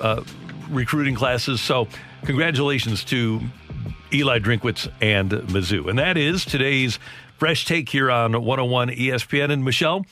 uh, 0.00 0.22
recruiting 0.68 1.14
classes. 1.14 1.60
So, 1.60 1.88
congratulations 2.24 3.04
to 3.04 3.40
Eli 4.12 4.38
Drinkwitz 4.38 4.90
and 5.00 5.30
Mizzou. 5.30 5.88
And 5.88 5.98
that 5.98 6.16
is 6.16 6.44
today's 6.44 6.98
fresh 7.38 7.64
take 7.64 7.88
here 7.88 8.10
on 8.10 8.32
101 8.32 8.88
ESPN. 8.90 9.50
And 9.50 9.64
Michelle, 9.64 10.04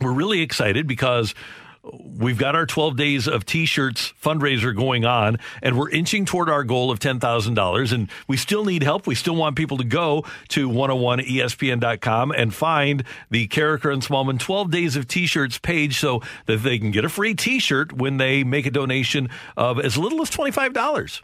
we're 0.00 0.12
really 0.12 0.40
excited 0.40 0.86
because 0.86 1.34
we've 1.82 2.38
got 2.38 2.54
our 2.54 2.64
12 2.64 2.96
days 2.96 3.26
of 3.26 3.44
t-shirts 3.44 4.14
fundraiser 4.22 4.74
going 4.74 5.04
on 5.04 5.36
and 5.62 5.76
we're 5.76 5.90
inching 5.90 6.24
toward 6.24 6.48
our 6.48 6.62
goal 6.62 6.92
of 6.92 7.00
$10,000 7.00 7.92
and 7.92 8.08
we 8.28 8.36
still 8.36 8.64
need 8.64 8.84
help. 8.84 9.06
We 9.06 9.16
still 9.16 9.34
want 9.34 9.56
people 9.56 9.76
to 9.78 9.84
go 9.84 10.24
to 10.50 10.68
101ESPN.com 10.68 12.30
and 12.30 12.54
find 12.54 13.02
the 13.30 13.48
Karraker 13.48 13.92
and 13.92 14.00
Smallmon 14.00 14.38
12 14.38 14.70
days 14.70 14.96
of 14.96 15.08
t-shirts 15.08 15.58
page 15.58 15.98
so 15.98 16.22
that 16.46 16.58
they 16.58 16.78
can 16.78 16.92
get 16.92 17.04
a 17.04 17.08
free 17.08 17.34
t-shirt 17.34 17.92
when 17.92 18.16
they 18.16 18.44
make 18.44 18.66
a 18.66 18.70
donation 18.70 19.28
of 19.56 19.80
as 19.80 19.98
little 19.98 20.22
as 20.22 20.30
$25. 20.30 21.22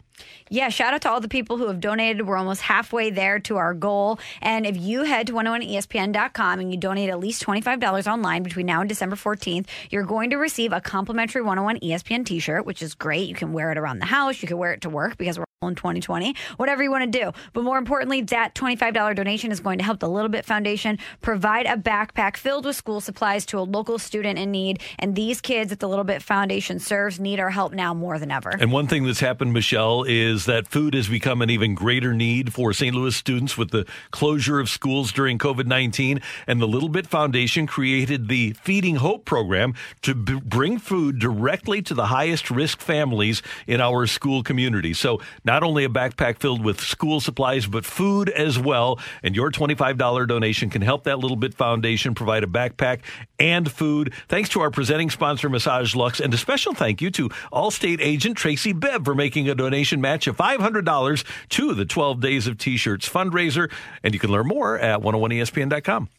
Yeah, 0.49 0.69
shout 0.69 0.93
out 0.93 1.01
to 1.01 1.09
all 1.09 1.21
the 1.21 1.27
people 1.27 1.57
who 1.57 1.67
have 1.67 1.79
donated. 1.79 2.25
We're 2.25 2.37
almost 2.37 2.61
halfway 2.61 3.09
there 3.09 3.39
to 3.41 3.57
our 3.57 3.73
goal. 3.73 4.19
And 4.41 4.65
if 4.65 4.77
you 4.77 5.03
head 5.03 5.27
to 5.27 5.33
101ESPN.com 5.33 6.59
and 6.59 6.71
you 6.71 6.77
donate 6.77 7.09
at 7.09 7.19
least 7.19 7.43
$25 7.43 8.11
online 8.11 8.43
between 8.43 8.65
now 8.65 8.81
and 8.81 8.89
December 8.89 9.15
14th, 9.15 9.67
you're 9.89 10.03
going 10.03 10.29
to 10.31 10.37
receive 10.37 10.73
a 10.73 10.81
complimentary 10.81 11.41
101 11.41 11.79
ESPN 11.79 12.25
t 12.25 12.39
shirt, 12.39 12.65
which 12.65 12.81
is 12.81 12.95
great. 12.95 13.27
You 13.27 13.35
can 13.35 13.53
wear 13.53 13.71
it 13.71 13.77
around 13.77 13.99
the 13.99 14.05
house, 14.05 14.41
you 14.41 14.47
can 14.47 14.57
wear 14.57 14.73
it 14.73 14.81
to 14.81 14.89
work 14.89 15.17
because 15.17 15.37
we're 15.37 15.48
in 15.67 15.75
2020, 15.75 16.35
whatever 16.55 16.81
you 16.81 16.89
want 16.89 17.11
to 17.11 17.19
do. 17.19 17.33
But 17.51 17.65
more 17.65 17.77
importantly, 17.77 18.21
that 18.21 18.55
$25 18.55 19.13
donation 19.13 19.51
is 19.51 19.59
going 19.59 19.77
to 19.79 19.83
help 19.83 19.99
the 19.99 20.07
Little 20.07 20.29
Bit 20.29 20.45
Foundation 20.45 20.97
provide 21.19 21.65
a 21.65 21.75
backpack 21.75 22.37
filled 22.37 22.63
with 22.63 22.77
school 22.77 23.01
supplies 23.01 23.45
to 23.47 23.59
a 23.59 23.63
local 23.63 23.99
student 23.99 24.39
in 24.39 24.51
need. 24.51 24.81
And 24.99 25.15
these 25.15 25.41
kids 25.41 25.71
that 25.71 25.81
the 25.81 25.89
Little 25.89 26.05
Bit 26.05 26.23
Foundation 26.23 26.79
serves 26.79 27.19
need 27.19 27.41
our 27.41 27.49
help 27.49 27.73
now 27.73 27.93
more 27.93 28.17
than 28.17 28.31
ever. 28.31 28.51
And 28.51 28.71
one 28.71 28.87
thing 28.87 29.03
that's 29.03 29.19
happened, 29.19 29.51
Michelle, 29.51 30.03
is 30.03 30.45
that 30.45 30.65
food 30.65 30.93
has 30.93 31.09
become 31.09 31.41
an 31.41 31.49
even 31.49 31.75
greater 31.75 32.13
need 32.13 32.53
for 32.53 32.71
St. 32.71 32.95
Louis 32.95 33.13
students 33.13 33.57
with 33.57 33.71
the 33.71 33.85
closure 34.11 34.61
of 34.61 34.69
schools 34.69 35.11
during 35.11 35.37
COVID 35.37 35.65
19. 35.65 36.21
And 36.47 36.61
the 36.61 36.69
Little 36.69 36.87
Bit 36.87 37.05
Foundation 37.05 37.67
created 37.67 38.29
the 38.29 38.53
Feeding 38.63 38.95
Hope 38.95 39.25
program 39.25 39.73
to 40.03 40.15
b- 40.15 40.39
bring 40.41 40.79
food 40.79 41.19
directly 41.19 41.81
to 41.81 41.93
the 41.93 42.05
highest 42.05 42.49
risk 42.49 42.79
families 42.79 43.41
in 43.67 43.81
our 43.81 44.07
school 44.07 44.41
community. 44.41 44.93
So, 44.93 45.19
not 45.49 45.63
only 45.63 45.83
a 45.83 45.89
backpack 45.89 46.37
filled 46.37 46.63
with 46.63 46.79
school 46.79 47.19
supplies, 47.19 47.65
but 47.65 47.83
food 47.83 48.29
as 48.29 48.59
well. 48.59 48.99
And 49.23 49.35
your 49.35 49.49
$25 49.49 50.27
donation 50.27 50.69
can 50.69 50.83
help 50.83 51.05
that 51.05 51.17
Little 51.17 51.35
Bit 51.35 51.55
Foundation 51.55 52.13
provide 52.13 52.43
a 52.43 52.47
backpack 52.47 52.99
and 53.39 53.69
food. 53.71 54.13
Thanks 54.27 54.49
to 54.49 54.61
our 54.61 54.69
presenting 54.69 55.09
sponsor, 55.09 55.49
Massage 55.49 55.95
Luxe, 55.95 56.19
and 56.19 56.31
a 56.35 56.37
special 56.37 56.75
thank 56.75 57.01
you 57.01 57.09
to 57.09 57.29
Allstate 57.51 57.99
agent 57.99 58.37
Tracy 58.37 58.73
Bibb 58.73 59.05
for 59.05 59.15
making 59.15 59.49
a 59.49 59.55
donation 59.55 59.99
match 59.99 60.27
of 60.27 60.37
$500 60.37 61.25
to 61.49 61.73
the 61.73 61.85
12 61.85 62.21
Days 62.21 62.45
of 62.45 62.59
T-Shirts 62.59 63.09
fundraiser. 63.09 63.71
And 64.03 64.13
you 64.13 64.19
can 64.19 64.29
learn 64.29 64.45
more 64.45 64.77
at 64.77 64.99
101ESPN.com. 64.99 66.09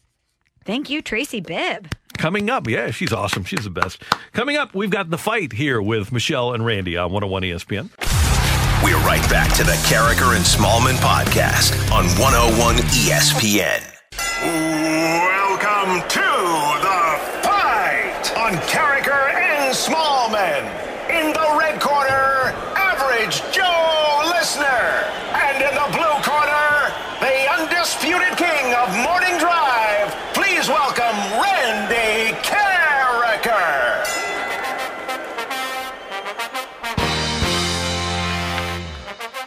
Thank 0.65 0.89
you, 0.89 1.01
Tracy 1.01 1.39
Bibb. 1.39 1.87
Coming 2.17 2.49
up, 2.49 2.67
yeah, 2.67 2.91
she's 2.91 3.13
awesome. 3.13 3.45
She's 3.45 3.63
the 3.63 3.69
best. 3.69 4.03
Coming 4.33 4.57
up, 4.57 4.75
we've 4.75 4.89
got 4.89 5.09
the 5.09 5.17
fight 5.17 5.53
here 5.53 5.81
with 5.81 6.11
Michelle 6.11 6.53
and 6.53 6.65
Randy 6.65 6.97
on 6.97 7.13
101 7.13 7.43
ESPN. 7.43 8.10
We're 8.83 8.97
right 9.05 9.21
back 9.29 9.53
to 9.57 9.63
the 9.63 9.77
Karraker 9.85 10.35
and 10.35 10.43
Smallmon 10.43 10.97
podcast 10.97 11.77
on 11.93 12.05
101 12.17 12.77
ESPN. 12.89 13.77
Welcome 14.41 16.01
to 16.09 16.29
the 16.81 17.01
fight 17.45 18.25
on 18.35 18.57
Karraker 18.65 19.37
and 19.37 19.69
Smallmon. 19.69 20.65
In 21.13 21.29
the 21.31 21.57
red 21.59 21.79
corner, 21.79 22.57
average 22.73 23.43
Joe 23.53 24.25
Listener. 24.33 25.05
And 25.37 25.61
in 25.61 25.75
the 25.77 25.89
blue 25.93 26.17
corner, 26.25 26.89
the 27.21 27.37
undisputed 27.61 28.35
king 28.35 28.73
of 28.73 28.89
morning 28.97 29.37
drive. 29.37 29.70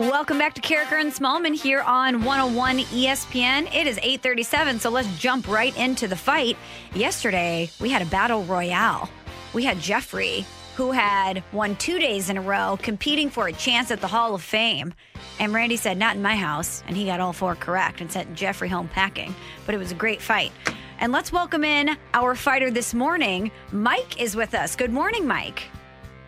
Welcome 0.00 0.38
back 0.38 0.54
to 0.54 0.60
Karraker 0.60 1.00
and 1.00 1.12
Smallmon 1.12 1.54
here 1.54 1.80
on 1.80 2.24
101 2.24 2.80
ESPN. 2.80 3.72
It 3.72 3.86
is 3.86 3.96
8:37, 3.98 4.80
so 4.80 4.90
let's 4.90 5.06
jump 5.18 5.46
right 5.46 5.76
into 5.76 6.08
the 6.08 6.16
fight. 6.16 6.56
Yesterday, 6.94 7.70
we 7.80 7.90
had 7.90 8.02
a 8.02 8.06
battle 8.06 8.42
royale. 8.42 9.08
We 9.52 9.62
had 9.62 9.78
Jeffrey, 9.78 10.44
who 10.74 10.90
had 10.90 11.44
won 11.52 11.76
two 11.76 12.00
days 12.00 12.28
in 12.28 12.36
a 12.36 12.40
row, 12.40 12.76
competing 12.82 13.30
for 13.30 13.46
a 13.46 13.52
chance 13.52 13.92
at 13.92 14.00
the 14.00 14.08
Hall 14.08 14.34
of 14.34 14.42
Fame. 14.42 14.94
And 15.38 15.54
Randy 15.54 15.76
said, 15.76 15.96
"Not 15.96 16.16
in 16.16 16.22
my 16.22 16.34
house," 16.34 16.82
and 16.88 16.96
he 16.96 17.04
got 17.04 17.20
all 17.20 17.32
four 17.32 17.54
correct 17.54 18.00
and 18.00 18.10
sent 18.10 18.34
Jeffrey 18.34 18.68
home 18.68 18.88
packing. 18.88 19.32
But 19.64 19.76
it 19.76 19.78
was 19.78 19.92
a 19.92 19.94
great 19.94 20.20
fight. 20.20 20.50
And 20.98 21.12
let's 21.12 21.30
welcome 21.30 21.62
in 21.62 21.96
our 22.14 22.34
fighter 22.34 22.72
this 22.72 22.94
morning. 22.94 23.52
Mike 23.70 24.20
is 24.20 24.34
with 24.34 24.54
us. 24.54 24.74
Good 24.74 24.92
morning, 24.92 25.24
Mike. 25.24 25.62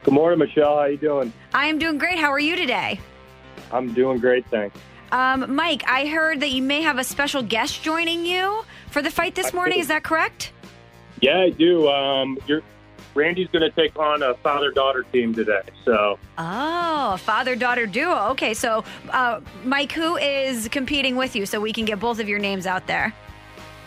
Good 0.05 0.15
morning, 0.15 0.39
Michelle. 0.39 0.77
How 0.77 0.85
you 0.85 0.99
doing? 0.99 1.33
I 1.53 1.67
am 1.67 1.81
doing 1.81 1.99
great. 1.99 2.21
How 2.21 2.31
are 2.31 2.39
you 2.39 2.55
today? 2.55 3.01
I'm 3.73 3.93
doing 3.95 4.19
great, 4.19 4.47
thanks. 4.47 4.79
Um, 5.13 5.55
Mike, 5.55 5.83
I 5.87 6.07
heard 6.07 6.41
that 6.41 6.51
you 6.51 6.63
may 6.63 6.83
have 6.83 6.99
a 6.99 7.05
special 7.05 7.43
guest 7.43 7.83
joining 7.83 8.27
you 8.27 8.65
for 8.91 9.03
the 9.03 9.11
fight 9.11 9.35
this 9.35 9.49
I 9.53 9.57
morning. 9.57 9.77
do. 9.79 9.81
Is 9.83 9.89
that 9.89 10.03
correct? 10.03 10.53
Yeah, 11.21 11.39
I 11.41 11.51
do. 11.51 11.89
Um, 11.89 12.39
you're, 12.47 12.63
Randy's 13.15 13.49
going 13.49 13.63
to 13.63 13.71
take 13.71 13.99
on 13.99 14.23
a 14.23 14.35
father-daughter 14.35 15.05
team 15.13 15.33
today. 15.35 15.63
So 15.85 16.19
Oh, 16.37 17.17
father 17.19 17.57
daughter 17.57 17.87
duo. 17.87 18.29
Okay, 18.33 18.53
so 18.53 18.85
uh, 19.11 19.41
Mike, 19.65 19.93
who 19.93 20.17
is 20.17 20.69
competing 20.69 21.17
with 21.17 21.35
you 21.37 21.47
so 21.47 21.61
we 21.61 21.73
can 21.73 21.85
get 21.87 21.99
both 22.01 22.19
of 22.21 22.29
your 22.29 22.39
names 22.39 22.67
out 22.67 22.87
there? 22.87 23.15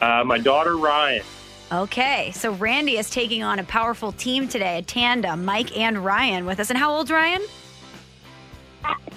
uh, 0.02 0.24
my 0.26 0.38
daughter 0.40 0.78
Ryan. 0.78 1.24
Okay, 1.72 2.32
so 2.34 2.54
Randy 2.54 2.98
is 2.98 3.10
taking 3.12 3.44
on 3.44 3.60
a 3.60 3.64
powerful 3.64 4.12
team 4.14 4.48
today, 4.48 4.80
a 4.80 4.82
tandem, 4.82 5.46
Mike 5.46 5.78
and 5.78 6.04
Ryan 6.04 6.46
with 6.48 6.60
us. 6.60 6.70
And 6.72 6.80
how 6.80 6.92
old's 6.94 7.12
Ryan? 7.12 7.42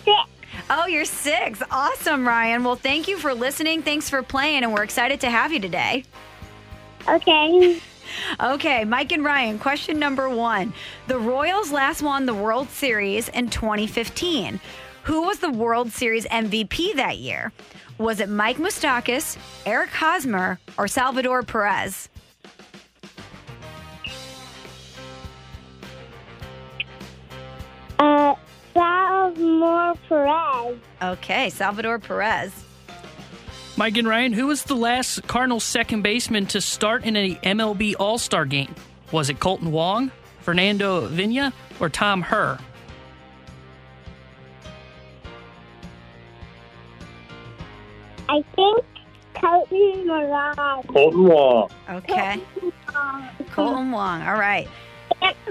Six. 0.04 0.14
Oh, 0.70 0.86
you're 0.86 1.04
six. 1.04 1.62
Awesome, 1.70 2.26
Ryan. 2.26 2.64
Well, 2.64 2.76
thank 2.76 3.08
you 3.08 3.18
for 3.18 3.34
listening. 3.34 3.82
Thanks 3.82 4.08
for 4.08 4.22
playing, 4.22 4.62
and 4.62 4.72
we're 4.72 4.82
excited 4.84 5.20
to 5.20 5.30
have 5.30 5.52
you 5.52 5.60
today. 5.60 6.04
Okay. 7.08 7.80
Okay, 8.40 8.84
Mike 8.84 9.12
and 9.12 9.24
Ryan, 9.24 9.58
question 9.58 9.98
number 9.98 10.28
one. 10.28 10.74
The 11.06 11.18
Royals 11.18 11.72
last 11.72 12.02
won 12.02 12.26
the 12.26 12.34
World 12.34 12.68
Series 12.68 13.28
in 13.30 13.48
2015. 13.48 14.60
Who 15.04 15.22
was 15.22 15.38
the 15.38 15.50
World 15.50 15.90
Series 15.92 16.26
MVP 16.26 16.96
that 16.96 17.18
year? 17.18 17.52
Was 17.98 18.20
it 18.20 18.28
Mike 18.28 18.58
Moustakas, 18.58 19.38
Eric 19.64 19.90
Hosmer, 19.90 20.58
or 20.76 20.88
Salvador 20.88 21.42
Perez? 21.42 22.08
Uh, 27.98 28.34
Salvador 28.74 29.94
Perez. 30.08 30.78
Okay, 31.02 31.50
Salvador 31.50 31.98
Perez. 31.98 32.52
Mike 33.76 33.96
and 33.96 34.06
Ryan, 34.06 34.32
who 34.32 34.46
was 34.46 34.64
the 34.64 34.74
last 34.74 35.26
Cardinals 35.26 35.64
second 35.64 36.02
baseman 36.02 36.46
to 36.46 36.60
start 36.60 37.04
in 37.04 37.16
a 37.16 37.34
MLB 37.36 37.94
All 37.98 38.18
Star 38.18 38.44
game? 38.44 38.74
Was 39.12 39.30
it 39.30 39.38
Kolten 39.40 39.70
Wong, 39.70 40.10
Fernando 40.40 41.06
Vina, 41.06 41.52
or 41.80 41.88
Tom 41.88 42.22
Herr? 42.22 42.58
I 48.28 48.42
think 48.54 48.84
Colton 49.34 50.06
Moran. 50.06 50.54
Kolten 50.84 51.28
Wong. 51.28 51.70
Okay. 51.90 52.40
Kolten 53.50 53.90
Wong. 53.90 54.22
All 54.22 54.38
right. 54.38 54.68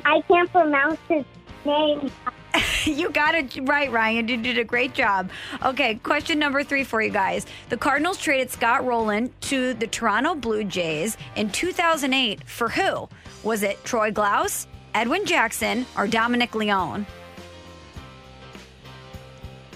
I 0.06 0.22
can't 0.27 0.52
pronounce 0.52 0.99
his 1.07 1.26
name. 1.65 2.11
you 2.85 3.09
got 3.11 3.35
it 3.35 3.57
right, 3.63 3.91
Ryan. 3.91 4.27
You 4.27 4.37
did 4.37 4.57
a 4.57 4.63
great 4.63 4.93
job. 4.93 5.29
Okay, 5.63 5.95
question 5.95 6.39
number 6.39 6.63
three 6.63 6.83
for 6.83 7.01
you 7.01 7.09
guys. 7.09 7.45
The 7.69 7.77
Cardinals 7.77 8.17
traded 8.17 8.49
Scott 8.49 8.85
Rolen 8.85 9.31
to 9.41 9.73
the 9.73 9.87
Toronto 9.87 10.35
Blue 10.35 10.63
Jays 10.63 11.17
in 11.35 11.49
2008 11.49 12.47
for 12.47 12.69
who? 12.69 13.07
Was 13.43 13.63
it 13.63 13.83
Troy 13.83 14.11
Glaus, 14.11 14.67
Edwin 14.93 15.25
Jackson, 15.25 15.85
or 15.97 16.07
Dominic 16.07 16.55
Leone? 16.55 17.05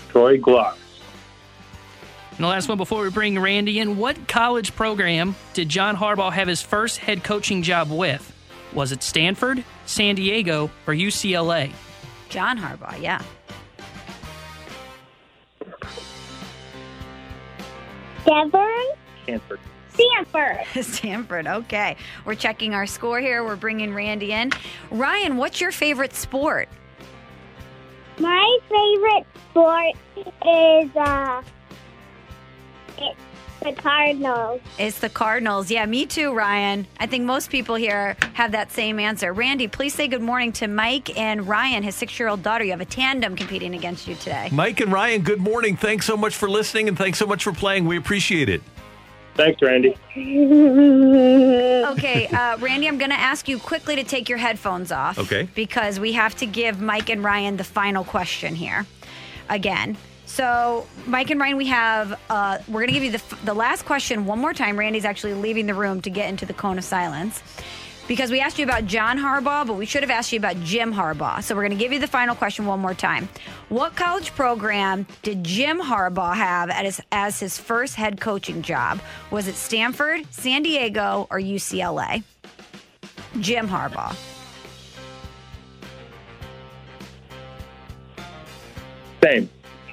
Troy 0.10 0.38
Glock. 0.38 0.76
And 2.32 2.44
the 2.44 2.48
last 2.48 2.68
one 2.68 2.78
before 2.78 3.02
we 3.02 3.10
bring 3.10 3.40
Randy 3.40 3.80
in, 3.80 3.98
what 3.98 4.28
college 4.28 4.76
program 4.76 5.36
did 5.54 5.70
John 5.70 5.96
Harbaugh 5.96 6.34
have 6.34 6.50
his 6.50 6.62
first 6.62 6.98
head 6.98 7.24
coaching 7.24 7.64
job 7.64 7.90
with? 7.90 8.32
Was 8.74 8.92
it 8.92 9.04
Stanford, 9.04 9.64
San 9.86 10.16
Diego, 10.16 10.70
or 10.86 10.94
UCLA? 10.94 11.72
John 12.30 12.58
Harbaugh, 12.58 13.02
yeah. 13.02 13.22
Devon 18.26 18.96
Stanford. 19.24 19.60
Stanford. 19.90 20.66
Stanford, 20.84 21.48
okay. 21.48 21.96
We're 22.26 22.36
checking 22.36 22.74
our 22.74 22.86
score 22.86 23.20
here. 23.20 23.44
We're 23.44 23.56
bringing 23.56 23.94
Randy 23.94 24.34
in. 24.34 24.52
Ryan, 24.92 25.38
what's 25.38 25.62
your 25.62 25.72
favorite 25.72 26.14
sport? 26.14 26.70
My 28.20 28.60
favorite 28.70 29.26
sport 29.50 29.96
is 30.18 30.96
uh, 30.96 31.42
it's 32.98 33.20
the 33.66 33.74
Cardinals. 33.74 34.62
It's 34.78 35.00
the 35.00 35.10
Cardinals. 35.10 35.72
Yeah, 35.72 35.86
me 35.86 36.06
too, 36.06 36.34
Ryan. 36.34 36.86
I 37.00 37.08
think 37.08 37.26
most 37.26 37.50
people 37.50 37.76
here 37.76 38.16
have 38.34 38.52
that 38.52 38.72
same 38.72 39.00
answer. 39.00 39.34
Randy, 39.34 39.68
please 39.68 39.94
say 39.94 40.08
good 40.08 40.22
morning 40.22 40.52
to 40.54 40.68
Mike 40.68 41.18
and 41.18 41.48
Ryan, 41.48 41.82
his 41.84 41.96
six 41.96 42.18
year 42.20 42.30
old 42.30 42.44
daughter. 42.44 42.64
You 42.64 42.72
have 42.72 42.82
a 42.82 42.86
tandem 42.86 43.36
competing 43.36 43.74
against 43.74 44.08
you 44.08 44.16
today. 44.16 44.50
Mike 44.52 44.80
and 44.82 44.92
Ryan, 44.92 45.22
good 45.22 45.40
morning. 45.40 45.76
Thanks 45.76 46.06
so 46.06 46.16
much 46.16 46.36
for 46.36 46.50
listening 46.50 46.88
and 46.88 46.98
thanks 46.98 47.18
so 47.18 47.26
much 47.26 47.44
for 47.44 47.52
playing. 47.52 47.86
We 47.86 47.98
appreciate 47.98 48.50
it. 48.50 48.62
Thanks, 49.34 49.62
Randy. 49.62 49.98
Okay, 51.86 52.28
uh, 52.28 52.58
Randy, 52.58 52.88
I'm 52.88 52.98
going 52.98 53.12
to 53.12 53.20
ask 53.20 53.48
you 53.48 53.58
quickly 53.60 53.96
to 53.96 54.04
take 54.04 54.28
your 54.28 54.38
headphones 54.38 54.92
off. 54.92 55.18
Okay. 55.20 55.48
Because 55.56 56.00
we 56.00 56.14
have 56.14 56.36
to 56.38 56.46
give 56.46 56.82
Mike 56.82 57.10
and 57.10 57.24
Ryan 57.24 57.58
the 57.58 57.64
final 57.64 58.04
question 58.04 58.56
here. 58.56 58.86
again. 59.50 59.98
So, 60.36 60.86
Mike 61.06 61.30
and 61.30 61.40
Ryan, 61.40 61.56
we 61.56 61.68
have, 61.68 62.20
uh, 62.30 62.58
we're 62.68 62.82
going 62.82 62.88
to 62.88 62.94
give 62.94 63.04
you 63.06 63.12
the, 63.12 63.24
the 63.46 63.54
last 63.54 63.86
question 63.86 64.26
one 64.26 64.38
more 64.38 64.54
time. 64.54 64.78
Randy's 64.78 65.06
actually 65.06 65.34
leaving 65.34 65.66
the 65.66 65.74
room 65.74 66.02
to 66.02 66.10
get 66.10 66.28
into 66.28 66.46
the 66.46 66.52
cone 66.54 66.78
of 66.78 66.84
silence 66.84 67.42
because 68.10 68.30
we 68.30 68.42
asked 68.42 68.60
you 68.60 68.66
about 68.66 68.86
John 68.86 69.18
Harbaugh, 69.18 69.66
but 69.66 69.76
we 69.76 69.86
should 69.86 70.04
have 70.04 70.10
asked 70.10 70.34
you 70.34 70.38
about 70.38 70.58
Jim 70.62 70.94
Harbaugh. 70.94 71.42
So, 71.42 71.56
we're 71.56 71.62
going 71.62 71.78
to 71.78 71.82
give 71.82 71.94
you 71.94 72.00
the 72.00 72.08
final 72.08 72.36
question 72.36 72.66
one 72.66 72.82
more 72.82 72.94
time. 72.94 73.30
What 73.70 73.96
college 73.96 74.36
program 74.36 75.08
did 75.22 75.42
Jim 75.42 75.80
Harbaugh 75.80 76.36
have 76.36 76.70
as, 76.70 77.00
as 77.14 77.40
his 77.40 77.58
first 77.58 77.96
head 77.96 78.20
coaching 78.20 78.62
job? 78.62 79.00
Was 79.32 79.48
it 79.48 79.56
Stanford, 79.56 80.30
San 80.34 80.64
Diego, 80.64 81.28
or 81.32 81.40
UCLA? 81.40 82.24
Jim 83.40 83.70
Harbaugh. 83.70 84.14
Same. 89.24 89.50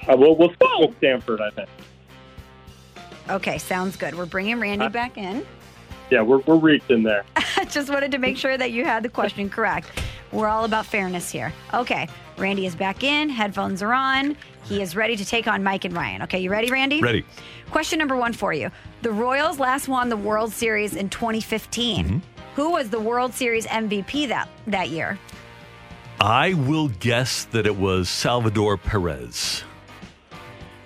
Uh, 0.07 0.15
we'll, 0.17 0.35
we'll 0.35 0.53
stick 0.53 0.69
with 0.79 0.97
Stanford, 0.97 1.41
I 1.41 1.49
think. 1.51 1.69
Okay, 3.29 3.57
sounds 3.57 3.95
good. 3.95 4.15
We're 4.15 4.25
bringing 4.25 4.59
Randy 4.59 4.89
back 4.89 5.17
in. 5.17 5.45
Yeah, 6.09 6.21
we're, 6.21 6.39
we're 6.39 6.57
reaching 6.57 7.03
there. 7.03 7.23
Just 7.69 7.89
wanted 7.89 8.11
to 8.11 8.17
make 8.17 8.37
sure 8.37 8.57
that 8.57 8.71
you 8.71 8.83
had 8.83 9.03
the 9.03 9.09
question 9.09 9.49
correct. 9.49 9.89
We're 10.31 10.47
all 10.47 10.65
about 10.65 10.85
fairness 10.85 11.31
here. 11.31 11.53
Okay, 11.73 12.07
Randy 12.37 12.65
is 12.65 12.75
back 12.75 13.03
in. 13.03 13.29
Headphones 13.29 13.81
are 13.81 13.93
on. 13.93 14.35
He 14.65 14.81
is 14.81 14.95
ready 14.95 15.15
to 15.15 15.25
take 15.25 15.47
on 15.47 15.63
Mike 15.63 15.85
and 15.85 15.95
Ryan. 15.95 16.23
Okay, 16.23 16.39
you 16.39 16.49
ready, 16.49 16.69
Randy? 16.69 17.01
Ready. 17.01 17.25
Question 17.71 17.99
number 17.99 18.15
one 18.15 18.33
for 18.33 18.53
you. 18.53 18.69
The 19.01 19.11
Royals 19.11 19.59
last 19.59 19.87
won 19.87 20.09
the 20.09 20.17
World 20.17 20.51
Series 20.51 20.95
in 20.95 21.09
2015. 21.09 22.21
Who 22.55 22.71
was 22.71 22.89
the 22.89 22.99
World 22.99 23.33
Series 23.33 23.65
MVP 23.67 24.27
that, 24.27 24.47
that 24.67 24.89
year? 24.89 25.17
I 26.19 26.53
will 26.53 26.89
guess 26.89 27.45
that 27.45 27.65
it 27.65 27.75
was 27.75 28.09
Salvador 28.09 28.77
Perez. 28.77 29.63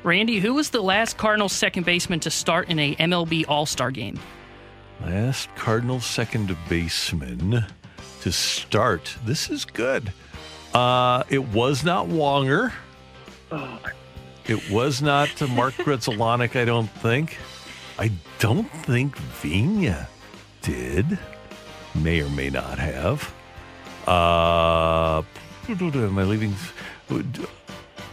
Randy, 0.08 0.40
who 0.40 0.54
was 0.54 0.70
the 0.70 0.80
last 0.80 1.18
Cardinals 1.18 1.52
second 1.52 1.86
baseman 1.86 2.22
to 2.22 2.32
start 2.32 2.70
in 2.70 2.80
a 2.80 2.96
MLB 2.96 3.44
All 3.50 3.66
Star 3.66 3.92
game? 3.92 4.18
Last 5.02 5.54
Cardinals 5.56 6.06
second 6.06 6.56
baseman 6.70 7.66
to 8.22 8.32
start. 8.32 9.14
This 9.26 9.50
is 9.50 9.66
good. 9.66 10.14
Uh, 10.74 11.24
it 11.28 11.46
was 11.50 11.84
not 11.84 12.08
Wonger. 12.08 12.72
It 14.46 14.72
was 14.72 15.02
not 15.02 15.30
Mark 15.50 15.74
Grudzielanek, 15.78 16.56
I 16.56 16.64
don't 16.64 16.90
think. 16.90 17.38
I 18.00 18.10
don't 18.40 18.72
think 18.84 19.18
Vina 19.18 20.08
did. 20.62 21.20
May 21.94 22.22
or 22.22 22.30
may 22.30 22.50
not 22.50 22.80
have. 22.80 23.34
Uh, 24.08 25.22
am 25.68 26.18
I 26.18 26.24
leaving? 26.24 26.56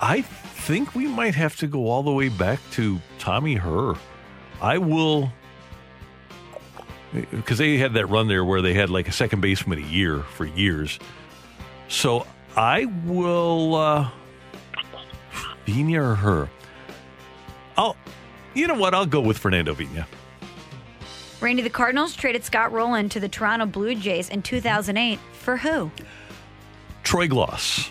I 0.01 0.25
think 0.65 0.95
we 0.95 1.07
might 1.07 1.35
have 1.35 1.57
to 1.57 1.67
go 1.67 1.91
all 1.91 2.03
the 2.03 2.11
way 2.11 2.31
back 2.31 2.59
to 2.71 2.99
Tommy 3.19 3.55
Herr. 3.55 3.95
I 4.63 4.79
will 4.79 5.31
because 7.31 7.59
they 7.59 7.77
had 7.77 7.93
that 7.95 8.07
run 8.07 8.29
there 8.29 8.47
where 8.47 8.63
they 8.63 8.73
had 8.73 8.89
like 8.89 9.07
a 9.07 9.13
second 9.13 9.43
baseman 9.43 9.79
a 9.79 9.87
year 9.87 10.21
for 10.21 10.47
years. 10.47 10.99
So 11.89 12.27
I 12.57 12.87
will 13.05 13.75
uh 13.75 14.11
Vina 15.67 16.03
or 16.03 16.15
Herr. 16.15 16.49
I'll 17.77 17.97
you 18.55 18.67
know 18.67 18.79
what? 18.79 18.95
I'll 18.95 19.05
go 19.05 19.21
with 19.21 19.37
Fernando 19.37 19.75
Vina. 19.75 20.07
Randy, 21.43 21.63
the 21.63 21.69
Cardinals 21.69 22.17
traded 22.17 22.43
Scott 22.43 22.73
Rolen 22.73 23.11
to 23.11 23.21
the 23.21 23.29
Toronto 23.29 23.67
Blue 23.67 23.95
Jays 23.95 24.31
in 24.31 24.41
2008 24.41 25.19
for 25.35 25.59
who? 25.59 25.91
Troy 27.03 27.29
Glaus. 27.29 27.91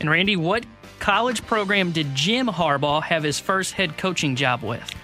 And 0.00 0.10
Randy, 0.10 0.36
what 0.36 0.66
college 0.98 1.44
program 1.46 1.92
did 1.92 2.14
Jim 2.14 2.46
Harbaugh 2.46 3.02
have 3.02 3.22
his 3.22 3.38
first 3.38 3.72
head 3.72 3.96
coaching 3.98 4.36
job 4.36 4.62
with? 4.62 4.94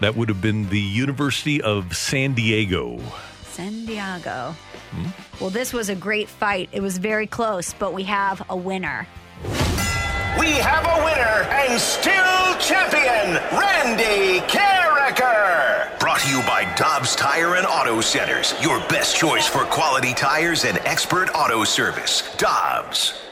That 0.00 0.16
would 0.16 0.28
have 0.28 0.42
been 0.42 0.68
the 0.68 0.80
University 0.80 1.62
of 1.62 1.96
San 1.96 2.34
Diego. 2.34 3.00
San 3.42 3.86
Diego. 3.86 4.54
Hmm? 4.90 5.06
Well, 5.40 5.50
this 5.50 5.72
was 5.72 5.88
a 5.88 5.94
great 5.94 6.28
fight. 6.28 6.68
It 6.72 6.80
was 6.80 6.98
very 6.98 7.26
close, 7.26 7.72
but 7.74 7.92
we 7.94 8.02
have 8.04 8.44
a 8.50 8.56
winner. 8.56 9.06
We 10.38 10.50
have 10.50 10.84
a 10.84 11.04
winner 11.04 11.48
and 11.52 11.80
still 11.80 12.58
champion, 12.58 13.40
Randy 13.56 14.40
Karraker. 14.46 15.98
Brought 16.00 16.20
to 16.20 16.28
you 16.28 16.42
by 16.42 16.72
Dobbs 16.76 17.14
Tire 17.14 17.54
and 17.54 17.66
Auto 17.66 18.00
Centers, 18.00 18.54
your 18.60 18.80
best 18.88 19.16
choice 19.16 19.46
for 19.46 19.64
quality 19.64 20.12
tires 20.12 20.64
and 20.64 20.78
expert 20.78 21.30
auto 21.34 21.62
service. 21.64 22.34
Dobbs. 22.36 23.23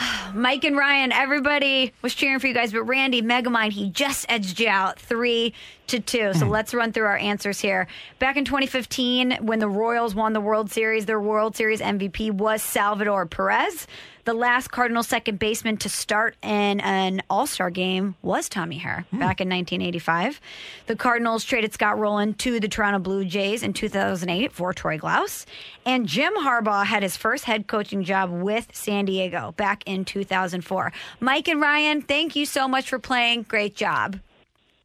Mike 0.34 0.64
and 0.64 0.76
Ryan, 0.76 1.12
everybody 1.12 1.92
was 2.02 2.14
cheering 2.14 2.38
for 2.38 2.46
you 2.46 2.54
guys, 2.54 2.72
but 2.72 2.84
Randy 2.84 3.22
Megamind, 3.22 3.72
he 3.72 3.90
just 3.90 4.26
edged 4.28 4.60
you 4.60 4.68
out 4.68 4.98
three 4.98 5.54
to 5.88 6.00
two. 6.00 6.32
So 6.34 6.46
mm. 6.46 6.50
let's 6.50 6.72
run 6.72 6.92
through 6.92 7.06
our 7.06 7.16
answers 7.16 7.60
here. 7.60 7.86
Back 8.18 8.36
in 8.36 8.44
2015, 8.44 9.38
when 9.40 9.58
the 9.58 9.68
Royals 9.68 10.14
won 10.14 10.32
the 10.32 10.40
World 10.40 10.70
Series, 10.70 11.06
their 11.06 11.20
World 11.20 11.56
Series 11.56 11.80
MVP 11.80 12.32
was 12.32 12.62
Salvador 12.62 13.26
Perez. 13.26 13.86
The 14.24 14.34
last 14.34 14.68
Cardinal 14.68 15.02
second 15.02 15.38
baseman 15.38 15.78
to 15.78 15.88
start 15.88 16.36
in 16.42 16.80
an 16.80 17.22
All 17.30 17.46
Star 17.46 17.70
game 17.70 18.16
was 18.20 18.48
Tommy 18.48 18.76
Herr 18.76 19.06
hmm. 19.10 19.18
back 19.18 19.40
in 19.40 19.48
1985. 19.48 20.40
The 20.86 20.96
Cardinals 20.96 21.44
traded 21.44 21.72
Scott 21.72 21.98
Rolen 21.98 22.34
to 22.34 22.60
the 22.60 22.68
Toronto 22.68 22.98
Blue 22.98 23.24
Jays 23.24 23.62
in 23.62 23.72
2008 23.72 24.52
for 24.52 24.74
Troy 24.74 24.98
Glaus. 24.98 25.46
And 25.86 26.06
Jim 26.06 26.34
Harbaugh 26.34 26.84
had 26.84 27.02
his 27.02 27.16
first 27.16 27.44
head 27.44 27.66
coaching 27.66 28.04
job 28.04 28.30
with 28.30 28.68
San 28.72 29.06
Diego 29.06 29.54
back 29.56 29.82
in 29.86 30.04
2004. 30.04 30.92
Mike 31.20 31.48
and 31.48 31.60
Ryan, 31.60 32.02
thank 32.02 32.36
you 32.36 32.44
so 32.44 32.68
much 32.68 32.88
for 32.88 32.98
playing. 32.98 33.44
Great 33.44 33.74
job. 33.74 34.20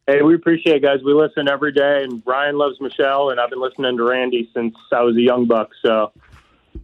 Hey, 0.07 0.22
we 0.22 0.36
appreciate 0.36 0.76
it, 0.76 0.84
guys. 0.84 0.99
We 1.03 1.14
listen 1.14 1.49
every 1.49 1.72
day, 1.72 2.03
and 2.03 2.22
Ryan 2.28 2.60
loves 2.60 2.80
Michelle, 2.80 3.32
and 3.32 3.40
I've 3.40 3.49
been 3.49 3.60
listening 3.60 3.98
to 3.98 4.03
Randy 4.03 4.48
since 4.53 4.76
I 4.94 5.02
was 5.02 5.16
a 5.18 5.22
young 5.22 5.48
buck. 5.48 5.72
So 5.84 6.12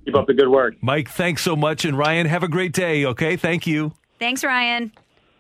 keep 0.06 0.15
up 0.15 0.28
the 0.28 0.34
good 0.34 0.49
work. 0.49 0.76
Mike, 0.82 1.10
thanks 1.10 1.41
so 1.41 1.56
much. 1.56 1.86
And 1.86 1.98
Ryan, 1.98 2.28
have 2.28 2.44
a 2.44 2.48
great 2.48 2.73
day, 2.73 3.06
okay? 3.06 3.36
Thank 3.36 3.68
you. 3.68 3.94
Thanks, 4.19 4.44
Ryan. 4.44 4.91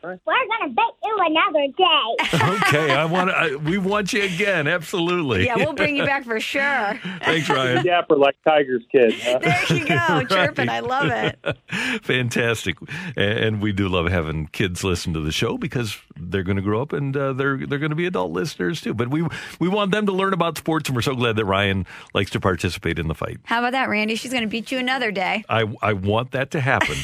We're 0.03 0.17
gonna 0.25 0.73
bet 0.73 0.85
you 1.03 1.17
another 1.19 1.67
day. 1.77 2.37
Okay, 2.71 2.93
I 2.93 3.05
want 3.05 3.29
to. 3.29 3.57
We 3.57 3.77
want 3.77 4.13
you 4.13 4.23
again. 4.23 4.67
Absolutely. 4.67 5.45
Yeah, 5.45 5.57
we'll 5.57 5.73
bring 5.73 5.95
you 5.95 6.05
back 6.05 6.23
for 6.23 6.39
sure. 6.39 6.99
Thanks, 7.23 7.49
Ryan. 7.49 7.85
Dapper 7.85 8.15
like 8.15 8.35
Tiger's 8.47 8.83
kid. 8.91 9.13
Huh? 9.21 9.39
There 9.39 9.77
you 9.77 9.85
go, 9.87 10.23
chirping. 10.29 10.69
I 10.69 10.79
love 10.79 11.09
it. 11.11 11.57
Fantastic, 12.03 12.77
and 13.17 13.61
we 13.61 13.71
do 13.73 13.87
love 13.89 14.07
having 14.07 14.47
kids 14.47 14.83
listen 14.83 15.13
to 15.13 15.19
the 15.19 15.31
show 15.31 15.57
because 15.57 15.97
they're 16.17 16.43
going 16.43 16.55
to 16.57 16.61
grow 16.63 16.81
up 16.81 16.93
and 16.93 17.15
uh, 17.15 17.33
they're 17.33 17.57
they're 17.65 17.79
going 17.79 17.89
to 17.91 17.95
be 17.95 18.05
adult 18.05 18.31
listeners 18.31 18.81
too. 18.81 18.93
But 18.93 19.09
we 19.09 19.27
we 19.59 19.67
want 19.67 19.91
them 19.91 20.05
to 20.05 20.11
learn 20.11 20.33
about 20.33 20.57
sports, 20.57 20.89
and 20.89 20.95
we're 20.95 21.01
so 21.01 21.15
glad 21.15 21.35
that 21.35 21.45
Ryan 21.45 21.85
likes 22.13 22.31
to 22.31 22.39
participate 22.39 22.97
in 22.99 23.07
the 23.07 23.15
fight. 23.15 23.39
How 23.43 23.59
about 23.59 23.71
that, 23.73 23.89
Randy? 23.89 24.15
She's 24.15 24.31
going 24.31 24.43
to 24.43 24.49
beat 24.49 24.71
you 24.71 24.77
another 24.79 25.11
day. 25.11 25.43
I 25.49 25.65
I 25.81 25.93
want 25.93 26.31
that 26.31 26.51
to 26.51 26.61
happen. 26.61 26.95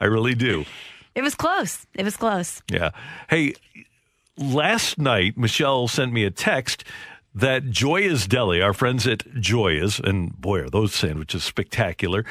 I 0.00 0.06
really 0.06 0.34
do. 0.34 0.64
It 1.14 1.22
was 1.22 1.34
close. 1.34 1.86
It 1.94 2.04
was 2.04 2.16
close. 2.16 2.62
Yeah. 2.70 2.90
Hey, 3.28 3.54
last 4.36 4.98
night 4.98 5.36
Michelle 5.36 5.88
sent 5.88 6.12
me 6.12 6.24
a 6.24 6.30
text 6.30 6.84
that 7.34 7.66
Gioia's 7.66 8.26
Deli, 8.26 8.60
our 8.60 8.72
friends 8.72 9.06
at 9.06 9.20
Gioia's, 9.34 10.00
and 10.00 10.32
boy, 10.40 10.60
are 10.60 10.70
those 10.70 10.94
sandwiches 10.94 11.44
spectacular. 11.44 12.24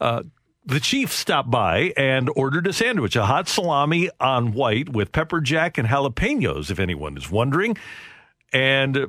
Uh, 0.00 0.22
the 0.64 0.80
chief 0.80 1.12
stopped 1.12 1.50
by 1.50 1.92
and 1.96 2.28
ordered 2.34 2.66
a 2.66 2.72
sandwich, 2.72 3.16
a 3.16 3.26
hot 3.26 3.48
salami 3.48 4.10
on 4.18 4.52
white 4.52 4.88
with 4.88 5.12
pepper 5.12 5.40
jack 5.40 5.78
and 5.78 5.88
jalapenos, 5.88 6.70
if 6.70 6.78
anyone 6.78 7.16
is 7.16 7.30
wondering. 7.30 7.76
And 8.52 9.06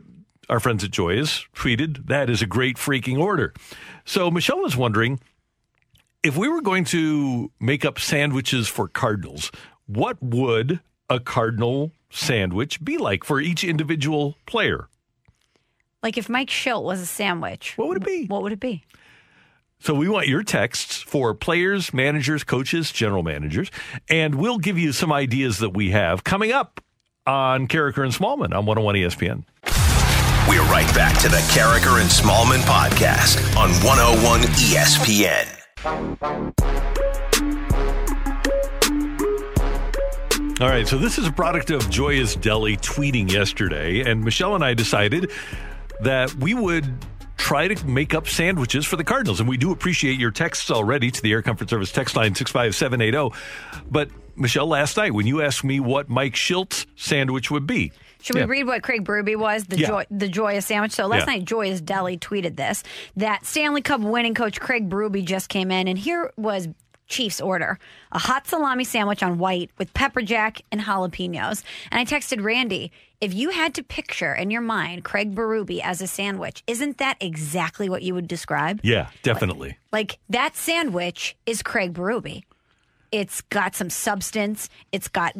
our 0.49 0.59
friends 0.59 0.83
at 0.83 0.91
Gioia's 0.91 1.45
tweeted, 1.55 2.07
that 2.07 2.29
is 2.29 2.41
a 2.41 2.45
great 2.45 2.77
freaking 2.77 3.17
order. 3.17 3.53
So 4.05 4.29
Michelle 4.29 4.61
was 4.61 4.77
wondering 4.77 5.19
if 6.23 6.37
we 6.37 6.49
were 6.49 6.61
going 6.61 6.83
to 6.85 7.51
make 7.59 7.85
up 7.85 7.99
sandwiches 7.99 8.67
for 8.67 8.87
Cardinals, 8.87 9.51
what 9.85 10.21
would 10.21 10.79
a 11.09 11.19
Cardinal 11.19 11.91
sandwich 12.09 12.83
be 12.83 12.97
like 12.97 13.23
for 13.23 13.39
each 13.39 13.63
individual 13.63 14.37
player? 14.45 14.89
Like 16.03 16.17
if 16.17 16.29
Mike 16.29 16.49
Shildt 16.49 16.83
was 16.83 16.99
a 17.01 17.05
sandwich, 17.05 17.73
what 17.77 17.87
would 17.87 17.97
it 17.97 18.05
be? 18.05 18.25
What 18.27 18.43
would 18.43 18.51
it 18.51 18.59
be? 18.59 18.83
So 19.79 19.93
we 19.93 20.09
want 20.09 20.27
your 20.27 20.41
texts 20.43 21.01
for 21.01 21.33
players, 21.35 21.93
managers, 21.93 22.43
coaches, 22.43 22.91
general 22.91 23.23
managers, 23.23 23.69
and 24.09 24.35
we'll 24.35 24.57
give 24.57 24.77
you 24.77 24.91
some 24.91 25.11
ideas 25.11 25.59
that 25.59 25.69
we 25.71 25.91
have 25.91 26.23
coming 26.23 26.51
up 26.51 26.81
on 27.27 27.67
Karraker 27.67 28.03
and 28.03 28.13
Smallmon 28.13 28.53
on 28.55 28.65
101 28.65 28.95
ESPN. 28.95 29.43
We're 30.49 30.63
right 30.71 30.91
back 30.95 31.19
to 31.19 31.29
the 31.29 31.37
Karraker 31.53 32.01
and 32.01 32.09
Smallmon 32.09 32.61
podcast 32.61 33.55
on 33.57 33.69
101 33.83 34.41
ESPN. 34.41 35.66
All 35.85 36.17
right, 40.67 40.87
so 40.87 40.97
this 40.97 41.19
is 41.19 41.27
a 41.27 41.31
product 41.31 41.69
of 41.69 41.83
Gioia's 41.83 42.35
Deli 42.35 42.77
tweeting 42.77 43.31
yesterday, 43.31 44.01
and 44.01 44.23
Michelle 44.23 44.55
and 44.55 44.63
I 44.63 44.73
decided 44.73 45.31
that 46.01 46.33
we 46.35 46.55
would 46.55 46.91
try 47.37 47.67
to 47.67 47.85
make 47.85 48.15
up 48.15 48.27
sandwiches 48.27 48.85
for 48.85 48.95
the 48.95 49.03
Cardinals. 49.03 49.39
And 49.39 49.47
we 49.47 49.57
do 49.57 49.71
appreciate 49.71 50.19
your 50.19 50.31
texts 50.31 50.71
already 50.71 51.11
to 51.11 51.21
the 51.21 51.31
Air 51.31 51.43
Comfort 51.43 51.69
Service 51.69 51.91
text 51.91 52.15
line 52.15 52.33
65780. 52.33 53.35
But 53.89 54.09
Michelle, 54.37 54.67
last 54.67 54.97
night 54.97 55.13
when 55.13 55.25
you 55.27 55.41
asked 55.41 55.63
me 55.63 55.79
what 55.79 56.09
Mike 56.09 56.33
Shildt's 56.35 56.85
sandwich 56.95 57.49
would 57.51 57.67
be. 57.67 57.91
Should 58.21 58.35
Yeah. 58.35 58.45
we 58.45 58.49
read 58.59 58.67
what 58.67 58.81
Craig 58.83 59.03
Berube 59.05 59.35
was? 59.37 59.65
The 59.65 59.77
Yeah. 59.79 59.87
joy, 59.87 60.05
the 60.09 60.27
joyous 60.27 60.65
sandwich. 60.65 60.91
So 60.91 61.05
last 61.07 61.27
Yeah. 61.27 61.35
night, 61.35 61.45
Gioia's 61.45 61.81
Deli 61.81 62.17
tweeted 62.17 62.55
this 62.55 62.83
that 63.15 63.45
Stanley 63.45 63.81
Cup 63.81 64.01
winning 64.01 64.33
coach 64.33 64.59
Craig 64.59 64.89
Berube 64.89 65.23
just 65.23 65.49
came 65.49 65.71
in, 65.71 65.87
and 65.87 65.97
here 65.99 66.31
was 66.35 66.67
Chiefs 67.07 67.39
order: 67.39 67.79
a 68.11 68.19
hot 68.19 68.47
salami 68.47 68.83
sandwich 68.83 69.23
on 69.23 69.37
white 69.37 69.69
with 69.77 69.93
pepper 69.93 70.21
jack 70.21 70.61
and 70.73 70.81
jalapenos. 70.81 71.63
And 71.89 71.99
I 72.01 72.03
texted 72.05 72.43
Randy, 72.43 72.91
if 73.21 73.33
you 73.33 73.51
had 73.51 73.73
to 73.75 73.83
picture 73.83 74.33
in 74.33 74.51
your 74.51 74.59
mind 74.61 75.05
Craig 75.05 75.33
Berube 75.33 75.79
as 75.81 76.01
a 76.01 76.07
sandwich, 76.07 76.63
isn't 76.67 76.97
that 76.97 77.15
exactly 77.21 77.87
what 77.87 78.01
you 78.01 78.13
would 78.13 78.27
describe? 78.27 78.81
Yeah, 78.83 79.07
definitely. 79.23 79.77
Like 79.93 80.17
that 80.29 80.57
sandwich 80.57 81.37
is 81.45 81.63
Craig 81.63 81.93
Berube. 81.93 82.43
It's 83.11 83.41
got 83.41 83.75
some 83.75 83.89
substance. 83.89 84.69
It's 84.91 85.07
got 85.07 85.33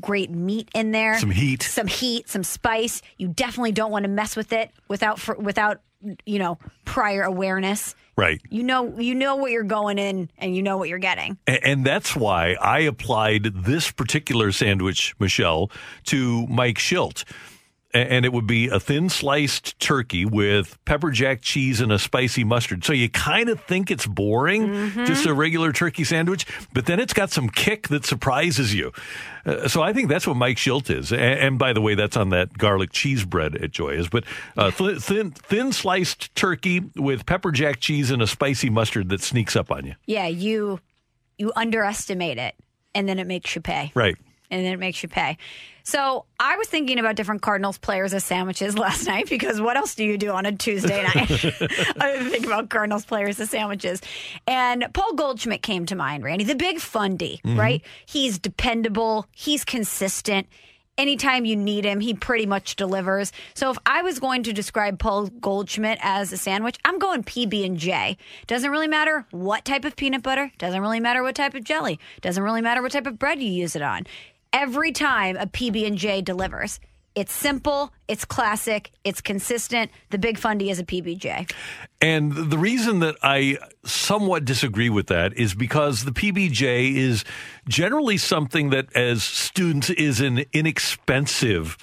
great 0.00 0.30
meat 0.30 0.68
in 0.74 0.90
there. 0.92 1.18
Some 1.18 1.30
heat. 1.30 1.62
Some 1.62 1.86
heat, 1.86 2.28
some 2.28 2.42
spice. 2.44 3.02
You 3.18 3.28
definitely 3.28 3.72
don't 3.72 3.90
want 3.90 4.04
to 4.04 4.08
mess 4.10 4.36
with 4.36 4.52
it 4.52 4.70
without 4.88 5.18
for, 5.20 5.34
without 5.36 5.80
you 6.24 6.38
know 6.38 6.58
prior 6.84 7.22
awareness. 7.22 7.94
Right. 8.16 8.40
You 8.50 8.62
know 8.62 8.98
you 8.98 9.14
know 9.14 9.36
what 9.36 9.50
you're 9.50 9.62
going 9.64 9.98
in 9.98 10.30
and 10.38 10.54
you 10.56 10.62
know 10.62 10.76
what 10.78 10.88
you're 10.88 10.98
getting. 10.98 11.36
A- 11.46 11.66
And 11.66 11.84
that's 11.84 12.14
why 12.16 12.54
I 12.60 12.80
applied 12.80 13.44
this 13.54 13.90
particular 13.90 14.52
sandwich, 14.52 15.14
Michelle, 15.18 15.70
to 16.04 16.46
Mike 16.46 16.78
Shildt. 16.78 17.24
And 17.94 18.26
it 18.26 18.32
would 18.32 18.46
be 18.46 18.68
a 18.68 18.78
thin 18.78 19.08
sliced 19.08 19.78
turkey 19.80 20.26
with 20.26 20.76
pepper 20.84 21.10
jack 21.10 21.40
cheese 21.40 21.80
and 21.80 21.90
a 21.90 21.98
spicy 21.98 22.44
mustard. 22.44 22.84
So 22.84 22.92
you 22.92 23.08
kind 23.08 23.48
of 23.48 23.58
think 23.62 23.90
it's 23.90 24.06
boring, 24.06 24.68
Mhm. 24.68 25.06
just 25.06 25.24
a 25.24 25.32
regular 25.32 25.72
turkey 25.72 26.04
sandwich, 26.04 26.44
but 26.74 26.84
then 26.84 27.00
it's 27.00 27.14
got 27.14 27.30
some 27.30 27.48
kick 27.48 27.88
that 27.88 28.04
surprises 28.04 28.74
you. 28.74 28.92
Uh, 29.46 29.66
so 29.68 29.82
I 29.82 29.94
think 29.94 30.10
that's 30.10 30.26
what 30.26 30.36
Mike 30.36 30.58
Shildt 30.58 30.90
is. 30.90 31.10
A- 31.10 31.16
And, 31.18 31.58
by 31.58 31.72
the 31.72 31.80
way, 31.80 31.94
that's 31.94 32.16
on 32.18 32.28
that 32.30 32.58
garlic 32.58 32.92
cheese 32.92 33.24
bread 33.24 33.54
at 33.56 33.70
Gioia's. 33.70 34.08
But 34.08 34.24
uh, 34.58 34.72
th- 34.72 34.98
thin, 34.98 35.30
thin 35.30 35.72
sliced 35.72 36.34
turkey 36.34 36.82
with 36.96 37.24
pepper 37.24 37.50
jack 37.52 37.80
cheese 37.80 38.10
and 38.10 38.20
a 38.20 38.26
spicy 38.26 38.68
mustard 38.68 39.08
that 39.08 39.22
sneaks 39.22 39.56
up 39.56 39.70
on 39.70 39.86
you. 39.86 39.94
Yeah, 40.06 40.26
you 40.26 40.80
you 41.38 41.52
underestimate 41.54 42.38
it 42.38 42.54
and 42.94 43.08
then 43.08 43.18
it 43.18 43.26
makes 43.26 43.54
you 43.54 43.60
pay. 43.62 43.92
Right. 43.94 44.16
And 44.50 44.64
then 44.64 44.72
it 44.72 44.78
makes 44.78 45.02
you 45.02 45.08
pay. 45.08 45.36
So 45.82 46.24
I 46.40 46.56
was 46.56 46.66
thinking 46.66 46.98
about 46.98 47.14
different 47.14 47.42
Cardinals 47.42 47.78
players 47.78 48.12
as 48.12 48.24
sandwiches 48.24 48.76
last 48.78 49.06
night 49.06 49.28
because 49.28 49.60
what 49.60 49.76
else 49.76 49.94
do 49.94 50.04
you 50.04 50.18
do 50.18 50.30
on 50.30 50.44
a 50.44 50.52
Tuesday 50.52 51.02
night? 51.02 51.30
I 52.00 52.16
was 52.18 52.28
thinking 52.28 52.46
about 52.46 52.70
Cardinals 52.70 53.04
players 53.04 53.38
as 53.38 53.50
sandwiches. 53.50 54.00
And 54.48 54.86
Paul 54.92 55.14
Goldschmidt 55.14 55.62
came 55.62 55.86
to 55.86 55.94
mind, 55.94 56.24
Randy, 56.24 56.44
the 56.44 56.56
big 56.56 56.80
fundy, 56.80 57.40
Mhm. 57.44 57.56
right? 57.58 57.82
He's 58.06 58.38
dependable, 58.38 59.26
he's 59.32 59.64
consistent. 59.64 60.48
Anytime 60.98 61.44
you 61.44 61.56
need 61.56 61.84
him, 61.84 62.00
he 62.00 62.14
pretty 62.14 62.46
much 62.46 62.74
delivers. 62.74 63.30
So 63.52 63.70
if 63.70 63.76
I 63.84 64.00
was 64.00 64.18
going 64.18 64.42
to 64.44 64.54
describe 64.54 64.98
Paul 64.98 65.26
Goldschmidt 65.26 65.98
as 66.00 66.32
a 66.32 66.38
sandwich, 66.38 66.78
I'm 66.86 66.98
going 66.98 67.22
PB 67.22 67.66
and 67.66 67.76
J. 67.76 68.16
Doesn't 68.46 68.70
really 68.70 68.88
matter 68.88 69.26
what 69.30 69.66
type 69.66 69.84
of 69.84 69.94
peanut 69.94 70.22
butter, 70.22 70.50
doesn't 70.56 70.80
really 70.80 71.00
matter 71.00 71.22
what 71.22 71.34
type 71.36 71.54
of 71.54 71.64
jelly, 71.64 72.00
doesn't 72.22 72.42
really 72.42 72.62
matter 72.62 72.80
what 72.80 72.92
type 72.92 73.06
of 73.06 73.18
bread 73.18 73.42
you 73.42 73.50
use 73.50 73.76
it 73.76 73.82
on. 73.82 74.06
Every 74.58 74.90
time 74.90 75.36
a 75.36 75.44
PB 75.44 75.86
and 75.86 75.98
J 75.98 76.22
delivers, 76.22 76.80
it's 77.14 77.30
simple, 77.30 77.92
it's 78.08 78.24
classic, 78.24 78.90
it's 79.04 79.20
consistent. 79.20 79.90
The 80.08 80.16
Big 80.16 80.38
Fundy 80.38 80.70
is 80.70 80.78
a 80.78 80.82
PBJ. 80.82 81.52
And 82.00 82.32
the 82.32 82.56
reason 82.56 83.00
that 83.00 83.16
I 83.22 83.58
somewhat 83.84 84.46
disagree 84.46 84.88
with 84.88 85.08
that 85.08 85.36
is 85.36 85.52
because 85.52 86.06
the 86.06 86.10
PBJ 86.10 86.96
is 86.96 87.22
generally 87.68 88.16
something 88.16 88.70
that, 88.70 88.86
as 88.96 89.22
students, 89.22 89.90
is 89.90 90.22
an 90.22 90.46
inexpensive 90.54 91.76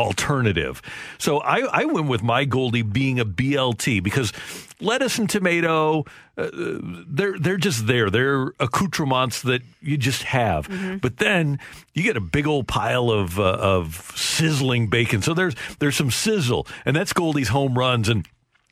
alternative. 0.00 0.82
So 1.18 1.38
I, 1.38 1.82
I 1.82 1.84
went 1.84 2.08
with 2.08 2.22
my 2.22 2.44
Goldie 2.44 2.82
being 2.82 3.20
a 3.20 3.24
BLT 3.24 4.02
because 4.02 4.32
lettuce 4.80 5.18
and 5.18 5.28
tomato, 5.28 6.04
uh, 6.36 6.48
they're 6.52 7.38
they're 7.38 7.56
just 7.56 7.86
there. 7.86 8.10
They're 8.10 8.52
accoutrements 8.58 9.42
that 9.42 9.62
you 9.80 9.96
just 9.96 10.24
have. 10.24 10.68
But 11.00 11.18
then 11.18 11.58
you 11.94 12.02
get 12.02 12.16
a 12.16 12.20
big 12.20 12.46
old 12.46 12.66
pile 12.66 13.10
of 13.10 13.38
uh, 13.38 13.56
of 13.60 14.12
sizzling 14.16 14.88
bacon. 14.88 15.22
So 15.22 15.34
there's 15.34 15.54
there's 15.78 15.96
some 15.96 16.10
sizzle, 16.10 16.66
and 16.84 16.96
that's 16.96 17.12
Goldie's 17.12 17.48
home 17.48 17.76
runs 17.76 18.08
and 18.08 18.26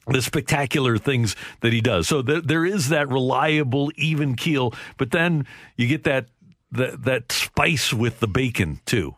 the 0.06 0.22
spectacular 0.22 0.96
things 0.96 1.36
that 1.60 1.72
he 1.72 1.80
does. 1.80 2.08
So 2.08 2.22
th- 2.22 2.44
there 2.44 2.64
is 2.64 2.88
that 2.88 3.08
reliable, 3.08 3.92
even 3.96 4.36
keel, 4.36 4.72
but 4.96 5.10
then 5.10 5.46
you 5.76 5.86
get 5.86 6.04
that 6.04 6.28
that 6.72 7.04
that 7.04 7.32
spice 7.32 7.92
with 7.92 8.20
the 8.20 8.28
bacon 8.28 8.80
too. 8.86 9.16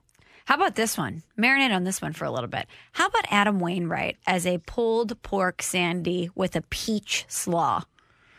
How 0.51 0.57
about 0.57 0.75
this 0.75 0.99
one? 0.99 1.23
Marinate 1.39 1.73
on 1.73 1.85
this 1.85 2.03
one 2.03 2.13
for 2.13 2.25
a 2.25 2.31
little 2.33 2.49
bit. 2.49 2.67
How 2.91 3.07
about 3.07 3.25
Adam 3.31 3.61
Wainwright 3.61 4.17
as 4.27 4.45
a 4.49 4.59
pulled 4.59 5.23
pork 5.23 5.63
sandy 5.63 6.29
with 6.35 6.57
a 6.57 6.63
peach 6.63 7.25
slaw? 7.29 7.85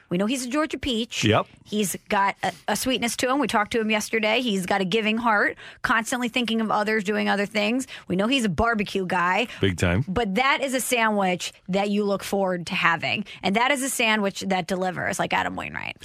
We 0.09 0.17
know 0.17 0.25
he's 0.25 0.45
a 0.45 0.49
Georgia 0.49 0.77
peach. 0.77 1.23
Yep. 1.23 1.47
He's 1.63 1.95
got 2.09 2.35
a, 2.43 2.51
a 2.67 2.75
sweetness 2.75 3.15
to 3.15 3.29
him. 3.29 3.39
We 3.39 3.47
talked 3.47 3.71
to 3.71 3.79
him 3.79 3.89
yesterday. 3.89 4.41
He's 4.41 4.65
got 4.65 4.81
a 4.81 4.83
giving 4.83 5.15
heart, 5.15 5.55
constantly 5.83 6.27
thinking 6.27 6.59
of 6.59 6.69
others, 6.69 7.05
doing 7.05 7.29
other 7.29 7.45
things. 7.45 7.87
We 8.09 8.17
know 8.17 8.27
he's 8.27 8.43
a 8.43 8.49
barbecue 8.49 9.05
guy. 9.05 9.47
Big 9.61 9.77
time. 9.77 10.03
But 10.05 10.35
that 10.35 10.59
is 10.61 10.73
a 10.73 10.81
sandwich 10.81 11.53
that 11.69 11.91
you 11.91 12.03
look 12.03 12.23
forward 12.23 12.67
to 12.67 12.75
having. 12.75 13.23
And 13.41 13.55
that 13.55 13.71
is 13.71 13.83
a 13.83 13.89
sandwich 13.89 14.41
that 14.47 14.67
delivers, 14.67 15.17
like 15.17 15.31
Adam 15.31 15.55
Wainwright. 15.55 15.95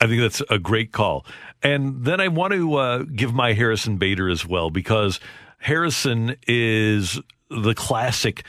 I 0.00 0.08
think 0.08 0.20
that's 0.20 0.42
a 0.50 0.58
great 0.58 0.90
call. 0.90 1.24
And 1.62 2.04
then 2.04 2.20
I 2.20 2.26
want 2.26 2.54
to 2.54 2.74
uh, 2.74 2.98
give 3.04 3.32
my 3.32 3.52
Harrison 3.52 3.98
Bader 3.98 4.28
as 4.28 4.44
well 4.44 4.68
because 4.68 5.20
Harrison 5.62 6.34
is 6.48 7.20
the 7.48 7.74
classic 7.74 8.44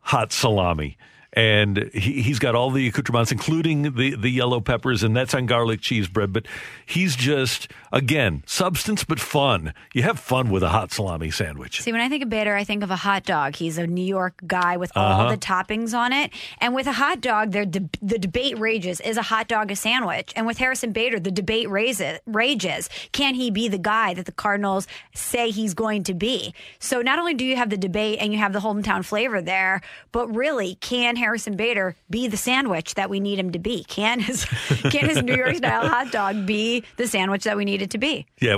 hot 0.00 0.32
salami. 0.32 0.98
And 1.34 1.90
he, 1.92 2.22
he's 2.22 2.38
got 2.38 2.54
all 2.54 2.70
the 2.70 2.88
accoutrements, 2.88 3.30
including 3.30 3.82
the, 3.82 4.16
the 4.16 4.30
yellow 4.30 4.60
peppers, 4.60 5.02
and 5.02 5.14
that's 5.14 5.34
on 5.34 5.44
garlic 5.44 5.80
cheese 5.82 6.08
bread. 6.08 6.32
But 6.32 6.46
he's 6.86 7.14
just, 7.14 7.70
again, 7.92 8.42
substance 8.46 9.04
but 9.04 9.20
fun. 9.20 9.74
You 9.92 10.04
have 10.04 10.18
fun 10.18 10.48
with 10.48 10.62
a 10.62 10.70
hot 10.70 10.90
salami 10.90 11.30
sandwich. 11.30 11.82
See, 11.82 11.92
when 11.92 12.00
I 12.00 12.08
think 12.08 12.22
of 12.22 12.30
Bader, 12.30 12.56
I 12.56 12.64
think 12.64 12.82
of 12.82 12.90
a 12.90 12.96
hot 12.96 13.24
dog. 13.24 13.56
He's 13.56 13.76
a 13.76 13.86
New 13.86 14.04
York 14.04 14.40
guy 14.46 14.78
with 14.78 14.90
all 14.96 15.20
Uh-huh. 15.20 15.30
the 15.30 15.36
toppings 15.36 15.92
on 15.96 16.14
it. 16.14 16.32
And 16.62 16.74
with 16.74 16.86
a 16.86 16.92
hot 16.92 17.20
dog, 17.20 17.50
de- 17.50 17.66
the 17.66 18.18
debate 18.18 18.58
rages: 18.58 18.98
is 19.00 19.18
a 19.18 19.22
hot 19.22 19.48
dog 19.48 19.70
a 19.70 19.76
sandwich? 19.76 20.32
And 20.34 20.46
with 20.46 20.56
Harrison 20.58 20.92
Bader, 20.92 21.20
the 21.20 21.30
debate 21.30 21.68
raises, 21.68 22.20
rages: 22.26 22.88
can 23.12 23.34
he 23.34 23.50
be 23.50 23.68
the 23.68 23.78
guy 23.78 24.14
that 24.14 24.24
the 24.24 24.32
Cardinals 24.32 24.86
say 25.14 25.50
he's 25.50 25.74
going 25.74 26.04
to 26.04 26.14
be? 26.14 26.54
So 26.78 27.02
not 27.02 27.18
only 27.18 27.34
do 27.34 27.44
you 27.44 27.56
have 27.56 27.68
the 27.68 27.76
debate 27.76 28.18
and 28.20 28.32
you 28.32 28.38
have 28.38 28.54
the 28.54 28.60
hometown 28.60 29.04
flavor 29.04 29.42
there, 29.42 29.82
but 30.10 30.34
really, 30.34 30.76
can 30.76 31.16
Harrison 31.18 31.56
Bader 31.56 31.96
be 32.08 32.28
the 32.28 32.36
sandwich 32.36 32.94
that 32.94 33.10
we 33.10 33.20
need 33.20 33.38
him 33.38 33.52
to 33.52 33.58
be? 33.58 33.84
Can 33.84 34.20
his 34.20 34.44
can 34.90 35.08
his 35.08 35.22
New 35.22 35.36
York 35.36 35.56
style 35.56 35.88
hot 35.88 36.10
dog 36.10 36.46
be 36.46 36.84
the 36.96 37.06
sandwich 37.06 37.44
that 37.44 37.56
we 37.56 37.64
need 37.64 37.82
it 37.82 37.90
to 37.90 37.98
be? 37.98 38.26
Yeah, 38.40 38.56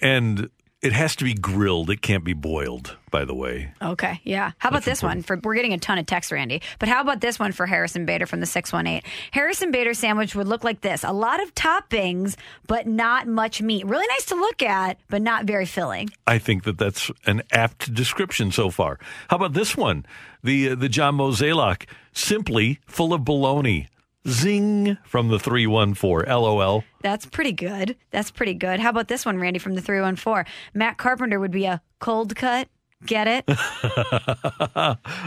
and 0.00 0.48
it 0.82 0.92
has 0.92 1.14
to 1.16 1.24
be 1.24 1.34
grilled. 1.34 1.90
It 1.90 2.02
can't 2.02 2.24
be 2.24 2.32
boiled, 2.32 2.96
by 3.10 3.24
the 3.24 3.34
way. 3.34 3.72
Okay, 3.80 4.20
yeah. 4.24 4.50
How 4.58 4.68
about 4.68 4.82
this 4.84 5.02
one? 5.02 5.22
For 5.22 5.38
we're 5.42 5.54
getting 5.54 5.72
a 5.72 5.78
ton 5.78 5.98
of 5.98 6.06
text, 6.06 6.32
Randy. 6.32 6.60
But 6.80 6.88
how 6.88 7.00
about 7.00 7.20
this 7.20 7.38
one 7.38 7.52
for 7.52 7.66
Harrison 7.66 8.04
Bader 8.04 8.26
from 8.26 8.40
the 8.40 8.46
six 8.46 8.72
one 8.72 8.86
eight? 8.88 9.04
Harrison 9.30 9.70
Bader 9.70 9.94
sandwich 9.94 10.34
would 10.34 10.48
look 10.48 10.64
like 10.64 10.80
this: 10.80 11.04
a 11.04 11.12
lot 11.12 11.40
of 11.40 11.54
toppings, 11.54 12.36
but 12.66 12.86
not 12.86 13.28
much 13.28 13.62
meat. 13.62 13.86
Really 13.86 14.06
nice 14.08 14.26
to 14.26 14.34
look 14.34 14.62
at, 14.62 14.98
but 15.08 15.22
not 15.22 15.44
very 15.44 15.66
filling. 15.66 16.10
I 16.26 16.38
think 16.38 16.64
that 16.64 16.78
that's 16.78 17.10
an 17.26 17.42
apt 17.52 17.94
description 17.94 18.50
so 18.50 18.70
far. 18.70 18.98
How 19.28 19.36
about 19.36 19.52
this 19.52 19.76
one? 19.76 20.04
The 20.42 20.70
uh, 20.70 20.74
the 20.74 20.88
John 20.88 21.16
Mozeliak, 21.16 21.86
simply 22.12 22.80
full 22.86 23.14
of 23.14 23.22
baloney. 23.22 23.86
Zing 24.28 24.96
from 25.04 25.28
the 25.28 25.38
314. 25.38 26.28
LOL. 26.32 26.84
That's 27.02 27.26
pretty 27.26 27.52
good. 27.52 27.96
That's 28.10 28.30
pretty 28.30 28.54
good. 28.54 28.78
How 28.80 28.90
about 28.90 29.08
this 29.08 29.26
one, 29.26 29.38
Randy 29.38 29.58
from 29.58 29.74
the 29.74 29.80
three 29.80 30.00
one 30.00 30.16
four? 30.16 30.46
Matt 30.74 30.96
Carpenter 30.98 31.40
would 31.40 31.50
be 31.50 31.64
a 31.64 31.80
cold 31.98 32.36
cut. 32.36 32.68
Get 33.04 33.26
it? 33.26 33.44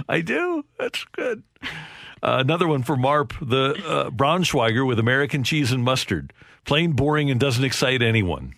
I 0.08 0.22
do. 0.24 0.64
That's 0.80 1.04
good. 1.12 1.44
Uh, 2.24 2.38
another 2.40 2.68
one 2.70 2.84
for 2.84 2.96
Marp, 2.96 3.34
the 3.42 3.74
uh, 3.86 4.10
Braunschweiger 4.12 4.88
with 4.88 4.98
American 4.98 5.44
cheese 5.44 5.74
and 5.74 5.84
mustard. 5.84 6.32
Plain 6.64 6.94
boring 6.94 7.30
and 7.30 7.38
doesn't 7.40 7.64
excite 7.66 8.02
anyone. 8.02 8.54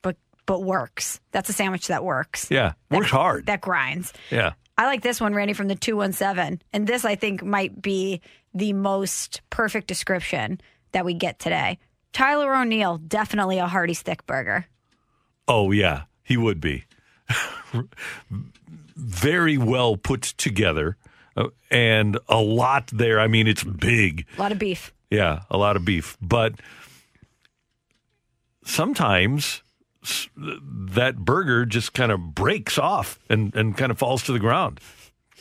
but 0.00 0.16
but 0.46 0.62
works. 0.62 1.20
That's 1.30 1.50
a 1.50 1.52
sandwich 1.52 1.88
that 1.88 2.02
works. 2.02 2.50
Yeah, 2.50 2.72
works 2.90 3.10
hard. 3.10 3.46
That 3.46 3.60
grinds. 3.60 4.14
Yeah. 4.30 4.54
I 4.76 4.86
like 4.86 5.02
this 5.02 5.20
one, 5.20 5.34
Randy, 5.34 5.52
from 5.52 5.68
the 5.68 5.74
217. 5.74 6.60
And 6.72 6.86
this, 6.86 7.04
I 7.04 7.14
think, 7.14 7.42
might 7.42 7.80
be 7.80 8.20
the 8.52 8.72
most 8.72 9.40
perfect 9.50 9.86
description 9.86 10.60
that 10.92 11.04
we 11.04 11.14
get 11.14 11.38
today. 11.38 11.78
Tyler 12.12 12.54
O'Neill, 12.54 12.98
definitely 12.98 13.58
a 13.58 13.66
hearty 13.66 13.94
stick 13.94 14.26
burger. 14.26 14.66
Oh, 15.46 15.70
yeah, 15.70 16.02
he 16.22 16.36
would 16.36 16.60
be. 16.60 16.84
Very 18.96 19.58
well 19.58 19.96
put 19.96 20.22
together 20.22 20.96
uh, 21.36 21.48
and 21.70 22.18
a 22.28 22.40
lot 22.40 22.88
there. 22.88 23.18
I 23.20 23.26
mean, 23.26 23.46
it's 23.46 23.64
big. 23.64 24.26
A 24.36 24.40
lot 24.40 24.52
of 24.52 24.58
beef. 24.58 24.92
Yeah, 25.10 25.42
a 25.50 25.58
lot 25.58 25.76
of 25.76 25.84
beef. 25.84 26.16
But 26.20 26.54
sometimes 28.64 29.62
that 30.36 31.16
burger 31.16 31.64
just 31.64 31.92
kind 31.92 32.12
of 32.12 32.34
breaks 32.34 32.78
off 32.78 33.18
and, 33.28 33.54
and 33.54 33.76
kind 33.76 33.90
of 33.90 33.98
falls 33.98 34.22
to 34.24 34.32
the 34.32 34.38
ground. 34.38 34.80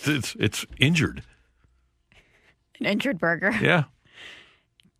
It's 0.03 0.35
it's 0.39 0.65
injured. 0.79 1.23
An 2.79 2.85
injured 2.85 3.19
burger. 3.19 3.51
Yeah. 3.61 3.85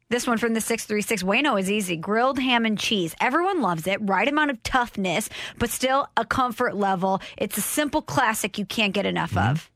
This 0.09 0.27
one 0.27 0.37
from 0.37 0.53
the 0.53 0.61
636 0.61 1.23
Wayno 1.23 1.59
is 1.59 1.71
easy. 1.71 1.97
Grilled 1.97 2.37
ham 2.37 2.65
and 2.67 2.77
cheese. 2.77 3.15
Everyone 3.19 3.61
loves 3.61 3.87
it. 3.87 3.97
Right 3.99 4.27
amount 4.27 4.51
of 4.51 4.61
toughness, 4.61 5.27
but 5.57 5.71
still 5.71 6.07
a 6.15 6.23
comfort 6.23 6.75
level. 6.75 7.19
It's 7.35 7.57
a 7.57 7.61
simple 7.61 8.03
classic 8.03 8.59
you 8.59 8.65
can't 8.65 8.93
get 8.93 9.07
enough 9.07 9.31
mm-hmm. 9.31 9.53
of. 9.53 9.71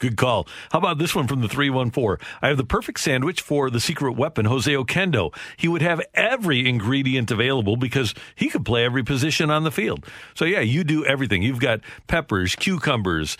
Good 0.00 0.16
call. 0.16 0.48
How 0.72 0.78
about 0.78 0.98
this 0.98 1.14
one 1.14 1.28
from 1.28 1.40
the 1.40 1.48
314? 1.48 2.26
I 2.42 2.48
have 2.48 2.56
the 2.56 2.64
perfect 2.64 2.98
sandwich 3.00 3.40
for 3.40 3.70
the 3.70 3.80
secret 3.80 4.12
weapon, 4.12 4.44
Jose 4.46 4.70
Oquendo. 4.70 5.34
He 5.56 5.68
would 5.68 5.82
have 5.82 6.00
every 6.14 6.68
ingredient 6.68 7.30
available 7.30 7.76
because 7.76 8.12
he 8.34 8.48
could 8.48 8.64
play 8.64 8.84
every 8.84 9.04
position 9.04 9.50
on 9.50 9.62
the 9.62 9.70
field. 9.70 10.04
So, 10.34 10.44
yeah, 10.44 10.60
you 10.60 10.82
do 10.82 11.04
everything. 11.04 11.42
You've 11.42 11.60
got 11.60 11.80
peppers, 12.08 12.56
cucumbers, 12.56 13.38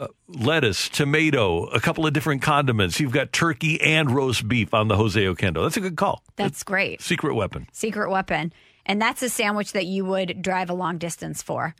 uh, 0.00 0.08
lettuce, 0.26 0.88
tomato, 0.88 1.66
a 1.66 1.78
couple 1.78 2.04
of 2.04 2.12
different 2.12 2.42
condiments. 2.42 2.98
You've 2.98 3.12
got 3.12 3.32
turkey 3.32 3.80
and 3.80 4.10
roast 4.10 4.48
beef 4.48 4.74
on 4.74 4.88
the 4.88 4.96
Jose 4.96 5.20
Oquendo. 5.20 5.62
That's 5.62 5.76
a 5.76 5.80
good 5.80 5.96
call. 5.96 6.24
That's 6.34 6.64
great. 6.64 7.00
Secret 7.00 7.34
weapon. 7.34 7.68
Secret 7.72 8.10
weapon. 8.10 8.52
And 8.84 9.00
that's 9.00 9.22
a 9.22 9.28
sandwich 9.28 9.72
that 9.72 9.86
you 9.86 10.04
would 10.04 10.42
drive 10.42 10.68
a 10.68 10.74
long 10.74 10.98
distance 10.98 11.42
for. 11.42 11.76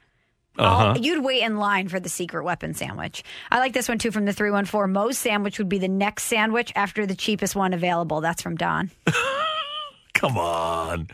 Uh-huh. 0.59 0.89
All- 0.89 0.99
You'd 0.99 1.24
wait 1.24 1.43
in 1.43 1.57
line 1.57 1.89
for 1.89 1.99
the 1.99 2.09
secret 2.09 2.45
weapon 2.45 2.74
sandwich. 2.74 3.23
I 3.51 3.59
like 3.59 3.73
this 3.73 3.89
one 3.89 3.99
too 3.99 4.11
from 4.11 4.24
the 4.27 4.33
314. 4.33 4.93
Moe's 4.93 5.16
sandwich 5.19 5.59
would 5.59 5.69
be 5.69 5.79
the 5.79 5.89
next 5.89 6.24
sandwich 6.24 6.73
after 6.77 7.07
the 7.07 7.15
cheapest 7.15 7.57
one 7.57 7.73
available. 7.73 8.20
That's 8.20 8.43
from 8.43 8.57
Don. 8.57 8.91
Come 10.15 10.37
on. 10.37 11.09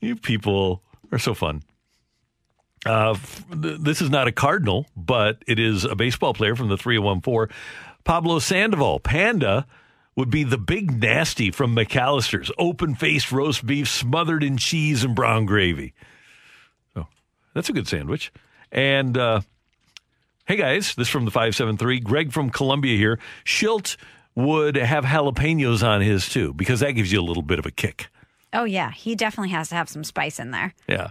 You 0.00 0.16
people 0.16 0.82
are 1.12 1.18
so 1.18 1.34
fun. 1.34 1.62
Uh, 2.84 3.10
f- 3.12 3.44
this 3.50 4.00
is 4.00 4.10
not 4.10 4.28
a 4.28 4.32
Cardinal, 4.32 4.86
but 4.96 5.42
it 5.46 5.58
is 5.58 5.84
a 5.84 5.94
baseball 5.96 6.34
player 6.34 6.54
from 6.56 6.68
the 6.68 6.76
314. 6.76 7.54
Pablo 8.04 8.38
Sandoval. 8.38 9.00
Panda 9.00 9.66
would 10.14 10.30
be 10.30 10.44
the 10.44 10.56
big 10.58 10.98
nasty 11.02 11.50
from 11.50 11.74
McAllister's. 11.76 12.50
Open 12.58 12.94
faced 12.94 13.32
roast 13.32 13.66
beef 13.66 13.88
smothered 13.88 14.42
in 14.42 14.56
cheese 14.56 15.04
and 15.04 15.14
brown 15.14 15.44
gravy. 15.46 15.92
So 16.94 17.06
that's 17.54 17.68
a 17.68 17.72
good 17.72 17.88
sandwich. 17.88 18.32
And 18.76 19.16
uh, 19.16 19.40
hey, 20.44 20.56
guys, 20.56 20.94
this 20.94 21.08
from 21.08 21.24
the 21.24 21.30
573. 21.30 22.00
Greg 22.00 22.32
from 22.32 22.50
Columbia 22.50 22.96
here. 22.96 23.18
Shildt 23.44 23.96
would 24.34 24.76
have 24.76 25.04
jalapenos 25.04 25.82
on 25.82 26.02
his 26.02 26.28
too, 26.28 26.52
because 26.52 26.80
that 26.80 26.92
gives 26.92 27.10
you 27.10 27.20
a 27.20 27.24
little 27.24 27.42
bit 27.42 27.58
of 27.58 27.66
a 27.66 27.70
kick. 27.70 28.08
Oh, 28.52 28.64
yeah. 28.64 28.92
He 28.92 29.14
definitely 29.16 29.50
has 29.50 29.70
to 29.70 29.74
have 29.74 29.88
some 29.88 30.04
spice 30.04 30.38
in 30.38 30.50
there. 30.50 30.74
Yeah. 30.88 31.10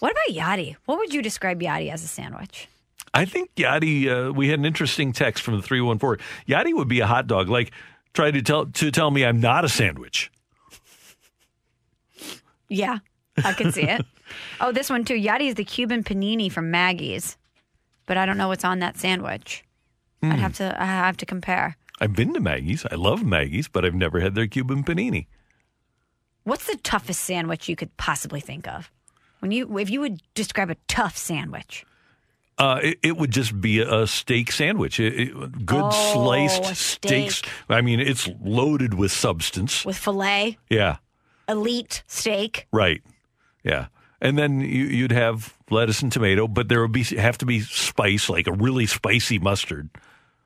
What 0.00 0.12
about 0.12 0.34
Yadi? 0.34 0.76
What 0.86 0.98
would 0.98 1.14
you 1.14 1.22
describe 1.22 1.60
Yadi 1.60 1.90
as 1.90 2.02
a 2.02 2.08
sandwich? 2.08 2.68
I 3.14 3.26
think 3.26 3.54
Yadi, 3.54 4.08
uh, 4.08 4.32
we 4.32 4.48
had 4.48 4.58
an 4.58 4.64
interesting 4.64 5.12
text 5.12 5.44
from 5.44 5.56
the 5.56 5.62
314. 5.62 6.24
Yadi 6.48 6.74
would 6.74 6.88
be 6.88 7.00
a 7.00 7.06
hot 7.06 7.26
dog. 7.26 7.48
Like, 7.48 7.70
try 8.14 8.30
to 8.30 8.42
tell, 8.42 8.66
to 8.66 8.90
tell 8.90 9.10
me 9.10 9.24
I'm 9.24 9.40
not 9.40 9.64
a 9.64 9.68
sandwich. 9.68 10.30
Yeah, 12.68 12.98
I 13.44 13.52
can 13.52 13.72
see 13.72 13.82
it. 13.82 14.04
oh, 14.60 14.72
this 14.72 14.90
one 14.90 15.04
too. 15.04 15.14
Yadi 15.14 15.48
is 15.48 15.54
the 15.54 15.64
Cuban 15.64 16.02
panini 16.04 16.50
from 16.50 16.70
Maggie's, 16.70 17.36
but 18.06 18.16
I 18.16 18.26
don't 18.26 18.36
know 18.38 18.48
what's 18.48 18.64
on 18.64 18.78
that 18.80 18.96
sandwich. 18.98 19.64
I'd 20.22 20.32
Hmm. 20.34 20.38
have 20.38 20.54
to. 20.56 20.76
I 20.80 20.84
have 20.86 21.16
to 21.18 21.26
compare. 21.26 21.76
I've 22.00 22.14
been 22.14 22.34
to 22.34 22.40
Maggie's. 22.40 22.84
I 22.90 22.94
love 22.96 23.24
Maggie's, 23.24 23.68
but 23.68 23.84
I've 23.84 23.94
never 23.94 24.20
had 24.20 24.34
their 24.34 24.46
Cuban 24.46 24.82
panini. 24.84 25.26
What's 26.44 26.66
the 26.66 26.76
toughest 26.76 27.20
sandwich 27.22 27.68
you 27.68 27.76
could 27.76 27.96
possibly 27.96 28.40
think 28.40 28.66
of? 28.66 28.90
When 29.40 29.50
you, 29.52 29.78
if 29.78 29.90
you 29.90 30.00
would 30.00 30.20
describe 30.34 30.70
a 30.70 30.76
tough 30.88 31.16
sandwich, 31.16 31.84
Uh, 32.58 32.80
it, 32.82 32.98
it 33.02 33.16
would 33.16 33.30
just 33.30 33.60
be 33.60 33.80
a 33.80 34.06
steak 34.06 34.52
sandwich. 34.52 35.00
It, 35.00 35.14
it- 35.18 35.66
good 35.66 35.82
Oh, 35.84 36.12
sliced 36.12 36.64
a 36.70 36.74
steaks. 36.74 37.36
steak. 37.36 37.50
I 37.68 37.80
mean, 37.80 37.98
it's 38.00 38.28
loaded 38.42 38.94
with 38.94 39.10
substance. 39.12 39.84
with 39.84 39.96
filet, 39.96 40.58
Yeah, 40.68 40.96
elite 41.48 42.02
steak. 42.06 42.66
right. 42.72 43.02
Yeah. 43.64 43.86
And 44.20 44.38
then 44.38 44.60
you, 44.60 44.84
you'd 44.84 45.12
have 45.12 45.52
lettuce 45.70 46.00
and 46.02 46.12
tomato, 46.12 46.46
but 46.46 46.68
there 46.68 46.80
would 46.82 46.92
be 46.92 47.02
have 47.16 47.38
to 47.38 47.46
be 47.46 47.60
spice, 47.60 48.28
like 48.28 48.46
a 48.46 48.52
really 48.52 48.86
spicy 48.86 49.38
mustard. 49.38 49.90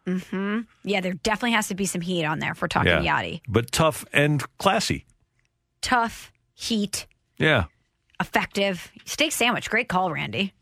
Mm-hmm. 0.07 0.61
Yeah, 0.85 1.01
there 1.01 1.13
definitely 1.15 1.53
has 1.53 1.69
to 1.69 1.75
be 1.75 1.85
some 1.85 2.01
heat 2.01 2.25
on 2.25 2.39
there 2.39 2.53
if 2.53 2.63
we're 2.63 2.69
talking 2.69 3.03
yeah. 3.05 3.23
Yadi. 3.23 3.41
But 3.49 3.73
tough 3.73 4.05
and 4.13 4.43
classy. 4.59 5.05
Tough, 5.83 6.33
heat, 6.55 7.07
Yeah. 7.39 7.65
effective 8.21 8.91
steak 9.05 9.33
sandwich. 9.33 9.69
Great 9.69 9.89
call, 9.89 10.11
Randy. 10.11 10.55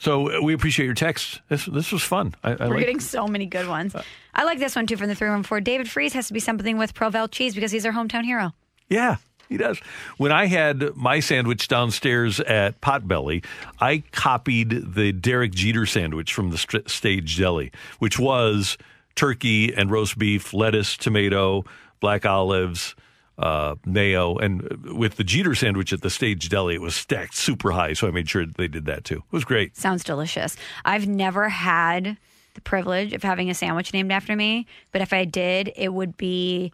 So 0.00 0.30
uh, 0.30 0.40
we 0.42 0.54
appreciate 0.54 0.86
your 0.86 0.94
text. 0.94 1.40
This 1.48 1.66
this 1.66 1.90
was 1.90 2.02
fun. 2.02 2.34
I, 2.44 2.52
I 2.52 2.54
We're 2.68 2.74
like. 2.76 2.78
getting 2.80 3.00
so 3.00 3.26
many 3.26 3.46
good 3.46 3.66
ones. 3.66 3.96
I 4.34 4.44
like 4.44 4.58
this 4.60 4.76
one 4.76 4.86
too 4.86 4.96
from 4.96 5.08
the 5.08 5.14
314. 5.16 5.64
David 5.64 5.90
Freese 5.90 6.12
has 6.12 6.28
to 6.28 6.32
be 6.32 6.38
something 6.40 6.78
with 6.78 6.94
Provel 6.94 7.28
cheese 7.30 7.54
because 7.54 7.72
he's 7.72 7.84
our 7.84 7.92
hometown 7.92 8.24
hero. 8.24 8.52
Yeah, 8.88 9.16
he 9.50 9.56
does. 9.56 9.80
When 10.16 10.32
I 10.32 10.46
had 10.46 10.94
my 10.96 11.20
sandwich 11.20 11.68
downstairs 11.68 12.40
at 12.40 12.80
Potbelly, 12.80 13.44
I 13.80 14.02
copied 14.12 14.94
the 14.94 15.12
Derek 15.12 15.52
Jeter 15.52 15.86
sandwich 15.86 16.34
from 16.34 16.50
the 16.50 16.58
st- 16.58 16.88
stage 16.88 17.36
deli, 17.38 17.72
which 17.98 18.18
was 18.18 18.76
turkey 19.14 19.74
and 19.74 19.90
roast 19.90 20.18
beef, 20.18 20.52
lettuce, 20.52 20.96
tomato, 20.96 21.64
black 22.00 22.26
olives, 22.26 22.94
uh, 23.38 23.76
mayo, 23.84 24.36
and 24.36 24.62
with 24.96 25.16
the 25.16 25.24
Jeter 25.24 25.54
sandwich 25.54 25.92
at 25.92 26.02
the 26.02 26.10
stage 26.10 26.48
deli, 26.48 26.74
it 26.74 26.80
was 26.80 26.94
stacked 26.94 27.34
super 27.34 27.70
high. 27.70 27.92
So 27.92 28.08
I 28.08 28.10
made 28.10 28.28
sure 28.28 28.44
they 28.44 28.68
did 28.68 28.86
that 28.86 29.04
too. 29.04 29.18
It 29.18 29.32
was 29.32 29.44
great. 29.44 29.76
Sounds 29.76 30.04
delicious. 30.04 30.56
I've 30.84 31.06
never 31.06 31.48
had 31.48 32.16
the 32.54 32.60
privilege 32.60 33.12
of 33.12 33.22
having 33.22 33.48
a 33.48 33.54
sandwich 33.54 33.92
named 33.92 34.10
after 34.10 34.34
me, 34.34 34.66
but 34.90 35.00
if 35.00 35.12
I 35.12 35.24
did, 35.24 35.72
it 35.76 35.92
would 35.92 36.16
be 36.16 36.72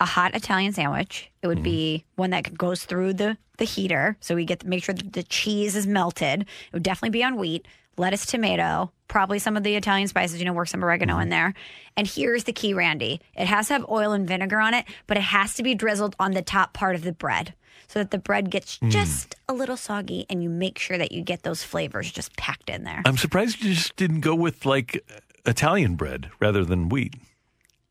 a 0.00 0.04
hot 0.06 0.34
Italian 0.34 0.72
sandwich. 0.72 1.30
It 1.42 1.46
would 1.46 1.62
be 1.62 2.04
one 2.16 2.30
that 2.30 2.56
goes 2.56 2.84
through 2.84 3.14
the 3.14 3.36
the 3.58 3.64
heater, 3.64 4.16
so 4.20 4.34
we 4.34 4.44
get 4.44 4.60
to 4.60 4.68
make 4.68 4.84
sure 4.84 4.94
that 4.94 5.14
the 5.14 5.22
cheese 5.22 5.74
is 5.76 5.86
melted. 5.86 6.42
It 6.42 6.72
would 6.74 6.82
definitely 6.82 7.18
be 7.18 7.24
on 7.24 7.36
wheat, 7.36 7.66
lettuce, 7.96 8.26
tomato, 8.26 8.92
probably 9.08 9.38
some 9.38 9.56
of 9.56 9.62
the 9.62 9.76
Italian 9.76 10.08
spices. 10.08 10.38
You 10.38 10.44
know, 10.44 10.52
work 10.52 10.68
some 10.68 10.84
oregano 10.84 11.18
in 11.20 11.30
there. 11.30 11.54
And 11.96 12.06
here's 12.06 12.44
the 12.44 12.52
key, 12.52 12.74
Randy: 12.74 13.20
it 13.34 13.46
has 13.46 13.68
to 13.68 13.72
have 13.74 13.86
oil 13.88 14.12
and 14.12 14.28
vinegar 14.28 14.58
on 14.60 14.74
it, 14.74 14.84
but 15.06 15.16
it 15.16 15.22
has 15.22 15.54
to 15.54 15.62
be 15.62 15.74
drizzled 15.74 16.14
on 16.18 16.32
the 16.32 16.42
top 16.42 16.74
part 16.74 16.94
of 16.94 17.02
the 17.02 17.12
bread. 17.12 17.54
So 17.88 18.00
that 18.00 18.10
the 18.10 18.18
bread 18.18 18.50
gets 18.50 18.78
Mm. 18.78 18.90
just 18.90 19.36
a 19.48 19.54
little 19.54 19.76
soggy, 19.76 20.26
and 20.28 20.42
you 20.42 20.50
make 20.50 20.78
sure 20.78 20.98
that 20.98 21.12
you 21.12 21.22
get 21.22 21.42
those 21.44 21.62
flavors 21.62 22.10
just 22.10 22.36
packed 22.36 22.68
in 22.68 22.82
there. 22.84 23.00
I'm 23.06 23.16
surprised 23.16 23.62
you 23.62 23.72
just 23.72 23.94
didn't 23.96 24.20
go 24.20 24.34
with 24.34 24.66
like 24.66 25.02
Italian 25.46 25.94
bread 25.94 26.30
rather 26.40 26.64
than 26.64 26.88
wheat. 26.90 27.14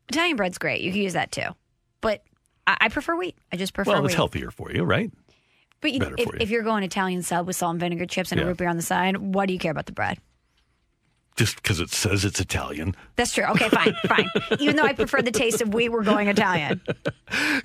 Italian 0.08 0.36
bread's 0.36 0.58
great; 0.58 0.82
you 0.82 0.92
can 0.92 1.00
use 1.00 1.14
that 1.14 1.32
too, 1.32 1.48
but 2.00 2.22
I, 2.66 2.76
I 2.82 2.88
prefer 2.88 3.16
wheat. 3.16 3.36
I 3.52 3.56
just 3.56 3.74
prefer 3.74 3.92
well, 3.92 4.02
wheat. 4.02 4.06
it's 4.06 4.14
healthier 4.14 4.50
for 4.50 4.70
you, 4.72 4.84
right? 4.84 5.10
But 5.80 5.92
you, 5.92 6.00
if, 6.18 6.26
you. 6.26 6.32
if 6.40 6.50
you're 6.50 6.62
going 6.62 6.82
Italian 6.84 7.22
sub 7.22 7.46
with 7.46 7.56
salt 7.56 7.72
and 7.72 7.80
vinegar 7.80 8.06
chips 8.06 8.32
and 8.32 8.40
a 8.40 8.44
Yeah. 8.44 8.48
root 8.48 8.56
beer 8.58 8.68
on 8.68 8.76
the 8.76 8.82
side, 8.82 9.16
what 9.18 9.46
do 9.46 9.52
you 9.52 9.58
care 9.58 9.70
about 9.70 9.86
the 9.86 9.92
bread? 9.92 10.18
Just 11.36 11.56
because 11.56 11.80
it 11.80 11.90
says 11.90 12.24
it's 12.24 12.40
Italian. 12.40 12.96
That's 13.16 13.34
true. 13.34 13.44
Okay, 13.44 13.68
fine, 13.68 13.94
fine. 14.08 14.26
Even 14.58 14.76
though 14.76 14.84
I 14.84 14.94
prefer 14.94 15.20
the 15.20 15.30
taste 15.30 15.60
of 15.60 15.74
wheat, 15.74 15.90
we're 15.90 16.02
going 16.02 16.28
Italian. 16.28 16.80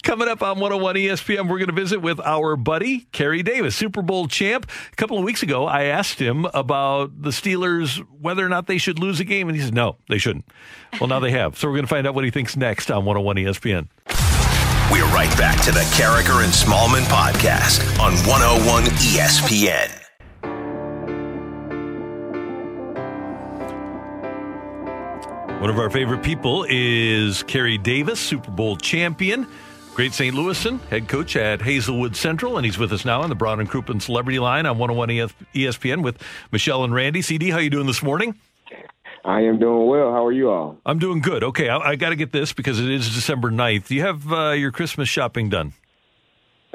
Coming 0.03 0.27
up 0.27 0.41
on 0.43 0.59
101 0.59 0.95
ESPN, 0.95 1.47
we're 1.47 1.57
going 1.57 1.67
to 1.69 1.73
visit 1.73 2.01
with 2.01 2.19
our 2.19 2.57
buddy, 2.57 3.07
Kerry 3.13 3.43
Davis, 3.43 3.73
Super 3.73 4.01
Bowl 4.01 4.27
champ. 4.27 4.69
A 4.91 4.95
couple 4.97 5.17
of 5.17 5.23
weeks 5.23 5.41
ago, 5.41 5.67
I 5.67 5.85
asked 5.85 6.19
him 6.19 6.45
about 6.53 7.21
the 7.21 7.29
Steelers, 7.29 7.97
whether 8.19 8.45
or 8.45 8.49
not 8.49 8.67
they 8.67 8.77
should 8.77 8.99
lose 8.99 9.21
a 9.21 9.23
game, 9.23 9.47
and 9.47 9.55
he 9.55 9.63
said, 9.63 9.73
no, 9.73 9.95
they 10.09 10.17
shouldn't. 10.17 10.43
Well, 10.99 11.07
now 11.07 11.21
they 11.21 11.31
have. 11.31 11.57
So 11.57 11.69
we're 11.69 11.75
going 11.75 11.85
to 11.85 11.89
find 11.89 12.05
out 12.05 12.13
what 12.13 12.25
he 12.25 12.29
thinks 12.29 12.57
next 12.57 12.91
on 12.91 13.05
101 13.05 13.37
ESPN. 13.37 13.87
We're 14.91 15.05
right 15.05 15.35
back 15.37 15.61
to 15.63 15.71
the 15.71 15.79
Karraker 15.95 16.43
and 16.43 16.51
Smallmon 16.51 17.03
podcast 17.03 17.79
on 17.97 18.11
101 18.27 18.83
ESPN. 18.83 20.01
One 25.61 25.69
of 25.69 25.79
our 25.79 25.89
favorite 25.89 26.21
people 26.23 26.65
is 26.67 27.41
Kerry 27.43 27.77
Davis, 27.77 28.19
Super 28.19 28.51
Bowl 28.51 28.75
champion. 28.75 29.47
Great 29.95 30.11
St. 30.11 30.35
Louisan, 30.35 30.81
head 30.89 31.07
coach 31.07 31.37
at 31.37 31.61
Hazelwood 31.61 32.17
Central, 32.17 32.57
and 32.57 32.65
he's 32.65 32.77
with 32.77 32.91
us 32.91 33.05
now 33.05 33.21
on 33.21 33.29
the 33.29 33.35
Brown 33.35 33.61
and 33.61 33.69
Crouppen 33.69 34.01
Celebrity 34.01 34.39
Line 34.39 34.65
on 34.65 34.77
101 34.77 35.29
ESPN 35.55 36.03
with 36.03 36.21
Michelle 36.51 36.83
and 36.83 36.93
Randy. 36.93 37.21
CD, 37.21 37.49
how 37.49 37.59
you 37.59 37.69
doing 37.69 37.87
this 37.87 38.03
morning? 38.03 38.35
I 39.23 39.41
am 39.41 39.59
doing 39.59 39.87
well. 39.87 40.11
How 40.11 40.25
are 40.25 40.31
you 40.31 40.49
all? 40.49 40.77
I'm 40.85 40.99
doing 40.99 41.21
good. 41.21 41.43
Okay, 41.43 41.69
I, 41.69 41.77
I 41.77 41.95
got 41.95 42.09
to 42.09 42.15
get 42.15 42.31
this 42.31 42.53
because 42.53 42.79
it 42.79 42.89
is 42.89 43.13
December 43.13 43.51
9th. 43.51 43.87
Do 43.87 43.95
you 43.95 44.01
have 44.01 44.31
uh, 44.31 44.51
your 44.51 44.71
Christmas 44.71 45.09
shopping 45.09 45.49
done? 45.49 45.73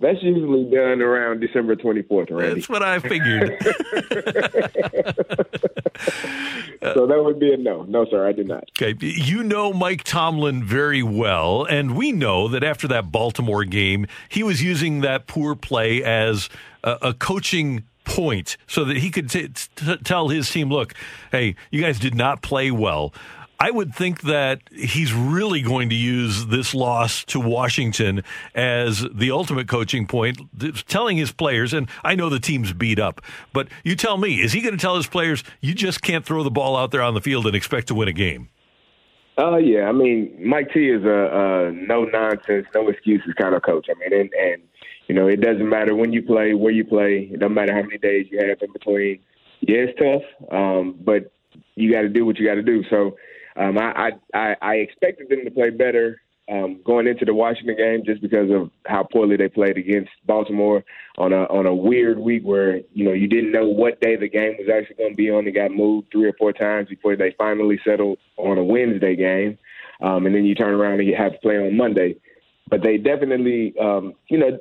That's 0.00 0.22
usually 0.22 0.70
done 0.70 1.02
around 1.02 1.40
December 1.40 1.74
24th, 1.74 2.30
Randy. 2.30 2.54
That's 2.54 2.68
what 2.68 2.84
I 2.84 3.00
figured. 3.00 3.56
so 6.94 7.06
that 7.06 7.20
would 7.24 7.40
be 7.40 7.52
a 7.52 7.56
no. 7.56 7.82
No, 7.82 8.06
sir, 8.08 8.24
I 8.24 8.30
did 8.30 8.46
not. 8.46 8.64
Okay, 8.80 8.94
you 9.00 9.42
know 9.42 9.72
Mike 9.72 10.04
Tomlin 10.04 10.62
very 10.62 11.02
well, 11.02 11.64
and 11.64 11.96
we 11.96 12.12
know 12.12 12.46
that 12.46 12.62
after 12.62 12.86
that 12.88 13.10
Baltimore 13.10 13.64
game, 13.64 14.06
he 14.28 14.44
was 14.44 14.62
using 14.62 15.00
that 15.00 15.26
poor 15.26 15.56
play 15.56 16.04
as 16.04 16.48
a, 16.84 16.98
a 17.02 17.14
coaching 17.14 17.82
point 18.08 18.56
so 18.66 18.84
that 18.84 18.96
he 18.96 19.10
could 19.10 19.30
t- 19.30 19.48
t- 19.48 19.96
tell 19.98 20.28
his 20.28 20.50
team, 20.50 20.70
look, 20.70 20.94
hey, 21.30 21.54
you 21.70 21.80
guys 21.80 21.98
did 21.98 22.14
not 22.14 22.42
play 22.42 22.70
well. 22.70 23.12
I 23.60 23.72
would 23.72 23.92
think 23.92 24.22
that 24.22 24.60
he's 24.72 25.12
really 25.12 25.62
going 25.62 25.88
to 25.88 25.96
use 25.96 26.46
this 26.46 26.74
loss 26.74 27.24
to 27.24 27.40
Washington 27.40 28.22
as 28.54 29.04
the 29.12 29.32
ultimate 29.32 29.66
coaching 29.66 30.06
point, 30.06 30.38
telling 30.86 31.16
his 31.16 31.32
players, 31.32 31.74
and 31.74 31.88
I 32.04 32.14
know 32.14 32.28
the 32.28 32.38
team's 32.38 32.72
beat 32.72 33.00
up, 33.00 33.20
but 33.52 33.66
you 33.82 33.96
tell 33.96 34.16
me, 34.16 34.40
is 34.40 34.52
he 34.52 34.60
going 34.60 34.76
to 34.76 34.80
tell 34.80 34.94
his 34.96 35.08
players, 35.08 35.42
you 35.60 35.74
just 35.74 36.02
can't 36.02 36.24
throw 36.24 36.44
the 36.44 36.52
ball 36.52 36.76
out 36.76 36.92
there 36.92 37.02
on 37.02 37.14
the 37.14 37.20
field 37.20 37.46
and 37.46 37.56
expect 37.56 37.88
to 37.88 37.96
win 37.96 38.06
a 38.06 38.12
game? 38.12 38.48
Uh, 39.36 39.56
yeah, 39.56 39.88
I 39.88 39.92
mean, 39.92 40.36
Mike 40.38 40.72
T 40.72 40.88
is 40.88 41.04
a, 41.04 41.08
a 41.08 41.72
no 41.72 42.04
nonsense, 42.04 42.66
no 42.74 42.88
excuses 42.88 43.34
kind 43.34 43.54
of 43.54 43.62
coach. 43.62 43.86
I 43.88 43.94
mean, 43.98 44.20
and, 44.20 44.30
and 44.34 44.62
you 45.08 45.14
know, 45.14 45.26
it 45.26 45.40
doesn't 45.40 45.68
matter 45.68 45.94
when 45.94 46.12
you 46.12 46.22
play, 46.22 46.54
where 46.54 46.72
you 46.72 46.84
play. 46.84 47.30
It 47.32 47.40
doesn't 47.40 47.54
matter 47.54 47.74
how 47.74 47.82
many 47.82 47.98
days 47.98 48.26
you 48.30 48.38
have 48.46 48.58
in 48.60 48.72
between. 48.72 49.20
Yeah, 49.60 49.86
it's 49.88 49.98
tough, 49.98 50.52
um, 50.52 50.98
but 51.00 51.32
you 51.74 51.90
got 51.90 52.02
to 52.02 52.08
do 52.08 52.24
what 52.24 52.38
you 52.38 52.46
got 52.46 52.54
to 52.54 52.62
do. 52.62 52.84
So 52.90 53.16
um, 53.56 53.78
I, 53.78 54.12
I 54.34 54.54
I 54.60 54.74
expected 54.76 55.28
them 55.28 55.44
to 55.44 55.50
play 55.50 55.70
better 55.70 56.20
um, 56.48 56.80
going 56.84 57.06
into 57.06 57.24
the 57.24 57.34
Washington 57.34 57.76
game 57.76 58.02
just 58.04 58.22
because 58.22 58.50
of 58.50 58.70
how 58.86 59.02
poorly 59.02 59.36
they 59.36 59.48
played 59.48 59.76
against 59.76 60.10
Baltimore 60.26 60.84
on 61.16 61.32
a 61.32 61.44
on 61.44 61.66
a 61.66 61.74
weird 61.74 62.18
week 62.18 62.42
where 62.44 62.76
you 62.92 63.04
know 63.04 63.12
you 63.12 63.28
didn't 63.28 63.52
know 63.52 63.68
what 63.68 64.00
day 64.00 64.16
the 64.16 64.28
game 64.28 64.56
was 64.58 64.68
actually 64.72 64.96
going 64.96 65.12
to 65.12 65.16
be 65.16 65.30
on. 65.30 65.46
It 65.46 65.52
got 65.52 65.70
moved 65.70 66.08
three 66.12 66.28
or 66.28 66.34
four 66.34 66.52
times 66.52 66.88
before 66.88 67.16
they 67.16 67.34
finally 67.36 67.80
settled 67.84 68.18
on 68.36 68.58
a 68.58 68.64
Wednesday 68.64 69.16
game, 69.16 69.58
um, 70.00 70.26
and 70.26 70.34
then 70.34 70.44
you 70.44 70.54
turn 70.54 70.74
around 70.74 71.00
and 71.00 71.08
you 71.08 71.16
have 71.16 71.32
to 71.32 71.38
play 71.38 71.56
on 71.56 71.76
Monday. 71.76 72.16
But 72.68 72.82
they 72.82 72.98
definitely, 72.98 73.74
um, 73.80 74.14
you 74.28 74.38
know, 74.38 74.58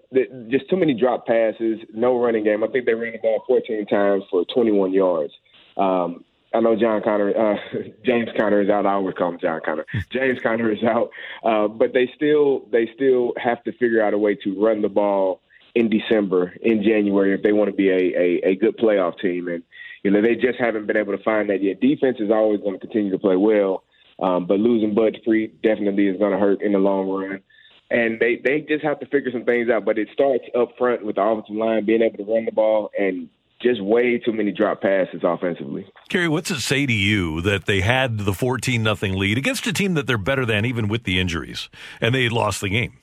just 0.50 0.70
too 0.70 0.78
many 0.78 0.94
drop 0.94 1.26
passes, 1.26 1.80
no 1.94 2.18
running 2.18 2.44
game. 2.44 2.64
I 2.64 2.68
think 2.68 2.86
they 2.86 2.94
ran 2.94 3.14
the 3.14 3.20
ball 3.20 3.44
14 3.48 3.86
times 3.88 4.24
for 4.30 4.46
21 4.46 4.94
yards. 4.94 5.34
Um, 5.76 6.24
I 6.54 6.62
know 6.62 6.76
John 6.76 7.02
Connor, 7.04 7.34
uh, 7.36 7.58
James 8.06 8.30
Conner 8.38 8.62
is 8.62 8.70
out. 8.70 8.86
I 8.86 8.94
always 8.94 9.16
call 9.16 9.30
him 9.30 9.40
John 9.40 9.62
Connor. 9.66 9.86
James 10.12 10.40
Conner 10.42 10.72
is 10.72 10.84
out, 10.84 11.10
uh, 11.44 11.68
but 11.68 11.94
they 11.94 12.10
still 12.16 12.66
they 12.72 12.90
still 12.96 13.34
have 13.38 13.64
to 13.66 13.72
figure 13.74 14.02
out 14.02 14.14
a 14.14 14.18
way 14.18 14.36
to 14.36 14.62
run 14.62 14.82
the 14.82 14.90
ball 14.90 15.42
in 15.76 15.90
December, 15.90 16.56
in 16.62 16.82
January, 16.82 17.34
if 17.34 17.44
they 17.44 17.54
want 17.54 17.70
to 17.70 17.76
be 17.76 17.90
a, 17.90 17.94
a, 17.94 18.52
a 18.52 18.56
good 18.56 18.78
playoff 18.78 19.20
team. 19.20 19.48
And 19.48 19.64
you 20.04 20.12
know 20.12 20.22
they 20.22 20.36
just 20.36 20.60
haven't 20.60 20.88
been 20.88 20.98
able 20.98 21.16
to 21.16 21.24
find 21.24 21.50
that 21.50 21.62
yet. 21.62 21.82
Defense 21.82 22.18
is 22.20 22.32
always 22.32 22.62
going 22.62 22.74
to 22.74 22.80
continue 22.80 23.12
to 23.12 23.20
play 23.20 23.36
well, 23.36 23.84
um, 24.20 24.48
but 24.48 24.60
losing 24.60 24.96
Bud 24.96 25.14
Dupree 25.14 25.48
definitely 25.62 26.08
is 26.08 26.18
going 26.18 26.32
to 26.32 26.40
hurt 26.40 26.62
in 26.62 26.72
the 26.72 26.80
long 26.80 27.10
run. 27.10 27.42
And 27.90 28.20
they 28.20 28.40
they 28.44 28.62
just 28.62 28.84
have 28.84 29.00
to 29.00 29.06
figure 29.06 29.32
some 29.32 29.46
things 29.46 29.70
out. 29.70 29.86
But 29.86 29.98
it 29.98 30.10
starts 30.14 30.44
up 30.58 30.70
front 30.78 31.06
with 31.06 31.16
the 31.16 31.22
offensive 31.22 31.56
line 31.56 31.86
being 31.86 32.02
able 32.02 32.18
to 32.18 32.32
run 32.32 32.46
the 32.46 32.52
ball 32.52 32.92
and 32.98 33.30
just 33.62 33.82
way 33.82 34.20
too 34.20 34.34
many 34.34 34.52
drop 34.52 34.82
passes 34.82 35.22
offensively. 35.24 35.86
Kerry, 36.10 36.28
what's 36.28 36.52
it 36.52 36.60
say 36.60 36.86
to 36.86 36.94
you 36.94 37.42
that 37.42 37.66
they 37.66 37.82
had 37.82 38.20
the 38.20 38.34
14 38.34 38.84
nothing 38.84 39.18
lead 39.18 39.38
against 39.38 39.66
a 39.66 39.74
team 39.74 39.96
that 39.96 40.06
they're 40.06 40.18
better 40.18 40.46
than 40.46 40.66
even 40.66 40.88
with 40.88 41.04
the 41.04 41.20
injuries 41.20 41.70
and 42.00 42.14
they 42.14 42.30
lost 42.30 42.62
the 42.62 42.70
game? 42.70 42.94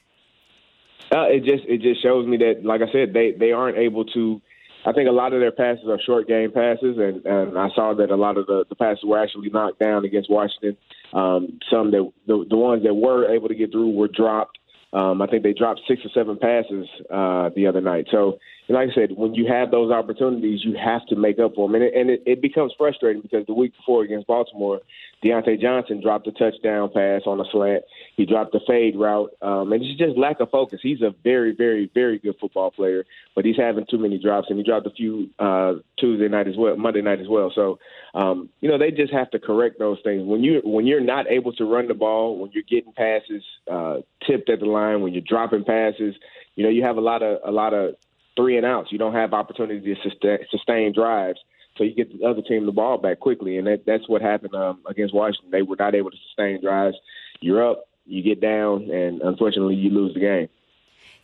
Uh, 1.13 1.27
it 1.29 1.45
just 1.45 1.65
it 1.69 1.81
just 1.81 2.03
shows 2.03 2.27
me 2.27 2.37
that, 2.39 2.65
like 2.65 2.81
I 2.81 2.91
said, 2.91 3.13
they 3.13 3.33
they 3.39 3.53
aren't 3.53 3.79
able 3.79 4.05
to. 4.07 4.41
I 4.87 4.93
think 4.93 5.09
a 5.09 5.13
lot 5.13 5.33
of 5.33 5.41
their 5.41 5.53
passes 5.53 5.85
are 5.89 5.99
short 6.05 6.29
game 6.29 6.53
passes, 6.53 6.99
and, 6.99 7.25
and 7.25 7.59
I 7.59 7.69
saw 7.75 7.95
that 7.95 8.11
a 8.11 8.17
lot 8.17 8.37
of 8.37 8.47
the, 8.47 8.67
the 8.69 8.75
passes 8.75 9.03
were 9.03 9.23
actually 9.23 9.49
knocked 9.49 9.79
down 9.79 10.05
against 10.05 10.29
Washington. 10.29 10.77
Um, 11.15 11.59
some 11.71 11.91
that 11.93 12.11
the, 12.27 12.45
the 12.49 12.57
ones 12.57 12.83
that 12.85 12.93
were 12.93 13.33
able 13.35 13.49
to 13.49 13.55
get 13.55 13.73
through 13.73 13.91
were 13.91 14.09
dropped. 14.09 14.59
Um, 14.95 15.21
I 15.21 15.27
think 15.27 15.43
they 15.43 15.53
dropped 15.53 15.81
six 15.89 16.03
or 16.05 16.11
seven 16.15 16.39
passes 16.39 16.87
uh, 17.11 17.51
the 17.55 17.67
other 17.67 17.81
night. 17.81 18.07
So 18.11 18.39
and 18.67 18.77
like 18.77 18.89
I 18.91 18.95
said, 18.95 19.11
when 19.17 19.35
you 19.35 19.47
have 19.47 19.71
those 19.71 19.93
opportunities, 19.93 20.65
you 20.65 20.75
have 20.83 21.05
to 21.09 21.17
make 21.17 21.39
up 21.39 21.55
for 21.55 21.69
them. 21.69 21.75
And 21.75 21.85
it, 21.85 21.95
and 21.95 22.11
it, 22.11 22.23
it 22.25 22.41
becomes 22.41 22.73
frustrating 22.79 23.21
because 23.21 23.47
the 23.47 23.53
week 23.53 23.77
before 23.77 24.03
against 24.03 24.27
Baltimore, 24.27 24.81
Diontae 25.23 25.61
Johnson 25.61 26.01
dropped 26.03 26.27
a 26.29 26.33
touchdown 26.33 26.91
pass 26.95 27.23
on 27.27 27.41
a 27.41 27.45
slant. 27.53 27.85
He 28.17 28.25
dropped 28.25 28.55
a 28.55 28.61
fade 28.67 28.97
route. 28.97 29.33
Um, 29.43 29.73
and 29.73 29.83
it's 29.83 29.99
just 29.99 30.17
lack 30.17 30.41
of 30.41 30.51
focus. 30.51 30.81
He's 30.83 31.03
a 31.03 31.15
very, 31.23 31.55
very, 31.55 31.91
very 31.93 32.19
good 32.19 32.37
football 32.41 32.71
player, 32.71 33.05
but 33.35 33.45
he's 33.45 33.57
having 33.57 33.85
too 33.91 33.99
many 33.99 34.19
drops. 34.19 34.47
And 34.49 34.59
he 34.59 34.65
dropped 34.65 34.87
a 34.87 34.91
few 34.91 35.29
uh, 35.39 35.75
Tuesday 35.99 36.29
night 36.29 36.49
as 36.49 36.57
well, 36.57 36.77
Monday 36.77 37.03
night 37.03 37.21
as 37.21 37.29
well. 37.29 37.53
So, 37.55 37.79
um, 38.15 38.49
you 38.63 38.71
know, 38.71 38.79
they 38.79 38.91
just 38.91 39.13
have 39.13 39.31
to 39.33 39.39
correct 39.39 39.79
those 39.79 39.99
things. 40.03 40.23
When, 40.27 40.43
you, 40.43 40.63
when 40.65 40.87
you're 40.87 41.01
not 41.01 41.27
able 41.31 41.53
to 41.55 41.65
run 41.67 41.89
the 41.89 41.95
ball, 41.95 42.39
when 42.39 42.51
you're 42.53 42.63
getting 42.63 42.93
passes 42.95 43.43
uh, 43.71 43.99
tipped 44.27 44.49
at 44.49 44.61
the 44.61 44.67
line, 44.67 45.03
when 45.03 45.13
you're 45.13 45.23
dropping 45.27 45.65
passes, 45.65 46.15
you 46.55 46.63
know, 46.65 46.71
you 46.71 46.83
have 46.83 46.97
a 46.97 47.01
lot 47.01 47.23
of 47.23 47.41
a 47.45 47.51
lot 47.51 47.75
of 47.75 47.97
three 48.37 48.57
and 48.57 48.67
outs. 48.67 48.93
You 48.93 48.99
don't 48.99 49.15
have 49.15 49.33
opportunity 49.33 49.95
to 49.95 50.39
sustain, 50.51 50.93
drives. 50.93 51.39
So 51.77 51.85
you 51.85 51.95
get 51.95 52.17
the 52.17 52.27
other 52.27 52.43
team 52.43 52.67
the 52.67 52.73
ball 52.73 52.99
back 52.99 53.21
quickly, 53.21 53.59
and 53.59 53.67
that, 53.67 53.85
that's 53.87 54.09
what 54.09 54.23
happened 54.23 54.55
um, 54.55 54.81
against 54.89 55.15
Washington. 55.15 55.51
They 55.51 55.63
were 55.63 55.77
not 55.77 55.95
able 55.95 56.11
to 56.11 56.17
sustain 56.29 56.61
drives. 56.61 56.97
You're 57.41 57.69
up, 57.69 57.89
you 58.07 58.23
get 58.23 58.41
down, 58.41 58.91
and 58.91 59.21
unfortunately, 59.23 59.75
you 59.75 59.91
lose 59.91 60.15
the 60.15 60.21
game. 60.21 60.49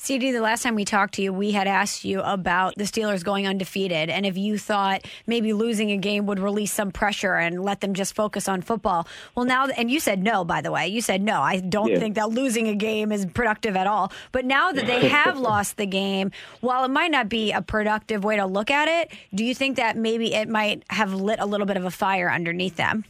CD, 0.03 0.33
the 0.33 0.41
last 0.41 0.63
time 0.63 0.77
we 0.77 0.87
talked 0.87 1.13
to 1.15 1.23
you, 1.23 1.31
we 1.31 1.51
had 1.51 1.67
asked 1.67 2.07
you 2.07 2.23
about 2.23 2.75
the 2.77 2.85
Steelers 2.85 3.23
going 3.23 3.47
undefeated 3.47 4.09
and 4.09 4.25
if 4.25 4.39
you 4.39 4.57
thought 4.57 5.07
maybe 5.27 5.53
losing 5.53 5.91
a 5.91 5.99
game 5.99 6.25
would 6.25 6.39
release 6.39 6.73
some 6.73 6.91
pressure 6.91 7.35
and 7.35 7.63
let 7.63 7.83
them 7.83 7.93
just 7.93 8.15
focus 8.15 8.49
on 8.49 8.63
football. 8.63 9.07
Well, 9.35 9.45
now, 9.45 9.67
and 9.67 9.91
you 9.91 10.01
said 10.01 10.23
no, 10.23 10.43
by 10.43 10.63
the 10.63 10.73
way. 10.73 10.89
You 10.89 11.03
said 11.03 11.21
no. 11.21 11.43
I 11.43 11.61
don't 11.61 11.91
yeah. 11.91 11.99
think 11.99 12.15
that 12.15 12.31
losing 12.31 12.67
a 12.67 12.75
game 12.75 13.13
is 13.13 13.27
productive 13.27 13.77
at 13.77 13.87
all. 13.87 14.11
But 14.33 14.47
now 14.47 14.73
that 14.73 14.87
they 14.87 15.07
have 15.07 15.39
lost 15.51 15.77
the 15.77 15.85
game, 15.85 16.33
while 16.63 16.83
it 16.85 16.91
might 16.91 17.11
not 17.11 17.29
be 17.29 17.53
a 17.53 17.61
productive 17.61 18.25
way 18.25 18.37
to 18.37 18.47
look 18.47 18.71
at 18.71 18.89
it, 18.89 19.13
do 19.35 19.45
you 19.45 19.55
think 19.55 19.77
that 19.77 19.99
maybe 19.99 20.33
it 20.33 20.49
might 20.49 20.83
have 20.89 21.13
lit 21.13 21.41
a 21.41 21.47
little 21.47 21.67
bit 21.67 21.77
of 21.77 21.85
a 21.85 21.91
fire 21.91 22.31
underneath 22.31 22.77
them? 22.77 23.05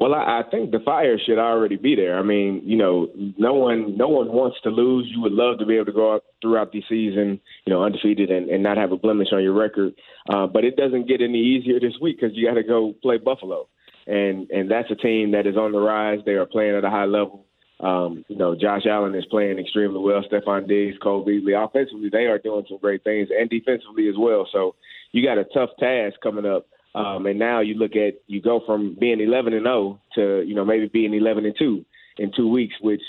Well, 0.00 0.14
I, 0.14 0.40
I 0.40 0.42
think 0.48 0.70
the 0.70 0.78
fire 0.78 1.18
should 1.18 1.38
already 1.38 1.76
be 1.76 1.96
there. 1.96 2.18
I 2.18 2.22
mean, 2.22 2.62
you 2.64 2.76
know, 2.76 3.08
no 3.36 3.54
one 3.54 3.96
no 3.96 4.06
one 4.06 4.28
wants 4.28 4.58
to 4.62 4.70
lose. 4.70 5.10
You 5.12 5.20
would 5.22 5.32
love 5.32 5.58
to 5.58 5.66
be 5.66 5.74
able 5.74 5.86
to 5.86 5.92
go 5.92 6.14
out 6.14 6.24
throughout 6.40 6.70
the 6.70 6.82
season, 6.88 7.40
you 7.66 7.72
know, 7.72 7.82
undefeated 7.82 8.30
and, 8.30 8.48
and 8.48 8.62
not 8.62 8.76
have 8.76 8.92
a 8.92 8.96
blemish 8.96 9.28
on 9.32 9.42
your 9.42 9.54
record. 9.54 9.94
Uh, 10.28 10.46
but 10.46 10.64
it 10.64 10.76
doesn't 10.76 11.08
get 11.08 11.20
any 11.20 11.40
easier 11.40 11.80
this 11.80 11.94
week 12.00 12.20
because 12.20 12.36
you 12.36 12.46
got 12.46 12.54
to 12.54 12.62
go 12.62 12.94
play 13.02 13.18
Buffalo, 13.18 13.66
and 14.06 14.48
and 14.50 14.70
that's 14.70 14.90
a 14.92 14.94
team 14.94 15.32
that 15.32 15.48
is 15.48 15.56
on 15.56 15.72
the 15.72 15.80
rise. 15.80 16.20
They 16.24 16.32
are 16.32 16.46
playing 16.46 16.76
at 16.76 16.84
a 16.84 16.90
high 16.90 17.06
level. 17.06 17.44
Um, 17.80 18.24
you 18.28 18.36
know, 18.36 18.54
Josh 18.54 18.86
Allen 18.88 19.16
is 19.16 19.26
playing 19.26 19.58
extremely 19.58 19.98
well. 19.98 20.22
Stefon 20.30 20.68
Diggs, 20.68 20.96
Cole 21.02 21.24
Beasley, 21.24 21.54
offensively, 21.54 22.08
they 22.10 22.26
are 22.26 22.38
doing 22.38 22.64
some 22.68 22.78
great 22.78 23.02
things, 23.02 23.28
and 23.36 23.50
defensively 23.50 24.08
as 24.08 24.14
well. 24.16 24.48
So 24.52 24.76
you 25.10 25.24
got 25.24 25.38
a 25.38 25.44
tough 25.44 25.70
task 25.80 26.16
coming 26.22 26.46
up 26.46 26.66
um, 26.98 27.26
and 27.26 27.38
now 27.38 27.60
you 27.60 27.74
look 27.74 27.96
at 27.96 28.14
you 28.26 28.40
go 28.40 28.60
from 28.66 28.96
being 28.98 29.20
11 29.20 29.52
and 29.52 29.64
0 29.64 30.00
to 30.14 30.42
you 30.46 30.54
know 30.54 30.64
maybe 30.64 30.88
being 30.88 31.14
11 31.14 31.46
and 31.46 31.54
2 31.58 31.84
in 32.18 32.32
two 32.36 32.48
weeks, 32.48 32.74
which 32.80 33.02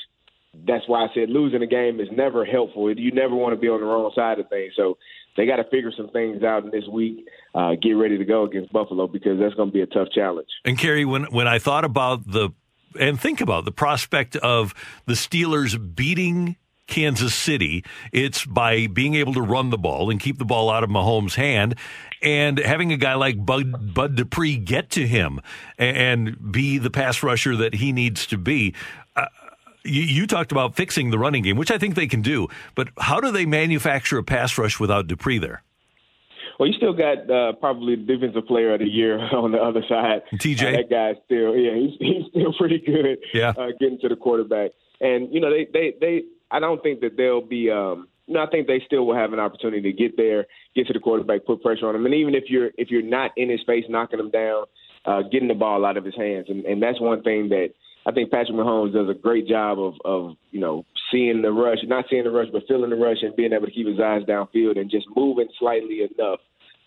that's 0.67 0.87
why 0.87 1.03
I 1.03 1.07
said 1.13 1.29
losing 1.29 1.61
a 1.61 1.67
game 1.67 1.99
is 1.99 2.07
never 2.11 2.45
helpful. 2.45 2.91
You 2.97 3.11
never 3.11 3.35
want 3.35 3.53
to 3.53 3.59
be 3.59 3.67
on 3.67 3.79
the 3.79 3.85
wrong 3.85 4.11
side 4.15 4.39
of 4.39 4.49
things. 4.49 4.73
So 4.75 4.97
they 5.37 5.45
got 5.45 5.57
to 5.57 5.63
figure 5.65 5.91
some 5.95 6.09
things 6.09 6.43
out 6.43 6.65
in 6.65 6.71
this 6.71 6.85
week. 6.91 7.25
Uh, 7.53 7.71
get 7.81 7.91
ready 7.91 8.17
to 8.17 8.25
go 8.25 8.43
against 8.43 8.71
Buffalo 8.71 9.07
because 9.07 9.39
that's 9.39 9.53
going 9.55 9.69
to 9.69 9.73
be 9.73 9.81
a 9.81 9.87
tough 9.87 10.09
challenge. 10.13 10.49
And 10.65 10.77
Carey, 10.77 11.05
when 11.05 11.25
when 11.25 11.47
I 11.47 11.59
thought 11.59 11.85
about 11.85 12.25
the 12.27 12.49
and 12.99 13.19
think 13.19 13.41
about 13.41 13.65
the 13.65 13.71
prospect 13.71 14.35
of 14.37 14.73
the 15.05 15.13
Steelers 15.13 15.77
beating 15.95 16.57
Kansas 16.89 17.33
City, 17.33 17.83
it's 18.11 18.45
by 18.45 18.87
being 18.87 19.15
able 19.15 19.33
to 19.33 19.41
run 19.41 19.69
the 19.69 19.77
ball 19.77 20.09
and 20.09 20.19
keep 20.19 20.37
the 20.37 20.45
ball 20.45 20.69
out 20.69 20.83
of 20.83 20.89
Mahomes' 20.89 21.35
hand 21.35 21.75
and 22.21 22.57
having 22.59 22.91
a 22.91 22.97
guy 22.97 23.13
like 23.13 23.45
Bud, 23.45 23.93
Bud 23.93 24.15
Dupree 24.15 24.57
get 24.57 24.89
to 24.91 25.07
him 25.07 25.39
and 25.77 26.51
be 26.51 26.77
the 26.77 26.89
pass 26.89 27.23
rusher 27.23 27.55
that 27.55 27.75
he 27.75 27.91
needs 27.91 28.25
to 28.27 28.37
be. 28.37 28.73
Uh, 29.15 29.27
you, 29.83 30.01
you, 30.01 30.27
talked 30.27 30.51
about 30.51 30.75
fixing 30.75 31.11
the 31.11 31.17
running 31.17 31.43
game, 31.43 31.55
which 31.55 31.71
I 31.71 31.77
think 31.77 31.95
they 31.95 32.07
can 32.07 32.21
do, 32.21 32.47
but 32.75 32.89
how 32.97 33.21
do 33.21 33.31
they 33.31 33.45
manufacture 33.45 34.17
a 34.17 34.23
pass 34.23 34.57
rush 34.57 34.79
without 34.79 35.07
Dupree 35.07 35.37
there? 35.37 35.63
Well, 36.59 36.67
you 36.67 36.73
still 36.73 36.91
got 36.91 37.29
uh, 37.31 37.53
probably 37.53 37.95
the 37.95 38.03
defensive 38.03 38.45
player 38.45 38.73
of 38.73 38.79
the 38.79 38.85
year 38.85 39.17
on 39.33 39.53
the 39.53 39.59
other 39.59 39.81
side. 39.87 40.23
TJ, 40.33 40.67
uh, 40.67 40.71
that 40.71 40.89
guy's 40.89 41.15
still, 41.25 41.55
yeah, 41.55 41.73
he's, 41.73 41.97
he's 41.99 42.25
still 42.31 42.53
pretty 42.53 42.79
good. 42.79 43.19
Yeah, 43.33 43.53
uh, 43.57 43.67
getting 43.79 43.99
to 43.99 44.09
the 44.09 44.17
quarterback, 44.17 44.71
and 44.99 45.33
you 45.33 45.39
know 45.39 45.49
they 45.49 45.67
they 45.71 45.93
they. 45.99 46.23
I 46.51 46.59
don't 46.59 46.81
think 46.81 47.01
that 47.01 47.17
they'll 47.17 47.41
be. 47.45 47.69
Um, 47.69 48.07
you 48.27 48.39
I 48.39 48.45
think 48.45 48.67
they 48.67 48.81
still 48.85 49.07
will 49.07 49.15
have 49.15 49.33
an 49.33 49.39
opportunity 49.39 49.81
to 49.91 49.97
get 49.97 50.15
there, 50.15 50.45
get 50.75 50.85
to 50.87 50.93
the 50.93 50.99
quarterback, 50.99 51.45
put 51.45 51.63
pressure 51.63 51.87
on 51.87 51.95
him, 51.95 52.05
and 52.05 52.13
even 52.13 52.35
if 52.35 52.43
you're 52.47 52.69
if 52.77 52.91
you're 52.91 53.01
not 53.01 53.31
in 53.35 53.49
his 53.49 53.61
face, 53.65 53.85
knocking 53.89 54.19
him 54.19 54.29
down, 54.29 54.65
uh, 55.05 55.23
getting 55.31 55.47
the 55.47 55.55
ball 55.55 55.85
out 55.85 55.97
of 55.97 56.05
his 56.05 56.15
hands, 56.15 56.45
and, 56.47 56.65
and 56.65 56.81
that's 56.81 57.01
one 57.01 57.23
thing 57.23 57.49
that 57.49 57.69
I 58.05 58.11
think 58.11 58.31
Patrick 58.31 58.55
Mahomes 58.55 58.93
does 58.93 59.09
a 59.09 59.19
great 59.19 59.47
job 59.47 59.79
of 59.79 59.93
of 60.05 60.35
you 60.51 60.59
know 60.59 60.85
seeing 61.11 61.41
the 61.41 61.51
rush, 61.51 61.79
not 61.83 62.05
seeing 62.09 62.23
the 62.23 62.31
rush, 62.31 62.49
but 62.51 62.63
feeling 62.67 62.91
the 62.91 62.95
rush 62.95 63.17
and 63.21 63.35
being 63.35 63.53
able 63.53 63.65
to 63.65 63.71
keep 63.71 63.87
his 63.87 63.99
eyes 63.99 64.23
downfield 64.23 64.79
and 64.79 64.91
just 64.91 65.07
moving 65.15 65.47
slightly 65.59 66.01
enough 66.01 66.39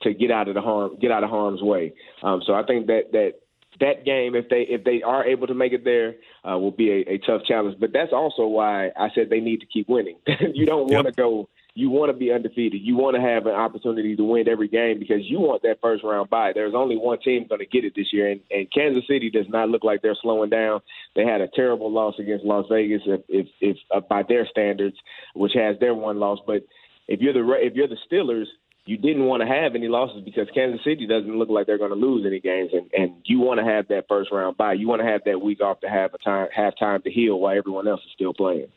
to 0.03 0.15
get 0.15 0.31
out 0.31 0.49
of 0.49 0.55
the 0.55 0.61
harm, 0.61 0.97
get 1.01 1.11
out 1.11 1.25
of 1.25 1.31
harm's 1.31 1.63
way. 1.63 1.93
Um, 2.23 2.43
so 2.47 2.55
I 2.55 2.63
think 2.65 2.87
that 2.87 3.13
that 3.13 3.33
that 3.81 4.05
game, 4.05 4.35
if 4.35 4.49
they 4.49 4.63
if 4.63 4.85
they 4.85 5.03
are 5.03 5.25
able 5.25 5.47
to 5.47 5.55
make 5.55 5.73
it 5.73 5.85
there, 5.85 6.15
uh, 6.45 6.59
will 6.59 6.73
be 6.73 6.91
a, 6.91 7.15
a 7.15 7.19
tough 7.19 7.43
challenge. 7.47 7.79
But 7.79 7.93
that's 7.93 8.13
also 8.13 8.47
why 8.47 8.89
I 8.97 9.09
said 9.15 9.31
they 9.31 9.41
need 9.41 9.61
to 9.61 9.67
keep 9.67 9.89
winning. 9.89 10.17
you 10.55 10.67
don't 10.67 10.91
want 10.91 11.07
to 11.07 11.13
go. 11.13 11.49
You 11.75 11.89
want 11.89 12.11
to 12.11 12.17
be 12.17 12.31
undefeated. 12.31 12.83
You 12.83 12.97
want 12.97 13.17
to 13.17 13.23
have 13.23 13.47
an 13.47 13.55
opportunity 13.55 14.15
to 14.15 14.25
win 14.25 14.47
every 14.47 14.69
game 14.69 14.99
because 14.99 15.21
you 15.23 15.41
want 15.41 15.63
that 15.63 15.81
first 15.81 16.05
round 16.05 16.29
bye. 16.29 16.53
There's 16.55 16.75
only 16.75 16.97
one 16.97 17.19
team 17.21 17.47
going 17.49 17.61
to 17.61 17.67
get 17.67 17.85
it 17.85 17.95
this 17.97 18.13
year, 18.13 18.31
and, 18.31 18.41
and 18.51 18.71
Kansas 18.71 19.07
City 19.09 19.31
does 19.31 19.47
not 19.49 19.71
look 19.71 19.83
like 19.83 20.03
they're 20.03 20.17
slowing 20.21 20.51
down. 20.51 20.81
They 21.17 21.25
had 21.25 21.41
a 21.41 21.49
terrible 21.49 21.91
loss 21.91 22.15
against 22.19 22.45
Las 22.45 22.67
Vegas, 22.71 23.01
if, 23.07 23.23
if, 23.29 23.47
if 23.61 23.77
uh, 23.91 24.01
by 24.01 24.23
their 24.29 24.47
standards, 24.47 24.97
which 25.35 25.53
has 25.55 25.79
their 25.81 25.95
one 25.95 26.19
loss. 26.19 26.41
But 26.47 26.67
if 27.09 27.21
you're 27.21 27.33
the 27.33 27.53
if 27.59 27.75
you're 27.75 27.89
the 27.89 27.97
Steelers, 28.11 28.47
you 28.85 28.97
didn't 28.97 29.25
want 29.27 29.43
to 29.43 29.47
have 29.47 29.75
any 29.75 29.89
losses 29.89 30.23
because 30.25 30.49
Kansas 30.55 30.83
City 30.83 31.07
doesn't 31.07 31.39
look 31.39 31.49
like 31.49 31.67
they're 31.67 31.79
going 31.79 31.91
to 31.91 31.97
lose 31.97 32.27
any 32.27 32.41
games, 32.41 32.71
and, 32.73 32.91
and 32.93 33.23
you 33.25 33.39
want 33.39 33.61
to 33.61 33.65
have 33.65 33.89
that 33.89 34.07
first 34.09 34.33
round 34.33 34.57
bye. 34.57 34.73
You 34.73 34.89
want 34.89 35.03
to 35.03 35.07
have 35.07 35.23
that 35.25 35.41
week 35.41 35.61
off 35.61 35.81
to 35.81 35.89
have 35.89 36.15
a 36.15 36.19
time 36.19 36.49
have 36.55 36.77
time 36.77 37.03
to 37.03 37.11
heal 37.11 37.39
while 37.39 37.57
everyone 37.57 37.87
else 37.87 38.01
is 38.01 38.13
still 38.13 38.35
playing. 38.35 38.69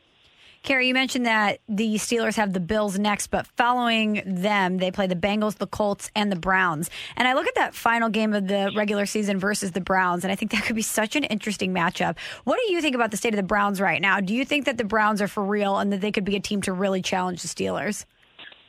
Carey, 0.62 0.88
you 0.88 0.94
mentioned 0.94 1.26
that 1.26 1.60
the 1.68 1.94
Steelers 1.94 2.34
have 2.34 2.52
the 2.52 2.58
Bills 2.58 2.98
next, 2.98 3.28
but 3.28 3.46
following 3.56 4.20
them, 4.26 4.78
they 4.78 4.90
play 4.90 5.06
the 5.06 5.14
Bengals, 5.14 5.58
the 5.58 5.66
Colts, 5.66 6.10
and 6.16 6.30
the 6.30 6.36
Browns. 6.36 6.90
And 7.16 7.28
I 7.28 7.34
look 7.34 7.46
at 7.46 7.54
that 7.54 7.72
final 7.72 8.08
game 8.08 8.34
of 8.34 8.48
the 8.48 8.72
regular 8.76 9.06
season 9.06 9.38
versus 9.38 9.72
the 9.72 9.80
Browns, 9.80 10.24
and 10.24 10.32
I 10.32 10.34
think 10.34 10.50
that 10.50 10.64
could 10.64 10.74
be 10.74 10.82
such 10.82 11.14
an 11.14 11.22
interesting 11.22 11.72
matchup. 11.72 12.18
What 12.42 12.58
do 12.58 12.72
you 12.72 12.80
think 12.80 12.96
about 12.96 13.12
the 13.12 13.16
state 13.16 13.32
of 13.32 13.36
the 13.36 13.44
Browns 13.44 13.80
right 13.80 14.02
now? 14.02 14.18
Do 14.18 14.34
you 14.34 14.44
think 14.44 14.64
that 14.64 14.76
the 14.76 14.84
Browns 14.84 15.22
are 15.22 15.28
for 15.28 15.44
real 15.44 15.78
and 15.78 15.92
that 15.92 16.00
they 16.00 16.10
could 16.10 16.24
be 16.24 16.34
a 16.34 16.40
team 16.40 16.62
to 16.62 16.72
really 16.72 17.00
challenge 17.00 17.42
the 17.42 17.48
Steelers? 17.48 18.04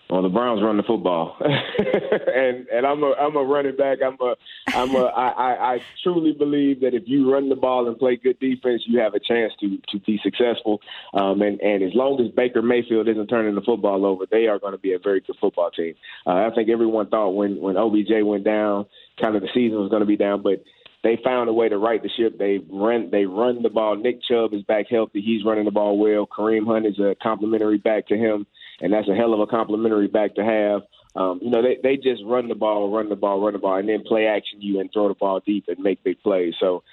Well, 0.09 0.21
the 0.21 0.29
Browns 0.29 0.63
run 0.63 0.77
the 0.77 0.83
football, 0.83 1.35
and 1.41 2.67
and 2.69 2.85
I'm 2.85 3.03
a 3.03 3.11
I'm 3.19 3.35
a 3.35 3.43
running 3.43 3.75
back. 3.75 3.97
I'm 4.01 4.17
a 4.21 4.35
I'm 4.67 4.95
a 4.95 5.03
I, 5.05 5.73
I, 5.73 5.79
truly 6.01 6.31
believe 6.31 6.79
that 6.79 6.93
if 6.93 7.03
you 7.07 7.29
run 7.29 7.49
the 7.49 7.57
ball 7.57 7.89
and 7.89 7.99
play 7.99 8.15
good 8.15 8.39
defense, 8.39 8.83
you 8.87 8.99
have 9.01 9.15
a 9.15 9.19
chance 9.19 9.51
to 9.59 9.77
to 9.89 9.99
be 10.05 10.17
successful. 10.23 10.79
Um, 11.13 11.41
and 11.41 11.59
and 11.59 11.83
as 11.83 11.91
long 11.93 12.21
as 12.21 12.31
Baker 12.33 12.61
Mayfield 12.61 13.09
isn't 13.09 13.27
turning 13.27 13.55
the 13.55 13.61
football 13.61 14.05
over, 14.05 14.25
they 14.31 14.47
are 14.47 14.59
going 14.59 14.71
to 14.71 14.77
be 14.77 14.93
a 14.93 14.99
very 14.99 15.19
good 15.19 15.35
football 15.41 15.71
team. 15.71 15.95
Uh, 16.25 16.47
I 16.47 16.51
think 16.55 16.69
everyone 16.69 17.09
thought 17.09 17.31
when 17.31 17.59
when 17.59 17.75
OBJ 17.75 18.23
went 18.23 18.45
down, 18.45 18.85
kind 19.21 19.35
of 19.35 19.41
the 19.41 19.49
season 19.53 19.77
was 19.77 19.89
going 19.89 20.03
to 20.03 20.05
be 20.05 20.15
down, 20.15 20.41
but 20.41 20.63
they 21.03 21.19
found 21.21 21.49
a 21.49 21.53
way 21.53 21.67
to 21.67 21.77
right 21.77 22.01
the 22.01 22.09
ship. 22.15 22.37
They 22.37 22.59
run 22.69 23.09
they 23.11 23.25
run 23.25 23.61
the 23.61 23.69
ball. 23.69 23.97
Nick 23.97 24.21
Chubb 24.23 24.53
is 24.53 24.63
back 24.63 24.85
healthy. 24.89 25.21
He's 25.21 25.43
running 25.43 25.65
the 25.65 25.71
ball 25.71 25.97
well. 25.97 26.25
Kareem 26.25 26.65
Hunt 26.65 26.85
is 26.85 26.97
a 26.97 27.13
complimentary 27.21 27.77
back 27.77 28.07
to 28.07 28.15
him 28.15 28.47
and 28.81 28.93
that's 28.93 29.09
a 29.09 29.15
hell 29.15 29.33
of 29.33 29.39
a 29.39 29.47
complimentary 29.47 30.07
back 30.07 30.35
to 30.35 30.43
have. 30.43 30.81
Um, 31.15 31.39
you 31.41 31.49
know, 31.49 31.61
they 31.61 31.77
they 31.81 31.97
just 31.97 32.21
run 32.25 32.47
the 32.47 32.55
ball, 32.55 32.91
run 32.91 33.09
the 33.09 33.15
ball, 33.15 33.41
run 33.41 33.53
the 33.53 33.59
ball, 33.59 33.77
and 33.77 33.89
then 33.89 34.03
play 34.03 34.27
action 34.27 34.61
you 34.61 34.79
and 34.79 34.91
throw 34.91 35.07
the 35.07 35.15
ball 35.15 35.41
deep 35.45 35.65
and 35.67 35.79
make 35.79 36.03
big 36.03 36.21
plays. 36.21 36.53
So 36.59 36.83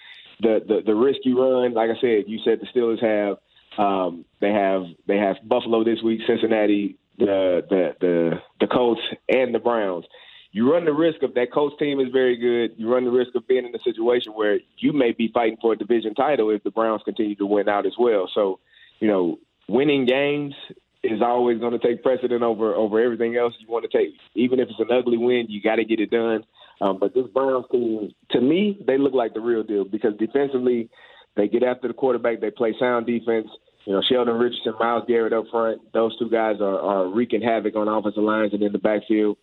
the 0.40 0.60
the, 0.66 0.80
the 0.86 0.94
risk 0.94 1.20
you 1.24 1.40
run, 1.40 1.74
like 1.74 1.90
I 1.90 2.00
said, 2.00 2.24
you 2.26 2.38
said 2.44 2.60
the 2.60 2.66
Steelers 2.74 3.02
have 3.02 3.38
um, 3.78 4.24
they 4.40 4.50
have 4.50 4.84
they 5.06 5.18
have 5.18 5.36
Buffalo 5.44 5.84
this 5.84 6.02
week, 6.02 6.20
Cincinnati, 6.26 6.96
the 7.18 7.62
the 7.68 7.96
the 8.00 8.42
the 8.60 8.66
Colts, 8.66 9.02
and 9.28 9.54
the 9.54 9.58
Browns. 9.58 10.04
You 10.52 10.72
run 10.72 10.84
the 10.84 10.92
risk 10.92 11.24
of 11.24 11.34
that 11.34 11.52
Colts 11.52 11.74
team 11.80 11.98
is 11.98 12.08
very 12.12 12.36
good. 12.36 12.78
You 12.78 12.92
run 12.92 13.04
the 13.04 13.10
risk 13.10 13.34
of 13.34 13.46
being 13.48 13.66
in 13.66 13.74
a 13.74 13.78
situation 13.80 14.32
where 14.34 14.60
you 14.78 14.92
may 14.92 15.10
be 15.10 15.28
fighting 15.34 15.58
for 15.60 15.72
a 15.72 15.76
division 15.76 16.14
title 16.14 16.50
if 16.50 16.62
the 16.62 16.70
Browns 16.70 17.02
continue 17.04 17.34
to 17.36 17.46
win 17.46 17.68
out 17.68 17.86
as 17.86 17.94
well. 17.98 18.30
So, 18.32 18.60
you 19.00 19.08
know, 19.08 19.40
winning 19.66 20.06
games 20.06 20.54
is 21.04 21.22
always 21.22 21.58
going 21.60 21.78
to 21.78 21.78
take 21.78 22.02
precedent 22.02 22.42
over 22.42 22.74
over 22.74 23.00
everything 23.00 23.36
else 23.36 23.54
you 23.58 23.68
want 23.68 23.90
to 23.90 23.98
take. 23.98 24.14
Even 24.34 24.60
if 24.60 24.68
it's 24.68 24.80
an 24.80 24.96
ugly 24.96 25.18
win, 25.18 25.46
you 25.48 25.60
got 25.60 25.76
to 25.76 25.84
get 25.84 26.00
it 26.00 26.10
done. 26.10 26.44
Um, 26.80 26.98
but 26.98 27.14
this 27.14 27.26
Browns 27.32 27.66
team, 27.70 28.12
to 28.30 28.40
me, 28.40 28.78
they 28.86 28.98
look 28.98 29.14
like 29.14 29.34
the 29.34 29.40
real 29.40 29.62
deal 29.62 29.84
because 29.84 30.14
defensively, 30.18 30.90
they 31.36 31.48
get 31.48 31.62
after 31.62 31.88
the 31.88 31.94
quarterback. 31.94 32.40
They 32.40 32.50
play 32.50 32.74
sound 32.78 33.06
defense. 33.06 33.48
You 33.84 33.92
know, 33.92 34.02
Sheldon 34.02 34.36
Richardson, 34.36 34.74
Myles 34.80 35.04
Garrett 35.06 35.32
up 35.32 35.44
front. 35.50 35.92
Those 35.92 36.18
two 36.18 36.30
guys 36.30 36.56
are, 36.60 36.80
are 36.80 37.08
wreaking 37.08 37.42
havoc 37.42 37.76
on 37.76 37.86
offensive 37.86 38.22
lines 38.22 38.54
and 38.54 38.62
in 38.62 38.72
the 38.72 38.78
backfield, 38.78 39.36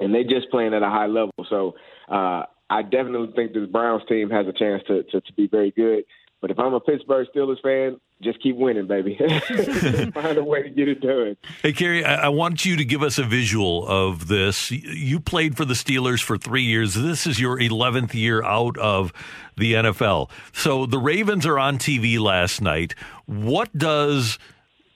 and 0.00 0.14
they 0.14 0.24
just 0.24 0.50
playing 0.50 0.74
at 0.74 0.82
a 0.82 0.88
high 0.88 1.06
level. 1.06 1.32
So 1.48 1.74
uh, 2.08 2.44
I 2.68 2.82
definitely 2.82 3.32
think 3.36 3.52
this 3.52 3.68
Browns 3.68 4.02
team 4.08 4.30
has 4.30 4.46
a 4.48 4.52
chance 4.52 4.82
to, 4.88 5.04
to 5.04 5.20
to 5.20 5.32
be 5.34 5.46
very 5.46 5.70
good. 5.70 6.04
But 6.44 6.50
if 6.50 6.58
I'm 6.58 6.74
a 6.74 6.80
Pittsburgh 6.80 7.26
Steelers 7.34 7.62
fan, 7.62 7.98
just 8.20 8.42
keep 8.42 8.56
winning, 8.56 8.86
baby. 8.86 9.16
Find 10.12 10.36
a 10.36 10.44
way 10.44 10.62
to 10.62 10.68
get 10.68 10.88
it 10.88 11.00
done. 11.00 11.38
Hey, 11.62 11.72
Carey, 11.72 12.04
I, 12.04 12.26
I 12.26 12.28
want 12.28 12.66
you 12.66 12.76
to 12.76 12.84
give 12.84 13.02
us 13.02 13.16
a 13.16 13.24
visual 13.24 13.88
of 13.88 14.28
this. 14.28 14.70
You 14.70 15.20
played 15.20 15.56
for 15.56 15.64
the 15.64 15.72
Steelers 15.72 16.22
for 16.22 16.36
three 16.36 16.64
years. 16.64 16.92
This 16.92 17.26
is 17.26 17.40
your 17.40 17.58
11th 17.58 18.12
year 18.12 18.44
out 18.44 18.76
of 18.76 19.10
the 19.56 19.72
NFL. 19.72 20.28
So 20.52 20.84
the 20.84 20.98
Ravens 20.98 21.46
are 21.46 21.58
on 21.58 21.78
TV 21.78 22.20
last 22.20 22.60
night. 22.60 22.94
What 23.24 23.74
does 23.74 24.38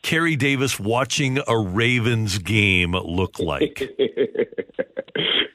Carey 0.02 0.36
Davis 0.36 0.78
watching 0.78 1.38
a 1.48 1.58
Ravens 1.58 2.36
game 2.36 2.92
look 2.92 3.38
like? 3.38 3.90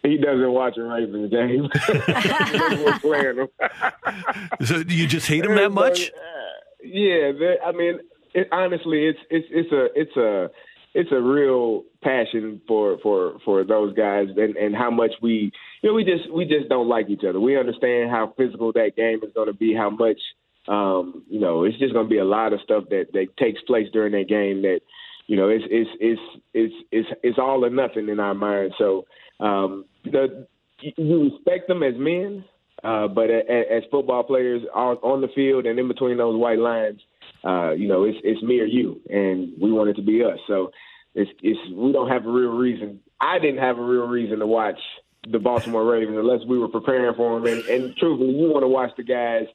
he 0.04 0.18
doesn't 0.18 0.52
watch 0.52 0.78
a 0.78 0.84
Ravens 0.84 1.32
game. 1.32 1.70
We're 2.84 3.00
playing 3.00 3.36
them. 3.38 3.48
so 4.66 4.78
you 4.88 5.08
just 5.08 5.28
hate 5.28 5.46
him 5.46 5.56
that 5.56 5.72
much? 5.72 6.12
Yeah, 6.84 7.32
I 7.66 7.72
mean, 7.72 8.00
it, 8.34 8.48
honestly, 8.52 9.08
it's 9.08 9.20
it's 9.30 9.48
it's 9.50 9.72
a 9.72 9.88
it's 9.96 10.18
a 10.18 10.50
it's 10.94 11.12
a 11.12 11.22
real 11.22 11.84
passion 12.04 12.62
for 12.68 12.98
for 13.02 13.38
for 13.46 13.64
those 13.64 13.94
guys 13.96 14.28
and 14.36 14.58
and 14.58 14.76
how 14.76 14.92
much 14.92 15.12
we 15.22 15.52
you 15.82 15.90
know 15.90 15.94
we 15.94 16.04
just 16.04 16.32
we 16.32 16.46
just 16.46 16.70
don't 16.70 16.90
like 16.90 17.10
each 17.10 17.24
other. 17.28 17.40
We 17.40 17.58
understand 17.58 18.12
how 18.12 18.34
physical 18.38 18.74
that 18.74 18.92
game 18.96 19.22
is 19.24 19.34
going 19.34 19.48
to 19.48 19.54
be, 19.54 19.74
how 19.74 19.90
much 19.90 20.20
um, 20.68 21.24
you 21.30 21.40
know 21.40 21.64
it's 21.64 21.80
just 21.80 21.94
going 21.94 22.06
to 22.06 22.10
be 22.10 22.20
a 22.20 22.26
lot 22.26 22.54
of 22.54 22.60
stuff 22.62 22.86
that 22.90 23.08
that 23.14 23.38
takes 23.38 23.62
place 23.62 23.88
during 23.94 24.12
that 24.14 24.28
game 24.28 24.62
that 24.64 24.82
you 25.28 25.38
know 25.38 25.48
it's 25.50 25.64
it's 25.70 25.90
it's 26.00 26.22
it's 26.54 26.74
it's 26.92 27.10
it's 27.24 27.40
all 27.40 27.64
or 27.64 27.70
nothing 27.70 28.10
in 28.10 28.20
our 28.20 28.36
mind. 28.36 28.74
So 28.78 29.06
um, 29.40 29.86
the 30.04 30.48
you 30.82 31.32
respect 31.32 31.68
them 31.68 31.84
as 31.84 31.94
men, 31.98 32.44
uh, 32.84 33.08
but 33.08 33.30
as 33.30 33.84
football 33.90 34.24
players 34.24 34.62
on, 34.74 34.98
on 34.98 35.22
the 35.22 35.30
field 35.30 35.66
and 35.66 35.80
in 35.80 35.88
between 35.88 36.18
those 36.18 36.38
white 36.38 36.60
lines, 36.60 37.00
uh, 37.46 37.72
you 37.72 37.88
know, 37.88 38.04
it's 38.04 38.18
it's 38.24 38.42
me 38.44 38.60
or 38.60 38.66
you, 38.66 39.00
and 39.10 39.54
we 39.62 39.72
want 39.72 39.90
it 39.90 39.96
to 39.96 40.02
be 40.02 40.24
us. 40.24 40.40
So 40.48 40.72
it's 41.16 41.32
it's 41.42 41.60
we 41.74 41.92
don't 41.92 42.10
have 42.10 42.26
a 42.26 42.32
real 42.32 42.52
reason. 42.52 43.00
I 43.20 43.40
didn't 43.40 43.60
have 43.62 43.78
a 43.78 43.84
real 43.84 44.08
reason 44.08 44.40
to 44.40 44.48
watch 44.48 44.80
the 45.30 45.40
Baltimore 45.40 45.86
Ravens 45.86 46.18
unless 46.18 46.46
we 46.48 46.58
were 46.60 46.68
preparing 46.68 47.16
for 47.16 47.40
them. 47.40 47.52
And, 47.52 47.64
and 47.66 47.96
truthfully, 47.98 48.32
you 48.32 48.50
want 48.50 48.64
to 48.64 48.68
watch 48.68 48.92
the 48.98 49.04
guys 49.04 49.46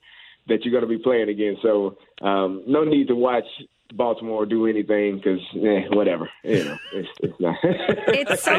that 0.49 0.65
you're 0.65 0.73
going 0.73 0.89
to 0.91 0.99
be 0.99 1.03
playing 1.03 1.29
against. 1.29 1.63
So 1.63 1.99
um, 2.23 2.65
no 2.67 2.85
need 2.85 3.09
to 3.09 3.15
watch 3.15 3.45
Baltimore 3.95 4.45
do 4.47 4.67
anything 4.67 5.17
because 5.17 5.41
eh, 5.55 5.89
whatever 5.91 6.29
you 6.45 6.65
know 6.65 6.79
it's, 6.93 7.09
it's 7.21 7.41
not. 7.41 7.57
it's 7.63 8.43
so. 8.43 8.53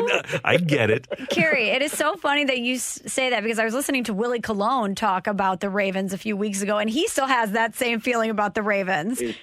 I, 0.44 0.54
I, 0.54 0.58
get 0.58 0.90
it, 0.90 1.08
Carey. 1.30 1.70
It 1.70 1.82
is 1.82 1.92
so 1.92 2.16
funny 2.16 2.46
that 2.46 2.60
you 2.60 2.78
say 2.78 3.30
that 3.30 3.44
because 3.44 3.60
I 3.60 3.66
was 3.66 3.74
listening 3.74 4.04
to 4.06 4.14
Willie 4.14 4.42
Colon 4.42 4.96
talk 4.96 5.28
about 5.28 5.60
the 5.60 5.70
Ravens 5.70 6.14
a 6.14 6.18
few 6.18 6.36
weeks 6.36 6.62
ago, 6.62 6.78
and 6.78 6.90
he 6.90 7.08
still 7.08 7.28
has 7.28 7.52
that 7.52 7.76
same 7.76 8.00
feeling 8.00 8.30
about 8.30 8.56
the 8.56 8.64
Ravens. 8.64 9.22
It's 9.22 9.38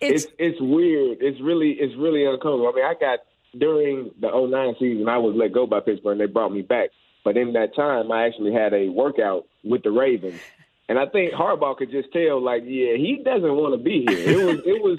it's, 0.00 0.24
it's, 0.24 0.34
it's 0.38 0.60
weird. 0.60 1.18
It's 1.20 1.40
really 1.40 1.72
it's 1.72 1.94
really 1.96 2.24
uncomfortable. 2.24 2.68
I 2.68 2.76
mean, 2.76 2.84
I 2.84 2.94
got 2.94 3.20
during 3.58 4.10
the 4.20 4.30
09 4.30 4.74
season, 4.78 5.08
I 5.08 5.18
was 5.18 5.34
let 5.36 5.52
go 5.52 5.66
by 5.66 5.80
Pittsburgh, 5.80 6.12
and 6.12 6.20
they 6.20 6.32
brought 6.32 6.52
me 6.52 6.62
back. 6.62 6.90
But 7.24 7.36
in 7.36 7.54
that 7.54 7.74
time, 7.74 8.12
I 8.12 8.26
actually 8.26 8.52
had 8.52 8.74
a 8.74 8.88
workout 8.88 9.46
with 9.62 9.82
the 9.82 9.90
Ravens. 9.90 10.40
And 10.88 10.98
I 10.98 11.06
think 11.06 11.32
Harbaugh 11.32 11.76
could 11.76 11.90
just 11.90 12.12
tell, 12.12 12.42
like, 12.42 12.62
yeah, 12.66 12.96
he 12.96 13.22
doesn't 13.24 13.54
want 13.54 13.74
to 13.74 13.82
be 13.82 14.04
here. 14.06 14.40
It 14.40 14.44
was, 14.44 14.58
it 14.66 14.82
was, 14.82 14.98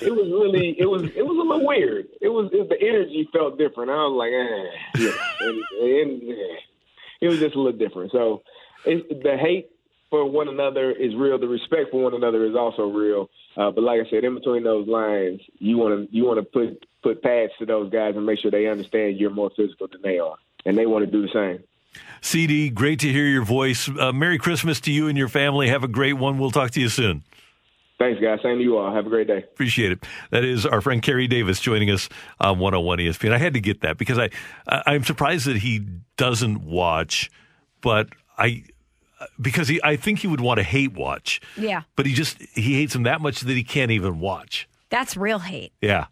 it 0.00 0.10
was 0.10 0.28
really 0.30 0.76
it 0.78 0.86
was 0.86 1.02
it 1.02 1.24
was 1.26 1.36
a 1.36 1.48
little 1.48 1.66
weird. 1.66 2.06
It 2.20 2.28
was 2.28 2.50
it, 2.52 2.68
the 2.68 2.80
energy 2.80 3.28
felt 3.32 3.58
different. 3.58 3.90
I 3.90 3.94
was 3.94 4.16
like, 4.16 4.32
eh, 4.32 5.04
yeah, 5.04 5.46
and, 5.46 6.12
and, 6.12 6.22
yeah. 6.22 6.56
it 7.20 7.28
was 7.28 7.38
just 7.38 7.54
a 7.54 7.60
little 7.60 7.78
different. 7.78 8.12
So 8.12 8.42
it, 8.84 9.22
the 9.22 9.36
hate 9.36 9.70
for 10.10 10.24
one 10.28 10.48
another 10.48 10.92
is 10.92 11.14
real. 11.14 11.38
The 11.38 11.48
respect 11.48 11.90
for 11.90 12.02
one 12.02 12.14
another 12.14 12.44
is 12.46 12.54
also 12.54 12.88
real. 12.88 13.28
Uh, 13.56 13.70
but 13.70 13.82
like 13.82 14.00
I 14.06 14.10
said, 14.10 14.24
in 14.24 14.34
between 14.34 14.64
those 14.64 14.86
lines, 14.86 15.40
you 15.58 15.78
want 15.78 16.08
to 16.08 16.16
you 16.16 16.24
want 16.24 16.38
to 16.38 16.44
put 16.44 16.86
put 17.02 17.22
pads 17.22 17.52
to 17.58 17.66
those 17.66 17.90
guys 17.90 18.14
and 18.16 18.24
make 18.24 18.40
sure 18.40 18.50
they 18.50 18.66
understand 18.66 19.18
you're 19.18 19.30
more 19.30 19.50
physical 19.56 19.88
than 19.88 20.02
they 20.02 20.18
are, 20.18 20.36
and 20.64 20.76
they 20.76 20.86
want 20.86 21.04
to 21.04 21.10
do 21.10 21.22
the 21.22 21.32
same. 21.32 21.64
CD, 22.20 22.68
great 22.68 23.00
to 23.00 23.10
hear 23.10 23.24
your 23.24 23.44
voice. 23.44 23.88
Uh, 23.88 24.12
Merry 24.12 24.38
Christmas 24.38 24.80
to 24.80 24.92
you 24.92 25.08
and 25.08 25.16
your 25.16 25.28
family. 25.28 25.68
Have 25.68 25.84
a 25.84 25.88
great 25.88 26.14
one. 26.14 26.38
We'll 26.38 26.50
talk 26.50 26.70
to 26.72 26.80
you 26.80 26.88
soon. 26.88 27.22
Thanks, 27.98 28.20
guys. 28.20 28.40
Same 28.42 28.58
to 28.58 28.62
you 28.62 28.76
all. 28.76 28.94
Have 28.94 29.06
a 29.06 29.08
great 29.08 29.26
day. 29.26 29.38
Appreciate 29.38 29.92
it. 29.92 30.04
That 30.30 30.44
is 30.44 30.66
our 30.66 30.80
friend 30.82 31.02
Carey 31.02 31.26
Davis 31.26 31.60
joining 31.60 31.90
us 31.90 32.08
on 32.38 32.58
101 32.58 32.98
ESPN. 32.98 33.32
I 33.32 33.38
had 33.38 33.54
to 33.54 33.60
get 33.60 33.80
that 33.80 33.96
because 33.96 34.18
I, 34.18 34.28
I'm 34.68 35.02
surprised 35.02 35.46
that 35.46 35.56
he 35.56 35.80
doesn't 36.18 36.62
watch, 36.62 37.30
but 37.80 38.08
I, 38.36 38.64
because 39.40 39.68
he, 39.68 39.80
I 39.82 39.96
think 39.96 40.18
he 40.18 40.26
would 40.26 40.42
want 40.42 40.58
to 40.58 40.62
hate 40.62 40.92
watch. 40.92 41.40
Yeah. 41.56 41.82
But 41.96 42.04
he 42.04 42.12
just, 42.12 42.42
he 42.54 42.74
hates 42.74 42.94
him 42.94 43.04
that 43.04 43.22
much 43.22 43.40
that 43.40 43.54
he 43.54 43.64
can't 43.64 43.90
even 43.90 44.20
watch. 44.20 44.68
That's 44.90 45.16
real 45.16 45.38
hate. 45.38 45.72
Yeah. 45.80 46.06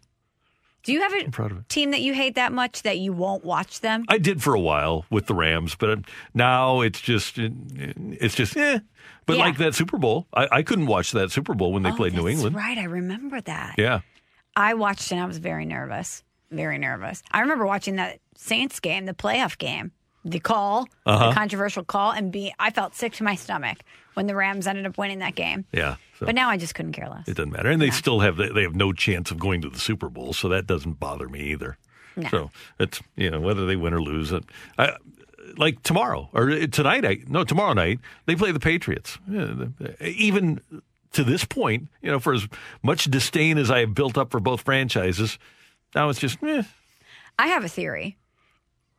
Do 0.85 0.93
you 0.93 1.01
have 1.01 1.13
a 1.13 1.31
proud 1.31 1.51
of 1.51 1.67
team 1.67 1.91
that 1.91 2.01
you 2.01 2.13
hate 2.13 2.35
that 2.35 2.51
much 2.51 2.83
that 2.83 2.99
you 2.99 3.11
won't 3.11 3.43
watch 3.43 3.81
them? 3.81 4.05
I 4.07 4.19
did 4.19 4.43
for 4.43 4.53
a 4.53 4.59
while 4.59 5.05
with 5.09 5.25
the 5.25 5.33
Rams, 5.33 5.73
but 5.75 5.99
now 6.35 6.81
it's 6.81 7.01
just 7.01 7.39
it's 7.39 8.35
just 8.35 8.55
eh. 8.55 8.79
But 9.25 9.37
Yeah. 9.37 9.43
like 9.45 9.57
that 9.57 9.73
Super 9.75 9.97
Bowl, 9.97 10.27
I, 10.33 10.47
I 10.51 10.61
couldn't 10.63 10.85
watch 10.87 11.11
that 11.11 11.31
Super 11.31 11.53
Bowl 11.55 11.73
when 11.73 11.83
they 11.83 11.91
Oh, 11.91 11.95
played 11.95 12.13
New 12.13 12.27
England. 12.27 12.55
Right, 12.55 12.77
I 12.77 12.83
remember 12.83 13.41
that. 13.41 13.75
Yeah. 13.77 14.01
I 14.55 14.73
watched 14.75 15.11
and 15.11 15.19
I 15.21 15.25
was 15.25 15.37
very 15.39 15.65
nervous. 15.65 16.23
Very 16.51 16.77
nervous. 16.77 17.23
I 17.31 17.41
remember 17.41 17.65
watching 17.65 17.95
that 17.95 18.19
Saints 18.37 18.79
game, 18.79 19.05
the 19.05 19.13
playoff 19.13 19.57
game, 19.57 19.91
the 20.23 20.39
call, 20.39 20.87
Uh-huh. 21.05 21.29
the 21.29 21.33
controversial 21.35 21.83
call, 21.83 22.11
and 22.11 22.31
be 22.31 22.53
I 22.59 22.69
felt 22.69 22.95
sick 22.95 23.13
to 23.13 23.23
my 23.23 23.35
stomach 23.35 23.79
when 24.13 24.27
the 24.27 24.35
Rams 24.35 24.67
ended 24.67 24.85
up 24.85 24.97
winning 24.97 25.19
that 25.19 25.35
game. 25.35 25.65
Yeah. 25.71 25.95
So 26.19 26.27
But 26.27 26.35
now 26.35 26.49
I 26.49 26.57
just 26.57 26.75
couldn't 26.75 26.93
care 26.93 27.09
less. 27.09 27.27
it 27.27 27.35
doesn't 27.35 27.51
matter. 27.51 27.69
And 27.69 27.81
they 27.81 27.89
still 27.89 28.19
have 28.21 28.37
they 28.37 28.61
have 28.61 28.75
no 28.75 28.93
chance 28.93 29.31
of 29.31 29.39
going 29.39 29.61
to 29.61 29.69
the 29.69 29.79
Super 29.79 30.07
Bowl, 30.07 30.33
so 30.33 30.47
that 30.49 30.67
doesn't 30.67 30.99
bother 30.99 31.27
me 31.27 31.39
either. 31.51 31.77
No. 32.15 32.29
So 32.29 32.51
it's 32.79 33.01
you 33.17 33.29
know 33.29 33.41
whether 33.41 33.65
they 33.65 33.75
win 33.75 33.93
or 33.93 34.01
lose. 34.01 34.31
it- 34.31 34.45
I, 34.77 34.93
like 35.57 35.83
tomorrow 35.83 36.29
or 36.33 36.67
tonight, 36.67 37.05
I 37.05 37.19
no 37.27 37.43
tomorrow 37.43 37.73
night 37.73 37.99
they 38.25 38.35
play 38.35 38.51
the 38.51 38.59
Patriots. 38.59 39.17
Even 40.01 40.61
to 41.13 41.23
this 41.23 41.45
point, 41.45 41.87
you 42.01 42.11
know, 42.11 42.19
for 42.19 42.33
as 42.33 42.47
much 42.83 43.05
disdain 43.05 43.57
as 43.57 43.71
I 43.71 43.79
have 43.79 43.93
built 43.93 44.17
up 44.17 44.31
for 44.31 44.39
both 44.39 44.61
franchises, 44.61 45.37
now 45.93 46.09
it's 46.09 46.19
just 46.19 46.41
eh, 46.43 46.63
I 47.37 47.47
have 47.47 47.63
a 47.63 47.69
theory. 47.69 48.17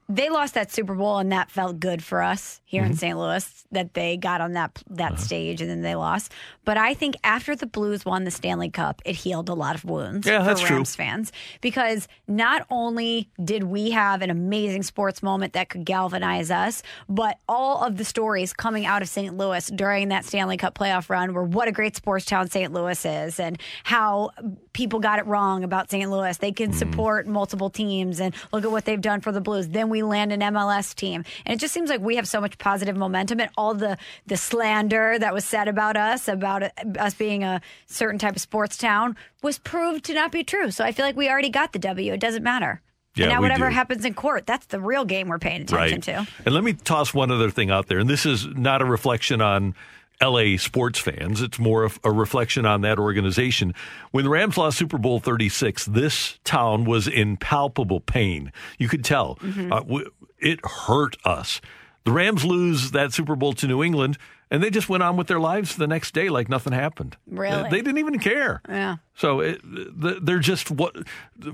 They 0.09 0.29
lost 0.31 0.55
that 0.55 0.71
Super 0.71 0.95
Bowl, 0.95 1.19
and 1.19 1.33
that 1.33 1.51
felt 1.51 1.81
good 1.81 2.03
for 2.03 2.23
us 2.23 2.61
here 2.65 2.83
Mm-hmm. 2.83 2.91
in 2.93 2.97
St. 2.99 3.19
Louis 3.19 3.65
that 3.73 3.95
they 3.95 4.17
got 4.17 4.41
on 4.41 4.53
that 4.53 4.83
that 4.91 5.13
Uh-huh. 5.15 5.21
stage 5.21 5.61
and 5.61 5.69
then 5.71 5.83
they 5.83 5.95
lost. 5.97 6.33
But 6.65 6.77
I 6.77 6.95
think 6.95 7.17
after 7.25 7.57
the 7.57 7.67
Blues 7.67 8.05
won 8.05 8.25
the 8.25 8.31
Stanley 8.31 8.71
Cup, 8.71 9.03
it 9.05 9.17
healed 9.17 9.49
a 9.49 9.55
lot 9.55 9.75
of 9.75 9.85
wounds 9.85 10.27
Yeah, 10.27 10.39
for 10.41 10.45
that's 10.45 10.61
true. 10.61 10.77
Rams 10.77 10.95
fans 10.95 11.33
because 11.61 12.07
not 12.29 12.67
only 12.71 13.29
did 13.45 13.65
we 13.65 13.91
have 13.91 14.23
an 14.23 14.31
amazing 14.31 14.83
sports 14.85 15.23
moment 15.23 15.55
that 15.55 15.69
could 15.69 15.85
galvanize 15.85 16.51
us, 16.51 16.83
but 17.09 17.39
all 17.49 17.83
of 17.85 17.97
the 17.97 18.05
stories 18.05 18.53
coming 18.53 18.87
out 18.87 19.03
of 19.03 19.09
St. 19.09 19.37
Louis 19.37 19.67
during 19.71 20.09
that 20.09 20.25
Stanley 20.25 20.57
Cup 20.57 20.77
playoff 20.79 21.09
run 21.11 21.35
were 21.35 21.45
what 21.45 21.67
a 21.69 21.73
great 21.73 21.97
sports 21.97 22.25
town 22.25 22.49
St. 22.49 22.73
Louis 22.73 23.05
is 23.05 23.41
and 23.41 23.61
how 23.85 24.31
people 24.73 25.01
got 25.01 25.19
it 25.19 25.27
wrong 25.27 25.65
about 25.65 25.91
St. 25.91 26.09
Louis. 26.11 26.37
They 26.39 26.53
can 26.53 26.73
support 26.73 27.27
multiple 27.27 27.71
teams 27.71 28.21
and 28.21 28.35
look 28.53 28.65
at 28.65 28.71
what 28.71 28.85
they've 28.85 29.01
done 29.01 29.21
for 29.21 29.33
the 29.33 29.41
Blues. 29.41 29.69
Then 29.69 29.89
we 29.89 29.96
land 30.03 30.33
an 30.33 30.41
MLS 30.41 30.95
team. 30.95 31.25
And 31.45 31.55
it 31.55 31.61
just 31.61 31.75
seems 31.75 31.91
like 31.91 32.01
we 32.01 32.17
have 32.17 32.29
so 32.29 32.41
much 32.41 32.59
positive 32.59 32.97
momentum 32.97 33.41
and 33.41 33.51
all 33.57 33.75
the 33.75 33.97
the 34.27 34.37
slander 34.37 35.19
that 35.19 35.35
was 35.35 35.45
said 35.45 35.69
about 35.69 35.97
us 35.97 36.29
about 36.29 36.63
us 36.99 37.15
being 37.15 37.45
a 37.45 37.61
certain 37.87 38.19
type 38.19 38.37
of 38.37 38.43
sports 38.43 38.77
town 38.77 39.17
was 39.43 39.59
proved 39.59 40.05
to 40.07 40.15
not 40.15 40.33
be 40.33 40.45
true. 40.45 40.71
So 40.71 40.85
I 40.85 40.93
feel 40.93 41.05
like 41.05 41.17
we 41.17 41.29
already 41.29 41.51
got 41.51 41.73
the 41.73 41.79
W. 41.79 42.13
It 42.13 42.21
doesn't 42.21 42.43
matter. 42.43 42.81
Yeah, 43.15 43.25
and 43.25 43.33
now 43.33 43.41
whatever 43.41 43.69
do. 43.69 43.75
happens 43.75 44.05
in 44.05 44.13
court, 44.13 44.47
that's 44.47 44.67
the 44.67 44.79
real 44.79 45.07
game 45.07 45.29
we're 45.29 45.39
paying 45.39 45.63
attention 45.63 46.03
to. 46.03 46.27
And 46.45 46.55
let 46.55 46.63
me 46.63 46.75
toss 46.75 47.15
one 47.15 47.31
other 47.31 47.51
thing 47.51 47.71
out 47.71 47.87
there, 47.87 47.99
and 47.99 48.11
this 48.11 48.27
is 48.27 48.47
not 48.47 48.83
a 48.83 48.85
reflection 48.85 49.41
on 49.41 49.75
LA 50.23 50.57
sports 50.57 50.99
fans. 50.99 51.43
It's 51.43 51.59
more 51.59 51.85
of 51.85 51.99
a 52.05 52.11
reflection 52.11 52.65
on 52.67 52.81
that 52.83 52.99
organization. 52.99 53.75
When 54.11 54.25
the 54.25 54.31
Rams 54.31 54.57
lost 54.57 54.79
Super 54.79 54.99
Bowl 54.99 55.21
36, 55.21 55.87
this 55.87 56.39
town 56.45 56.85
was 56.85 57.07
in 57.07 57.37
palpable 57.37 58.01
pain. 58.01 58.53
You 58.79 58.89
could 58.89 59.05
tell. 59.05 59.37
Mm-hmm. 59.37 59.73
Uh, 59.73 59.81
w- 59.81 60.11
it 60.39 60.61
hurt 60.65 61.17
us. 61.25 61.61
The 62.05 62.13
Rams 62.13 62.45
lose 62.45 62.93
that 62.93 63.13
Super 63.13 63.35
Bowl 63.35 63.53
to 63.55 63.67
New 63.67 63.83
England, 63.83 64.17
and 64.51 64.63
they 64.63 64.71
just 64.71 64.89
went 64.89 65.03
on 65.03 65.17
with 65.17 65.27
their 65.27 65.41
lives 65.41 65.75
the 65.75 65.89
next 65.89 66.15
day 66.15 66.29
like 66.29 66.49
nothing 66.49 66.73
happened. 66.73 67.17
Really? 67.27 67.69
They 67.69 67.79
didn't 67.79 67.99
even 67.99 68.21
care. 68.21 68.63
Yeah. 68.69 68.97
So 69.17 69.41
it, 69.41 69.61
they're 69.65 70.39
just 70.39 70.71
what 70.71 70.95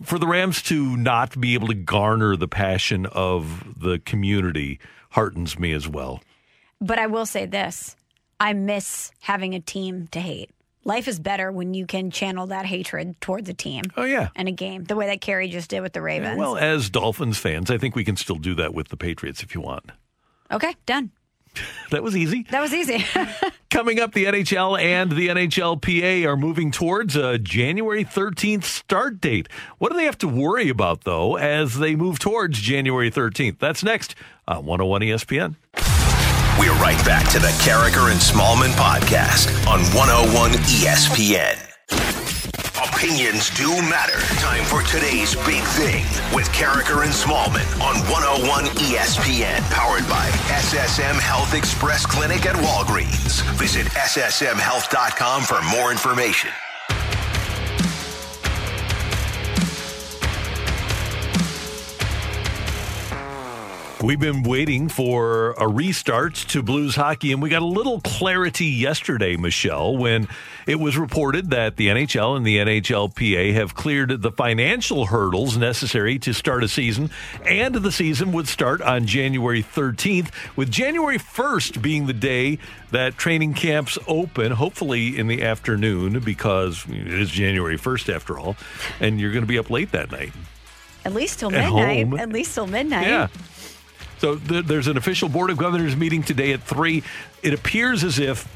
for 0.04 0.18
the 0.18 0.26
Rams 0.26 0.60
to 0.62 0.96
not 0.96 1.40
be 1.40 1.54
able 1.54 1.68
to 1.68 1.74
garner 1.74 2.36
the 2.36 2.48
passion 2.48 3.06
of 3.06 3.80
the 3.80 3.98
community 4.00 4.78
heartens 5.10 5.58
me 5.58 5.72
as 5.72 5.88
well. 5.88 6.22
But 6.82 6.98
I 6.98 7.06
will 7.06 7.26
say 7.26 7.46
this 7.46 7.96
I 8.42 8.54
miss 8.54 9.12
having 9.20 9.54
a 9.54 9.60
team 9.60 10.08
to 10.08 10.18
hate. 10.20 10.50
Life 10.82 11.06
is 11.06 11.20
better 11.20 11.52
when 11.52 11.74
you 11.74 11.86
can 11.86 12.10
channel 12.10 12.48
that 12.48 12.66
hatred 12.66 13.20
towards 13.20 13.48
a 13.48 13.54
team. 13.54 13.84
Oh 13.96 14.02
yeah. 14.02 14.30
And 14.34 14.48
a 14.48 14.50
game, 14.50 14.82
the 14.82 14.96
way 14.96 15.06
that 15.06 15.20
Carey 15.20 15.46
just 15.46 15.70
did 15.70 15.80
with 15.80 15.92
the 15.92 16.02
Ravens. 16.02 16.36
Well, 16.36 16.56
as 16.56 16.90
Dolphins 16.90 17.38
fans, 17.38 17.70
I 17.70 17.78
think 17.78 17.94
we 17.94 18.02
can 18.02 18.16
still 18.16 18.34
do 18.34 18.56
that 18.56 18.74
with 18.74 18.88
the 18.88 18.96
Patriots 18.96 19.44
if 19.44 19.54
you 19.54 19.60
want. 19.60 19.92
okay, 20.50 20.74
done. 20.86 21.12
That 21.90 22.02
was 22.02 22.16
easy. 22.16 22.46
That 22.50 22.62
was 22.62 22.72
easy. 22.72 23.04
Coming 23.70 24.00
up, 24.00 24.14
the 24.14 24.24
NHL 24.24 24.80
and 24.80 25.12
the 25.12 25.28
NHLPA 25.28 26.26
are 26.26 26.38
moving 26.38 26.70
towards 26.70 27.14
a 27.14 27.38
January 27.38 28.02
13th 28.02 28.64
start 28.64 29.20
date. 29.20 29.46
What 29.76 29.92
do 29.92 29.98
they 29.98 30.06
have 30.06 30.16
to 30.18 30.28
worry 30.28 30.70
about, 30.70 31.04
though, 31.04 31.36
as 31.36 31.78
they 31.78 31.94
move 31.94 32.18
towards 32.18 32.58
January 32.58 33.10
13th? 33.10 33.58
That's 33.58 33.84
next 33.84 34.14
on 34.48 34.64
101 34.64 35.02
ESPN. 35.02 35.56
We're 36.62 36.70
right 36.74 37.04
back 37.04 37.28
to 37.32 37.40
the 37.40 37.48
Karraker 37.58 38.12
and 38.12 38.20
Smallmon 38.20 38.70
podcast 38.78 39.50
on 39.66 39.80
101 39.98 40.52
ESPN. 40.70 41.58
Opinions 42.78 43.50
do 43.56 43.66
matter. 43.90 44.20
Time 44.38 44.62
for 44.62 44.80
today's 44.84 45.34
big 45.44 45.64
thing 45.74 46.04
with 46.32 46.46
Karraker 46.50 47.02
and 47.02 47.10
Smallmon 47.10 47.66
on 47.82 47.96
101 48.06 48.66
ESPN. 48.76 49.60
Powered 49.72 50.08
by 50.08 50.28
SSM 50.54 51.18
Health 51.18 51.52
Express 51.52 52.06
Clinic 52.06 52.46
at 52.46 52.54
Walgreens. 52.54 53.42
Visit 53.58 53.86
SSMHealth.com 53.86 55.42
for 55.42 55.60
more 55.62 55.90
information. 55.90 56.50
We've 64.02 64.18
been 64.18 64.42
waiting 64.42 64.88
for 64.88 65.52
a 65.52 65.68
restart 65.68 66.34
to 66.34 66.60
Blues 66.60 66.96
hockey, 66.96 67.30
and 67.30 67.40
we 67.40 67.48
got 67.48 67.62
a 67.62 67.66
little 67.66 68.00
clarity 68.00 68.66
yesterday, 68.66 69.36
Michelle, 69.36 69.96
when 69.96 70.26
it 70.66 70.80
was 70.80 70.98
reported 70.98 71.50
that 71.50 71.76
the 71.76 71.86
NHL 71.86 72.36
and 72.36 72.44
the 72.44 72.56
NHLPA 72.58 73.54
have 73.54 73.76
cleared 73.76 74.20
the 74.22 74.32
financial 74.32 75.06
hurdles 75.06 75.56
necessary 75.56 76.18
to 76.18 76.32
start 76.32 76.64
a 76.64 76.68
season, 76.68 77.10
and 77.46 77.76
the 77.76 77.92
season 77.92 78.32
would 78.32 78.48
start 78.48 78.82
on 78.82 79.06
January 79.06 79.62
13th, 79.62 80.30
with 80.56 80.68
January 80.68 81.18
1st 81.18 81.80
being 81.80 82.06
the 82.06 82.12
day 82.12 82.58
that 82.90 83.16
training 83.16 83.54
camps 83.54 83.98
open, 84.08 84.50
hopefully 84.50 85.16
in 85.16 85.28
the 85.28 85.42
afternoon, 85.44 86.18
because 86.18 86.84
it 86.88 87.06
is 87.06 87.30
January 87.30 87.78
1st 87.78 88.12
after 88.12 88.36
all, 88.36 88.56
and 88.98 89.20
you're 89.20 89.30
going 89.30 89.44
to 89.44 89.48
be 89.48 89.58
up 89.60 89.70
late 89.70 89.92
that 89.92 90.10
night. 90.10 90.32
At 91.04 91.14
least 91.14 91.40
till 91.40 91.54
At 91.54 91.64
midnight. 91.72 92.06
home. 92.06 92.18
At 92.18 92.28
least 92.30 92.54
till 92.54 92.66
midnight. 92.66 93.06
Yeah. 93.06 93.28
So 94.22 94.36
th- 94.36 94.66
there's 94.66 94.86
an 94.86 94.96
official 94.96 95.28
Board 95.28 95.50
of 95.50 95.58
Governors 95.58 95.96
meeting 95.96 96.22
today 96.22 96.52
at 96.52 96.62
3. 96.62 97.02
It 97.42 97.54
appears 97.54 98.04
as 98.04 98.20
if, 98.20 98.46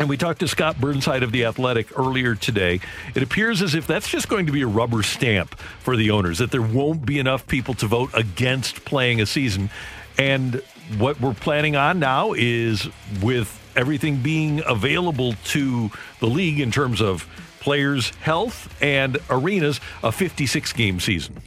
and 0.00 0.08
we 0.08 0.16
talked 0.16 0.40
to 0.40 0.48
Scott 0.48 0.80
Burnside 0.80 1.22
of 1.22 1.30
The 1.30 1.44
Athletic 1.44 1.96
earlier 1.96 2.34
today, 2.34 2.80
it 3.14 3.22
appears 3.22 3.62
as 3.62 3.76
if 3.76 3.86
that's 3.86 4.08
just 4.08 4.28
going 4.28 4.46
to 4.46 4.52
be 4.52 4.62
a 4.62 4.66
rubber 4.66 5.04
stamp 5.04 5.56
for 5.78 5.96
the 5.96 6.10
owners, 6.10 6.38
that 6.38 6.50
there 6.50 6.60
won't 6.60 7.06
be 7.06 7.20
enough 7.20 7.46
people 7.46 7.74
to 7.74 7.86
vote 7.86 8.10
against 8.12 8.84
playing 8.84 9.20
a 9.20 9.26
season. 9.26 9.70
And 10.18 10.60
what 10.98 11.20
we're 11.20 11.32
planning 11.32 11.76
on 11.76 12.00
now 12.00 12.32
is 12.32 12.88
with 13.22 13.56
everything 13.76 14.16
being 14.16 14.62
available 14.66 15.34
to 15.44 15.92
the 16.18 16.26
league 16.26 16.58
in 16.58 16.72
terms 16.72 17.00
of 17.00 17.28
players' 17.60 18.10
health 18.22 18.68
and 18.82 19.18
arenas, 19.30 19.78
a 20.02 20.10
56 20.10 20.72
game 20.72 20.98
season. 20.98 21.40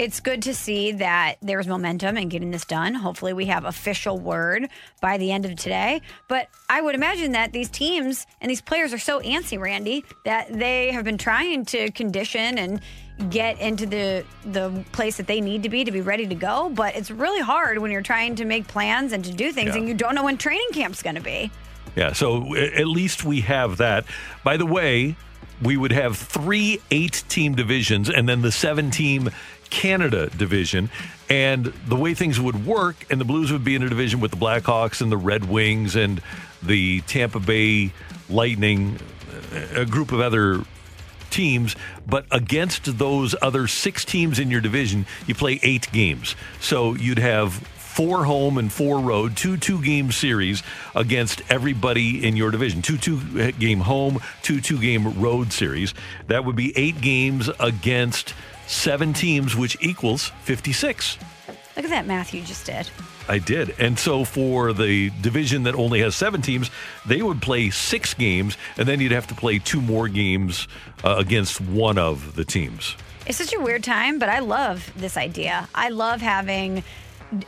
It's 0.00 0.18
good 0.18 0.40
to 0.44 0.54
see 0.54 0.92
that 0.92 1.34
there's 1.42 1.68
momentum 1.68 2.16
in 2.16 2.30
getting 2.30 2.50
this 2.50 2.64
done. 2.64 2.94
Hopefully, 2.94 3.34
we 3.34 3.44
have 3.46 3.66
official 3.66 4.18
word 4.18 4.66
by 5.02 5.18
the 5.18 5.30
end 5.30 5.44
of 5.44 5.56
today. 5.56 6.00
But 6.26 6.48
I 6.70 6.80
would 6.80 6.94
imagine 6.94 7.32
that 7.32 7.52
these 7.52 7.68
teams 7.68 8.26
and 8.40 8.48
these 8.48 8.62
players 8.62 8.94
are 8.94 8.98
so 8.98 9.20
antsy, 9.20 9.60
Randy, 9.60 10.06
that 10.24 10.50
they 10.50 10.90
have 10.92 11.04
been 11.04 11.18
trying 11.18 11.66
to 11.66 11.90
condition 11.90 12.56
and 12.56 12.80
get 13.28 13.60
into 13.60 13.84
the 13.84 14.24
the 14.46 14.82
place 14.92 15.18
that 15.18 15.26
they 15.26 15.42
need 15.42 15.64
to 15.64 15.68
be 15.68 15.84
to 15.84 15.92
be 15.92 16.00
ready 16.00 16.26
to 16.26 16.34
go. 16.34 16.70
But 16.70 16.96
it's 16.96 17.10
really 17.10 17.42
hard 17.42 17.76
when 17.76 17.90
you're 17.90 18.00
trying 18.00 18.36
to 18.36 18.46
make 18.46 18.66
plans 18.68 19.12
and 19.12 19.22
to 19.26 19.32
do 19.34 19.52
things 19.52 19.74
Yeah. 19.74 19.80
and 19.80 19.86
you 19.86 19.92
don't 19.92 20.14
know 20.14 20.24
when 20.24 20.38
training 20.38 20.68
camp's 20.72 21.02
going 21.02 21.16
to 21.16 21.20
be. 21.20 21.50
Yeah, 21.94 22.14
so 22.14 22.56
at 22.56 22.86
least 22.86 23.26
we 23.26 23.42
have 23.42 23.76
that. 23.76 24.06
By 24.44 24.56
the 24.56 24.64
way, 24.64 25.16
we 25.60 25.76
would 25.76 25.92
have 25.92 26.16
three 26.16 26.80
eight 26.90 27.22
team 27.28 27.54
divisions 27.54 28.08
and 28.08 28.26
then 28.26 28.40
the 28.40 28.50
seven 28.52 28.90
team 28.90 29.28
Canada 29.70 30.28
division. 30.30 30.90
And 31.28 31.66
the 31.86 31.96
way 31.96 32.14
things 32.14 32.40
would 32.40 32.66
work, 32.66 33.06
and 33.08 33.20
the 33.20 33.24
Blues 33.24 33.52
would 33.52 33.64
be 33.64 33.74
in 33.76 33.82
a 33.82 33.88
division 33.88 34.20
with 34.20 34.32
the 34.32 34.36
Blackhawks 34.36 35.00
and 35.00 35.10
the 35.10 35.16
Red 35.16 35.48
Wings 35.48 35.96
and 35.96 36.20
the 36.62 37.00
Tampa 37.02 37.40
Bay 37.40 37.92
Lightning, 38.28 38.98
a 39.74 39.84
group 39.84 40.12
of 40.12 40.20
other 40.20 40.64
teams, 41.30 41.76
but 42.06 42.26
against 42.30 42.98
those 42.98 43.34
other 43.40 43.66
six 43.66 44.04
teams 44.04 44.38
in 44.38 44.50
your 44.50 44.60
division, 44.60 45.06
you 45.26 45.34
play 45.34 45.60
eight 45.62 45.90
games. 45.92 46.34
So 46.60 46.94
you'd 46.94 47.18
have 47.18 47.52
four 47.54 48.24
home 48.24 48.58
and 48.58 48.72
four 48.72 49.00
road, 49.00 49.36
two 49.36 49.56
two 49.56 49.82
game 49.82 50.12
series 50.12 50.62
against 50.94 51.42
everybody 51.50 52.26
in 52.26 52.36
your 52.36 52.50
division. 52.50 52.82
Two 52.82 52.98
two 52.98 53.52
game 53.52 53.80
home, 53.80 54.20
two 54.42 54.60
two 54.60 54.78
game 54.78 55.20
road 55.20 55.52
series. 55.52 55.94
That 56.28 56.44
would 56.44 56.56
be 56.56 56.76
eight 56.76 57.00
games 57.00 57.50
against 57.58 58.34
seven 58.70 59.12
teams, 59.12 59.56
which 59.56 59.76
equals 59.80 60.30
56. 60.42 61.18
Look 61.76 61.84
at 61.84 61.90
that 61.90 62.06
math 62.06 62.32
you 62.32 62.42
just 62.42 62.66
did. 62.66 62.88
I 63.28 63.38
did. 63.38 63.74
And 63.78 63.98
so 63.98 64.24
for 64.24 64.72
the 64.72 65.10
division 65.20 65.64
that 65.64 65.74
only 65.74 66.00
has 66.00 66.14
seven 66.14 66.42
teams, 66.42 66.70
they 67.06 67.22
would 67.22 67.42
play 67.42 67.70
six 67.70 68.14
games, 68.14 68.56
and 68.76 68.88
then 68.88 69.00
you'd 69.00 69.12
have 69.12 69.26
to 69.28 69.34
play 69.34 69.58
two 69.58 69.80
more 69.80 70.08
games 70.08 70.68
uh, 71.04 71.16
against 71.18 71.60
one 71.60 71.98
of 71.98 72.34
the 72.34 72.44
teams. 72.44 72.96
It's 73.26 73.38
such 73.38 73.54
a 73.54 73.60
weird 73.60 73.84
time, 73.84 74.18
but 74.18 74.28
I 74.28 74.40
love 74.40 74.90
this 74.96 75.16
idea. 75.16 75.68
I 75.74 75.90
love 75.90 76.20
having 76.20 76.82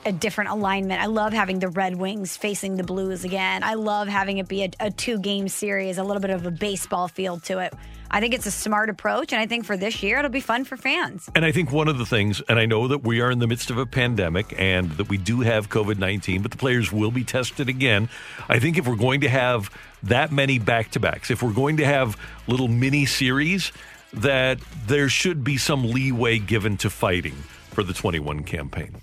a 0.04 0.12
different 0.12 0.50
alignment. 0.50 1.02
I 1.02 1.06
love 1.06 1.32
having 1.32 1.58
the 1.58 1.68
Red 1.68 1.96
Wings 1.96 2.36
facing 2.36 2.76
the 2.76 2.84
Blues 2.84 3.24
again. 3.24 3.62
I 3.64 3.74
love 3.74 4.08
having 4.08 4.38
it 4.38 4.48
be 4.48 4.62
a, 4.64 4.70
a 4.78 4.90
two 4.90 5.18
game 5.18 5.48
series, 5.48 5.98
a 5.98 6.04
little 6.04 6.20
bit 6.20 6.30
of 6.30 6.46
a 6.46 6.50
baseball 6.50 7.08
feel 7.08 7.38
to 7.40 7.58
it. 7.58 7.74
I 8.14 8.20
think 8.20 8.34
it's 8.34 8.44
a 8.44 8.50
smart 8.50 8.90
approach, 8.90 9.32
and 9.32 9.40
I 9.40 9.46
think 9.46 9.64
for 9.64 9.74
this 9.74 10.02
year, 10.02 10.18
it'll 10.18 10.30
be 10.30 10.40
fun 10.40 10.64
for 10.64 10.76
fans. 10.76 11.30
And 11.34 11.46
I 11.46 11.52
think 11.52 11.72
one 11.72 11.88
of 11.88 11.96
the 11.96 12.04
things, 12.04 12.42
and 12.46 12.58
I 12.58 12.66
know 12.66 12.86
that 12.88 13.02
we 13.04 13.22
are 13.22 13.30
in 13.30 13.38
the 13.38 13.46
midst 13.46 13.70
of 13.70 13.78
a 13.78 13.86
pandemic 13.86 14.54
and 14.58 14.90
that 14.92 15.08
we 15.08 15.16
do 15.16 15.40
have 15.40 15.70
COVID 15.70 15.98
19, 15.98 16.42
but 16.42 16.50
the 16.50 16.58
players 16.58 16.92
will 16.92 17.10
be 17.10 17.24
tested 17.24 17.70
again. 17.70 18.10
I 18.50 18.58
think 18.58 18.76
if 18.76 18.86
we're 18.86 18.96
going 18.96 19.22
to 19.22 19.30
have 19.30 19.70
that 20.02 20.30
many 20.30 20.58
back 20.58 20.90
to 20.90 21.00
backs, 21.00 21.30
if 21.30 21.42
we're 21.42 21.54
going 21.54 21.78
to 21.78 21.86
have 21.86 22.18
little 22.46 22.68
mini 22.68 23.06
series, 23.06 23.72
that 24.12 24.58
there 24.86 25.08
should 25.08 25.42
be 25.42 25.56
some 25.56 25.90
leeway 25.90 26.38
given 26.38 26.76
to 26.78 26.90
fighting 26.90 27.36
for 27.70 27.82
the 27.82 27.94
21 27.94 28.44
campaign. 28.44 28.94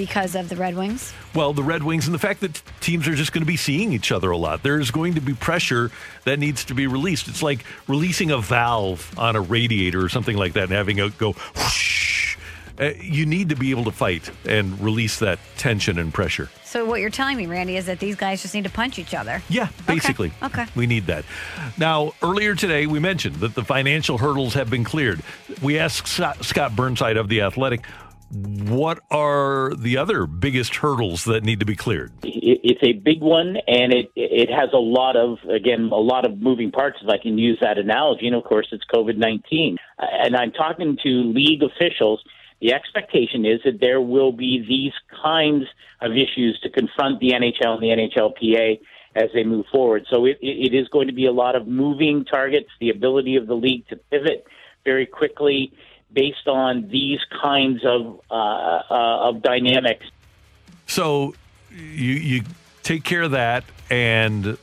Because 0.00 0.34
of 0.34 0.48
the 0.48 0.56
Red 0.56 0.76
Wings? 0.76 1.12
Well, 1.34 1.52
the 1.52 1.62
Red 1.62 1.82
Wings 1.82 2.06
and 2.06 2.14
the 2.14 2.18
fact 2.18 2.40
that 2.40 2.62
teams 2.80 3.06
are 3.06 3.14
just 3.14 3.34
going 3.34 3.42
to 3.42 3.46
be 3.46 3.58
seeing 3.58 3.92
each 3.92 4.10
other 4.10 4.30
a 4.30 4.36
lot. 4.38 4.62
There's 4.62 4.90
going 4.90 5.12
to 5.12 5.20
be 5.20 5.34
pressure 5.34 5.90
that 6.24 6.38
needs 6.38 6.64
to 6.64 6.74
be 6.74 6.86
released. 6.86 7.28
It's 7.28 7.42
like 7.42 7.66
releasing 7.86 8.30
a 8.30 8.38
valve 8.38 9.12
on 9.18 9.36
a 9.36 9.42
radiator 9.42 10.02
or 10.02 10.08
something 10.08 10.38
like 10.38 10.54
that 10.54 10.62
and 10.62 10.72
having 10.72 10.98
it 10.98 11.18
go 11.18 11.32
whoosh. 11.54 12.38
Uh, 12.80 12.92
you 12.98 13.26
need 13.26 13.50
to 13.50 13.56
be 13.56 13.72
able 13.72 13.84
to 13.84 13.90
fight 13.90 14.30
and 14.46 14.80
release 14.80 15.18
that 15.18 15.38
tension 15.58 15.98
and 15.98 16.14
pressure. 16.14 16.48
So, 16.64 16.86
what 16.86 17.02
you're 17.02 17.10
telling 17.10 17.36
me, 17.36 17.44
Randy, 17.44 17.76
is 17.76 17.84
that 17.84 17.98
these 17.98 18.16
guys 18.16 18.40
just 18.40 18.54
need 18.54 18.64
to 18.64 18.70
punch 18.70 18.98
each 18.98 19.12
other? 19.12 19.42
Yeah, 19.50 19.68
basically. 19.86 20.32
Okay. 20.42 20.64
We 20.74 20.86
need 20.86 21.08
that. 21.08 21.26
Now, 21.76 22.14
earlier 22.22 22.54
today, 22.54 22.86
we 22.86 23.00
mentioned 23.00 23.36
that 23.36 23.54
the 23.54 23.64
financial 23.64 24.16
hurdles 24.16 24.54
have 24.54 24.70
been 24.70 24.84
cleared. 24.84 25.20
We 25.60 25.78
asked 25.78 26.08
Scott 26.08 26.74
Burnside 26.74 27.18
of 27.18 27.28
The 27.28 27.42
Athletic, 27.42 27.84
what 28.30 29.00
are 29.10 29.74
the 29.74 29.96
other 29.96 30.26
biggest 30.26 30.76
hurdles 30.76 31.24
that 31.24 31.42
need 31.42 31.60
to 31.60 31.66
be 31.66 31.74
cleared? 31.74 32.12
It's 32.22 32.82
a 32.82 32.92
big 32.92 33.20
one, 33.20 33.56
and 33.66 33.92
it 33.92 34.12
it 34.14 34.50
has 34.50 34.70
a 34.72 34.78
lot 34.78 35.16
of 35.16 35.38
again 35.48 35.88
a 35.92 35.96
lot 35.96 36.24
of 36.24 36.38
moving 36.38 36.70
parts. 36.70 36.98
If 37.02 37.08
I 37.08 37.18
can 37.18 37.38
use 37.38 37.58
that 37.60 37.78
analogy, 37.78 38.26
and 38.26 38.36
of 38.36 38.44
course, 38.44 38.68
it's 38.70 38.84
COVID 38.92 39.16
nineteen. 39.16 39.78
And 39.98 40.36
I'm 40.36 40.52
talking 40.52 40.96
to 41.02 41.08
league 41.08 41.62
officials. 41.62 42.22
The 42.60 42.72
expectation 42.72 43.46
is 43.46 43.60
that 43.64 43.80
there 43.80 44.00
will 44.00 44.32
be 44.32 44.64
these 44.68 44.92
kinds 45.22 45.64
of 46.00 46.12
issues 46.12 46.60
to 46.62 46.70
confront 46.70 47.18
the 47.18 47.30
NHL 47.30 47.74
and 47.74 47.82
the 47.82 47.88
NHLPA 47.88 48.80
as 49.16 49.30
they 49.34 49.44
move 49.44 49.64
forward. 49.72 50.06
So 50.10 50.26
it, 50.26 50.38
it 50.40 50.74
is 50.74 50.86
going 50.88 51.08
to 51.08 51.14
be 51.14 51.26
a 51.26 51.32
lot 51.32 51.56
of 51.56 51.66
moving 51.66 52.24
targets, 52.24 52.68
the 52.78 52.90
ability 52.90 53.36
of 53.36 53.46
the 53.46 53.54
league 53.54 53.88
to 53.88 53.96
pivot 53.96 54.44
very 54.84 55.06
quickly 55.06 55.72
based 56.12 56.48
on 56.48 56.88
these 56.88 57.20
kinds 57.40 57.84
of 57.84 58.20
uh, 58.30 58.34
uh, 58.34 59.28
of 59.28 59.42
dynamics. 59.42 60.06
So 60.86 61.34
you 61.70 62.14
you 62.14 62.42
take 62.82 63.04
care 63.04 63.22
of 63.22 63.32
that 63.32 63.64
and 63.90 64.58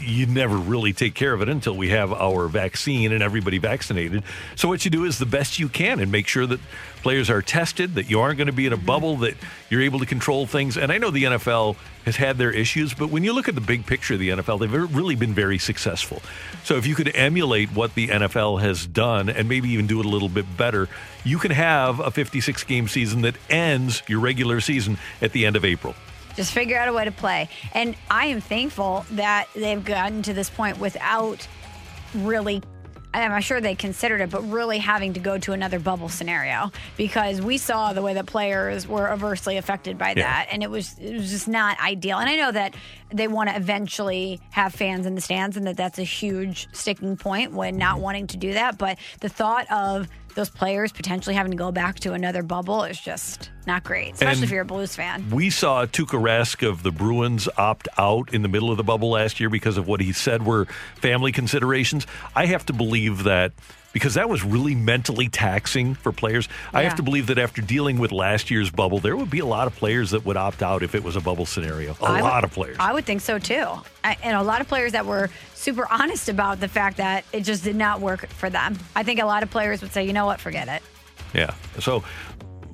you 0.00 0.26
never 0.26 0.56
really 0.56 0.92
take 0.92 1.14
care 1.14 1.32
of 1.32 1.42
it 1.42 1.48
until 1.48 1.76
we 1.76 1.90
have 1.90 2.12
our 2.12 2.48
vaccine 2.48 3.12
and 3.12 3.22
everybody 3.22 3.58
vaccinated. 3.58 4.22
So 4.56 4.68
what 4.68 4.84
you 4.84 4.90
do 4.90 5.04
is 5.04 5.18
the 5.18 5.26
best 5.26 5.58
you 5.58 5.68
can 5.68 6.00
and 6.00 6.10
make 6.10 6.26
sure 6.26 6.46
that 6.46 6.60
players 7.02 7.30
are 7.30 7.42
tested, 7.42 7.94
that 7.94 8.10
you 8.10 8.20
aren't 8.20 8.38
going 8.38 8.46
to 8.46 8.52
be 8.52 8.66
in 8.66 8.72
a 8.72 8.76
bubble, 8.76 9.16
that 9.18 9.34
you're 9.70 9.82
able 9.82 9.98
to 10.00 10.06
control 10.06 10.46
things. 10.46 10.76
And 10.76 10.92
I 10.92 10.98
know 10.98 11.10
the 11.10 11.24
NFL 11.24 11.76
has 12.04 12.16
had 12.16 12.38
their 12.38 12.50
issues, 12.50 12.94
but 12.94 13.10
when 13.10 13.24
you 13.24 13.32
look 13.32 13.48
at 13.48 13.54
the 13.54 13.60
big 13.60 13.86
picture 13.86 14.14
of 14.14 14.20
the 14.20 14.30
NFL, 14.30 14.60
they've 14.60 14.94
really 14.94 15.14
been 15.14 15.34
very 15.34 15.58
successful. 15.58 16.22
So 16.64 16.76
if 16.76 16.86
you 16.86 16.94
could 16.94 17.14
emulate 17.14 17.70
what 17.70 17.94
the 17.94 18.08
NFL 18.08 18.60
has 18.60 18.86
done 18.86 19.28
and 19.28 19.48
maybe 19.48 19.70
even 19.70 19.86
do 19.86 20.00
it 20.00 20.06
a 20.06 20.08
little 20.08 20.28
bit 20.28 20.56
better, 20.56 20.88
you 21.24 21.38
can 21.38 21.50
have 21.52 22.00
a 22.00 22.10
56 22.10 22.64
game 22.64 22.88
season 22.88 23.22
that 23.22 23.36
ends 23.50 24.02
your 24.08 24.20
regular 24.20 24.60
season 24.60 24.98
at 25.20 25.32
the 25.32 25.46
end 25.46 25.56
of 25.56 25.64
April. 25.64 25.94
Just 26.36 26.52
figure 26.52 26.78
out 26.78 26.88
a 26.88 26.92
way 26.92 27.04
to 27.04 27.12
play. 27.12 27.48
And 27.72 27.94
I 28.10 28.26
am 28.26 28.40
thankful 28.40 29.04
that 29.12 29.48
they've 29.54 29.84
gotten 29.84 30.22
to 30.22 30.32
this 30.32 30.50
point 30.50 30.78
without 30.78 31.46
really 32.14 32.62
I'm 33.14 33.42
sure 33.42 33.60
they 33.60 33.74
considered 33.74 34.22
it, 34.22 34.30
but 34.30 34.40
really 34.50 34.78
having 34.78 35.12
to 35.12 35.20
go 35.20 35.36
to 35.36 35.52
another 35.52 35.78
bubble 35.78 36.08
scenario 36.08 36.72
because 36.96 37.42
we 37.42 37.58
saw 37.58 37.92
the 37.92 38.00
way 38.00 38.14
that 38.14 38.24
players 38.24 38.88
were 38.88 39.10
adversely 39.12 39.58
affected 39.58 39.98
by 39.98 40.14
Yeah. 40.16 40.22
that, 40.22 40.48
and 40.50 40.62
it 40.62 40.70
was 40.70 40.96
it 40.98 41.12
was 41.12 41.30
just 41.30 41.46
not 41.46 41.78
ideal. 41.78 42.16
And 42.18 42.30
I 42.30 42.36
know 42.36 42.50
that 42.52 42.74
they 43.12 43.28
want 43.28 43.50
to 43.50 43.56
eventually 43.56 44.40
have 44.50 44.74
fans 44.74 45.06
in 45.06 45.14
the 45.14 45.20
stands, 45.20 45.56
and 45.56 45.66
that 45.66 45.76
that's 45.76 45.98
a 45.98 46.04
huge 46.04 46.68
sticking 46.72 47.16
point 47.16 47.52
when 47.52 47.76
not 47.76 47.94
mm-hmm. 47.94 48.02
wanting 48.02 48.26
to 48.28 48.36
do 48.36 48.54
that. 48.54 48.78
But 48.78 48.98
the 49.20 49.28
thought 49.28 49.70
of 49.70 50.08
those 50.34 50.50
players 50.50 50.92
potentially 50.92 51.34
having 51.34 51.52
to 51.52 51.58
go 51.58 51.70
back 51.72 52.00
to 52.00 52.12
another 52.12 52.42
bubble 52.42 52.84
is 52.84 52.98
just 52.98 53.50
not 53.66 53.84
great, 53.84 54.14
especially 54.14 54.34
And 54.34 54.44
if 54.44 54.50
you're 54.50 54.62
a 54.62 54.66
Blues 54.66 54.94
fan. 54.94 55.28
We 55.30 55.50
saw 55.50 55.84
Tuukka 55.84 56.20
Rask 56.20 56.66
of 56.66 56.82
the 56.82 56.90
Bruins 56.90 57.48
opt 57.56 57.88
out 57.98 58.32
in 58.32 58.42
the 58.42 58.48
middle 58.48 58.70
of 58.70 58.76
the 58.76 58.84
bubble 58.84 59.10
last 59.10 59.40
year 59.40 59.50
because 59.50 59.76
of 59.76 59.86
what 59.86 60.00
he 60.00 60.12
said 60.12 60.44
were 60.44 60.66
family 60.96 61.32
considerations. 61.32 62.06
I 62.34 62.46
have 62.46 62.64
to 62.66 62.72
believe 62.72 63.24
that 63.24 63.52
because 63.92 64.14
that 64.14 64.28
was 64.28 64.42
really 64.44 64.74
mentally 64.74 65.28
taxing 65.28 65.94
for 65.94 66.12
players. 66.12 66.48
I 66.72 66.82
have 66.84 66.94
to 66.96 67.02
believe 67.02 67.26
that 67.28 67.38
after 67.38 67.60
dealing 67.62 67.98
with 67.98 68.12
last 68.12 68.50
year's 68.50 68.70
bubble, 68.70 68.98
there 68.98 69.16
would 69.16 69.30
be 69.30 69.40
a 69.40 69.46
lot 69.46 69.66
of 69.66 69.76
players 69.76 70.10
that 70.10 70.24
would 70.24 70.36
opt 70.36 70.62
out 70.62 70.82
if 70.82 70.94
it 70.94 71.02
was 71.04 71.16
a 71.16 71.20
bubble 71.20 71.46
scenario. 71.46 71.94
A 72.00 72.04
I 72.04 72.12
would- 72.22 72.22
lot 72.22 72.44
of 72.44 72.50
players. 72.52 72.76
I 72.80 72.92
would 72.92 73.04
think 73.04 73.20
so 73.20 73.38
too. 73.38 73.66
I, 74.04 74.16
and 74.22 74.36
a 74.36 74.42
lot 74.42 74.60
of 74.60 74.68
players 74.68 74.92
that 74.92 75.06
were 75.06 75.30
super 75.54 75.86
honest 75.90 76.28
about 76.28 76.58
the 76.60 76.68
fact 76.68 76.96
that 76.96 77.24
it 77.32 77.42
just 77.42 77.62
did 77.64 77.76
not 77.76 78.00
work 78.00 78.26
for 78.28 78.50
them. 78.50 78.78
I 78.96 79.02
think 79.02 79.20
a 79.20 79.26
lot 79.26 79.42
of 79.42 79.50
players 79.50 79.80
would 79.82 79.92
say, 79.92 80.04
you 80.04 80.12
know 80.12 80.26
what, 80.26 80.40
forget 80.40 80.68
it. 80.68 80.82
Yeah. 81.34 81.54
So 81.78 82.02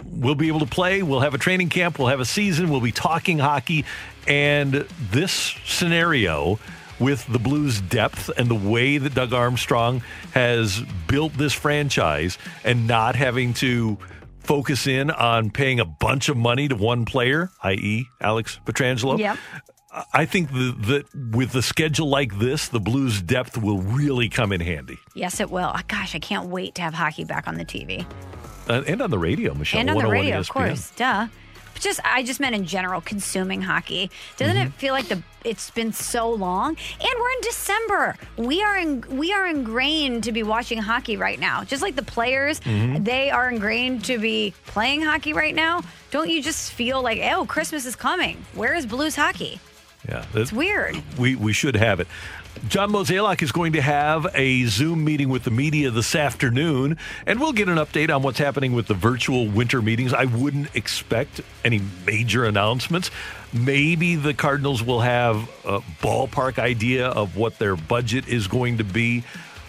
we'll 0.07 0.35
be 0.35 0.49
able 0.49 0.61
to 0.61 0.67
play. 0.67 1.03
We'll 1.03 1.21
have 1.21 1.35
a 1.35 1.39
training 1.39 1.69
camp. 1.69 1.99
We'll 1.99 2.09
have 2.09 2.21
a 2.21 2.25
season. 2.25 2.71
We'll 2.71 2.81
be 2.81 2.93
talking 2.93 3.39
hockey. 3.39 3.85
And 4.27 4.87
this 5.11 5.55
scenario 5.67 6.59
with 6.99 7.27
the 7.27 7.39
Blues' 7.39 7.81
depth 7.81 8.31
and 8.37 8.49
the 8.49 8.55
way 8.55 8.99
that 8.99 9.15
Doug 9.15 9.33
Armstrong 9.33 10.03
has 10.33 10.81
built 11.07 11.33
this 11.35 11.53
franchise 11.53 12.39
and 12.65 12.87
not 12.87 13.15
having 13.17 13.55
to 13.55 13.99
focus 14.41 14.87
in 14.87 15.11
on 15.11 15.51
paying 15.51 15.79
a 15.79 15.85
bunch 15.85 16.29
of 16.29 16.37
money 16.37 16.69
to 16.69 16.75
one 16.77 17.05
player, 17.05 17.51
i.e., 17.63 18.07
Alex 18.21 18.59
Pietrangelo. 18.65 19.19
Yep. 19.19 19.37
I 20.13 20.27
think 20.27 20.51
that 20.53 21.05
with 21.33 21.53
the 21.53 21.63
schedule 21.63 22.09
like 22.09 22.39
this, 22.39 22.69
the 22.69 22.79
Blues' 22.81 23.21
depth 23.23 23.57
will 23.59 23.79
really 23.81 24.29
come 24.29 24.53
in 24.53 24.61
handy. 24.61 24.99
Yes, 25.15 25.41
it 25.41 25.51
will. 25.51 25.71
Ah, 25.75 25.83
Gosh, 25.89 26.15
I 26.15 26.19
can't 26.19 26.49
wait 26.49 26.75
to 26.77 26.83
have 26.83 26.95
hockey 26.95 27.25
back 27.25 27.49
on 27.49 27.57
the 27.57 27.65
TV 27.65 28.07
Uh, 28.69 28.83
and 28.87 29.01
on 29.03 29.11
the 29.11 29.19
radio, 29.19 29.55
Michelle. 29.55 29.81
and 29.81 29.89
on 29.91 29.95
the 29.97 30.05
101 30.05 30.25
radio, 30.27 30.39
of 30.41 30.49
course. 30.49 30.93
Duh. 30.97 31.27
Just, 31.79 32.01
I 32.05 32.23
just 32.23 32.41
meant 32.41 32.55
in 32.55 32.65
general, 32.65 33.01
consuming 33.01 33.63
hockey. 33.63 34.11
Doesn't 34.37 34.57
Mm-hmm. 34.57 34.67
it 34.67 34.73
feel 34.75 34.93
like 34.95 35.09
the 35.09 35.23
it's 35.45 35.71
been 35.71 35.93
so 35.93 36.31
long? 36.31 36.71
And 37.01 37.11
we're 37.21 37.31
in 37.31 37.41
December. 37.43 38.17
We 38.37 38.63
are 38.63 38.77
in, 38.79 39.03
we 39.17 39.33
are 39.33 39.47
ingrained 39.47 40.25
to 40.25 40.33
be 40.33 40.43
watching 40.43 40.79
hockey 40.79 41.17
right 41.17 41.39
now. 41.39 41.65
Just 41.65 41.81
like 41.83 41.95
the 41.97 42.03
players, 42.03 42.61
Mm-hmm. 42.61 43.05
they 43.05 43.31
are 43.31 43.49
ingrained 43.49 44.05
to 44.07 44.19
be 44.19 44.53
playing 44.67 45.03
hockey 45.03 45.33
right 45.33 45.55
now. 45.55 45.83
Don't 46.11 46.29
you 46.29 46.43
just 46.43 46.73
feel 46.73 47.01
like, 47.03 47.21
oh, 47.33 47.47
Christmas 47.47 47.87
is 47.87 47.95
coming? 47.97 48.45
Where 48.55 48.75
is 48.75 48.85
Blues 48.87 49.15
hockey? 49.17 49.61
Yeah, 50.09 50.25
It's 50.35 50.53
weird. 50.53 50.97
We 51.19 51.35
we 51.35 51.53
should 51.53 51.75
have 51.77 51.99
it. 52.01 52.07
John 52.67 52.91
Mozeliak 52.91 53.43
is 53.43 53.53
going 53.53 53.75
to 53.75 53.83
have 53.83 54.27
a 54.35 54.65
Zoom 54.65 55.05
meeting 55.05 55.29
with 55.29 55.45
the 55.45 55.51
media 55.51 55.91
this 55.91 56.15
afternoon, 56.15 56.97
and 57.27 57.41
we'll 57.41 57.53
get 57.53 57.69
an 57.69 57.77
update 57.77 58.15
on 58.15 58.23
what's 58.23 58.39
happening 58.39 58.73
with 58.73 58.87
the 58.87 58.95
virtual 58.95 59.47
winter 59.47 59.81
meetings. 59.81 60.13
I 60.13 60.25
wouldn't 60.25 60.75
expect 60.75 61.41
any 61.65 61.81
major 62.07 62.45
announcements. 62.45 63.11
Maybe 63.53 64.17
the 64.17 64.35
Cardinals 64.35 64.83
will 64.83 65.01
have 65.01 65.49
a 65.65 65.81
ballpark 66.03 66.59
idea 66.59 67.09
of 67.09 67.37
what 67.37 67.59
their 67.59 67.77
budget 67.77 68.29
is 68.29 68.49
going 68.49 68.79
to 68.79 68.85
be. 68.85 69.25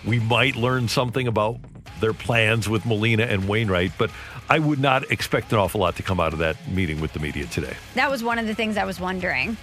We 0.05 0.19
might 0.19 0.55
learn 0.55 0.87
something 0.87 1.27
about 1.27 1.57
their 1.99 2.13
plans 2.13 2.67
with 2.67 2.85
Molina 2.85 3.23
and 3.23 3.47
Wainwright, 3.47 3.91
but 3.97 4.09
I 4.49 4.59
would 4.59 4.79
not 4.79 5.11
expect 5.11 5.51
an 5.51 5.59
awful 5.59 5.81
lot 5.81 5.97
to 5.97 6.03
come 6.03 6.19
out 6.19 6.33
of 6.33 6.39
that 6.39 6.67
meeting 6.69 7.01
with 7.01 7.13
the 7.13 7.19
media 7.19 7.45
today. 7.45 7.75
That 7.95 8.09
was 8.09 8.23
one 8.23 8.39
of 8.39 8.47
the 8.47 8.55
things 8.55 8.77
I 8.77 8.85
was 8.85 8.99
wondering 8.99 9.57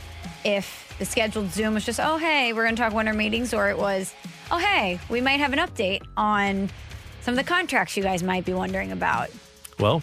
if 0.44 0.85
the 0.98 1.04
scheduled 1.04 1.50
Zoom 1.50 1.74
was 1.74 1.84
just, 1.84 2.00
oh, 2.00 2.16
hey, 2.16 2.52
we're 2.52 2.64
going 2.64 2.76
to 2.76 2.82
talk 2.82 2.92
winter 2.92 3.12
meetings, 3.12 3.52
or 3.52 3.68
it 3.68 3.78
was, 3.78 4.14
oh, 4.50 4.58
hey, 4.58 4.98
we 5.08 5.20
might 5.20 5.40
have 5.40 5.52
an 5.52 5.58
update 5.58 6.02
on 6.16 6.70
some 7.20 7.34
of 7.34 7.38
the 7.38 7.44
contracts 7.44 7.96
you 7.96 8.02
guys 8.02 8.22
might 8.22 8.44
be 8.44 8.52
wondering 8.52 8.92
about. 8.92 9.30
Well, 9.78 10.02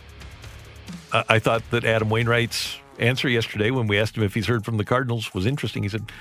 I 1.11 1.24
I 1.30 1.40
thought 1.40 1.64
that 1.72 1.86
Adam 1.86 2.10
Wainwright's 2.10 2.78
answer 2.99 3.28
yesterday 3.30 3.72
when 3.72 3.88
we 3.88 3.98
asked 3.98 4.18
him 4.18 4.24
if 4.24 4.34
he's 4.34 4.48
heard 4.48 4.65
from 4.65 4.78
the 4.78 4.86
Cardinals 4.86 5.34
was 5.34 5.45
interesting. 5.45 5.84
He 5.84 5.90
said, 5.90 6.11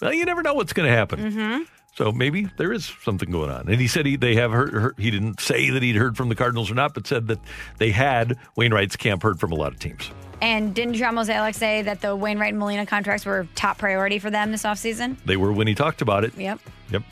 "Well, 0.00 0.12
you 0.12 0.24
never 0.24 0.42
know 0.42 0.54
what's 0.54 0.72
going 0.72 0.88
to 0.88 0.94
happen." 0.94 1.18
Mm-hmm. 1.18 1.62
So 1.96 2.12
maybe 2.12 2.48
there 2.58 2.72
is 2.74 2.92
something 3.02 3.30
going 3.30 3.50
on. 3.50 3.68
And 3.68 3.80
he 3.80 3.88
said 3.88 4.04
he, 4.04 4.16
they 4.16 4.34
have 4.34 4.52
heard, 4.52 4.74
heard, 4.74 4.94
he 4.98 5.10
didn't 5.10 5.40
say 5.40 5.70
that 5.70 5.82
he'd 5.82 5.96
heard 5.96 6.14
from 6.14 6.28
the 6.28 6.34
Cardinals 6.34 6.70
or 6.70 6.74
not, 6.74 6.92
but 6.92 7.06
said 7.06 7.28
that 7.28 7.38
they 7.78 7.90
had 7.90 8.36
Wainwright's 8.54 8.96
camp 8.96 9.22
heard 9.22 9.40
from 9.40 9.50
a 9.50 9.54
lot 9.54 9.72
of 9.72 9.78
teams. 9.78 10.10
And 10.40 10.74
didn't 10.74 10.94
John 10.94 11.14
Mozeliak 11.14 11.54
say 11.54 11.82
that 11.82 12.00
the 12.00 12.14
Wainwright 12.14 12.50
and 12.50 12.58
Molina 12.58 12.86
contracts 12.86 13.24
were 13.24 13.48
top 13.54 13.78
priority 13.78 14.18
for 14.18 14.30
them 14.30 14.52
this 14.52 14.64
offseason? 14.64 15.16
They 15.24 15.36
were 15.36 15.52
when 15.52 15.66
he 15.66 15.74
talked 15.74 16.02
about 16.02 16.24
it. 16.24 16.36
Yep. 16.36 16.60
Yep. 16.90 17.02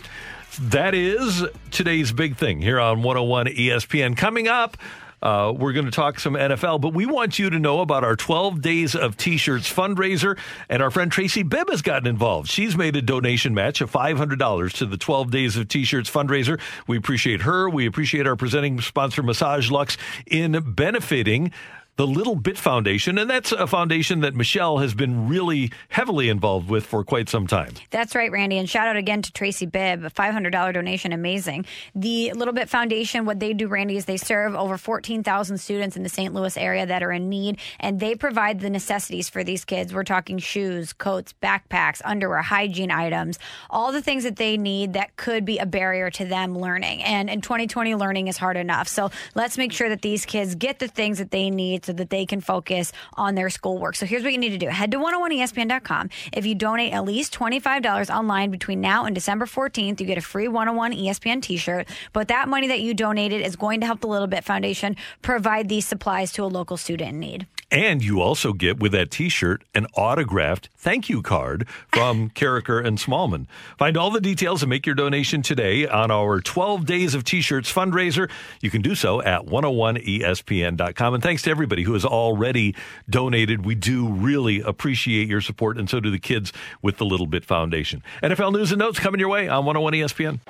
That 0.60 0.94
is 0.94 1.44
today's 1.70 2.12
big 2.12 2.36
thing 2.36 2.60
here 2.60 2.78
on 2.78 3.02
101 3.02 3.46
ESPN. 3.46 4.16
Coming 4.16 4.46
up, 4.46 4.76
uh, 5.24 5.52
we're 5.56 5.72
going 5.72 5.86
to 5.86 5.90
talk 5.90 6.20
some 6.20 6.34
NFL, 6.34 6.82
but 6.82 6.92
we 6.92 7.06
want 7.06 7.38
you 7.38 7.48
to 7.48 7.58
know 7.58 7.80
about 7.80 8.04
our 8.04 8.14
12 8.14 8.60
Days 8.60 8.94
of 8.94 9.16
T-Shirts 9.16 9.72
fundraiser, 9.72 10.38
and 10.68 10.82
our 10.82 10.90
friend 10.90 11.10
Tracy 11.10 11.42
Bibb 11.42 11.70
has 11.70 11.80
gotten 11.80 12.06
involved. 12.06 12.50
She's 12.50 12.76
made 12.76 12.94
a 12.94 13.02
donation 13.02 13.54
match 13.54 13.80
of 13.80 13.90
$500 13.90 14.72
to 14.74 14.86
the 14.86 14.98
12 14.98 15.30
Days 15.30 15.56
of 15.56 15.66
T-Shirts 15.66 16.10
fundraiser. 16.10 16.60
We 16.86 16.98
appreciate 16.98 17.40
her. 17.40 17.70
We 17.70 17.86
appreciate 17.86 18.26
our 18.26 18.36
presenting 18.36 18.80
sponsor, 18.82 19.22
Massage 19.22 19.70
Luxe, 19.70 19.96
in 20.26 20.74
benefiting 20.74 21.52
the 21.96 22.06
Little 22.06 22.34
Bit 22.34 22.58
Foundation, 22.58 23.18
and 23.18 23.30
that's 23.30 23.52
a 23.52 23.66
foundation 23.68 24.20
that 24.20 24.34
Michelle 24.34 24.78
has 24.78 24.94
been 24.94 25.28
really 25.28 25.70
heavily 25.90 26.28
involved 26.28 26.68
with 26.68 26.84
for 26.84 27.04
quite 27.04 27.28
some 27.28 27.46
time. 27.46 27.72
That's 27.90 28.16
right, 28.16 28.32
Randy. 28.32 28.58
And 28.58 28.68
shout 28.68 28.88
out 28.88 28.96
again 28.96 29.22
to 29.22 29.32
Tracy 29.32 29.66
Bibb, 29.66 30.02
a 30.02 30.10
$500 30.10 30.74
donation, 30.74 31.12
amazing. 31.12 31.66
The 31.94 32.32
Little 32.32 32.52
Bit 32.52 32.68
Foundation, 32.68 33.26
what 33.26 33.38
they 33.38 33.52
do, 33.52 33.68
Randy, 33.68 33.96
is 33.96 34.06
they 34.06 34.16
serve 34.16 34.56
over 34.56 34.76
14,000 34.76 35.58
students 35.58 35.96
in 35.96 36.02
the 36.02 36.08
St. 36.08 36.34
Louis 36.34 36.56
area 36.56 36.84
that 36.84 37.04
are 37.04 37.12
in 37.12 37.28
need, 37.28 37.58
and 37.78 38.00
they 38.00 38.16
provide 38.16 38.58
the 38.58 38.70
necessities 38.70 39.28
for 39.28 39.44
these 39.44 39.64
kids. 39.64 39.94
We're 39.94 40.02
talking 40.02 40.38
shoes, 40.38 40.92
coats, 40.92 41.32
backpacks, 41.40 42.02
underwear, 42.04 42.42
hygiene 42.42 42.90
items, 42.90 43.38
all 43.70 43.92
the 43.92 44.02
things 44.02 44.24
that 44.24 44.36
they 44.36 44.56
need 44.56 44.94
that 44.94 45.16
could 45.16 45.44
be 45.44 45.58
a 45.58 45.66
barrier 45.66 46.10
to 46.10 46.24
them 46.24 46.58
learning. 46.58 47.04
And 47.04 47.30
in 47.30 47.40
2020, 47.40 47.94
learning 47.94 48.26
is 48.26 48.36
hard 48.36 48.56
enough. 48.56 48.88
So 48.88 49.12
let's 49.36 49.56
make 49.56 49.72
sure 49.72 49.88
that 49.88 50.02
these 50.02 50.26
kids 50.26 50.56
get 50.56 50.80
the 50.80 50.88
things 50.88 51.18
that 51.18 51.30
they 51.30 51.50
need 51.50 51.83
so 51.84 51.92
that 51.92 52.10
they 52.10 52.26
can 52.26 52.40
focus 52.40 52.92
on 53.14 53.34
their 53.34 53.50
schoolwork. 53.50 53.96
So 53.96 54.06
here's 54.06 54.22
what 54.22 54.32
you 54.32 54.38
need 54.38 54.50
to 54.50 54.58
do 54.58 54.68
head 54.68 54.90
to 54.90 54.98
101ESPN.com. 54.98 56.10
If 56.32 56.46
you 56.46 56.54
donate 56.54 56.92
at 56.92 57.04
least 57.04 57.34
$25 57.34 58.14
online 58.14 58.50
between 58.50 58.80
now 58.80 59.04
and 59.04 59.14
December 59.14 59.46
14th, 59.46 60.00
you 60.00 60.06
get 60.06 60.18
a 60.18 60.22
free 60.22 60.48
101 60.48 60.92
ESPN 60.92 61.42
t 61.42 61.56
shirt. 61.56 61.88
But 62.12 62.28
that 62.28 62.48
money 62.48 62.68
that 62.68 62.80
you 62.80 62.94
donated 62.94 63.42
is 63.42 63.56
going 63.56 63.80
to 63.80 63.86
help 63.86 64.00
the 64.00 64.08
Little 64.08 64.26
Bit 64.26 64.44
Foundation 64.44 64.96
provide 65.22 65.68
these 65.68 65.86
supplies 65.86 66.32
to 66.32 66.44
a 66.44 66.46
local 66.46 66.76
student 66.76 67.10
in 67.10 67.20
need. 67.20 67.46
And 67.70 68.04
you 68.04 68.20
also 68.20 68.52
get 68.52 68.78
with 68.78 68.92
that 68.92 69.10
T-shirt 69.10 69.64
an 69.74 69.86
autographed 69.94 70.68
thank 70.76 71.08
you 71.08 71.22
card 71.22 71.66
from 71.92 72.30
Karraker 72.34 72.84
and 72.84 72.98
Smallmon. 72.98 73.46
Find 73.78 73.96
all 73.96 74.10
the 74.10 74.20
details 74.20 74.62
and 74.62 74.70
make 74.70 74.86
your 74.86 74.94
donation 74.94 75.42
today 75.42 75.86
on 75.86 76.10
our 76.10 76.40
12 76.40 76.86
Days 76.86 77.14
of 77.14 77.24
T-shirts 77.24 77.72
fundraiser. 77.72 78.30
You 78.60 78.70
can 78.70 78.82
do 78.82 78.94
so 78.94 79.22
at 79.22 79.46
101ESPN.com. 79.46 81.14
And 81.14 81.22
thanks 81.22 81.42
to 81.42 81.50
everybody 81.50 81.82
who 81.82 81.94
has 81.94 82.04
already 82.04 82.74
donated. 83.08 83.64
We 83.64 83.74
do 83.74 84.08
really 84.08 84.60
appreciate 84.60 85.28
your 85.28 85.40
support, 85.40 85.78
and 85.78 85.88
so 85.88 86.00
do 86.00 86.10
the 86.10 86.18
kids 86.18 86.52
with 86.82 86.98
the 86.98 87.04
Little 87.04 87.26
Bit 87.26 87.44
Foundation. 87.44 88.02
NFL 88.22 88.52
news 88.52 88.72
and 88.72 88.78
notes 88.78 88.98
coming 88.98 89.20
your 89.20 89.28
way 89.28 89.48
on 89.48 89.64
101 89.64 89.92
ESPN. 89.94 90.40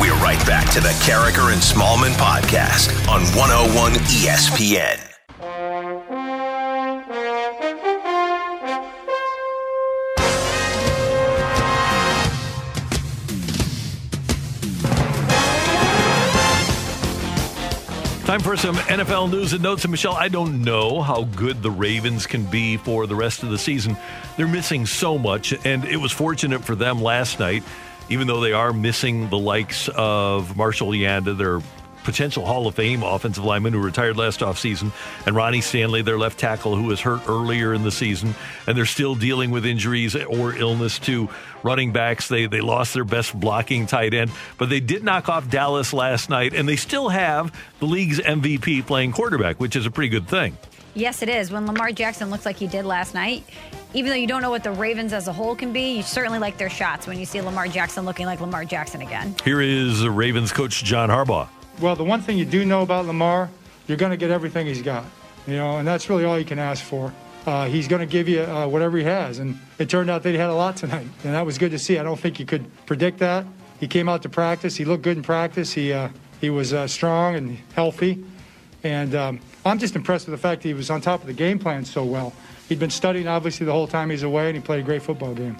We're 0.00 0.14
right 0.14 0.44
back 0.46 0.70
to 0.72 0.80
the 0.80 0.88
Karraker 1.04 1.52
and 1.52 1.60
Smallmon 1.60 2.12
podcast 2.14 2.90
on 3.08 3.22
101 3.36 3.92
ESPN. 3.92 5.12
Time 18.32 18.40
for 18.40 18.56
some 18.56 18.76
NFL 18.76 19.30
news 19.30 19.52
and 19.52 19.62
notes. 19.62 19.84
And 19.84 19.90
Michelle, 19.90 20.14
I 20.14 20.28
don't 20.28 20.64
know 20.64 21.02
how 21.02 21.24
good 21.24 21.62
the 21.62 21.70
Ravens 21.70 22.26
can 22.26 22.46
be 22.46 22.78
for 22.78 23.06
the 23.06 23.14
rest 23.14 23.42
of 23.42 23.50
the 23.50 23.58
season. 23.58 23.94
They're 24.38 24.48
missing 24.48 24.86
so 24.86 25.18
much, 25.18 25.52
and 25.66 25.84
it 25.84 25.98
was 25.98 26.12
fortunate 26.12 26.64
for 26.64 26.74
them 26.74 27.02
last 27.02 27.38
night, 27.38 27.62
even 28.08 28.26
though 28.26 28.40
they 28.40 28.54
are 28.54 28.72
missing 28.72 29.28
the 29.28 29.36
likes 29.36 29.90
of 29.94 30.56
Marshal 30.56 30.92
Yanda, 30.92 31.36
their 31.36 31.60
potential 32.04 32.44
Hall 32.44 32.66
of 32.66 32.74
Fame 32.74 33.02
offensive 33.02 33.44
lineman 33.44 33.72
who 33.72 33.80
retired 33.80 34.16
last 34.16 34.40
offseason, 34.40 34.92
and 35.26 35.36
Ronnie 35.36 35.60
Stanley, 35.60 36.02
their 36.02 36.18
left 36.18 36.38
tackle, 36.38 36.76
who 36.76 36.84
was 36.84 37.00
hurt 37.00 37.28
earlier 37.28 37.74
in 37.74 37.82
the 37.82 37.90
season, 37.90 38.34
and 38.66 38.76
they're 38.76 38.86
still 38.86 39.14
dealing 39.14 39.50
with 39.50 39.66
injuries 39.66 40.14
or 40.16 40.54
illness 40.54 40.98
to 41.00 41.28
running 41.62 41.92
backs. 41.92 42.28
They 42.28 42.46
they 42.46 42.60
lost 42.60 42.94
their 42.94 43.04
best 43.04 43.38
blocking 43.38 43.86
tight 43.86 44.14
end, 44.14 44.30
but 44.58 44.68
they 44.68 44.80
did 44.80 45.04
knock 45.04 45.28
off 45.28 45.48
Dallas 45.48 45.92
last 45.92 46.30
night, 46.30 46.54
and 46.54 46.68
they 46.68 46.76
still 46.76 47.08
have 47.08 47.54
the 47.78 47.86
league's 47.86 48.18
MVP 48.20 48.86
playing 48.86 49.12
quarterback, 49.12 49.60
which 49.60 49.76
is 49.76 49.86
a 49.86 49.90
pretty 49.90 50.08
good 50.08 50.28
thing. 50.28 50.56
Yes, 50.94 51.22
it 51.22 51.28
is. 51.30 51.50
When 51.50 51.66
Lamar 51.66 51.90
Jackson 51.90 52.30
looks 52.30 52.44
like 52.44 52.56
he 52.56 52.66
did 52.66 52.84
last 52.84 53.14
night, 53.14 53.44
even 53.94 54.10
though 54.10 54.16
you 54.16 54.26
don't 54.26 54.42
know 54.42 54.50
what 54.50 54.62
the 54.62 54.72
Ravens 54.72 55.12
as 55.12 55.26
a 55.26 55.32
whole 55.32 55.54
can 55.54 55.72
be, 55.72 55.96
you 55.96 56.02
certainly 56.02 56.38
like 56.38 56.58
their 56.58 56.68
shots 56.68 57.06
when 57.06 57.18
you 57.18 57.24
see 57.24 57.40
Lamar 57.40 57.66
Jackson 57.66 58.04
looking 58.04 58.26
like 58.26 58.40
Lamar 58.40 58.64
Jackson 58.64 59.00
again. 59.00 59.34
Here 59.44 59.60
is 59.60 60.06
Ravens 60.06 60.52
coach 60.52 60.84
John 60.84 61.08
Harbaugh. 61.08 61.48
Well, 61.82 61.96
the 61.96 62.04
one 62.04 62.20
thing 62.20 62.38
you 62.38 62.44
do 62.44 62.64
know 62.64 62.82
about 62.82 63.06
Lamar, 63.06 63.50
you're 63.88 63.98
going 63.98 64.12
to 64.12 64.16
get 64.16 64.30
everything 64.30 64.68
he's 64.68 64.82
got, 64.82 65.04
you 65.48 65.56
know, 65.56 65.78
and 65.78 65.88
that's 65.88 66.08
really 66.08 66.24
all 66.24 66.38
you 66.38 66.44
can 66.44 66.60
ask 66.60 66.84
for. 66.84 67.12
Uh, 67.44 67.66
he's 67.66 67.88
going 67.88 67.98
to 67.98 68.06
give 68.06 68.28
you 68.28 68.42
uh, 68.42 68.68
whatever 68.68 68.98
he 68.98 69.02
has, 69.02 69.40
and 69.40 69.58
it 69.80 69.90
turned 69.90 70.08
out 70.08 70.22
that 70.22 70.30
he 70.30 70.38
had 70.38 70.48
a 70.48 70.54
lot 70.54 70.76
tonight, 70.76 71.08
and 71.24 71.34
that 71.34 71.44
was 71.44 71.58
good 71.58 71.72
to 71.72 71.80
see. 71.80 71.98
I 71.98 72.04
don't 72.04 72.20
think 72.20 72.38
you 72.38 72.46
could 72.46 72.70
predict 72.86 73.18
that. 73.18 73.44
He 73.80 73.88
came 73.88 74.08
out 74.08 74.22
to 74.22 74.28
practice. 74.28 74.76
He 74.76 74.84
looked 74.84 75.02
good 75.02 75.16
in 75.16 75.24
practice. 75.24 75.72
He 75.72 75.92
uh, 75.92 76.10
he 76.40 76.50
was 76.50 76.72
uh, 76.72 76.86
strong 76.86 77.34
and 77.34 77.58
healthy, 77.74 78.24
and 78.84 79.16
um, 79.16 79.40
I'm 79.66 79.80
just 79.80 79.96
impressed 79.96 80.28
with 80.28 80.40
the 80.40 80.40
fact 80.40 80.62
that 80.62 80.68
he 80.68 80.74
was 80.74 80.88
on 80.88 81.00
top 81.00 81.20
of 81.20 81.26
the 81.26 81.32
game 81.32 81.58
plan 81.58 81.84
so 81.84 82.04
well. 82.04 82.32
He'd 82.68 82.78
been 82.78 82.90
studying 82.90 83.26
obviously 83.26 83.66
the 83.66 83.72
whole 83.72 83.88
time 83.88 84.10
he's 84.10 84.22
away, 84.22 84.46
and 84.46 84.56
he 84.56 84.62
played 84.62 84.78
a 84.78 84.84
great 84.84 85.02
football 85.02 85.34
game. 85.34 85.56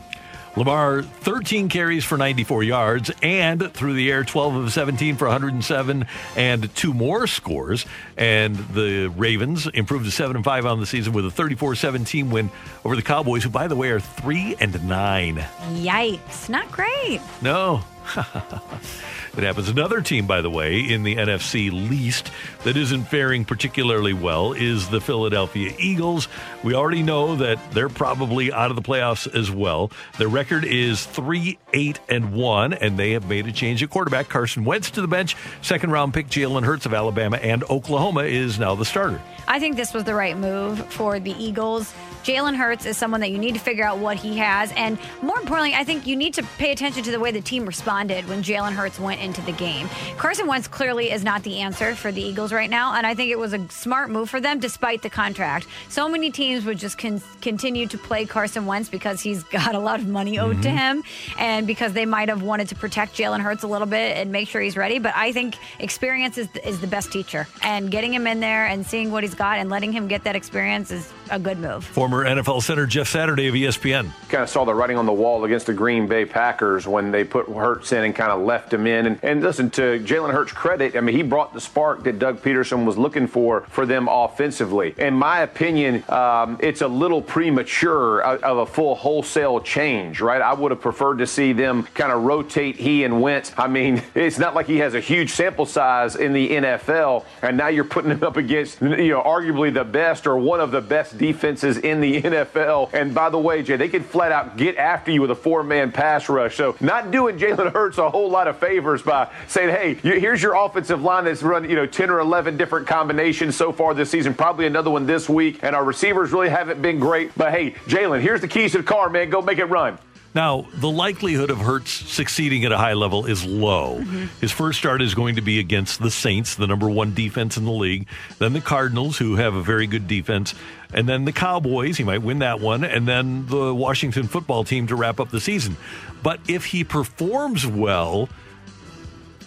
Lamar, 0.54 1.02
13 1.02 1.70
carries 1.70 2.04
for 2.04 2.18
94 2.18 2.62
yards 2.62 3.10
and 3.22 3.72
through 3.72 3.94
the 3.94 4.10
air, 4.10 4.22
12 4.22 4.56
of 4.56 4.72
17 4.72 5.16
for 5.16 5.26
107 5.26 6.06
and 6.36 6.74
two 6.74 6.92
more 6.92 7.26
scores. 7.26 7.86
And 8.18 8.56
the 8.56 9.08
Ravens 9.16 9.66
improved 9.66 10.04
to 10.04 10.10
7 10.10 10.36
and 10.36 10.44
5 10.44 10.66
on 10.66 10.80
the 10.80 10.86
season 10.86 11.14
with 11.14 11.24
a 11.24 11.30
34 11.30 11.74
17 11.74 12.30
win 12.30 12.50
over 12.84 12.96
the 12.96 13.02
Cowboys, 13.02 13.44
who, 13.44 13.50
by 13.50 13.66
the 13.66 13.76
way, 13.76 13.90
are 13.90 14.00
3 14.00 14.56
and 14.60 14.86
9. 14.86 15.36
Yikes. 15.36 16.48
Not 16.50 16.70
great. 16.70 17.20
No. 17.40 17.82
It 19.34 19.44
happens. 19.44 19.70
Another 19.70 20.02
team, 20.02 20.26
by 20.26 20.42
the 20.42 20.50
way, 20.50 20.80
in 20.80 21.04
the 21.04 21.16
NFC 21.16 21.72
least 21.72 22.30
that 22.64 22.76
isn't 22.76 23.04
faring 23.04 23.46
particularly 23.46 24.12
well 24.12 24.52
is 24.52 24.90
the 24.90 25.00
Philadelphia 25.00 25.72
Eagles. 25.78 26.28
We 26.62 26.74
already 26.74 27.02
know 27.02 27.36
that 27.36 27.58
they're 27.72 27.88
probably 27.88 28.52
out 28.52 28.68
of 28.68 28.76
the 28.76 28.82
playoffs 28.82 29.32
as 29.34 29.50
well. 29.50 29.90
Their 30.18 30.28
record 30.28 30.66
is 30.66 31.06
3 31.06 31.58
8 31.72 32.00
and 32.10 32.34
1, 32.34 32.74
and 32.74 32.98
they 32.98 33.12
have 33.12 33.26
made 33.26 33.46
a 33.46 33.52
change 33.52 33.82
at 33.82 33.88
quarterback. 33.88 34.28
Carson 34.28 34.66
Wentz 34.66 34.90
to 34.90 35.00
the 35.00 35.08
bench. 35.08 35.34
Second 35.62 35.92
round 35.92 36.12
pick 36.12 36.26
Jalen 36.26 36.64
Hurts 36.64 36.84
of 36.84 36.92
Alabama 36.92 37.38
and 37.38 37.64
Oklahoma 37.64 38.24
is 38.24 38.58
now 38.58 38.74
the 38.74 38.84
starter. 38.84 39.20
I 39.48 39.58
think 39.58 39.76
this 39.76 39.94
was 39.94 40.04
the 40.04 40.14
right 40.14 40.36
move 40.36 40.84
for 40.92 41.18
the 41.18 41.32
Eagles. 41.42 41.94
Jalen 42.22 42.54
Hurts 42.54 42.86
is 42.86 42.96
someone 42.96 43.20
that 43.20 43.30
you 43.30 43.38
need 43.38 43.54
to 43.54 43.60
figure 43.60 43.84
out 43.84 43.98
what 43.98 44.16
he 44.16 44.38
has. 44.38 44.72
And 44.76 44.96
more 45.22 45.38
importantly, 45.38 45.74
I 45.74 45.82
think 45.82 46.06
you 46.06 46.14
need 46.14 46.34
to 46.34 46.44
pay 46.56 46.70
attention 46.70 47.02
to 47.02 47.10
the 47.10 47.18
way 47.18 47.32
the 47.32 47.40
team 47.40 47.66
responded 47.66 48.28
when 48.28 48.42
Jalen 48.44 48.72
Hurts 48.72 49.00
went 49.00 49.20
into 49.20 49.42
the 49.42 49.52
game. 49.52 49.88
Carson 50.18 50.46
Wentz 50.46 50.68
clearly 50.68 51.10
is 51.10 51.24
not 51.24 51.42
the 51.42 51.58
answer 51.58 51.96
for 51.96 52.12
the 52.12 52.22
Eagles 52.22 52.52
right 52.52 52.70
now. 52.70 52.94
And 52.94 53.06
I 53.06 53.14
think 53.14 53.30
it 53.30 53.38
was 53.38 53.52
a 53.52 53.68
smart 53.70 54.10
move 54.10 54.30
for 54.30 54.40
them 54.40 54.60
despite 54.60 55.02
the 55.02 55.10
contract. 55.10 55.66
So 55.88 56.08
many 56.08 56.30
teams 56.30 56.64
would 56.64 56.78
just 56.78 56.96
con- 56.96 57.22
continue 57.40 57.88
to 57.88 57.98
play 57.98 58.24
Carson 58.24 58.66
Wentz 58.66 58.88
because 58.88 59.20
he's 59.20 59.42
got 59.52 59.74
a 59.74 59.80
lot 59.80 59.98
of 59.98 60.06
money 60.06 60.38
owed 60.38 60.52
mm-hmm. 60.54 60.62
to 60.62 60.70
him 60.70 61.02
and 61.38 61.66
because 61.66 61.92
they 61.92 62.06
might 62.06 62.28
have 62.28 62.42
wanted 62.42 62.68
to 62.68 62.76
protect 62.76 63.16
Jalen 63.16 63.40
Hurts 63.40 63.64
a 63.64 63.68
little 63.68 63.88
bit 63.88 64.16
and 64.16 64.30
make 64.30 64.48
sure 64.48 64.60
he's 64.60 64.76
ready. 64.76 65.00
But 65.00 65.14
I 65.16 65.32
think 65.32 65.56
experience 65.80 66.38
is, 66.38 66.48
is 66.64 66.80
the 66.80 66.86
best 66.86 67.10
teacher. 67.10 67.48
And 67.62 67.90
getting 67.90 68.14
him 68.14 68.28
in 68.28 68.38
there 68.38 68.66
and 68.66 68.86
seeing 68.86 69.10
what 69.10 69.24
he's 69.24 69.34
got 69.34 69.58
and 69.58 69.70
letting 69.70 69.92
him 69.92 70.06
get 70.06 70.22
that 70.24 70.36
experience 70.36 70.92
is 70.92 71.12
a 71.32 71.38
good 71.38 71.58
move. 71.58 71.84
Former 71.84 72.24
NFL 72.24 72.62
center 72.62 72.86
Jeff 72.86 73.08
Saturday 73.08 73.48
of 73.48 73.54
ESPN. 73.54 74.10
Kind 74.28 74.42
of 74.42 74.50
saw 74.50 74.64
the 74.64 74.74
writing 74.74 74.98
on 74.98 75.06
the 75.06 75.12
wall 75.12 75.44
against 75.44 75.66
the 75.66 75.72
Green 75.72 76.06
Bay 76.06 76.26
Packers 76.26 76.86
when 76.86 77.10
they 77.10 77.24
put 77.24 77.48
Hurts 77.48 77.92
in 77.92 78.04
and 78.04 78.14
kind 78.14 78.30
of 78.30 78.42
left 78.42 78.72
him 78.72 78.86
in. 78.86 79.06
And, 79.06 79.18
and 79.22 79.42
listen, 79.42 79.70
to 79.70 79.98
Jalen 80.00 80.32
Hurts' 80.32 80.52
credit, 80.52 80.94
I 80.94 81.00
mean, 81.00 81.16
he 81.16 81.22
brought 81.22 81.54
the 81.54 81.60
spark 81.60 82.04
that 82.04 82.18
Doug 82.18 82.42
Pederson 82.42 82.84
was 82.84 82.98
looking 82.98 83.26
for 83.26 83.62
for 83.62 83.86
them 83.86 84.08
offensively. 84.08 84.94
In 84.98 85.14
my 85.14 85.40
opinion, 85.40 86.04
um, 86.10 86.58
it's 86.60 86.82
a 86.82 86.88
little 86.88 87.22
premature 87.22 88.20
of 88.22 88.58
a 88.58 88.66
full 88.66 88.94
wholesale 88.94 89.60
change, 89.60 90.20
right? 90.20 90.42
I 90.42 90.52
would 90.52 90.70
have 90.70 90.80
preferred 90.80 91.18
to 91.18 91.26
see 91.26 91.54
them 91.54 91.84
kind 91.94 92.12
of 92.12 92.22
rotate 92.24 92.76
he 92.76 93.04
and 93.04 93.22
Wentz. 93.22 93.52
I 93.56 93.68
mean, 93.68 94.02
it's 94.14 94.38
not 94.38 94.54
like 94.54 94.66
he 94.66 94.78
has 94.78 94.94
a 94.94 95.00
huge 95.00 95.30
sample 95.30 95.64
size 95.64 96.16
in 96.16 96.34
the 96.34 96.50
NFL, 96.50 97.24
and 97.40 97.56
now 97.56 97.68
you're 97.68 97.84
putting 97.84 98.10
him 98.10 98.22
up 98.22 98.36
against, 98.36 98.82
you 98.82 99.08
know, 99.08 99.22
arguably 99.22 99.72
the 99.72 99.84
best 99.84 100.26
or 100.26 100.36
one 100.36 100.60
of 100.60 100.70
the 100.70 100.82
best 100.82 101.21
defenses 101.22 101.78
in 101.78 102.00
the 102.00 102.20
NFL. 102.22 102.92
And 102.92 103.14
by 103.14 103.30
the 103.30 103.38
way, 103.38 103.62
Jay, 103.62 103.76
they 103.76 103.88
could 103.88 104.04
flat 104.04 104.32
out 104.32 104.56
get 104.56 104.76
after 104.76 105.12
you 105.12 105.22
with 105.22 105.30
a 105.30 105.36
four 105.36 105.62
man 105.62 105.92
pass 105.92 106.28
rush. 106.28 106.56
So 106.56 106.76
not 106.80 107.12
doing 107.12 107.38
Jalen 107.38 107.72
Hurts 107.72 107.96
a 107.98 108.10
whole 108.10 108.28
lot 108.28 108.48
of 108.48 108.58
favors 108.58 109.02
by 109.02 109.30
saying, 109.46 109.70
hey, 109.70 109.94
here's 109.94 110.42
your 110.42 110.54
offensive 110.54 111.00
line 111.00 111.24
that's 111.24 111.42
run, 111.42 111.70
you 111.70 111.76
know, 111.76 111.86
10 111.86 112.10
or 112.10 112.18
11 112.18 112.56
different 112.56 112.88
combinations 112.88 113.56
so 113.56 113.72
far 113.72 113.94
this 113.94 114.10
season, 114.10 114.34
probably 114.34 114.66
another 114.66 114.90
one 114.90 115.06
this 115.06 115.28
week. 115.28 115.60
And 115.62 115.76
our 115.76 115.84
receivers 115.84 116.32
really 116.32 116.48
haven't 116.48 116.82
been 116.82 116.98
great. 116.98 117.30
But 117.36 117.52
hey, 117.52 117.70
Jalen, 117.86 118.20
here's 118.20 118.40
the 118.40 118.48
keys 118.48 118.72
to 118.72 118.78
the 118.78 118.84
car, 118.84 119.08
man. 119.08 119.30
Go 119.30 119.40
make 119.40 119.58
it 119.58 119.66
run. 119.66 119.98
Now, 120.34 120.66
the 120.74 120.88
likelihood 120.88 121.50
of 121.50 121.58
Hurts 121.58 121.90
succeeding 121.90 122.64
at 122.64 122.72
a 122.72 122.78
high 122.78 122.94
level 122.94 123.26
is 123.26 123.44
low. 123.44 123.98
Mm-hmm. 123.98 124.26
His 124.40 124.50
first 124.50 124.78
start 124.78 125.02
is 125.02 125.14
going 125.14 125.36
to 125.36 125.42
be 125.42 125.58
against 125.58 126.00
the 126.00 126.10
Saints, 126.10 126.54
the 126.54 126.66
number 126.66 126.88
one 126.88 127.12
defense 127.12 127.58
in 127.58 127.66
the 127.66 127.72
league, 127.72 128.06
then 128.38 128.54
the 128.54 128.60
Cardinals, 128.62 129.18
who 129.18 129.36
have 129.36 129.54
a 129.54 129.62
very 129.62 129.86
good 129.86 130.08
defense, 130.08 130.54
and 130.94 131.06
then 131.06 131.26
the 131.26 131.32
Cowboys. 131.32 131.98
He 131.98 132.04
might 132.04 132.22
win 132.22 132.38
that 132.38 132.60
one, 132.60 132.82
and 132.82 133.06
then 133.06 133.46
the 133.46 133.74
Washington 133.74 134.26
football 134.26 134.64
team 134.64 134.86
to 134.86 134.96
wrap 134.96 135.20
up 135.20 135.30
the 135.30 135.40
season. 135.40 135.76
But 136.22 136.40
if 136.48 136.64
he 136.64 136.82
performs 136.82 137.66
well, 137.66 138.30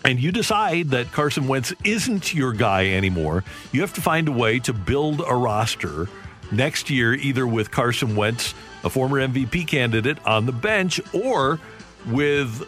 and 0.03 0.19
you 0.19 0.31
decide 0.31 0.89
that 0.89 1.11
Carson 1.11 1.47
Wentz 1.47 1.73
isn't 1.83 2.31
your 2.31 2.53
guy 2.53 2.89
anymore, 2.91 3.43
you 3.71 3.81
have 3.81 3.93
to 3.93 4.01
find 4.01 4.27
a 4.27 4.31
way 4.31 4.59
to 4.59 4.71
build 4.71 5.21
a 5.25 5.33
roster 5.33 6.07
next 6.51 6.91
year, 6.91 7.15
either 7.15 7.47
with 7.47 7.71
Carson 7.71 8.15
Wentz 8.15 8.53
a 8.85 8.89
former 8.89 9.17
MVP 9.19 9.67
candidate 9.67 10.25
on 10.25 10.45
the 10.45 10.51
bench 10.51 11.01
or 11.13 11.59
with 12.07 12.67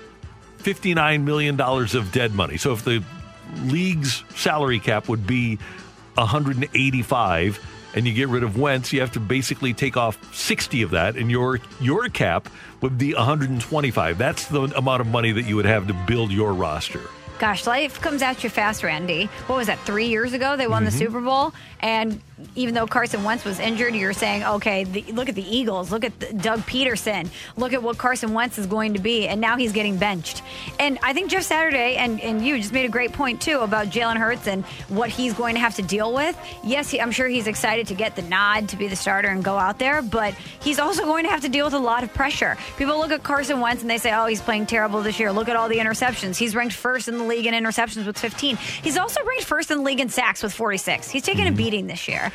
$59 0.57 1.23
million 1.23 1.59
of 1.61 2.11
dead 2.11 2.33
money. 2.33 2.57
So 2.57 2.73
if 2.73 2.83
the 2.83 3.03
league's 3.63 4.23
salary 4.35 4.79
cap 4.79 5.07
would 5.07 5.25
be 5.25 5.57
185 6.15 7.65
and 7.95 8.07
you 8.07 8.13
get 8.13 8.27
rid 8.27 8.43
of 8.43 8.57
Wentz, 8.57 8.91
you 8.91 8.99
have 8.99 9.13
to 9.13 9.19
basically 9.19 9.73
take 9.73 9.95
off 9.95 10.17
60 10.35 10.81
of 10.81 10.91
that 10.91 11.15
and 11.15 11.31
your 11.31 11.59
your 11.79 12.09
cap 12.09 12.49
would 12.81 12.97
be 12.97 13.13
125. 13.13 14.17
That's 14.17 14.47
the 14.47 14.63
amount 14.75 15.01
of 15.01 15.07
money 15.07 15.31
that 15.31 15.43
you 15.43 15.55
would 15.55 15.65
have 15.65 15.87
to 15.87 15.93
build 15.93 16.31
your 16.31 16.53
roster. 16.53 17.01
Gosh, 17.39 17.67
life 17.67 18.01
comes 18.01 18.23
at 18.23 18.43
you 18.43 18.49
fast, 18.49 18.83
Randy. 18.83 19.25
What 19.45 19.57
was 19.57 19.67
that? 19.67 19.79
Three 19.79 20.07
years 20.07 20.33
ago, 20.33 20.57
they 20.57 20.67
won 20.67 20.83
mm-hmm. 20.83 20.91
the 20.91 20.97
Super 20.97 21.21
Bowl, 21.21 21.53
and 21.79 22.19
even 22.55 22.73
though 22.73 22.85
Carson 22.85 23.23
Wentz 23.23 23.43
was 23.43 23.59
injured, 23.59 23.95
you're 23.95 24.13
saying, 24.13 24.43
okay, 24.43 24.83
the, 24.83 25.03
look 25.13 25.29
at 25.29 25.35
the 25.35 25.55
Eagles, 25.55 25.91
look 25.91 26.03
at 26.03 26.19
the, 26.19 26.33
Doug 26.33 26.59
Pederson, 26.61 27.29
look 27.55 27.73
at 27.73 27.81
what 27.81 27.97
Carson 27.97 28.33
Wentz 28.33 28.57
is 28.57 28.67
going 28.67 28.93
to 28.93 28.99
be, 28.99 29.27
and 29.27 29.41
now 29.41 29.57
he's 29.57 29.71
getting 29.71 29.97
benched. 29.97 30.43
And 30.79 30.99
I 31.01 31.13
think 31.13 31.31
Jeff 31.31 31.43
Saturday 31.43 31.95
and, 31.95 32.21
and 32.21 32.45
you 32.45 32.57
just 32.57 32.73
made 32.73 32.85
a 32.85 32.91
great 32.91 33.11
point 33.13 33.41
too 33.41 33.59
about 33.59 33.87
Jalen 33.87 34.17
Hurts 34.17 34.47
and 34.47 34.63
what 34.87 35.09
he's 35.09 35.33
going 35.33 35.55
to 35.55 35.59
have 35.59 35.75
to 35.75 35.81
deal 35.81 36.13
with. 36.13 36.37
Yes, 36.63 36.91
he, 36.91 37.01
I'm 37.01 37.11
sure 37.11 37.27
he's 37.27 37.47
excited 37.47 37.87
to 37.87 37.95
get 37.95 38.15
the 38.15 38.21
nod 38.21 38.69
to 38.69 38.77
be 38.77 38.87
the 38.87 38.95
starter 38.95 39.29
and 39.29 39.43
go 39.43 39.57
out 39.57 39.79
there, 39.79 40.01
but 40.01 40.35
he's 40.61 40.79
also 40.79 41.03
going 41.05 41.23
to 41.23 41.31
have 41.31 41.41
to 41.41 41.49
deal 41.49 41.65
with 41.65 41.73
a 41.73 41.79
lot 41.79 42.03
of 42.03 42.13
pressure. 42.13 42.55
People 42.77 42.99
look 42.99 43.11
at 43.11 43.23
Carson 43.23 43.59
Wentz 43.59 43.81
and 43.81 43.89
they 43.89 43.97
say, 43.97 44.13
oh, 44.13 44.27
he's 44.27 44.41
playing 44.41 44.67
terrible 44.67 45.01
this 45.01 45.19
year. 45.19 45.31
Look 45.31 45.49
at 45.49 45.55
all 45.55 45.69
the 45.69 45.77
interceptions. 45.77 46.37
He's 46.37 46.55
ranked 46.55 46.75
first 46.75 47.07
in 47.07 47.17
the 47.17 47.23
league 47.23 47.47
in 47.47 47.53
interceptions 47.55 48.05
with 48.05 48.17
15. 48.17 48.57
He's 48.57 48.97
also 48.97 49.23
ranked 49.23 49.45
first 49.45 49.71
in 49.71 49.79
the 49.79 49.83
league 49.83 49.99
in 49.99 50.09
sacks 50.09 50.43
with 50.43 50.53
46. 50.53 51.09
He's 51.09 51.23
taken 51.23 51.45
a 51.45 51.49
mm-hmm. 51.49 51.57
beating 51.57 51.87
this 51.87 52.07
year 52.07 52.26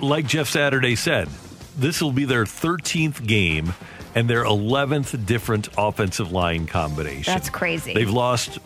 like 0.00 0.26
Jeff 0.26 0.48
Saturday 0.48 0.96
said, 0.96 1.28
this 1.76 2.02
will 2.02 2.12
be 2.12 2.24
their 2.24 2.44
13th 2.44 3.26
game 3.26 3.74
and 4.14 4.28
their 4.28 4.44
11th 4.44 5.24
different 5.26 5.68
offensive 5.78 6.32
line 6.32 6.66
combination. 6.66 7.32
That's 7.32 7.50
crazy. 7.50 7.94
They've 7.94 8.10
lost 8.10 8.58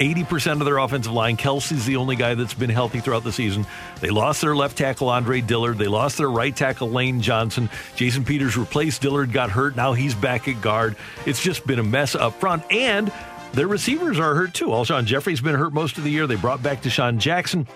80% 0.00 0.60
of 0.60 0.64
their 0.64 0.78
offensive 0.78 1.12
line. 1.12 1.36
Kelce's 1.36 1.84
the 1.84 1.96
only 1.96 2.16
guy 2.16 2.34
that's 2.34 2.54
been 2.54 2.70
healthy 2.70 3.00
throughout 3.00 3.22
the 3.22 3.32
season. 3.32 3.66
They 4.00 4.08
lost 4.08 4.40
their 4.40 4.56
left 4.56 4.78
tackle, 4.78 5.10
Andre 5.10 5.42
Dillard. 5.42 5.76
They 5.76 5.88
lost 5.88 6.16
their 6.16 6.30
right 6.30 6.56
tackle, 6.56 6.90
Lane 6.90 7.20
Johnson. 7.20 7.68
Jason 7.96 8.24
Peters 8.24 8.56
replaced 8.56 9.02
Dillard, 9.02 9.30
got 9.30 9.50
hurt. 9.50 9.76
Now 9.76 9.92
he's 9.92 10.14
back 10.14 10.48
at 10.48 10.62
guard. 10.62 10.96
It's 11.26 11.42
just 11.42 11.66
been 11.66 11.78
a 11.78 11.84
mess 11.84 12.14
up 12.14 12.40
front. 12.40 12.64
And 12.72 13.12
their 13.52 13.68
receivers 13.68 14.18
are 14.18 14.34
hurt 14.34 14.54
too. 14.54 14.68
Alshon 14.68 15.04
Jeffery's 15.04 15.42
been 15.42 15.54
hurt 15.54 15.74
most 15.74 15.98
of 15.98 16.04
the 16.04 16.10
year. 16.10 16.26
They 16.26 16.36
brought 16.36 16.62
back 16.62 16.82
DeSean 16.82 17.18
Jackson. 17.18 17.66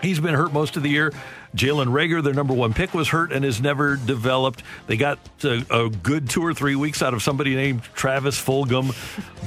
He's 0.00 0.20
been 0.20 0.34
hurt 0.34 0.52
most 0.54 0.76
of 0.76 0.82
the 0.82 0.90
year. 0.90 1.12
Jalen 1.56 1.86
Reagor, 1.86 2.22
their 2.22 2.34
number 2.34 2.54
one 2.54 2.74
pick, 2.74 2.92
was 2.94 3.08
hurt 3.08 3.32
and 3.32 3.44
has 3.44 3.60
never 3.60 3.96
developed. 3.96 4.62
They 4.86 4.96
got 4.96 5.18
a, 5.42 5.64
a 5.70 5.90
good 5.90 6.28
two 6.28 6.44
or 6.44 6.54
three 6.54 6.76
weeks 6.76 7.02
out 7.02 7.14
of 7.14 7.22
somebody 7.22 7.56
named 7.56 7.82
Travis 7.94 8.38
Fulgham, 8.40 8.94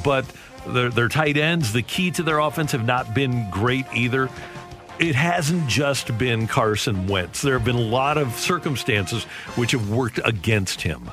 but 0.04 0.26
their, 0.68 0.90
their 0.90 1.08
tight 1.08 1.38
ends, 1.38 1.72
the 1.72 1.84
key 1.84 2.12
to 2.12 2.24
their 2.24 2.40
offense, 2.40 2.72
have 2.72 2.86
not 2.86 3.14
been 3.14 3.50
great 3.52 3.86
either. 3.94 4.30
It 5.00 5.16
hasn't 5.16 5.68
just 5.70 6.18
been 6.18 6.48
Carson 6.48 7.08
Wentz. 7.08 7.42
There 7.42 7.54
have 7.54 7.64
been 7.64 7.76
a 7.76 7.80
lot 7.80 8.18
of 8.18 8.34
circumstances 8.34 9.24
which 9.56 9.72
have 9.72 9.90
worked 9.90 10.20
against 10.26 10.82
him. 10.82 11.10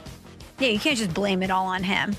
Yeah, 0.58 0.68
you 0.68 0.80
can't 0.80 0.98
just 0.98 1.14
blame 1.14 1.42
it 1.42 1.50
all 1.50 1.66
on 1.66 1.84
him. 1.84 2.16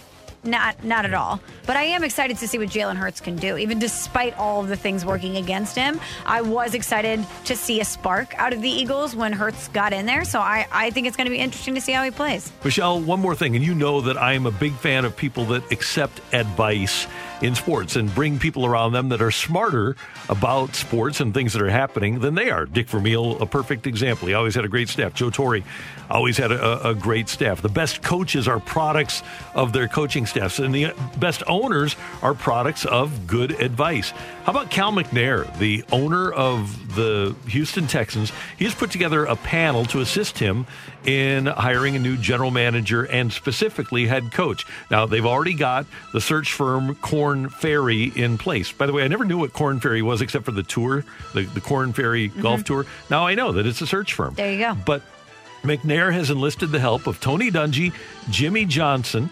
Not 0.48 0.84
not 0.84 1.06
at 1.06 1.12
hmm. 1.12 1.18
all. 1.18 1.40
But 1.66 1.76
I 1.76 1.84
am 1.84 2.04
excited 2.04 2.38
to 2.38 2.48
see 2.48 2.58
what 2.58 2.70
Jalen 2.70 2.96
Hurts 2.96 3.20
can 3.20 3.36
do. 3.36 3.58
Even 3.58 3.78
despite 3.78 4.38
all 4.38 4.62
of 4.62 4.70
the 4.70 4.78
things 4.78 5.06
working 5.06 5.36
against 5.36 5.76
him, 5.76 6.00
I 6.26 6.42
was 6.42 6.74
excited 6.74 7.26
to 7.46 7.56
see 7.56 7.82
a 7.82 7.86
spark 7.86 8.34
out 8.40 8.54
of 8.54 8.62
the 8.62 8.70
Eagles 8.70 9.16
when 9.16 9.34
Hurts 9.34 9.68
got 9.70 9.92
in 9.92 10.06
there. 10.06 10.24
So 10.24 10.40
I, 10.40 10.66
I 10.72 10.90
think 10.92 11.08
it's 11.08 11.18
going 11.18 11.26
to 11.26 11.32
be 11.32 11.40
interesting 11.40 11.76
to 11.76 11.82
see 11.82 11.92
how 11.92 12.04
he 12.04 12.12
plays. 12.12 12.52
Michelle, 12.64 13.02
one 13.02 13.20
more 13.20 13.36
thing, 13.36 13.56
and 13.56 13.66
you 13.66 13.76
know 13.76 14.00
that 14.02 14.18
I 14.18 14.34
am 14.34 14.46
a 14.46 14.52
big 14.52 14.74
fan 14.74 15.04
of 15.04 15.16
people 15.16 15.44
that 15.46 15.70
accept 15.72 16.22
advice 16.34 17.06
in 17.42 17.56
sports 17.56 17.96
and 17.96 18.14
bring 18.14 18.40
people 18.40 18.66
around 18.66 18.94
them 18.94 19.10
that 19.10 19.22
are 19.22 19.32
smarter 19.32 19.96
about 20.30 20.76
sports 20.76 21.20
and 21.20 21.34
things 21.34 21.54
that 21.54 21.62
are 21.62 21.70
happening 21.70 22.20
than 22.20 22.36
they 22.36 22.50
are. 22.50 22.66
Dick 22.66 22.88
Vermeil, 22.88 23.42
a 23.42 23.46
perfect 23.46 23.88
example. 23.88 24.28
He 24.28 24.34
always 24.34 24.56
had 24.56 24.66
a 24.66 24.68
great 24.68 24.90
staff. 24.90 25.14
Joe 25.14 25.30
Torre 25.30 25.62
always 26.10 26.38
had 26.38 26.52
a, 26.52 26.90
a 26.90 26.96
great 26.96 27.30
staff. 27.30 27.62
The 27.62 27.70
best 27.70 28.02
coaches 28.02 28.48
are 28.48 28.60
products 28.60 29.24
of 29.54 29.74
their 29.74 29.88
coaching 29.88 30.26
staffs, 30.26 30.60
and 30.60 30.74
the 30.74 30.94
best 31.18 31.44
owners 31.48 31.96
are 32.22 32.34
products 32.34 32.86
of 32.86 33.28
good 33.28 33.52
advice. 33.62 34.12
How 34.44 34.52
about 34.52 34.72
Cal 34.72 34.92
McNair, 34.92 35.58
the 35.60 35.84
owner 35.92 36.32
of 36.32 36.96
the 36.96 37.36
Houston 37.48 37.88
Texans? 37.88 38.32
He's 38.58 38.74
put 38.74 38.92
together 38.92 39.26
a 39.26 39.36
panel 39.36 39.86
to 39.86 40.00
assist 40.00 40.40
him 40.40 40.66
in 41.06 41.46
hiring 41.46 41.96
a 41.96 42.00
new 42.00 42.18
general 42.18 42.52
manager 42.52 43.04
and 43.06 43.32
specifically 43.32 44.08
head 44.08 44.32
coach. 44.32 44.66
Now, 44.90 45.06
they've 45.06 45.26
already 45.26 45.54
got 45.54 45.86
the 46.14 46.22
search 46.22 46.54
firm 46.54 46.96
Korn 47.28 47.50
Ferry 47.50 48.06
in 48.16 48.38
place. 48.38 48.72
By 48.72 48.86
the 48.86 48.94
way, 48.94 49.04
I 49.04 49.10
never 49.10 49.26
knew 49.26 49.38
what 49.38 49.52
Korn 49.52 49.82
Ferry 49.82 50.02
was 50.02 50.22
except 50.22 50.46
for 50.46 50.52
the 50.52 50.64
tour, 50.64 51.04
the, 51.34 51.42
the 51.42 51.60
Korn 51.60 51.92
Ferry 51.92 52.30
mm-hmm. 52.30 52.42
golf 52.42 52.64
tour. 52.64 52.86
Now 53.10 53.28
I 53.28 53.36
know 53.36 53.52
that 53.52 53.66
it's 53.66 53.82
a 53.82 53.88
search 53.88 54.14
firm. 54.14 54.34
There 54.36 54.50
you 54.50 54.60
go. 54.60 54.78
But 54.86 55.02
McNair 55.62 56.14
has 56.14 56.30
enlisted 56.30 56.72
the 56.72 56.80
help 56.80 57.06
of 57.06 57.20
Tony 57.20 57.52
Dungy, 57.52 57.92
Jimmy 58.30 58.64
Johnson, 58.64 59.30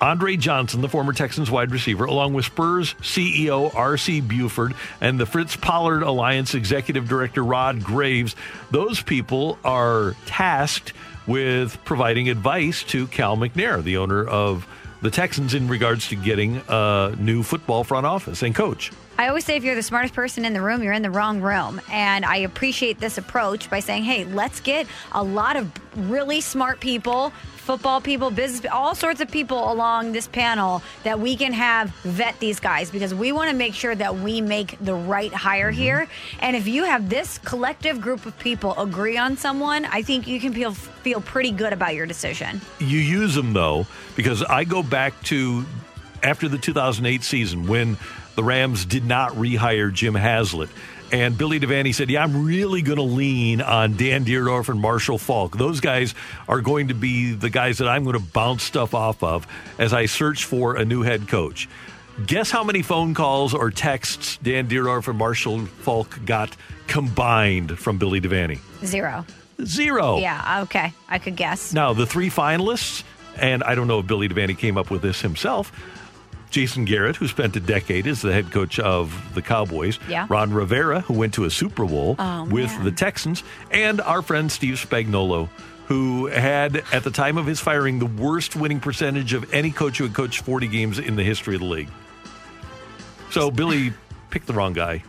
Andre 0.00 0.36
Johnson, 0.36 0.80
the 0.80 0.88
former 0.88 1.12
Texans 1.12 1.48
wide 1.48 1.70
receiver, 1.70 2.06
along 2.06 2.34
with 2.34 2.44
Spurs 2.46 2.94
CEO 2.94 3.72
R.C. 3.72 4.20
Buford 4.20 4.74
and 5.00 5.20
the 5.20 5.26
Fritz 5.26 5.54
Pollard 5.54 6.02
Alliance 6.02 6.56
executive 6.56 7.08
director 7.08 7.44
Rod 7.44 7.84
Graves. 7.84 8.34
Those 8.72 9.00
people 9.00 9.60
are 9.64 10.16
tasked 10.26 10.92
with 11.28 11.78
providing 11.84 12.28
advice 12.28 12.82
to 12.82 13.06
Cal 13.06 13.36
McNair, 13.36 13.80
the 13.80 13.98
owner 13.98 14.26
of 14.26 14.66
the 15.02 15.10
Texans, 15.10 15.52
in 15.52 15.68
regards 15.68 16.08
to 16.08 16.16
getting 16.16 16.62
a 16.68 17.14
new 17.18 17.42
football 17.42 17.84
front 17.84 18.06
office 18.06 18.42
and 18.42 18.54
coach. 18.54 18.90
I 19.18 19.28
always 19.28 19.44
say 19.44 19.56
if 19.56 19.64
you're 19.64 19.74
the 19.74 19.82
smartest 19.82 20.14
person 20.14 20.44
in 20.44 20.52
the 20.52 20.62
room, 20.62 20.82
you're 20.82 20.92
in 20.92 21.02
the 21.02 21.10
wrong 21.10 21.40
room. 21.40 21.80
And 21.90 22.24
I 22.24 22.38
appreciate 22.38 22.98
this 22.98 23.18
approach 23.18 23.70
by 23.70 23.80
saying, 23.80 24.04
hey, 24.04 24.24
let's 24.24 24.60
get 24.60 24.86
a 25.12 25.22
lot 25.22 25.56
of 25.56 25.70
really 26.08 26.40
smart 26.40 26.80
people 26.80 27.32
football 27.62 28.00
people, 28.00 28.32
business, 28.32 28.68
all 28.72 28.92
sorts 28.92 29.20
of 29.20 29.30
people 29.30 29.70
along 29.70 30.10
this 30.10 30.26
panel 30.26 30.82
that 31.04 31.20
we 31.20 31.36
can 31.36 31.52
have 31.52 31.90
vet 32.02 32.38
these 32.40 32.58
guys 32.58 32.90
because 32.90 33.14
we 33.14 33.30
want 33.30 33.48
to 33.48 33.56
make 33.56 33.72
sure 33.72 33.94
that 33.94 34.16
we 34.16 34.40
make 34.40 34.76
the 34.80 34.94
right 34.94 35.32
hire 35.32 35.70
mm-hmm. 35.70 35.80
here. 35.80 36.08
And 36.40 36.56
if 36.56 36.66
you 36.66 36.82
have 36.82 37.08
this 37.08 37.38
collective 37.38 38.00
group 38.00 38.26
of 38.26 38.36
people 38.40 38.76
agree 38.78 39.16
on 39.16 39.36
someone, 39.36 39.84
I 39.84 40.02
think 40.02 40.26
you 40.26 40.40
can 40.40 40.52
feel 40.52 40.72
feel 40.72 41.20
pretty 41.20 41.52
good 41.52 41.72
about 41.72 41.94
your 41.94 42.06
decision. 42.06 42.60
You 42.80 42.98
use 42.98 43.34
them 43.34 43.52
though 43.52 43.86
because 44.16 44.42
I 44.42 44.64
go 44.64 44.82
back 44.82 45.20
to 45.24 45.64
after 46.22 46.48
the 46.48 46.58
2008 46.58 47.22
season 47.22 47.66
when 47.66 47.96
the 48.34 48.44
Rams 48.44 48.84
did 48.84 49.04
not 49.04 49.32
rehire 49.32 49.92
Jim 49.92 50.14
Haslett. 50.14 50.70
And 51.12 51.36
Billy 51.36 51.60
Devaney 51.60 51.94
said, 51.94 52.08
Yeah, 52.08 52.24
I'm 52.24 52.46
really 52.46 52.80
going 52.80 52.96
to 52.96 53.02
lean 53.02 53.60
on 53.60 53.98
Dan 53.98 54.24
Dierdorf 54.24 54.70
and 54.70 54.80
Marshall 54.80 55.18
Faulk. 55.18 55.58
Those 55.58 55.80
guys 55.80 56.14
are 56.48 56.62
going 56.62 56.88
to 56.88 56.94
be 56.94 57.32
the 57.34 57.50
guys 57.50 57.78
that 57.78 57.88
I'm 57.88 58.04
going 58.04 58.18
to 58.18 58.32
bounce 58.32 58.62
stuff 58.62 58.94
off 58.94 59.22
of 59.22 59.46
as 59.78 59.92
I 59.92 60.06
search 60.06 60.46
for 60.46 60.76
a 60.76 60.86
new 60.86 61.02
head 61.02 61.28
coach. 61.28 61.68
Guess 62.26 62.50
how 62.50 62.64
many 62.64 62.82
phone 62.82 63.12
calls 63.12 63.52
or 63.52 63.70
texts 63.70 64.38
Dan 64.42 64.68
Dierdorf 64.68 65.08
and 65.08 65.18
Marshall 65.18 65.66
Faulk 65.66 66.18
got 66.24 66.56
combined 66.86 67.78
from 67.78 67.98
Billy 67.98 68.20
Devaney? 68.20 68.58
Zero. 68.84 69.26
Zero. 69.64 70.16
Yeah, 70.18 70.62
okay. 70.62 70.92
I 71.08 71.18
could 71.18 71.36
guess. 71.36 71.74
Now, 71.74 71.92
the 71.92 72.06
three 72.06 72.30
finalists, 72.30 73.02
and 73.36 73.62
I 73.62 73.74
don't 73.74 73.86
know 73.86 73.98
if 73.98 74.06
Billy 74.06 74.28
Devaney 74.28 74.56
came 74.56 74.78
up 74.78 74.90
with 74.90 75.02
this 75.02 75.20
himself, 75.20 75.72
Jason 76.52 76.84
Garrett, 76.84 77.16
who 77.16 77.26
spent 77.26 77.56
a 77.56 77.60
decade 77.60 78.06
as 78.06 78.22
the 78.22 78.32
head 78.32 78.52
coach 78.52 78.78
of 78.78 79.34
the 79.34 79.42
Cowboys. 79.42 79.98
Yeah. 80.08 80.26
Ron 80.28 80.52
Rivera, 80.52 81.00
who 81.00 81.14
went 81.14 81.34
to 81.34 81.44
a 81.44 81.50
Super 81.50 81.84
Bowl 81.84 82.14
Oh, 82.18 82.44
with 82.44 82.70
man. 82.70 82.84
the 82.84 82.92
Texans. 82.92 83.42
And 83.70 84.00
our 84.00 84.22
friend 84.22 84.52
Steve 84.52 84.74
Spagnuolo, 84.74 85.48
who 85.86 86.26
had, 86.26 86.84
at 86.92 87.02
the 87.04 87.10
time 87.10 87.36
of 87.38 87.46
his 87.46 87.58
firing, 87.58 87.98
the 87.98 88.06
worst 88.06 88.54
winning 88.54 88.80
percentage 88.80 89.32
of 89.32 89.52
any 89.52 89.70
coach 89.72 89.98
who 89.98 90.04
had 90.04 90.14
coached 90.14 90.42
40 90.42 90.68
games 90.68 90.98
in 90.98 91.16
the 91.16 91.24
history 91.24 91.54
of 91.54 91.60
the 91.60 91.66
league. 91.66 91.88
So 93.30 93.50
Billy 93.50 93.92
picked 94.30 94.46
the 94.46 94.52
wrong 94.52 94.72
guy. 94.74 95.02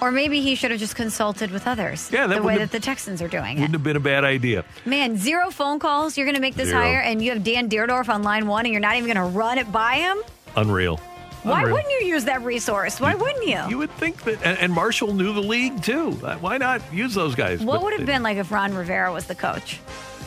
Or 0.00 0.10
maybe 0.12 0.40
he 0.42 0.54
should 0.54 0.70
have 0.70 0.80
just 0.80 0.96
consulted 0.96 1.50
with 1.50 1.66
others. 1.66 2.10
Yeah, 2.12 2.26
the 2.26 2.34
way 2.36 2.54
wouldn't 2.54 2.70
that 2.72 2.72
the 2.72 2.84
Texans 2.84 3.22
are 3.22 3.28
doing 3.28 3.56
it. 3.56 3.60
Wouldn't 3.60 3.72
have 3.72 3.82
been 3.82 3.96
a 3.96 4.00
bad 4.00 4.24
idea. 4.24 4.64
Man, 4.84 5.16
zero 5.16 5.50
phone 5.50 5.78
calls. 5.78 6.18
You're 6.18 6.26
going 6.26 6.34
to 6.34 6.42
make 6.42 6.56
this 6.56 6.68
Zero. 6.68 6.82
hire, 6.82 7.00
and 7.00 7.22
you 7.22 7.30
have 7.30 7.42
Dan 7.42 7.70
Dierdorf 7.70 8.10
on 8.10 8.22
line 8.22 8.46
one, 8.46 8.66
and 8.66 8.72
you're 8.72 8.82
not 8.82 8.96
even 8.96 9.06
going 9.12 9.16
to 9.32 9.38
run 9.38 9.56
it 9.56 9.70
by 9.72 9.96
him. 9.96 10.18
Unreal. 10.56 10.98
Why 11.42 11.60
Unreal. 11.60 11.74
wouldn't 11.76 11.92
you 12.00 12.06
use 12.06 12.24
that 12.24 12.42
resource? 12.42 13.00
Why 13.00 13.14
wouldn't 13.14 13.46
you? 13.46 13.60
You 13.68 13.78
would 13.78 13.90
think 13.92 14.22
that, 14.24 14.42
and, 14.42 14.58
and 14.58 14.72
Marshall 14.72 15.12
knew 15.12 15.32
the 15.34 15.42
league 15.42 15.82
too. 15.82 16.18
Uh, 16.22 16.36
Why 16.36 16.56
not 16.58 16.80
use 16.92 17.12
those 17.14 17.34
guys? 17.34 17.60
what 17.60 17.74
But 17.76 17.82
would 17.84 17.92
have 17.98 18.06
been 18.06 18.22
like 18.22 18.38
if 18.38 18.50
Ron 18.50 18.72
Rivera 18.74 19.12
was 19.12 19.26
the 19.26 19.34
coach 19.34 19.78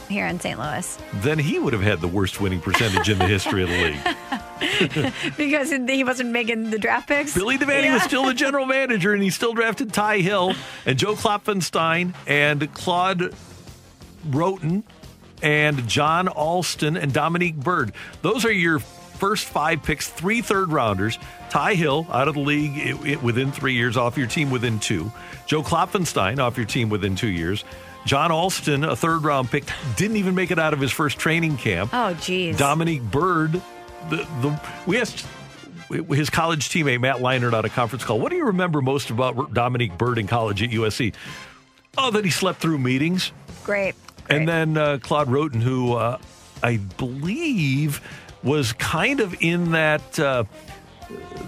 here 0.10 0.28
in 0.28 0.40
St. 0.40 0.60
Louis? 0.60 0.98
Then 1.16 1.40
he 1.40 1.58
would 1.58 1.74
have 1.74 1.82
had 1.82 2.02
the 2.02 2.08
worst 2.08 2.40
winning 2.40 2.62
percentage 2.62 3.10
in 3.10 3.18
the 3.18 3.26
history 3.28 3.64
of 3.64 3.70
the 3.70 3.84
league. 3.84 5.14
because 5.38 5.72
he 5.72 6.04
wasn't 6.04 6.30
making 6.30 6.70
the 6.70 6.78
draft 6.78 7.08
picks. 7.08 7.34
Billy 7.34 7.58
Devaney 7.58 7.86
Yeah. 7.86 7.94
was 7.96 8.04
still 8.04 8.26
the 8.26 8.34
general 8.46 8.66
manager, 8.68 9.12
and 9.14 9.24
he 9.24 9.30
still 9.32 9.54
drafted 9.54 9.92
Tye 9.94 10.20
Hill 10.20 10.54
and 10.86 11.00
Joe 11.00 11.16
Klopfenstein 11.16 12.14
and 12.28 12.72
Claude 12.76 13.34
Wroten 14.30 14.84
and 15.42 15.88
John 15.88 16.28
Alston 16.28 16.96
and 16.98 17.12
Dominique 17.14 17.56
Byrd. 17.56 17.92
Those 18.22 18.46
are 18.46 18.52
your 18.52 18.80
first 19.18 19.46
five 19.46 19.84
picks, 19.84 20.08
three 20.08 20.42
third 20.42 20.72
rounders. 20.72 21.18
Tye 21.50 21.74
Hill 21.76 22.08
out 22.12 22.28
of 22.28 22.34
the 22.36 22.40
league 22.42 22.74
i- 23.06 23.12
i- 23.14 23.16
within 23.18 23.52
three 23.52 23.74
years, 23.74 23.98
off 23.98 24.18
your 24.18 24.28
team 24.28 24.50
within 24.50 24.80
two. 24.80 25.12
Joe 25.46 25.64
Klopfenstein 25.64 26.40
off 26.40 26.58
your 26.58 26.66
team 26.66 26.90
within 26.90 27.16
two 27.16 27.28
years. 27.30 27.64
John 28.06 28.32
Alston, 28.32 28.84
a 28.84 28.96
third 28.96 29.24
round 29.24 29.52
pick, 29.52 29.66
didn't 29.98 30.18
even 30.18 30.34
make 30.36 30.52
it 30.52 30.60
out 30.60 30.74
of 30.74 30.80
his 30.80 30.92
first 30.92 31.18
training 31.20 31.58
camp. 31.58 31.90
Oh, 31.94 32.14
geez. 32.14 32.58
Dominique 32.58 33.02
Byrd, 33.04 33.62
the, 34.10 34.18
the 34.42 34.62
we 34.86 35.00
asked 35.00 35.26
his 36.10 36.30
college 36.30 36.70
teammate 36.70 37.00
Matt 37.02 37.18
Leinart 37.18 37.54
on 37.54 37.64
a 37.66 37.70
conference 37.70 38.04
call. 38.06 38.20
What 38.20 38.30
do 38.30 38.36
you 38.38 38.46
remember 38.46 38.82
most 38.82 39.10
about 39.10 39.54
Dominique 39.54 39.98
Byrd 39.98 40.18
in 40.20 40.28
college 40.28 40.62
at 40.64 40.70
USC? 40.70 41.14
Oh, 41.98 42.12
that 42.12 42.24
he 42.26 42.32
slept 42.32 42.60
through 42.60 42.78
meetings. 42.78 43.32
Great. 43.64 43.96
And 44.30 44.48
then 44.48 44.78
uh, 44.78 45.00
Claude 45.02 45.30
Wroten, 45.30 45.62
who 45.62 45.94
uh, 45.94 46.18
I 46.62 46.78
believe 46.78 48.02
was 48.44 48.74
kind 48.74 49.20
of 49.20 49.36
in 49.42 49.72
that 49.72 50.20
uh, 50.20 50.44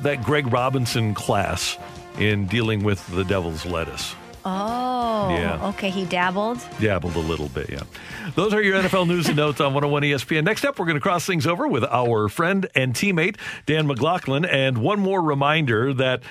that 0.01 0.23
Greg 0.23 0.51
Robinson 0.51 1.13
class 1.13 1.77
in 2.17 2.45
dealing 2.47 2.83
with 2.83 3.05
the 3.07 3.23
devil's 3.23 3.65
lettuce. 3.65 4.15
Oh, 4.45 5.29
Yeah. 5.29 5.67
okay. 5.69 5.89
He 5.89 6.05
dabbled. 6.05 6.59
Dabbled 6.79 7.15
a 7.15 7.19
little 7.19 7.49
bit, 7.49 7.69
yeah. 7.69 7.81
Those 8.35 8.53
are 8.53 8.61
your 8.61 8.81
NFL 8.81 9.07
news 9.07 9.27
and 9.27 9.35
notes 9.35 9.59
on 9.59 9.73
101 9.73 10.03
ESPN. 10.03 10.43
Next 10.45 10.63
up, 10.63 10.79
we're 10.79 10.85
going 10.85 10.95
to 10.95 11.01
cross 11.01 11.25
things 11.25 11.45
over 11.45 11.67
with 11.67 11.83
our 11.83 12.29
friend 12.29 12.65
and 12.73 12.93
teammate, 12.93 13.35
Dan 13.65 13.85
McLaughlin. 13.87 14.45
And 14.45 14.77
one 14.77 14.99
more 14.99 15.21
reminder 15.21 15.93
that 15.93 16.23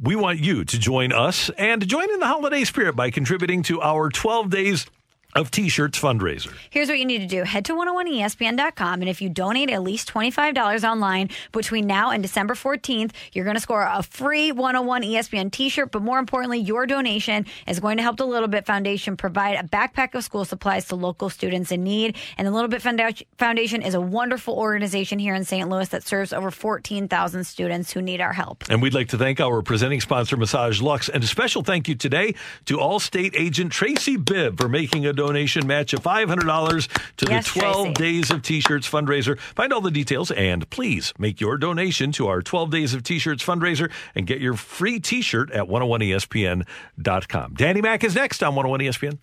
we 0.00 0.16
want 0.16 0.40
you 0.40 0.64
to 0.64 0.78
join 0.78 1.12
us 1.12 1.48
and 1.56 1.86
join 1.86 2.10
in 2.12 2.18
the 2.18 2.26
holiday 2.26 2.64
spirit 2.64 2.96
by 2.96 3.10
contributing 3.10 3.62
to 3.64 3.80
our 3.80 4.08
12 4.10 4.50
days 4.50 4.86
of 5.34 5.50
t-shirts 5.50 6.00
fundraiser. 6.00 6.52
Here's 6.70 6.88
what 6.88 6.98
you 6.98 7.04
need 7.04 7.18
to 7.18 7.26
do. 7.26 7.42
Head 7.42 7.64
to 7.64 7.74
101ESPN.com, 7.74 9.00
and 9.00 9.08
if 9.08 9.20
you 9.20 9.28
donate 9.28 9.70
at 9.70 9.82
least 9.82 10.12
$25 10.12 10.88
online 10.88 11.30
between 11.50 11.86
now 11.86 12.10
and 12.10 12.22
December 12.22 12.54
14th, 12.54 13.10
you're 13.32 13.44
going 13.44 13.56
to 13.56 13.60
score 13.60 13.82
a 13.82 14.02
free 14.02 14.52
101 14.52 15.02
ESPN 15.02 15.50
t-shirt. 15.50 15.90
But 15.90 16.02
more 16.02 16.18
importantly, 16.18 16.58
your 16.58 16.86
donation 16.86 17.46
is 17.66 17.80
going 17.80 17.96
to 17.96 18.02
help 18.04 18.16
the 18.16 18.26
Little 18.26 18.46
Bit 18.46 18.64
Foundation 18.66 19.16
provide 19.16 19.58
a 19.58 19.66
backpack 19.66 20.14
of 20.14 20.22
school 20.22 20.44
supplies 20.44 20.86
to 20.88 20.94
local 20.94 21.30
students 21.30 21.72
in 21.72 21.82
need. 21.82 22.16
And 22.38 22.46
the 22.46 22.52
Little 22.52 22.68
Bit 22.68 22.82
Foundation 22.82 23.82
is 23.82 23.94
a 23.94 24.00
wonderful 24.00 24.54
organization 24.54 25.18
here 25.18 25.34
in 25.34 25.44
St. 25.44 25.68
Louis 25.68 25.88
that 25.88 26.06
serves 26.06 26.32
over 26.32 26.52
14,000 26.52 27.44
students 27.44 27.92
who 27.92 28.00
need 28.00 28.20
our 28.20 28.32
help. 28.32 28.64
And 28.70 28.80
we'd 28.80 28.94
like 28.94 29.08
to 29.08 29.18
thank 29.18 29.40
our 29.40 29.62
presenting 29.62 30.00
sponsor, 30.00 30.36
Massage 30.36 30.80
Luxe. 30.80 31.08
And 31.08 31.24
a 31.24 31.26
special 31.26 31.62
thank 31.62 31.88
you 31.88 31.96
today 31.96 32.34
to 32.66 32.76
Allstate 32.76 33.34
agent 33.34 33.72
Tracy 33.72 34.16
Bibb 34.16 34.60
for 34.60 34.68
making 34.68 35.06
a 35.06 35.12
donation 35.12 35.23
match 35.66 35.92
of 35.92 36.02
$500 36.02 36.88
to 37.16 37.26
Yes, 37.28 37.52
the 37.52 37.60
12 37.60 37.84
Tracy. 37.86 37.92
Days 37.94 38.30
of 38.30 38.42
T-Shirts 38.42 38.88
fundraiser. 38.90 39.38
Find 39.38 39.72
all 39.72 39.80
the 39.80 39.90
details 39.90 40.30
and 40.30 40.68
please 40.70 41.12
make 41.18 41.40
your 41.40 41.56
donation 41.56 42.12
to 42.12 42.28
our 42.28 42.42
12 42.42 42.70
Days 42.70 42.94
of 42.94 43.02
T-Shirts 43.02 43.44
fundraiser 43.44 43.90
and 44.14 44.26
get 44.26 44.40
your 44.40 44.54
free 44.54 45.00
T-shirt 45.00 45.50
at 45.52 45.64
101ESPN.com. 45.68 47.54
Danny 47.54 47.80
Mack 47.80 48.04
is 48.04 48.14
next 48.14 48.42
on 48.42 48.54
101 48.54 48.80
ESPN. 48.80 49.18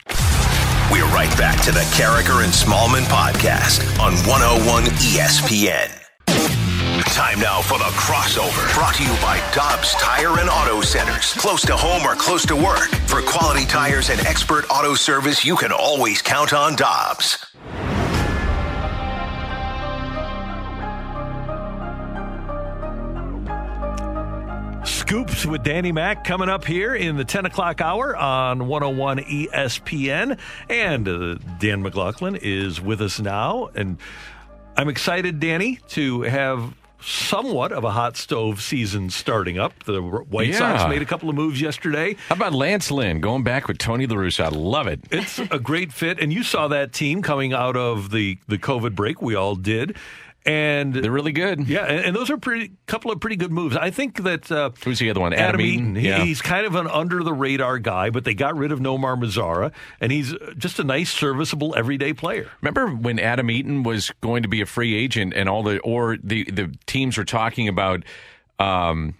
We're 0.91 1.05
right 1.13 1.35
back 1.37 1.61
to 1.63 1.71
the 1.71 1.79
Karraker 1.95 2.43
and 2.43 2.51
Smallmon 2.51 3.03
podcast 3.05 3.81
on 3.99 4.13
101 4.27 4.83
ESPN. 4.83 6.00
Time 7.05 7.39
now 7.39 7.61
for 7.61 7.77
the 7.77 7.91
crossover. 7.95 8.73
Brought 8.73 8.95
to 8.95 9.03
you 9.03 9.13
by 9.21 9.41
Dobbs 9.53 9.93
Tire 9.93 10.39
and 10.39 10.49
Auto 10.49 10.81
Centers. 10.81 11.33
Close 11.33 11.61
to 11.63 11.75
home 11.75 12.03
or 12.03 12.15
close 12.15 12.45
to 12.45 12.55
work. 12.55 12.89
For 13.07 13.21
quality 13.21 13.65
tires 13.65 14.09
and 14.09 14.19
expert 14.21 14.65
auto 14.69 14.95
service, 14.95 15.43
you 15.43 15.55
can 15.55 15.71
always 15.71 16.21
count 16.21 16.53
on 16.53 16.75
Dobbs. 16.75 17.45
Scoops 24.83 25.45
with 25.45 25.63
Danny 25.63 25.91
Mack 25.91 26.23
coming 26.23 26.49
up 26.49 26.65
here 26.65 26.95
in 26.95 27.17
the 27.17 27.25
10 27.25 27.45
o'clock 27.45 27.81
hour 27.81 28.15
on 28.15 28.67
101 28.67 29.19
ESPN. 29.19 30.39
And 30.69 31.07
uh, 31.07 31.35
Dan 31.59 31.81
McLaughlin 31.81 32.35
is 32.35 32.79
with 32.79 33.01
us 33.01 33.19
now. 33.19 33.69
And 33.75 33.97
I'm 34.77 34.87
excited, 34.87 35.39
Danny, 35.39 35.79
to 35.89 36.21
have 36.21 36.73
somewhat 37.01 37.71
of 37.71 37.83
a 37.83 37.91
hot 37.91 38.17
stove 38.17 38.61
season 38.61 39.09
starting 39.09 39.57
up. 39.57 39.83
The 39.83 40.01
White 40.01 40.49
Yeah. 40.49 40.57
Sox 40.57 40.89
made 40.89 41.01
a 41.01 41.05
couple 41.05 41.29
of 41.29 41.35
moves 41.35 41.59
yesterday. 41.59 42.15
How 42.29 42.35
about 42.35 42.53
Lance 42.53 42.91
Lynn 42.91 43.19
going 43.21 43.43
back 43.43 43.67
with 43.67 43.77
Tony 43.77 44.05
La 44.07 44.15
Russa? 44.15 44.45
I 44.45 44.49
love 44.49 44.87
it. 44.87 45.01
It's 45.11 45.39
a 45.39 45.59
great 45.59 45.91
fit. 45.91 46.19
And 46.19 46.31
you 46.31 46.43
saw 46.43 46.67
that 46.69 46.93
team 46.93 47.21
coming 47.21 47.53
out 47.53 47.75
of 47.75 48.11
the, 48.11 48.37
the 48.47 48.57
COVID 48.57 48.95
break. 48.95 49.21
We 49.21 49.35
all 49.35 49.55
did. 49.55 49.95
And 50.45 50.93
they're 50.93 51.11
really 51.11 51.33
good. 51.33 51.67
Yeah, 51.67 51.85
and, 51.85 52.05
and 52.05 52.15
those 52.15 52.31
are 52.31 52.37
pretty 52.37 52.71
couple 52.87 53.11
of 53.11 53.19
pretty 53.19 53.35
good 53.35 53.51
moves. 53.51 53.77
I 53.77 53.91
think 53.91 54.23
that 54.23 54.51
uh, 54.51 54.71
Who's 54.83 54.97
the 54.97 55.09
other 55.11 55.19
one? 55.19 55.33
Adam, 55.33 55.61
Eaton. 55.61 55.95
he- 55.95 56.07
yeah. 56.07 56.23
he's 56.23 56.41
kind 56.41 56.65
of 56.65 56.73
an 56.73 56.87
under 56.87 57.21
the 57.23 57.33
radar 57.33 57.77
guy, 57.77 58.09
but 58.09 58.23
they 58.23 58.33
got 58.33 58.55
rid 58.57 58.71
of 58.71 58.79
Nomar 58.79 59.15
Mazara, 59.19 59.71
and 59.99 60.11
he's 60.11 60.33
just 60.57 60.79
a 60.79 60.83
nice, 60.83 61.11
serviceable, 61.11 61.75
everyday 61.77 62.13
player. 62.13 62.49
Remember 62.61 62.87
when 62.87 63.19
Adam 63.19 63.51
Eaton 63.51 63.83
was 63.83 64.11
going 64.21 64.41
to 64.41 64.49
be 64.49 64.61
a 64.61 64.65
free 64.65 64.95
agent 64.95 65.33
and 65.35 65.47
all 65.47 65.61
the 65.61 65.77
or 65.81 66.17
the 66.23 66.43
the 66.45 66.73
teams 66.87 67.17
were 67.19 67.23
talking 67.25 67.67
about 67.67 68.03
um 68.57 69.13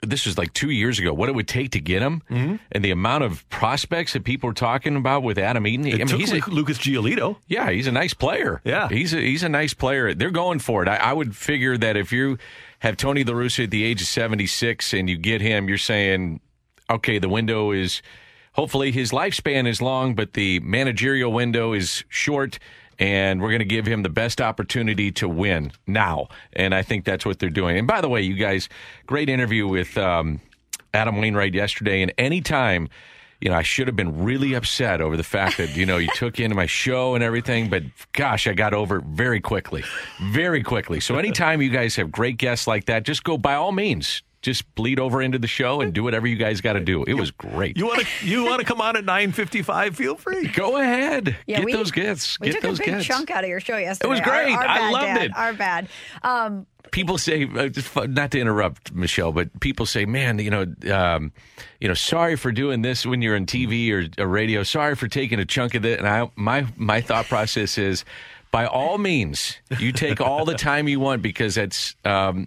this 0.00 0.26
was 0.26 0.38
like 0.38 0.52
two 0.52 0.70
years 0.70 0.98
ago. 0.98 1.12
What 1.12 1.28
it 1.28 1.34
would 1.34 1.48
take 1.48 1.72
to 1.72 1.80
get 1.80 2.02
him, 2.02 2.22
mm-hmm. 2.30 2.56
and 2.72 2.84
the 2.84 2.90
amount 2.90 3.24
of 3.24 3.48
prospects 3.48 4.12
that 4.12 4.24
people 4.24 4.48
were 4.48 4.54
talking 4.54 4.96
about 4.96 5.22
with 5.22 5.38
Adam 5.38 5.66
Eaton. 5.66 5.86
It 5.86 5.94
I 5.94 5.98
mean, 5.98 6.06
took 6.06 6.20
he's 6.20 6.32
Lu- 6.32 6.40
a, 6.46 6.50
Lucas 6.50 6.78
Giolito. 6.78 7.36
Yeah, 7.46 7.70
he's 7.70 7.86
a 7.86 7.92
nice 7.92 8.14
player. 8.14 8.60
Yeah. 8.64 8.88
he's 8.88 9.12
a, 9.12 9.20
he's 9.20 9.42
a 9.42 9.48
nice 9.48 9.74
player. 9.74 10.14
They're 10.14 10.30
going 10.30 10.60
for 10.60 10.82
it. 10.82 10.88
I, 10.88 10.96
I 10.96 11.12
would 11.12 11.34
figure 11.34 11.76
that 11.78 11.96
if 11.96 12.12
you 12.12 12.38
have 12.80 12.96
Tony 12.96 13.24
La 13.24 13.34
Russa 13.34 13.64
at 13.64 13.70
the 13.70 13.84
age 13.84 14.00
of 14.00 14.06
seventy 14.06 14.46
six 14.46 14.92
and 14.92 15.10
you 15.10 15.16
get 15.16 15.40
him, 15.40 15.68
you're 15.68 15.78
saying, 15.78 16.40
okay, 16.88 17.18
the 17.18 17.28
window 17.28 17.72
is 17.72 18.02
hopefully 18.52 18.92
his 18.92 19.10
lifespan 19.10 19.66
is 19.66 19.82
long, 19.82 20.14
but 20.14 20.34
the 20.34 20.60
managerial 20.60 21.32
window 21.32 21.72
is 21.72 22.04
short. 22.08 22.58
And 22.98 23.40
we're 23.40 23.50
going 23.50 23.60
to 23.60 23.64
give 23.64 23.86
him 23.86 24.02
the 24.02 24.08
best 24.08 24.40
opportunity 24.40 25.12
to 25.12 25.28
win 25.28 25.72
now. 25.86 26.28
And 26.52 26.74
I 26.74 26.82
think 26.82 27.04
that's 27.04 27.24
what 27.24 27.38
they're 27.38 27.48
doing. 27.48 27.78
And 27.78 27.86
by 27.86 28.00
the 28.00 28.08
way, 28.08 28.22
you 28.22 28.34
guys, 28.34 28.68
great 29.06 29.28
interview 29.28 29.68
with 29.68 29.96
um, 29.96 30.40
Adam 30.92 31.18
Wainwright 31.18 31.54
yesterday. 31.54 32.02
And 32.02 32.12
anytime 32.18 32.88
you 33.40 33.50
know, 33.50 33.56
I 33.56 33.62
should 33.62 33.86
have 33.86 33.96
been 33.96 34.24
really 34.24 34.54
upset 34.54 35.00
over 35.00 35.16
the 35.16 35.22
fact 35.22 35.58
that, 35.58 35.76
you 35.76 35.86
know, 35.86 35.98
you 35.98 36.08
took 36.14 36.40
into 36.40 36.56
my 36.56 36.66
show 36.66 37.14
and 37.14 37.22
everything, 37.22 37.70
but 37.70 37.84
gosh, 38.12 38.46
I 38.46 38.52
got 38.52 38.74
over 38.74 39.00
very 39.00 39.40
quickly. 39.40 39.84
Very 40.32 40.62
quickly. 40.62 40.98
So 40.98 41.16
anytime 41.16 41.62
you 41.62 41.70
guys 41.70 41.94
have 41.96 42.10
great 42.10 42.36
guests 42.36 42.66
like 42.66 42.86
that, 42.86 43.04
just 43.04 43.22
go 43.22 43.38
by 43.38 43.54
all 43.54 43.72
means. 43.72 44.22
Just 44.40 44.72
bleed 44.76 45.00
over 45.00 45.20
into 45.20 45.38
the 45.38 45.48
show 45.48 45.80
and 45.80 45.92
do 45.92 46.04
whatever 46.04 46.26
you 46.26 46.36
guys 46.36 46.60
got 46.60 46.74
to 46.74 46.80
do. 46.80 47.02
It 47.04 47.14
was 47.14 47.32
great. 47.32 47.76
You 47.76 47.86
want 47.86 48.06
to 48.06 48.26
you 48.26 48.44
want 48.44 48.60
to 48.60 48.64
come 48.64 48.80
on 48.80 48.96
at 48.96 49.04
nine 49.04 49.32
fifty 49.32 49.62
five? 49.62 49.96
Feel 49.96 50.14
free. 50.14 50.46
Go 50.48 50.76
ahead. 50.80 51.36
Yeah, 51.48 51.56
Get 51.58 51.64
we- 51.66 51.72
those 51.72 51.90
gifts. 51.90 52.38
We 52.38 52.46
Get 52.46 52.52
took 52.54 52.62
those 52.62 52.78
a 52.78 52.82
big 52.84 52.94
gets. 52.94 53.04
chunk 53.06 53.30
out 53.32 53.42
of 53.42 53.50
your 53.50 53.58
show 53.58 53.76
yesterday. 53.76 54.06
It 54.06 54.10
was 54.10 54.20
Our- 54.20 54.26
great. 54.26 54.54
Our, 54.54 54.62
I 54.68 54.78
bad, 54.78 54.92
loved 54.92 55.04
Dad. 55.06 55.22
it. 55.24 55.36
Our 55.36 55.52
bad. 55.54 55.88
Um, 56.22 56.66
people 56.92 57.18
say 57.18 57.48
uh, 57.52 57.68
just 57.68 57.88
fu- 57.88 58.06
not 58.06 58.30
to 58.30 58.38
interrupt 58.40 58.92
Michelle, 58.94 59.32
but 59.32 59.58
people 59.58 59.86
say, 59.86 60.04
"Man, 60.06 60.38
you 60.38 60.50
know, 60.50 60.66
um, 60.94 61.32
you 61.80 61.88
know, 61.88 61.94
sorry 61.94 62.36
for 62.36 62.52
doing 62.52 62.82
this 62.82 63.04
when 63.04 63.20
you're 63.22 63.34
on 63.34 63.44
TV 63.44 63.90
or, 63.90 64.22
or 64.22 64.28
radio. 64.28 64.62
Sorry 64.62 64.94
for 64.94 65.08
taking 65.08 65.40
a 65.40 65.44
chunk 65.44 65.74
of 65.74 65.84
it." 65.84 65.98
And 65.98 66.06
I, 66.08 66.30
my 66.36 66.64
my 66.76 67.00
thought 67.00 67.26
process 67.26 67.76
is, 67.76 68.04
by 68.52 68.66
all 68.66 68.98
means, 68.98 69.56
you 69.80 69.90
take 69.90 70.20
all 70.20 70.44
the 70.44 70.54
time 70.54 70.86
you 70.86 71.00
want 71.00 71.22
because 71.22 71.56
that's 71.56 71.96
um, 72.04 72.46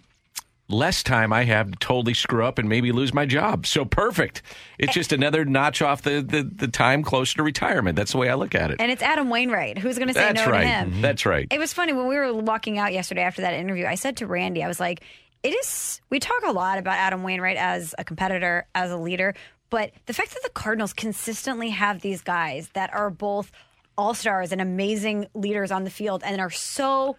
less 0.72 1.04
time 1.04 1.32
I 1.34 1.44
have 1.44 1.72
to 1.72 1.78
totally 1.78 2.14
screw 2.14 2.46
up 2.46 2.58
and 2.58 2.68
maybe 2.68 2.92
lose 2.92 3.14
my 3.14 3.26
job. 3.26 3.66
So 3.66 3.86
perfect. 3.86 4.42
It's 4.80 4.94
just 4.94 5.12
another 5.14 5.46
notch 5.46 5.82
off 5.82 6.02
the, 6.02 6.22
the, 6.22 6.44
the 6.44 6.68
time 6.68 7.04
closer 7.04 7.38
to 7.38 7.44
retirement. 7.44 7.96
That's 7.96 8.12
the 8.14 8.18
way 8.18 8.30
I 8.30 8.36
look 8.36 8.56
at 8.56 8.72
it. 8.72 8.78
And 8.80 8.92
it's 8.92 9.04
Adam 9.04 9.30
Wainwright. 9.30 9.78
Who's 9.78 9.98
going 9.98 10.08
to 10.08 10.14
say 10.14 10.22
That's 10.22 10.46
no 10.46 10.52
right. 10.52 10.62
to 10.62 10.68
him? 10.68 10.92
Mm-hmm. 10.92 11.02
That's 11.02 11.26
right. 11.26 11.48
It 11.52 11.60
was 11.60 11.74
funny 11.74 11.94
when 11.94 12.08
we 12.08 12.16
were 12.16 12.34
walking 12.34 12.78
out 12.78 12.94
yesterday 12.94 13.22
after 13.22 13.42
that 13.42 13.54
interview. 13.54 13.86
I 13.86 13.96
said 13.96 14.18
to 14.18 14.28
Randy, 14.28 14.64
I 14.64 14.68
was 14.68 14.80
like, 14.80 15.04
"It 15.44 15.50
is." 15.50 16.02
We 16.10 16.20
talk 16.20 16.44
a 16.46 16.52
lot 16.52 16.78
about 16.78 16.98
Adam 16.98 17.24
Wainwright 17.24 17.58
as 17.58 17.94
a 17.98 18.04
competitor, 18.04 18.66
as 18.74 18.92
a 18.92 18.98
leader, 18.98 19.34
but 19.70 19.92
the 20.06 20.14
fact 20.14 20.34
that 20.34 20.44
the 20.44 20.50
Cardinals 20.50 20.94
consistently 20.94 21.70
have 21.70 22.02
these 22.02 22.22
guys 22.22 22.70
that 22.74 22.94
are 22.94 23.10
both 23.10 23.52
all 23.98 24.14
stars 24.14 24.52
and 24.52 24.62
amazing 24.62 25.28
leaders 25.34 25.72
on 25.72 25.84
the 25.84 25.90
field, 25.90 26.24
and 26.26 26.40
are 26.42 26.50
so 26.50 27.18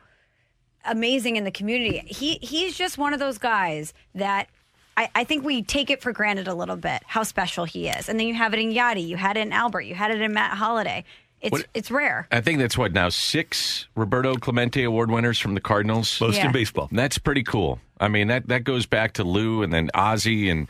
amazing 0.85 1.37
in 1.37 1.45
the 1.45 1.51
community. 1.51 1.99
He 2.07 2.35
he's 2.43 2.77
just 2.77 2.99
one 2.99 3.13
of 3.15 3.21
those 3.21 3.39
guys 3.39 3.93
that. 4.15 4.49
I, 4.95 5.09
I 5.15 5.25
think 5.25 5.43
we 5.43 5.63
take 5.63 5.89
it 5.89 6.03
for 6.03 6.13
granted 6.13 6.49
a 6.49 6.55
little 6.55 6.77
bit 6.77 7.03
how 7.07 7.23
special 7.23 7.65
he 7.65 7.89
is, 7.89 8.11
and 8.11 8.21
then 8.21 8.27
you 8.27 8.35
have 8.35 8.53
it 8.53 8.61
in 8.61 8.73
Yadi, 8.75 9.09
you 9.09 9.17
had 9.17 9.39
it 9.39 9.41
in 9.41 9.51
Albert, 9.51 9.81
you 9.83 9.95
had 9.95 10.11
it 10.11 10.21
in 10.21 10.35
Matt 10.35 10.53
Holliday. 10.59 11.05
It's 11.41 11.51
What- 11.51 11.67
it's 11.73 11.91
rare. 11.91 12.29
I 12.31 12.43
think 12.43 12.59
that's 12.59 12.77
what 12.77 12.93
now 12.93 13.09
six 13.09 13.89
Roberto 13.97 14.35
Clemente 14.35 14.83
Award 14.85 15.11
winners 15.11 15.39
from 15.39 15.55
the 15.55 15.63
Cardinals. 15.63 16.21
Most 16.21 16.37
in 16.41 16.45
Yeah. 16.45 16.53
baseball. 16.53 16.91
That's 16.93 17.17
pretty 17.17 17.43
cool. 17.43 17.81
I 18.01 18.09
mean 18.09 18.29
that 18.29 18.49
that 18.49 18.65
goes 18.65 18.85
back 18.85 19.15
to 19.15 19.25
Lou 19.25 19.63
and 19.63 19.73
then 19.73 19.89
Ozzie 19.95 20.51
and 20.51 20.69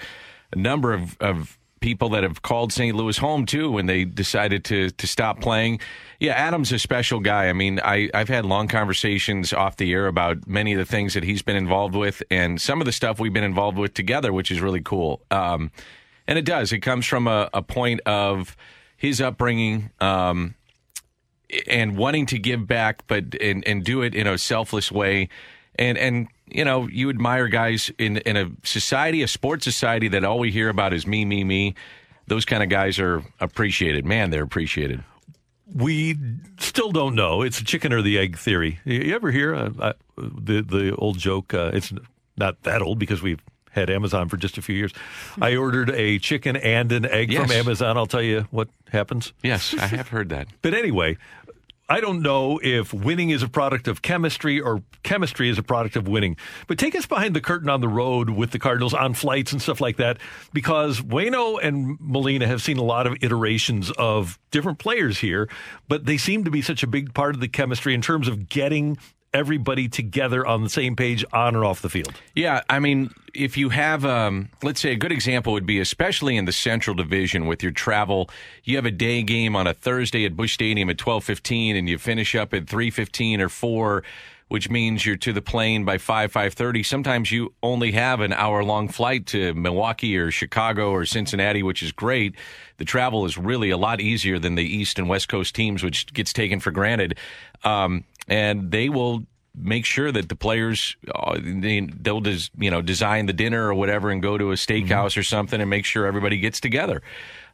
a 0.53 0.57
number 0.57 0.93
of, 0.93 1.17
of 1.21 1.59
people 1.83 2.09
that 2.11 2.23
have 2.23 2.41
called 2.41 2.73
St. 2.73 2.97
Louis 2.97 3.19
home 3.19 3.45
too 3.45 3.71
when 3.71 3.87
they 3.87 4.05
decided 4.05 4.65
to 4.67 4.91
to 4.91 5.07
stop 5.07 5.41
playing. 5.41 5.81
Yeah, 6.21 6.33
Adam's 6.33 6.73
a 6.73 6.79
special 6.79 7.21
guy. 7.21 7.49
I 7.49 7.53
mean, 7.53 7.81
I, 7.81 8.09
I've 8.15 8.29
had 8.29 8.47
long 8.47 8.69
conversations 8.69 9.53
off 9.53 9.77
the 9.77 9.93
air 9.93 10.07
about 10.07 10.47
many 10.47 10.73
of 10.73 10.79
the 10.79 10.85
things 10.85 11.15
that 11.15 11.25
he's 11.25 11.43
been 11.43 11.57
involved 11.57 11.97
with 11.97 12.23
and 12.31 12.61
some 12.61 12.81
of 12.81 12.87
the 12.87 12.93
stuff 12.93 13.19
we've 13.19 13.33
been 13.33 13.45
involved 13.45 13.77
with 13.77 13.93
together, 13.93 14.33
which 14.33 14.51
is 14.51 14.61
really 14.61 14.81
cool. 14.81 15.21
Um, 15.31 15.73
and 16.29 16.39
it 16.39 16.45
does. 16.45 16.73
It 16.73 16.79
comes 16.79 17.07
from 17.07 17.27
a, 17.27 17.51
a 17.53 17.61
point 17.61 18.01
of 18.07 18.57
his 18.97 19.21
upbringing. 19.21 19.91
Um, 20.01 20.55
and 21.67 21.97
wanting 21.97 22.27
to 22.27 22.39
give 22.39 22.67
back, 22.67 23.07
but 23.07 23.35
and, 23.41 23.67
and 23.67 23.85
do 23.85 24.03
it 24.03 24.15
in 24.15 24.27
a 24.27 24.39
selfless 24.39 24.91
way. 24.91 25.29
And 25.77 25.99
and 25.99 26.29
you 26.55 26.65
know, 26.65 26.87
you 26.89 27.11
admire 27.11 27.49
guys 27.49 27.91
in 27.99 28.19
in 28.19 28.37
a 28.37 28.51
society, 28.65 29.23
a 29.23 29.29
sports 29.29 29.65
society 29.65 30.09
that 30.09 30.25
all 30.25 30.39
we 30.39 30.51
hear 30.51 30.69
about 30.69 30.93
is 30.93 31.07
me, 31.07 31.25
me, 31.25 31.45
me. 31.45 31.75
Those 32.27 32.45
kind 32.45 32.63
of 32.63 32.69
guys 32.69 32.99
are 32.99 33.23
appreciated. 33.41 34.05
Man, 34.05 34.31
they're 34.31 34.45
appreciated. 34.45 35.03
We 35.75 36.17
still 36.59 36.93
don't 36.93 37.15
know. 37.15 37.43
It's 37.43 37.61
a 37.61 37.65
chicken 37.65 37.93
or 37.93 38.03
the 38.03 38.19
egg 38.19 38.37
theory. 38.39 38.79
You 38.85 39.15
ever 39.15 39.31
hear 39.31 39.55
uh, 39.55 39.71
uh, 39.79 39.93
the 40.17 40.63
the 40.63 40.95
old 40.97 41.19
joke? 41.19 41.55
Uh, 41.55 41.71
it's 41.73 41.93
not 42.37 42.63
that 42.63 42.83
old 42.83 42.99
because 42.99 43.23
we've 43.23 43.41
had 43.73 43.89
Amazon 43.91 44.29
for 44.29 44.37
just 44.37 44.59
a 44.59 44.63
few 44.63 44.77
years. 44.77 44.93
I 45.41 45.57
ordered 45.57 45.91
a 45.91 46.19
chicken 46.19 46.57
and 46.57 46.93
an 46.93 47.07
egg 47.07 47.35
from 47.35 47.51
Amazon. 47.51 47.97
I'll 47.97 48.07
tell 48.07 48.23
you 48.23 48.47
what 48.51 48.69
happens. 48.91 49.33
Yes, 49.43 49.75
I 49.75 49.87
have 49.87 50.09
heard 50.09 50.29
that. 50.29 50.49
But 50.63 50.75
anyway, 50.75 51.17
I 51.93 52.01
don't 52.01 52.23
know 52.23 52.59
if 52.63 52.95
winning 52.95 53.29
is 53.29 53.43
a 53.43 53.49
product 53.49 53.87
of 53.87 54.01
chemistry 54.01 54.59
or 54.59 54.83
chemistry 55.03 55.51
is 55.51 55.59
a 55.59 55.63
product 55.63 55.95
of 55.95 56.09
winning. 56.09 56.39
But 56.67 56.79
take 56.79 56.95
us 56.95 57.05
behind 57.05 57.37
the 57.37 57.41
curtain 57.43 57.69
on 57.69 57.83
the 57.83 57.89
road 57.89 58.31
with 58.31 58.51
the 58.51 58.59
Cardinals 58.59 58.95
on 58.95 59.13
flights 59.13 59.53
and 59.53 59.61
stuff 59.61 59.79
like 59.79 59.99
that, 59.99 60.17
because 60.55 61.03
Wayno 61.03 61.59
and 61.63 61.99
Molina 62.01 62.47
have 62.47 62.63
seen 62.63 62.79
a 62.79 62.83
lot 62.83 63.07
of 63.07 63.19
iterations 63.21 63.91
of 63.91 64.39
different 64.51 64.79
players 64.79 65.19
here, 65.19 65.51
but 65.87 66.07
they 66.07 66.17
seem 66.17 66.45
to 66.45 66.51
be 66.51 66.63
such 66.63 66.83
a 66.83 66.87
big 66.87 67.13
part 67.13 67.35
of 67.35 67.43
the 67.43 67.49
chemistry 67.49 67.93
in 67.93 68.01
terms 68.01 68.27
of 68.27 68.49
getting 68.49 68.97
everybody 69.35 69.89
together 69.89 70.47
on 70.47 70.63
the 70.63 70.71
same 70.71 70.95
page 70.97 71.25
on 71.33 71.57
or 71.57 71.65
off 71.65 71.83
the 71.83 71.89
field. 71.89 72.15
Yeah, 72.35 72.63
I 72.69 72.79
mean, 72.81 73.13
if 73.35 73.57
you 73.57 73.71
have, 73.71 74.05
um, 74.05 74.51
let's 74.63 74.81
say, 74.81 74.93
a 74.93 74.97
good 74.97 75.13
example 75.13 75.55
would 75.55 75.67
be, 75.67 75.81
especially 75.81 76.37
in 76.37 76.45
the 76.45 76.53
Central 76.53 76.95
Division 76.95 77.47
with 77.47 77.63
your 77.63 77.73
travel, 77.73 78.29
you 78.65 78.77
have 78.77 78.87
a 78.87 78.91
day 78.91 79.23
game 79.23 79.57
on 79.57 79.67
a 79.67 79.75
Thursday 79.75 80.25
at 80.27 80.37
Busch 80.37 80.53
Stadium 80.53 80.91
at 80.91 80.99
twelve 80.99 81.25
fifteen, 81.25 81.77
and 81.77 81.89
you 81.89 81.99
finish 81.99 82.35
up 82.35 82.53
at 82.53 82.69
three 82.69 82.91
fifteen 82.91 83.41
or 83.41 83.49
four, 83.49 84.03
which 84.49 84.69
means 84.69 85.07
you're 85.07 85.17
to 85.17 85.33
the 85.33 85.41
plane 85.41 85.85
by 85.87 85.97
five 85.97 86.31
five 86.31 86.53
thirty. 86.53 86.83
Sometimes 86.83 87.33
you 87.33 87.55
only 87.63 87.93
have 87.93 88.21
an 88.21 88.35
hour 88.35 88.63
long 88.63 88.89
flight 88.89 89.25
to 89.29 89.55
Milwaukee 89.55 90.17
or 90.19 90.31
Chicago 90.31 90.91
or 90.91 91.07
Cincinnati, 91.07 91.63
which 91.63 91.83
is 91.83 91.91
great. 91.91 92.35
The 92.77 92.85
travel 92.85 93.25
is 93.25 93.39
really 93.39 93.71
a 93.71 93.79
lot 93.79 94.01
easier 94.01 94.39
than 94.39 94.57
the 94.57 94.65
East 94.65 94.99
and 94.99 95.09
West 95.09 95.29
Coast 95.29 95.55
teams, 95.55 95.83
which 95.83 96.13
gets 96.13 96.35
taken 96.35 96.61
for 96.61 96.71
granted. 96.71 97.17
Um, 97.65 98.05
and 98.29 98.71
they 98.71 98.89
will 98.89 99.25
make 99.55 99.85
sure 99.85 100.11
that 100.11 100.29
the 100.29 100.37
players 100.37 100.97
uh, 101.15 101.39
they, 101.43 101.81
they'll 101.81 102.21
des, 102.21 102.49
you 102.59 102.71
know 102.71 102.81
design 102.81 103.27
the 103.27 103.33
dinner 103.33 103.69
or 103.69 103.75
whatever 103.75 104.11
and 104.11 104.23
go 104.23 104.39
to 104.39 104.51
a 104.51 104.55
steakhouse 104.55 105.17
or 105.17 105.23
something 105.23 105.61
and 105.61 105.69
make 105.69 105.85
sure 105.85 106.07
everybody 106.07 106.39
gets 106.39 106.59
together 106.59 107.03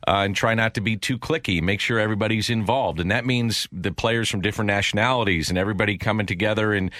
uh, 0.06 0.22
and 0.24 0.36
try 0.36 0.54
not 0.54 0.74
to 0.74 0.80
be 0.80 0.96
too 0.96 1.18
clicky. 1.18 1.60
Make 1.60 1.80
sure 1.80 1.98
everybody's 1.98 2.50
involved. 2.50 3.00
And 3.00 3.10
that 3.10 3.26
means 3.26 3.66
the 3.72 3.90
players 3.90 4.28
from 4.28 4.40
different 4.40 4.68
nationalities 4.68 5.48
and 5.48 5.58
everybody 5.58 5.98
coming 5.98 6.26
together 6.26 6.72
and 6.72 6.90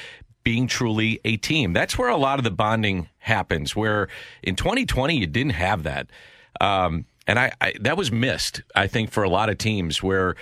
being 0.43 0.67
truly 0.67 1.21
a 1.25 1.37
team. 1.37 1.73
That's 1.73 1.97
where 1.97 2.09
a 2.09 2.17
lot 2.17 2.39
of 2.39 2.45
the 2.45 2.51
bonding 2.51 3.09
happens 3.19 3.77
where 3.77 4.09
in 4.43 4.57
2020 4.57 5.17
you 5.17 5.27
didn't 5.27 5.53
have 5.53 5.85
that. 5.85 6.09
Um, 6.61 7.05
and 7.29 7.39
I, 7.39 7.53
I 7.61 7.75
that 7.81 7.97
was 7.97 8.11
missed 8.11 8.63
i 8.75 8.87
think 8.87 9.11
for 9.11 9.23
a 9.23 9.29
lot 9.29 9.51
of 9.51 9.59
teams 9.59 10.03
where 10.03 10.35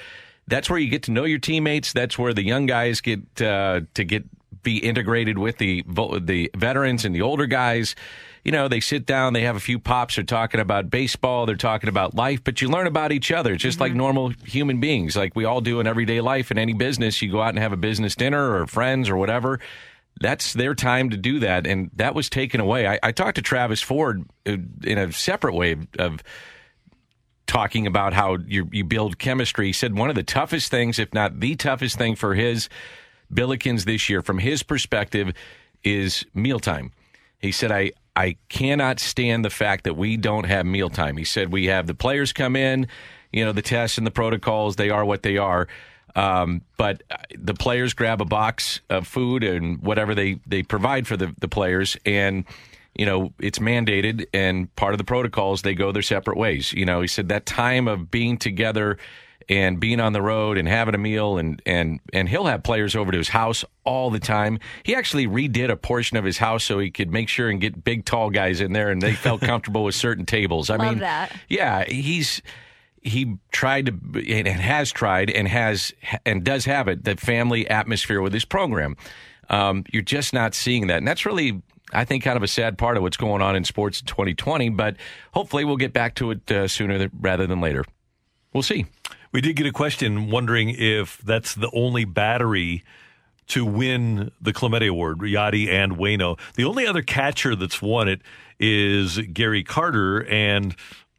that's 0.48 0.70
where 0.70 0.78
you 0.78 0.88
get 0.88 1.04
to 1.04 1.10
know 1.10 1.24
your 1.24 1.38
teammates. 1.38 1.92
That's 1.92 2.18
where 2.18 2.32
the 2.32 2.44
young 2.44 2.66
guys 2.66 3.00
get 3.00 3.20
uh, 3.40 3.80
to 3.94 4.04
get 4.04 4.24
be 4.62 4.78
integrated 4.78 5.38
with 5.38 5.58
the 5.58 5.84
the 6.20 6.50
veterans 6.56 7.04
and 7.04 7.14
the 7.14 7.22
older 7.22 7.46
guys. 7.46 7.94
You 8.44 8.52
know, 8.52 8.68
they 8.68 8.78
sit 8.78 9.06
down, 9.06 9.32
they 9.32 9.42
have 9.42 9.56
a 9.56 9.60
few 9.60 9.80
pops, 9.80 10.14
they're 10.14 10.24
talking 10.24 10.60
about 10.60 10.88
baseball, 10.88 11.46
they're 11.46 11.56
talking 11.56 11.88
about 11.88 12.14
life, 12.14 12.44
but 12.44 12.62
you 12.62 12.68
learn 12.68 12.86
about 12.86 13.10
each 13.10 13.32
other 13.32 13.56
just 13.56 13.80
like 13.80 13.92
normal 13.92 14.28
human 14.44 14.78
beings, 14.78 15.16
like 15.16 15.34
we 15.34 15.44
all 15.44 15.60
do 15.60 15.80
in 15.80 15.88
everyday 15.88 16.20
life 16.20 16.52
in 16.52 16.58
any 16.58 16.72
business. 16.72 17.20
You 17.20 17.32
go 17.32 17.42
out 17.42 17.48
and 17.48 17.58
have 17.58 17.72
a 17.72 17.76
business 17.76 18.14
dinner 18.14 18.54
or 18.54 18.68
friends 18.68 19.08
or 19.08 19.16
whatever. 19.16 19.58
That's 20.20 20.52
their 20.52 20.76
time 20.76 21.10
to 21.10 21.16
do 21.16 21.40
that, 21.40 21.66
and 21.66 21.90
that 21.96 22.14
was 22.14 22.30
taken 22.30 22.60
away. 22.60 22.86
I, 22.86 22.98
I 23.02 23.12
talked 23.12 23.34
to 23.34 23.42
Travis 23.42 23.82
Ford 23.82 24.24
uh, 24.46 24.56
in 24.84 24.96
a 24.96 25.12
separate 25.12 25.54
way 25.54 25.76
of 25.98 26.22
talking 27.46 27.86
about 27.86 28.12
how 28.12 28.36
you 28.46 28.68
you 28.72 28.84
build 28.84 29.18
chemistry. 29.18 29.66
He 29.66 29.72
said 29.72 29.96
one 29.96 30.08
of 30.08 30.16
the 30.16 30.22
toughest 30.22 30.70
things, 30.70 30.98
if 30.98 31.12
not 31.14 31.40
the 31.40 31.56
toughest 31.56 31.96
thing 31.96 32.16
for 32.16 32.34
his 32.34 32.68
Billikens 33.32 33.84
this 33.84 34.08
year, 34.08 34.22
from 34.22 34.38
his 34.38 34.62
perspective, 34.62 35.32
is 35.82 36.24
mealtime. 36.34 36.92
He 37.38 37.52
said, 37.52 37.70
I, 37.70 37.92
I 38.14 38.36
cannot 38.48 38.98
stand 39.00 39.44
the 39.44 39.50
fact 39.50 39.84
that 39.84 39.94
we 39.94 40.16
don't 40.16 40.46
have 40.46 40.64
mealtime. 40.64 41.16
He 41.16 41.24
said, 41.24 41.52
we 41.52 41.66
have 41.66 41.86
the 41.86 41.94
players 41.94 42.32
come 42.32 42.56
in, 42.56 42.88
you 43.32 43.44
know, 43.44 43.52
the 43.52 43.62
tests 43.62 43.98
and 43.98 44.06
the 44.06 44.10
protocols, 44.10 44.76
they 44.76 44.90
are 44.90 45.04
what 45.04 45.22
they 45.22 45.36
are. 45.36 45.68
Um, 46.14 46.62
but 46.78 47.02
the 47.36 47.52
players 47.54 47.92
grab 47.92 48.22
a 48.22 48.24
box 48.24 48.80
of 48.88 49.06
food 49.06 49.44
and 49.44 49.82
whatever 49.82 50.14
they, 50.14 50.40
they 50.46 50.62
provide 50.62 51.06
for 51.06 51.16
the, 51.16 51.34
the 51.38 51.48
players. 51.48 51.96
And, 52.06 52.44
you 52.98 53.06
know, 53.06 53.32
it's 53.38 53.58
mandated 53.58 54.26
and 54.32 54.74
part 54.76 54.94
of 54.94 54.98
the 54.98 55.04
protocols, 55.04 55.62
they 55.62 55.74
go 55.74 55.92
their 55.92 56.02
separate 56.02 56.36
ways. 56.36 56.72
You 56.72 56.84
know, 56.84 57.00
he 57.00 57.08
said 57.08 57.28
that 57.28 57.46
time 57.46 57.88
of 57.88 58.10
being 58.10 58.38
together 58.38 58.98
and 59.48 59.78
being 59.78 60.00
on 60.00 60.12
the 60.12 60.22
road 60.22 60.58
and 60.58 60.66
having 60.66 60.94
a 60.94 60.98
meal 60.98 61.38
and 61.38 61.62
and 61.64 62.00
and 62.12 62.28
he'll 62.28 62.46
have 62.46 62.62
players 62.62 62.96
over 62.96 63.12
to 63.12 63.18
his 63.18 63.28
house 63.28 63.64
all 63.84 64.10
the 64.10 64.18
time. 64.18 64.58
He 64.82 64.94
actually 64.94 65.26
redid 65.26 65.70
a 65.70 65.76
portion 65.76 66.16
of 66.16 66.24
his 66.24 66.38
house 66.38 66.64
so 66.64 66.78
he 66.78 66.90
could 66.90 67.12
make 67.12 67.28
sure 67.28 67.48
and 67.48 67.60
get 67.60 67.84
big 67.84 68.04
tall 68.04 68.30
guys 68.30 68.60
in 68.60 68.72
there 68.72 68.90
and 68.90 69.00
they 69.00 69.12
felt 69.12 69.40
comfortable 69.42 69.84
with 69.84 69.94
certain 69.94 70.26
tables. 70.26 70.70
I 70.70 70.76
Love 70.76 70.88
mean, 70.88 70.98
that. 71.00 71.36
yeah, 71.48 71.84
he's 71.84 72.42
he 73.02 73.36
tried 73.52 73.86
to 73.86 73.92
and 74.34 74.48
has 74.48 74.90
tried 74.90 75.30
and 75.30 75.46
has 75.46 75.92
and 76.24 76.42
does 76.42 76.64
have 76.64 76.88
it 76.88 77.04
the 77.04 77.16
family 77.16 77.68
atmosphere 77.68 78.20
with 78.20 78.32
his 78.32 78.44
program. 78.44 78.96
Um, 79.48 79.84
you're 79.92 80.02
just 80.02 80.32
not 80.34 80.54
seeing 80.54 80.88
that, 80.88 80.98
and 80.98 81.06
that's 81.08 81.24
really. 81.24 81.62
I 81.92 82.04
think 82.04 82.24
kind 82.24 82.36
of 82.36 82.42
a 82.42 82.48
sad 82.48 82.78
part 82.78 82.96
of 82.96 83.02
what's 83.02 83.16
going 83.16 83.42
on 83.42 83.54
in 83.54 83.64
sports 83.64 84.00
in 84.00 84.06
2020, 84.06 84.70
but 84.70 84.96
hopefully 85.32 85.64
we'll 85.64 85.76
get 85.76 85.92
back 85.92 86.14
to 86.16 86.32
it 86.32 86.50
uh, 86.50 86.66
sooner 86.68 86.98
th- 86.98 87.10
rather 87.20 87.46
than 87.46 87.60
later. 87.60 87.84
We'll 88.52 88.62
see. 88.62 88.86
We 89.32 89.40
did 89.40 89.54
get 89.56 89.66
a 89.66 89.72
question 89.72 90.30
wondering 90.30 90.70
if 90.70 91.18
that's 91.18 91.54
the 91.54 91.70
only 91.72 92.04
battery 92.04 92.82
to 93.48 93.64
win 93.64 94.32
the 94.40 94.52
Clemente 94.52 94.86
Award, 94.86 95.18
Yadi 95.18 95.68
and 95.68 95.96
Wayno. 95.96 96.38
The 96.54 96.64
only 96.64 96.86
other 96.86 97.02
catcher 97.02 97.54
that's 97.54 97.80
won 97.80 98.08
it 98.08 98.20
is 98.58 99.18
Gary 99.32 99.62
Carter, 99.62 100.24
and 100.26 100.74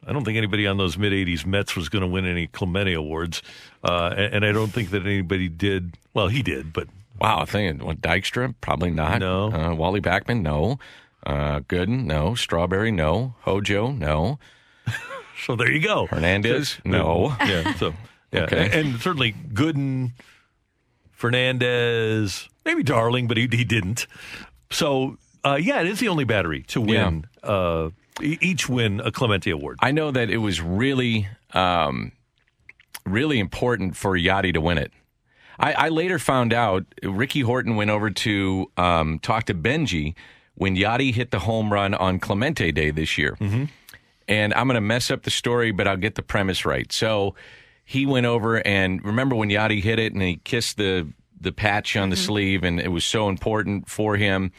I 0.06 0.12
don't 0.12 0.24
think 0.24 0.36
anybody 0.36 0.66
on 0.66 0.76
those 0.76 0.98
mid 0.98 1.12
80s 1.12 1.46
Mets 1.46 1.76
was 1.76 1.88
going 1.88 2.02
to 2.02 2.08
win 2.08 2.26
any 2.26 2.46
Clemente 2.46 2.92
Awards. 2.92 3.42
Uh, 3.82 4.12
and, 4.16 4.34
and 4.34 4.44
I 4.44 4.52
don't 4.52 4.72
think 4.72 4.90
that 4.90 5.06
anybody 5.06 5.48
did. 5.48 5.96
Well, 6.12 6.28
he 6.28 6.42
did, 6.42 6.72
but. 6.72 6.88
Wow, 7.20 7.40
I 7.40 7.44
think 7.44 7.82
what, 7.82 8.00
Dykstra, 8.00 8.54
probably 8.60 8.90
not. 8.90 9.18
No. 9.20 9.52
Uh, 9.52 9.74
Wally 9.74 10.00
Backman, 10.00 10.42
no. 10.42 10.78
Uh, 11.26 11.60
Gooden, 11.60 12.04
no. 12.04 12.34
Strawberry, 12.34 12.90
no. 12.92 13.34
Hojo, 13.40 13.90
no. 13.92 14.38
So 15.46 15.54
there 15.54 15.70
you 15.70 15.80
go. 15.80 16.06
Hernandez, 16.06 16.78
no. 16.84 17.32
Yeah. 17.38 17.72
So 17.74 17.94
yeah, 18.32 18.40
Okay. 18.42 18.70
and, 18.72 19.00
certainly 19.00 19.32
Gooden 19.32 20.10
Fernandez, 21.12 22.48
maybe 22.64 22.82
Darling, 22.82 23.28
but 23.28 23.36
he, 23.36 23.48
he 23.50 23.64
didn't. 23.64 24.06
So, 24.70 25.16
uh, 25.44 25.54
yeah, 25.60 25.80
it 25.80 25.86
is 25.86 26.00
the 26.00 26.08
only 26.08 26.24
battery 26.24 26.62
to 26.68 26.80
win, 26.80 27.24
uh, 27.42 27.90
e- 28.22 28.38
each 28.40 28.68
win 28.68 29.00
a 29.00 29.10
Clemente 29.12 29.50
Award. 29.50 29.78
I 29.80 29.90
know 29.92 30.10
that 30.10 30.30
it 30.30 30.38
was 30.38 30.60
really, 30.60 31.28
um, 31.52 32.12
really 33.06 33.38
important 33.38 33.96
for 33.96 34.18
Yadi 34.18 34.52
to 34.54 34.60
win 34.60 34.78
it. 34.78 34.92
I, 35.58 35.72
I 35.72 35.88
later 35.88 36.18
found 36.18 36.52
out 36.52 36.84
Ricky 37.02 37.40
Horton 37.40 37.76
went 37.76 37.90
over 37.90 38.10
to 38.10 38.70
um, 38.76 39.18
talk 39.18 39.44
to 39.44 39.54
Bengie 39.54 40.14
when 40.54 40.76
Yadi 40.76 41.12
hit 41.12 41.30
the 41.30 41.40
home 41.40 41.72
run 41.72 41.94
on 41.94 42.18
Clemente 42.18 42.72
Day 42.72 42.90
this 42.90 43.18
year. 43.18 43.36
Mm-hmm. 43.40 43.64
And 44.28 44.54
I'm 44.54 44.66
going 44.66 44.74
to 44.74 44.80
mess 44.80 45.10
up 45.10 45.22
the 45.22 45.30
story, 45.30 45.70
but 45.72 45.88
I'll 45.88 45.96
get 45.96 46.14
the 46.14 46.22
premise 46.22 46.64
right. 46.64 46.92
So 46.92 47.34
he 47.84 48.04
went 48.04 48.26
over 48.26 48.66
and 48.66 49.02
remember 49.02 49.34
when 49.34 49.48
Yadi 49.48 49.82
hit 49.82 49.98
it 49.98 50.12
and 50.12 50.20
he 50.20 50.36
kissed 50.44 50.76
the 50.76 51.10
the 51.40 51.52
patch 51.52 51.96
on 51.96 52.10
the 52.10 52.16
sleeve, 52.16 52.64
and 52.64 52.80
it 52.80 52.88
was 52.88 53.04
so 53.04 53.28
important 53.28 53.88
for 53.88 54.16
him. 54.16 54.50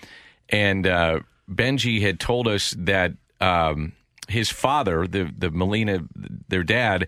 And 0.48 0.88
uh, 0.88 1.20
Bengie 1.50 2.02
had 2.02 2.20
told 2.20 2.48
us 2.48 2.74
that 2.78 3.14
um, 3.42 3.92
his 4.28 4.50
father, 4.50 5.06
the 5.06 5.32
the 5.38 5.52
Molina, 5.52 6.00
their 6.48 6.64
dad, 6.64 7.08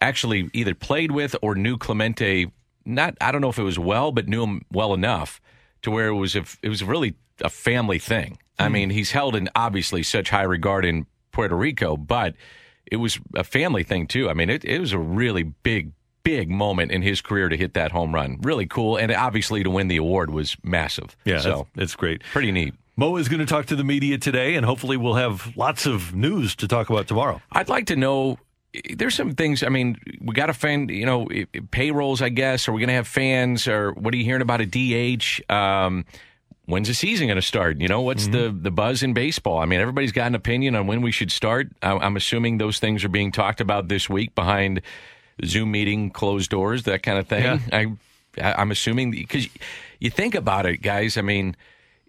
actually 0.00 0.48
either 0.52 0.74
played 0.74 1.10
with 1.10 1.36
or 1.42 1.54
knew 1.54 1.76
Clemente. 1.76 2.46
Not 2.94 3.16
I 3.20 3.32
don't 3.32 3.40
know 3.40 3.48
if 3.50 3.58
it 3.58 3.62
was 3.64 3.78
well, 3.78 4.12
but 4.12 4.28
knew 4.28 4.42
him 4.42 4.62
well 4.72 4.94
enough 4.94 5.40
to 5.82 5.90
where 5.90 6.08
it 6.08 6.14
was 6.14 6.36
a, 6.36 6.44
it 6.62 6.68
was 6.68 6.82
really 6.84 7.14
a 7.42 7.48
family 7.50 7.98
thing. 7.98 8.38
I 8.58 8.66
Hmm. 8.66 8.72
mean, 8.72 8.90
he's 8.90 9.12
held 9.12 9.34
in 9.36 9.48
obviously 9.54 10.02
such 10.02 10.30
high 10.30 10.42
regard 10.42 10.84
in 10.84 11.06
Puerto 11.32 11.56
Rico, 11.56 11.96
but 11.96 12.34
it 12.90 12.96
was 12.96 13.18
a 13.34 13.44
family 13.44 13.82
thing 13.84 14.06
too. 14.06 14.28
I 14.28 14.34
mean, 14.34 14.50
it, 14.50 14.64
it 14.64 14.78
was 14.80 14.92
a 14.92 14.98
really 14.98 15.44
big, 15.44 15.92
big 16.22 16.50
moment 16.50 16.92
in 16.92 17.00
his 17.02 17.20
career 17.22 17.48
to 17.48 17.56
hit 17.56 17.72
that 17.74 17.92
home 17.92 18.14
run. 18.14 18.38
Really 18.42 18.66
cool, 18.66 18.96
and 18.98 19.10
obviously 19.12 19.62
to 19.62 19.70
win 19.70 19.88
the 19.88 19.96
award 19.96 20.30
was 20.30 20.56
massive. 20.62 21.16
Yeah, 21.24 21.38
so 21.38 21.68
that's 21.74 21.94
great. 21.94 22.22
pretty 22.32 22.52
neat. 22.52 22.74
Mo 22.96 23.16
is 23.16 23.28
going 23.30 23.40
to 23.40 23.46
talk 23.46 23.64
to 23.66 23.76
the 23.76 23.84
media 23.84 24.18
today, 24.18 24.56
and 24.56 24.66
hopefully 24.66 24.98
we'll 24.98 25.14
have 25.14 25.56
lots 25.56 25.86
of 25.86 26.14
news 26.14 26.54
to 26.56 26.68
talk 26.68 26.90
about 26.90 27.06
tomorrow. 27.08 27.40
I'd 27.52 27.70
like 27.70 27.86
to 27.86 27.96
know. 27.96 28.38
There's 28.94 29.14
some 29.14 29.32
things. 29.32 29.62
I 29.62 29.68
mean, 29.68 29.96
we 30.20 30.34
got 30.34 30.46
to 30.46 30.54
find, 30.54 30.90
you 30.90 31.06
know, 31.06 31.28
payrolls. 31.70 32.22
I 32.22 32.28
guess. 32.28 32.68
Are 32.68 32.72
we 32.72 32.80
going 32.80 32.88
to 32.88 32.94
have 32.94 33.08
fans? 33.08 33.66
Or 33.66 33.92
what 33.92 34.14
are 34.14 34.16
you 34.16 34.24
hearing 34.24 34.42
about 34.42 34.60
a 34.60 34.66
DH? 34.66 35.40
Um, 35.50 36.04
when's 36.66 36.88
the 36.88 36.94
season 36.94 37.26
going 37.26 37.36
to 37.36 37.42
start? 37.42 37.80
You 37.80 37.88
know, 37.88 38.00
what's 38.00 38.28
the 38.28 38.56
the 38.56 38.70
buzz 38.70 39.02
in 39.02 39.12
baseball? 39.12 39.58
I 39.58 39.66
mean, 39.66 39.80
everybody's 39.80 40.12
got 40.12 40.28
an 40.28 40.34
opinion 40.34 40.76
on 40.76 40.86
when 40.86 41.02
we 41.02 41.10
should 41.10 41.32
start. 41.32 41.68
I, 41.82 41.92
I'm 41.92 42.16
assuming 42.16 42.58
those 42.58 42.78
things 42.78 43.04
are 43.04 43.08
being 43.08 43.32
talked 43.32 43.60
about 43.60 43.88
this 43.88 44.08
week 44.08 44.34
behind 44.34 44.82
Zoom 45.44 45.72
meeting, 45.72 46.10
closed 46.10 46.50
doors, 46.50 46.84
that 46.84 47.02
kind 47.02 47.18
of 47.18 47.26
thing. 47.28 47.42
Yeah. 47.42 47.58
I, 47.72 47.86
I 48.40 48.52
I'm 48.54 48.70
assuming 48.70 49.10
because 49.10 49.48
you 49.98 50.10
think 50.10 50.34
about 50.34 50.66
it, 50.66 50.78
guys. 50.78 51.16
I 51.16 51.22
mean, 51.22 51.56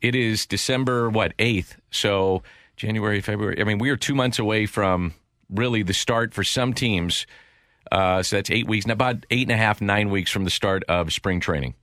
it 0.01 0.15
is 0.15 0.45
December 0.45 1.09
what 1.09 1.33
eighth, 1.39 1.75
so 1.89 2.43
January, 2.77 3.21
February. 3.21 3.59
I 3.59 3.63
mean, 3.63 3.79
we 3.79 3.89
are 3.89 3.97
two 3.97 4.15
months 4.15 4.39
away 4.39 4.65
from 4.65 5.13
really 5.51 5.83
the 5.83 5.93
start 5.93 6.33
for 6.33 6.43
some 6.43 6.73
teams. 6.73 7.25
Uh, 7.91 8.23
so 8.23 8.37
that's 8.37 8.49
eight 8.49 8.67
weeks, 8.67 8.85
and 8.85 8.91
about 8.91 9.25
eight 9.31 9.43
and 9.43 9.51
a 9.51 9.57
half, 9.57 9.81
nine 9.81 10.09
weeks 10.09 10.31
from 10.31 10.45
the 10.45 10.49
start 10.49 10.83
of 10.87 11.11
spring 11.11 11.39
training. 11.39 11.73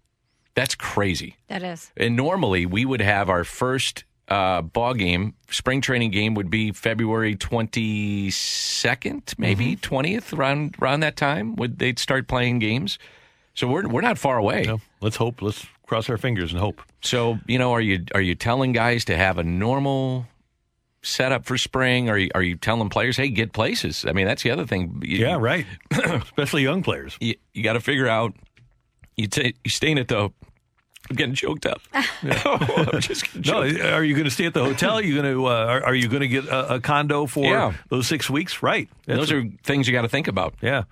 That's 0.54 0.74
crazy. 0.74 1.36
That 1.48 1.62
is. 1.62 1.92
And 1.96 2.16
normally 2.16 2.66
we 2.66 2.84
would 2.84 3.00
have 3.00 3.28
our 3.28 3.44
first 3.44 4.04
uh, 4.28 4.62
ball 4.62 4.94
game, 4.94 5.34
spring 5.50 5.80
training 5.80 6.10
game 6.10 6.34
would 6.34 6.50
be 6.50 6.72
February 6.72 7.34
twenty 7.34 8.30
second, 8.30 9.34
maybe 9.38 9.76
20th 9.76 10.36
around 10.36 10.76
around 10.80 11.00
that 11.00 11.16
time. 11.16 11.56
Would 11.56 11.78
they'd 11.78 11.98
start 11.98 12.28
playing 12.28 12.58
games? 12.58 12.98
So 13.54 13.66
we're 13.66 13.88
we're 13.88 14.00
not 14.00 14.18
far 14.18 14.36
away. 14.38 14.66
let's 15.00 15.16
hope. 15.16 15.42
Let's 15.42 15.66
cross 15.86 16.08
our 16.10 16.18
fingers 16.18 16.52
and 16.52 16.60
hope. 16.60 16.82
So 17.02 17.38
you 17.46 17.58
know, 17.58 17.72
are 17.72 17.80
you 17.80 18.04
are 18.14 18.20
you 18.20 18.34
telling 18.34 18.72
guys 18.72 19.04
to 19.06 19.16
have 19.16 19.38
a 19.38 19.44
normal 19.44 20.26
setup 21.02 21.44
for 21.44 21.56
spring? 21.58 22.08
Are 22.10 22.18
you 22.18 22.30
are 22.34 22.42
you 22.42 22.56
telling 22.56 22.88
players, 22.88 23.16
hey, 23.16 23.28
get 23.28 23.52
places? 23.52 24.04
I 24.06 24.12
mean, 24.12 24.26
that's 24.26 24.42
the 24.42 24.50
other 24.50 24.66
thing. 24.66 25.02
You- 25.04 25.18
Yeah, 25.18 25.36
right. 25.38 25.66
Especially 25.92 26.62
young 26.62 26.82
players. 26.82 27.16
You, 27.20 27.34
you 27.52 27.62
got 27.62 27.74
to 27.74 27.80
figure 27.80 28.08
out. 28.08 28.34
You 29.16 29.26
t- 29.26 29.54
you 29.64 29.70
staying 29.70 29.98
at 29.98 30.08
the. 30.08 30.30
I'm 31.10 31.16
getting 31.16 31.34
choked 31.34 31.64
up. 31.64 31.80
I'm 31.92 33.00
just 33.00 33.32
getting 33.32 33.50
No, 33.50 33.62
are 33.92 34.04
you 34.04 34.14
going 34.14 34.26
to 34.26 34.30
stay 34.30 34.44
at 34.46 34.52
the 34.54 34.62
hotel? 34.64 34.94
Are 34.98 35.02
you 35.02 35.20
going 35.20 35.34
to 35.34 35.46
uh, 35.46 35.50
are, 35.50 35.84
are 35.86 35.94
you 35.94 36.06
going 36.08 36.20
to 36.20 36.28
get 36.28 36.44
a, 36.46 36.74
a 36.74 36.80
condo 36.80 37.26
for 37.26 37.44
Yeah. 37.44 37.72
those 37.88 38.06
six 38.06 38.28
weeks? 38.28 38.62
Right. 38.62 38.88
Those 39.06 39.32
are 39.32 39.42
things 39.64 39.86
you 39.88 39.92
got 39.94 40.02
to 40.02 40.08
think 40.08 40.28
about. 40.28 40.54
Yeah. 40.60 40.82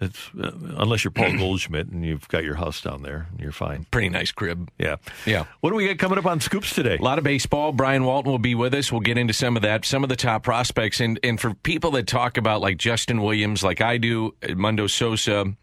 It's 0.00 0.30
uh, 0.38 0.50
unless 0.76 1.04
you're 1.04 1.12
Paul 1.12 1.36
Goldschmidt 1.36 1.88
and 1.88 2.04
you've 2.04 2.26
got 2.28 2.42
your 2.42 2.56
house 2.56 2.80
down 2.80 3.02
there, 3.02 3.28
you're 3.38 3.52
fine. 3.52 3.86
Pretty 3.90 4.08
nice 4.08 4.32
crib. 4.32 4.70
Yeah. 4.78 4.96
Yeah. 5.24 5.44
What 5.60 5.70
do 5.70 5.76
we 5.76 5.86
got 5.86 5.98
coming 5.98 6.18
up 6.18 6.26
on 6.26 6.40
Scoops 6.40 6.74
today? 6.74 6.96
A 6.96 7.02
lot 7.02 7.18
of 7.18 7.24
baseball. 7.24 7.72
Brian 7.72 8.04
Walton 8.04 8.30
will 8.30 8.38
be 8.38 8.54
with 8.54 8.74
us. 8.74 8.90
We'll 8.90 9.00
get 9.00 9.18
into 9.18 9.32
some 9.32 9.56
of 9.56 9.62
that, 9.62 9.84
some 9.84 10.02
of 10.02 10.08
the 10.08 10.16
top 10.16 10.42
prospects. 10.42 11.00
And, 11.00 11.20
and 11.22 11.40
for 11.40 11.54
people 11.54 11.92
that 11.92 12.06
talk 12.06 12.36
about 12.36 12.60
like 12.60 12.76
Justin 12.76 13.22
Williams, 13.22 13.62
like 13.62 13.80
I 13.80 13.98
do, 13.98 14.34
Mundo 14.54 14.88
Sosa, 14.88 15.54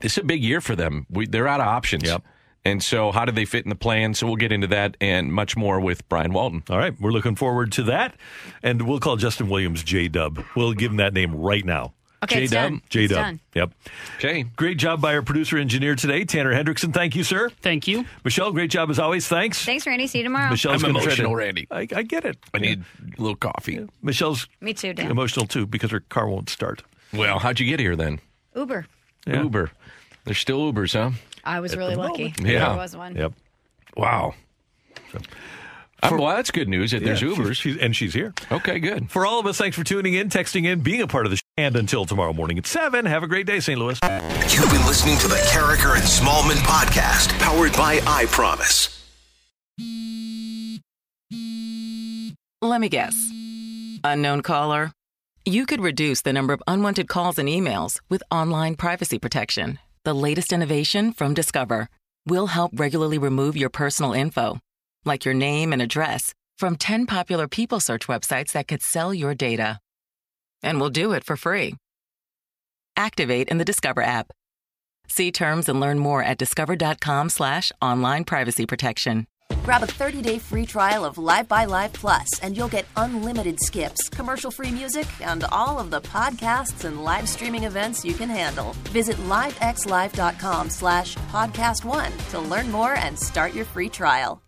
this 0.00 0.12
is 0.12 0.18
a 0.18 0.24
big 0.24 0.42
year 0.42 0.60
for 0.60 0.76
them. 0.76 1.06
We, 1.10 1.26
they're 1.26 1.48
out 1.48 1.60
of 1.60 1.66
options. 1.66 2.04
Yep. 2.04 2.22
And 2.64 2.82
so, 2.82 3.12
how 3.12 3.24
do 3.24 3.32
they 3.32 3.44
fit 3.44 3.64
in 3.64 3.70
the 3.70 3.76
plan? 3.76 4.14
So, 4.14 4.26
we'll 4.26 4.36
get 4.36 4.52
into 4.52 4.66
that 4.66 4.96
and 5.00 5.32
much 5.32 5.56
more 5.56 5.80
with 5.80 6.06
Brian 6.08 6.32
Walton. 6.32 6.64
All 6.68 6.76
right, 6.76 6.92
we're 7.00 7.12
looking 7.12 7.36
forward 7.36 7.72
to 7.72 7.84
that, 7.84 8.16
and 8.62 8.82
we'll 8.82 8.98
call 8.98 9.16
Justin 9.16 9.48
Williams 9.48 9.82
J 9.84 10.08
Dub. 10.08 10.44
We'll 10.56 10.74
give 10.74 10.90
him 10.90 10.96
that 10.98 11.14
name 11.14 11.34
right 11.34 11.64
now. 11.64 11.94
Okay, 12.24 12.42
it's 12.42 12.52
done. 12.52 12.82
J 12.90 13.04
It's 13.04 13.12
Dub. 13.14 13.22
done. 13.24 13.40
Yep. 13.54 13.70
Okay. 14.16 14.42
Great 14.56 14.76
job 14.76 15.00
by 15.00 15.14
our 15.14 15.22
producer 15.22 15.56
engineer 15.56 15.94
today, 15.94 16.24
Tanner 16.24 16.52
Hendrickson. 16.52 16.92
Thank 16.92 17.14
you, 17.14 17.22
sir. 17.22 17.48
Thank 17.62 17.86
you. 17.86 18.04
Michelle, 18.24 18.50
great 18.50 18.70
job 18.70 18.90
as 18.90 18.98
always. 18.98 19.28
Thanks. 19.28 19.64
Thanks, 19.64 19.86
Randy. 19.86 20.08
See 20.08 20.18
you 20.18 20.24
tomorrow. 20.24 20.50
Michelle's 20.50 20.82
I'm 20.82 20.90
emotional, 20.90 21.30
to- 21.30 21.36
Randy. 21.36 21.68
I, 21.70 21.86
I 21.94 22.02
get 22.02 22.24
it. 22.24 22.36
I 22.52 22.58
need 22.58 22.82
a 23.16 23.20
little 23.22 23.36
coffee. 23.36 23.86
Michelle's 24.02 24.48
Me 24.60 24.74
too, 24.74 24.92
Dan. 24.94 25.10
emotional 25.12 25.46
too 25.46 25.64
because 25.66 25.92
her 25.92 26.00
car 26.00 26.28
won't 26.28 26.48
start. 26.50 26.82
Well, 27.12 27.38
how'd 27.38 27.60
you 27.60 27.66
get 27.66 27.78
here 27.78 27.94
then? 27.94 28.18
Uber. 28.56 28.86
Uber. 29.26 29.70
There's 30.24 30.38
still 30.38 30.72
Ubers, 30.72 30.94
huh? 30.94 31.12
I 31.44 31.60
was 31.60 31.76
really 31.76 31.94
lucky. 31.94 32.34
Yeah. 32.40 32.70
There 32.70 32.76
was 32.78 32.96
one. 32.96 33.14
Yep. 33.14 33.32
Wow. 33.96 34.34
Uh, 36.02 36.10
well, 36.18 36.36
that's 36.36 36.50
good 36.52 36.68
news 36.68 36.92
that 36.92 37.02
there's 37.02 37.20
Yeah, 37.20 37.28
Ubers. 37.28 37.44
she's- 37.46 37.56
she's- 37.56 37.76
and 37.80 37.96
she's 37.96 38.14
here. 38.14 38.32
Okay, 38.52 38.78
good. 38.78 39.10
For 39.10 39.26
all 39.26 39.40
of 39.40 39.46
us, 39.46 39.58
thanks 39.58 39.76
for 39.76 39.82
tuning 39.82 40.14
in, 40.14 40.28
texting 40.28 40.64
in, 40.64 40.80
being 40.80 41.02
a 41.02 41.08
part 41.08 41.26
of 41.26 41.30
the 41.30 41.36
show. 41.38 41.42
And 41.56 41.74
until 41.74 42.04
tomorrow 42.04 42.32
morning 42.32 42.56
at 42.56 42.66
7, 42.66 43.04
have 43.04 43.24
a 43.24 43.26
great 43.26 43.46
day, 43.46 43.58
St. 43.58 43.78
Louis. 43.78 43.98
You've 44.48 44.70
been 44.70 44.86
listening 44.86 45.18
to 45.18 45.28
the 45.28 45.36
Karraker 45.50 45.94
and 45.96 46.04
Smallmon 46.04 46.56
podcast, 46.62 47.36
powered 47.40 47.72
by 47.72 48.00
I 48.06 48.26
Promise. 48.26 48.94
Let 52.62 52.80
me 52.80 52.88
guess. 52.88 53.14
Unknown 54.04 54.42
caller? 54.42 54.92
You 55.44 55.66
could 55.66 55.80
reduce 55.80 56.22
the 56.22 56.32
number 56.32 56.52
of 56.52 56.62
unwanted 56.66 57.08
calls 57.08 57.38
and 57.38 57.48
emails 57.48 58.00
with 58.08 58.22
online 58.30 58.74
privacy 58.76 59.18
protection. 59.18 59.78
The 60.04 60.14
latest 60.14 60.52
innovation 60.52 61.12
from 61.12 61.34
Discover 61.34 61.88
will 62.26 62.48
help 62.48 62.72
regularly 62.74 63.18
remove 63.18 63.56
your 63.56 63.70
personal 63.70 64.12
info, 64.12 64.58
like 65.04 65.24
your 65.24 65.34
name 65.34 65.72
and 65.72 65.82
address, 65.82 66.34
from 66.58 66.76
10 66.76 67.06
popular 67.06 67.48
people 67.48 67.80
search 67.80 68.06
websites 68.06 68.52
that 68.52 68.68
could 68.68 68.82
sell 68.82 69.14
your 69.14 69.34
data. 69.34 69.78
And 70.62 70.80
we'll 70.80 70.90
do 70.90 71.12
it 71.12 71.24
for 71.24 71.36
free. 71.36 71.76
Activate 72.96 73.48
in 73.48 73.58
the 73.58 73.64
Discover 73.64 74.02
app. 74.02 74.32
See 75.08 75.30
terms 75.32 75.68
and 75.68 75.80
learn 75.80 75.98
more 75.98 76.22
at 76.22 76.38
discover.com 76.38 77.30
slash 77.30 77.72
online 77.80 78.24
privacy 78.24 78.66
protection. 78.66 79.26
Grab 79.64 79.82
a 79.82 79.86
30-day 79.86 80.38
free 80.38 80.66
trial 80.66 81.04
of 81.04 81.16
Live 81.16 81.48
by 81.48 81.64
Live 81.64 81.92
Plus, 81.92 82.38
and 82.40 82.56
you'll 82.56 82.68
get 82.68 82.86
unlimited 82.96 83.58
skips, 83.60 84.08
commercial-free 84.08 84.70
music, 84.70 85.06
and 85.20 85.44
all 85.44 85.78
of 85.78 85.90
the 85.90 86.00
podcasts 86.00 86.84
and 86.84 87.04
live 87.04 87.28
streaming 87.28 87.64
events 87.64 88.04
you 88.04 88.14
can 88.14 88.28
handle. 88.28 88.74
Visit 88.90 89.16
livexlive.com 89.28 90.70
slash 90.70 91.16
podcast 91.32 91.84
one 91.84 92.12
to 92.30 92.38
learn 92.38 92.70
more 92.70 92.94
and 92.94 93.18
start 93.18 93.54
your 93.54 93.64
free 93.64 93.88
trial. 93.88 94.42